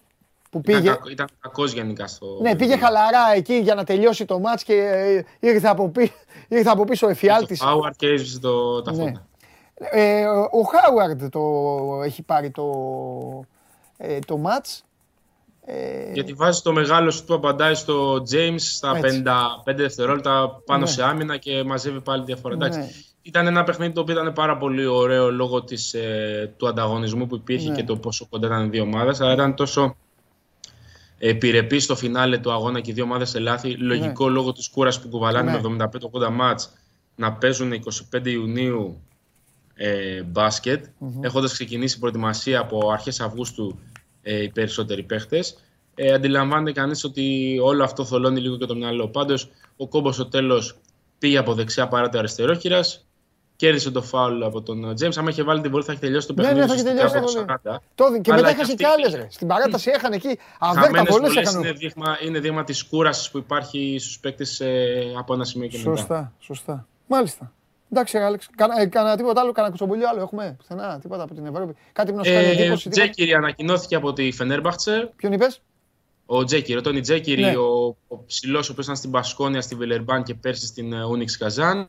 [0.51, 0.89] που Ήταν, πήγε...
[0.89, 2.39] κακ- ήταν κακός γενικά στο...
[2.41, 6.13] Ναι, πήγε χαλαρά εκεί για να τελειώσει το μάτς και ε, ήρθε από, πί-
[6.49, 7.59] ήρθε από πίσω ο εφιάλτης.
[7.59, 9.03] Το Howard και έσβησε το, τα Ναι.
[9.05, 9.27] φώτα.
[9.91, 11.41] Ε, ο Χάουαρντ το
[12.05, 12.65] έχει πάρει το,
[13.97, 14.85] ε, το μάτς.
[15.65, 19.23] Ε, Γιατί βάζει το μεγάλο σου του απαντάει στο James στα Έτσι.
[19.67, 20.87] 55 δευτερόλεπτα πάνω Ναι.
[20.87, 22.57] σε άμυνα και μαζεύει πάλι διαφορά.
[22.57, 22.67] Ναι.
[22.67, 27.27] Εντάξει, Ήταν ένα παιχνίδι το οποίο ήταν πάρα πολύ ωραίο λόγω της, ε, του ανταγωνισμού
[27.27, 27.75] που υπήρχε Ναι.
[27.75, 29.97] και το πόσο κοντά ήταν οι δύο ομάδες, αλλά ήταν τόσο
[31.19, 33.71] επιρρεπής στο φινάλε του αγώνα και οι δύο ομάδες σε λάθη.
[33.77, 35.57] Λογικό λόγω της κούρασης που κουβαλάνε Ναι.
[35.57, 36.73] με 75-80 μάτς
[37.15, 39.01] να παίζουν 25 Ιουνίου
[39.75, 40.85] ε, μπασκετ
[41.21, 43.79] έχοντας ξεκινήσει προετοιμασία από αρχές Αυγούστου
[44.23, 45.57] ε, οι περισσότεροι παίχτες.
[45.95, 49.09] Ε, αντιλαμβάνεται κανείς ότι όλο αυτό θολώνει λίγο και το μυαλό.
[49.09, 50.77] Πάντως, ο Κόμπος στο τέλος
[51.19, 53.07] πήγε από δεξιά παρά το αριστερόχειρας,
[53.57, 55.19] κέρδισε το φάουλ από τον Τζέιμς.
[55.19, 57.11] Άμα είχε βάλει την βολή θα έχει τελειώσει το Ναι, παιχνίδι ναι, θα έχει ουσιαστικά
[57.11, 57.81] τελειώσει από το το 40.
[57.95, 59.27] το, και Αλλά μετά και έχασε αυτή- και άλλες ρε.
[59.31, 60.39] Στην παράταση έχανε εκεί.
[60.59, 61.67] Αβέρτα Χαμένες πολλές βολές έκανε.
[61.69, 65.79] είναι δείγμα, είναι δείγμα της κούρασης που υπάρχει στους παίκτες ε, από ένα σημείο και
[65.79, 65.97] μετά.
[65.97, 66.87] Σωστά, σωστά.
[67.07, 67.53] Μάλιστα.
[67.93, 68.49] Εντάξει, ρε, Άλεξ.
[68.57, 70.55] Κάνα, ε, κάνα τίποτα άλλο, κάνα κουτσομπολιό άλλο έχουμε.
[70.59, 71.75] Πουθενά, τίποτα από την Ευρώπη.
[71.93, 72.89] Κάτι που να σου κάνει Ε, εντύπωση.
[72.89, 73.03] τίποτα.
[73.03, 75.13] Τζέκυρη ανακοινώθηκε από τη Φενέρμπαχτσε.
[75.17, 75.61] Ποιον είπες;
[76.27, 77.57] Ο Τζέκυρη, ο Τόνι Τζέκυρη, Ναι.
[77.57, 81.37] ο, ο ψηλός ο οποίο ήταν στην Πασκόνια, στη Βιλερμπάν και πέρσι στην ε, Ούνιξ
[81.39, 81.89] Καζάν.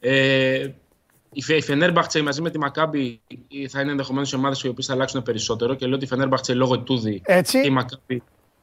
[0.00, 0.68] Ε,
[1.32, 3.20] η Φε- η Φενέρμπαχτσε μαζί με τη Μακάμπη
[3.68, 5.74] θα είναι ενδεχομένως οι ομάδες οι οποίες θα αλλάξουν περισσότερο.
[5.74, 7.60] Και λέω ότι η Φενέρμπαχτσε λόγω τούδη Έτσι.
[7.60, 8.22] και η Μακάμπη.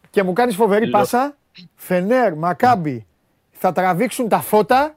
[0.09, 1.37] Και μου κάνεις φοβερή Λέω- πάσα.
[1.75, 3.05] Φενέρ, Μακάμπι.
[3.51, 4.95] Θα τραβήξουν τα φώτα.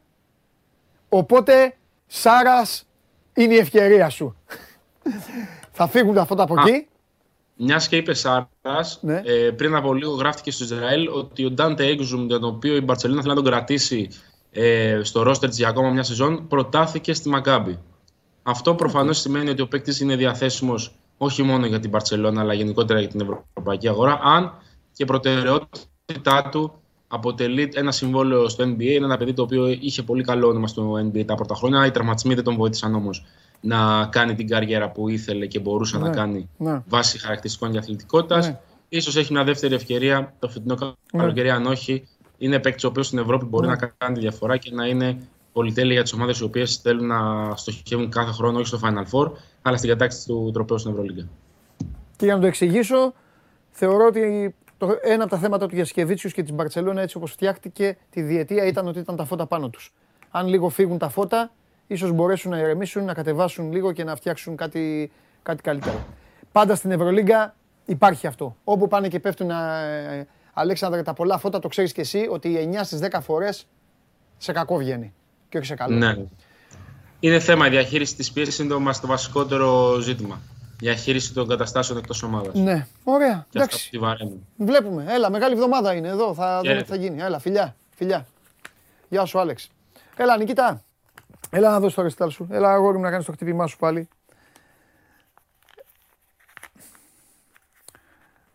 [1.08, 1.76] Οπότε,
[2.06, 2.84] Σάρας,
[3.34, 4.36] είναι η ευκαιρία σου.
[5.70, 6.64] θα φύγουν τα φώτα από Α.
[6.66, 6.86] εκεί.
[7.60, 9.22] Μιας και είπε Σάρας, Ναι.
[9.24, 13.20] ε, πριν από λίγο γράφτηκε στο Ισραήλ ότι ο Ντάντε Έξουμ, τον οποίο η Μπαρσελόνα
[13.22, 14.08] θέλει να τον κρατήσει
[14.50, 17.78] ε, στο ρόστερ της για ακόμα μια σεζόν, προτάθηκε στη Μακάμπη.
[18.42, 23.00] Αυτό προφανώς σημαίνει ότι ο παίκτης είναι διαθέσιμος όχι μόνο για την Μπαρσελόνα, αλλά γενικότερα
[23.00, 24.20] για την ευρωπαϊκή αγορά.
[24.22, 24.52] Αν
[24.92, 26.72] και προτεραιότητά του
[27.08, 30.92] αποτελεί ένα συμβόλαιο στο NBA, είναι ένα παιδί το οποίο είχε πολύ καλό όνομα στο
[30.92, 31.86] NBA τα πρώτα χρόνια.
[31.86, 33.24] Οι τραυματισμοί δεν τον βοήθησαν όμως
[33.60, 36.82] να κάνει την καριέρα που ήθελε και μπορούσε Ναι, να κάνει ναι.
[36.88, 38.46] βάσει χαρακτηριστικών για αθλητικότητας.
[38.48, 38.58] Ναι.
[38.88, 42.08] Ίσως έχει μια δεύτερη ευκαιρία το φετινό καλοκαίρι, αν όχι.
[42.38, 43.74] Είναι παίκτης ο οποίος στην Ευρώπη μπορεί Ναι.
[43.80, 45.18] να κάνει τη διαφορά και να είναι
[45.52, 49.30] πολυτέλεια για τις ομάδες οι οποίες θέλουν να στοχεύουν κάθε χρόνο, όχι στο Final Four,
[49.62, 51.28] αλλά στην κατάκτηση του τροπέου στην Ευρωλίγκα.
[52.16, 53.12] Και για να το εξηγήσω,
[53.70, 57.96] θεωρώ ότι το, ένα από τα θέματα του Γιασκεβίτσιους και της Μπαρσελόνα έτσι όπως φτιάχτηκε
[58.10, 59.92] τη διετία ήταν ότι ήταν τα φώτα πάνω τους.
[60.30, 61.50] Αν λίγο φύγουν τα φώτα,
[61.86, 65.10] ίσως μπορέσουν να ηρεμήσουν, να κατεβάσουν λίγο και να φτιάξουν κάτι,
[65.42, 66.06] κάτι καλύτερο.
[66.52, 68.56] Πάντα στην Ευρωλίγκα υπάρχει αυτό.
[68.64, 72.56] Όπου πάνε και πέφτουν, ε, Αλέξανδρε, τα πολλά φώτα, το ξέρεις κι εσύ ότι οι
[72.56, 73.66] 9 στις 10 φορές
[74.38, 75.12] σε κακό βγαίνει
[75.48, 75.96] και όχι σε καλό.
[75.96, 76.16] Ναι.
[77.20, 77.66] Είναι θέμα.
[77.66, 80.40] Η διαχείριση της πίεσης είναι το, μας το βασικότερο ζήτημα.
[80.78, 82.54] Διαχείριση των καταστάσεων εκτός ομάδας.
[82.54, 83.28] Ναι, ωραία.
[83.28, 83.84] Και αυτά Εντάξει.
[83.84, 84.46] που τη βαραίνουν.
[84.56, 85.04] Βλέπουμε.
[85.08, 86.34] Έλα, μεγάλη εβδομάδα είναι εδώ.
[86.34, 86.82] Θα δούμε Χαίρετε.
[86.82, 87.22] τι θα γίνει.
[87.22, 87.76] Έλα, φιλιά.
[87.94, 88.26] φιλιά.
[89.08, 89.70] Γεια σου, Άλεξ.
[90.16, 90.82] Έλα, Νικήτα.
[91.50, 92.46] Έλα να δώσεις το ρεστάλ σου.
[92.50, 94.08] Έλα, αγόρι μου, να κάνεις το χτύπημά σου πάλι.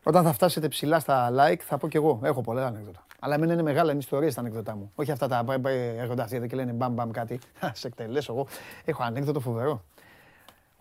[0.03, 2.19] Όταν θα φτάσετε ψηλά στα like, θα πω κι εγώ.
[2.23, 3.05] Έχω πολλά ανέκδοτα.
[3.19, 4.91] Αλλά εμένα είναι μεγάλα είναι ιστορίες τα ανέκδοτά μου.
[4.95, 7.39] Όχι αυτά τα μπα- μπα- έρχονται αυτοί εδώ και λένε μπαμ μπαμ κάτι.
[7.59, 8.47] Θα σε εκτελέσω εγώ.
[8.85, 9.83] Έχω ανέκδοτο φοβερό.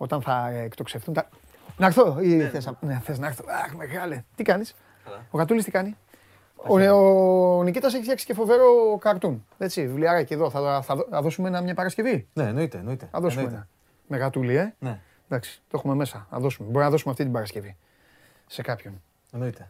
[0.03, 1.29] Όταν θα ε, εκτοξευτούν τα.
[1.77, 3.43] Να έρθω ή θες, να- ναι, θες να έρθω.
[3.47, 4.23] Αχ, μεγάλε.
[4.35, 4.75] Τι κάνεις;
[5.31, 5.97] Ο Κατούλης τι κάνει;
[6.55, 6.79] Ο,
[7.57, 9.45] ο Νικήτας έχει φτιάξει και φοβερό καρτούν.
[9.57, 10.49] Έτσι, βιβλιαράκι εδώ.
[10.49, 12.27] Θα, θα, δω- θα δώσουμε ένα, μια Παρασκευή.
[12.33, 12.77] Ναι, εννοείται.
[12.77, 13.07] εννοείται.
[13.11, 13.61] Θα δώσουμε εννοείται.
[13.61, 13.67] ένα.
[14.07, 14.73] Με γατούλη, ε.
[14.79, 14.99] Ναι,
[15.29, 16.27] Εντάξει, το έχουμε μέσα.
[16.29, 16.69] Θα δώσουμε.
[16.69, 17.75] Μπορεί να δώσουμε αυτή την Παρασκευή.
[18.47, 19.01] Σε κάποιον.
[19.33, 19.69] εννοείται.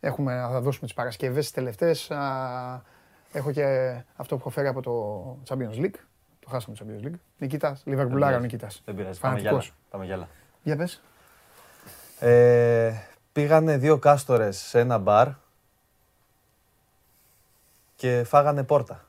[0.00, 2.10] Έχουμε, θα δώσουμε τις Παρασκευές τις τελευταίες.
[2.10, 2.82] α,
[3.32, 5.94] Έχω και αυτό που έχω φέρει από το Champions League.
[6.44, 7.18] Το χάσαμε το Champions League.
[7.38, 8.42] Νικήτας, Λιβερπουλάρα ο πειράζει.
[8.42, 8.82] Νικήτας.
[8.84, 9.20] Δεν πειράζει.
[9.20, 9.58] Πάμε για άλλα.
[9.60, 9.88] Φανατικός.
[9.90, 10.28] Πάμε για άλλα.
[10.62, 11.02] Για πες.
[12.20, 12.94] Ε,
[13.32, 15.28] πήγανε δύο κάστορες σε ένα μπαρ
[17.96, 19.06] και φάγανε πόρτα.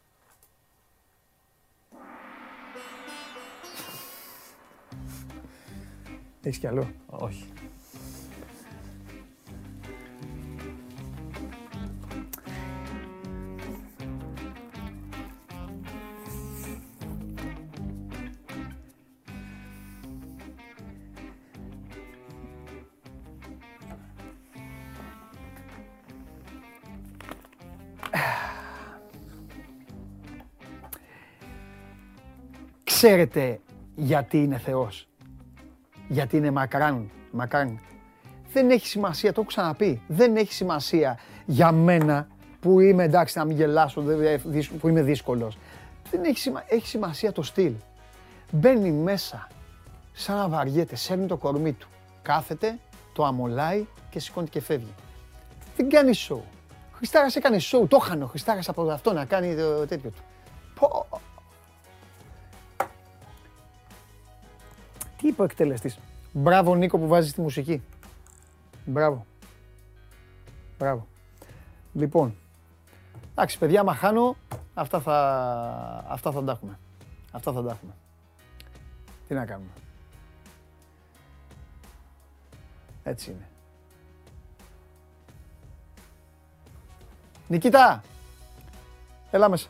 [6.44, 7.53] Έχεις κι άλλο; Όχι.
[33.08, 33.60] Ξέρετε
[33.96, 35.08] γιατί είναι Θεός.
[36.08, 37.10] Γιατί είναι μακράν.
[37.32, 37.80] μακράν.
[38.54, 40.02] Δεν έχει σημασία, το έχω ξαναπεί.
[40.08, 42.28] Δεν έχει σημασία για μένα
[42.60, 45.58] που είμαι εντάξει να μην γελάσω, δεν- δεν- δύσ- που είμαι δύσκολος.
[46.12, 46.64] Δεν έχει, σημα...
[46.68, 47.74] έχει σημασία το στυλ.
[48.52, 49.48] Μπαίνει μέσα
[50.12, 51.88] σαν να βαριέται, σέρνει το κορμί του.
[52.22, 52.80] Κάθεται,
[53.14, 54.94] το αμολάει και σηκώνει και φεύγει.
[55.78, 56.44] Δεν κάνει σοου.
[56.94, 60.22] Ο Χριστάρας έκανε σοου, το είχαν ο Χριστάρας από αυτό να κάνει το τέτοιο του.
[60.80, 61.08] Πω.
[65.24, 66.00] Τι είπε ο εκτελεστής;
[66.34, 67.82] Μπράβο Νίκο που βάζεις τη μουσική.
[68.86, 69.26] Μπράβο.
[70.78, 71.08] Μπράβο.
[71.94, 72.36] Λοιπόν,
[73.32, 74.36] εντάξει παιδιά, άμα χάνω,
[74.74, 75.16] αυτά θα,
[76.08, 76.80] αυτά θα τα έχουμε.
[77.32, 77.96] Αυτά θα τα έχουμε.
[79.28, 79.70] Τι να κάνουμε.
[83.04, 83.50] Έτσι είναι.
[87.48, 88.04] Νικήτα!
[89.32, 89.70] Έλα μέσα.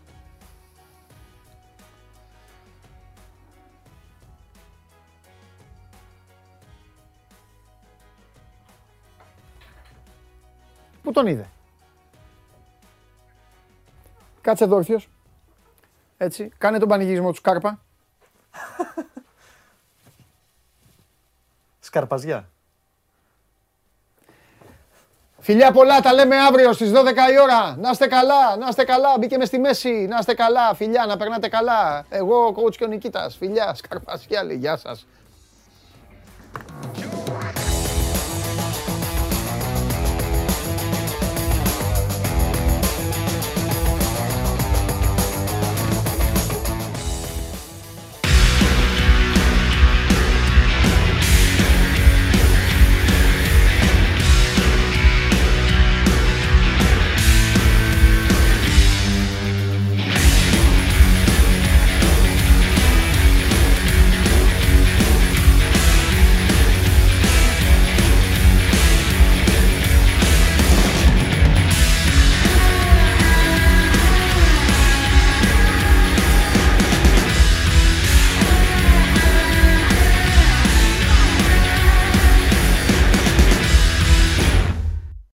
[11.13, 11.47] Τον είδε.
[14.41, 15.09] Κάτσε εδώ όρθιος.
[16.17, 16.51] Έτσι.
[16.57, 17.79] Κάνε τον πανηγυρισμό του Σκάρπα.
[21.79, 22.47] Σκαρπαζιά.
[25.39, 26.95] Φιλιά πολλά, τα λέμε αύριο στις 12
[27.31, 27.75] η ώρα.
[27.77, 29.17] Να είστε καλά, να είστε καλά.
[29.19, 30.73] Μπήκε μες στη μέση, να είστε καλά.
[30.73, 32.05] Φιλιά, να περνάτε καλά.
[32.09, 33.35] Εγώ, ο coach και ο Νικήτας.
[33.37, 35.05] Φιλιά, Σκαρπασιά λέει, γεια σας.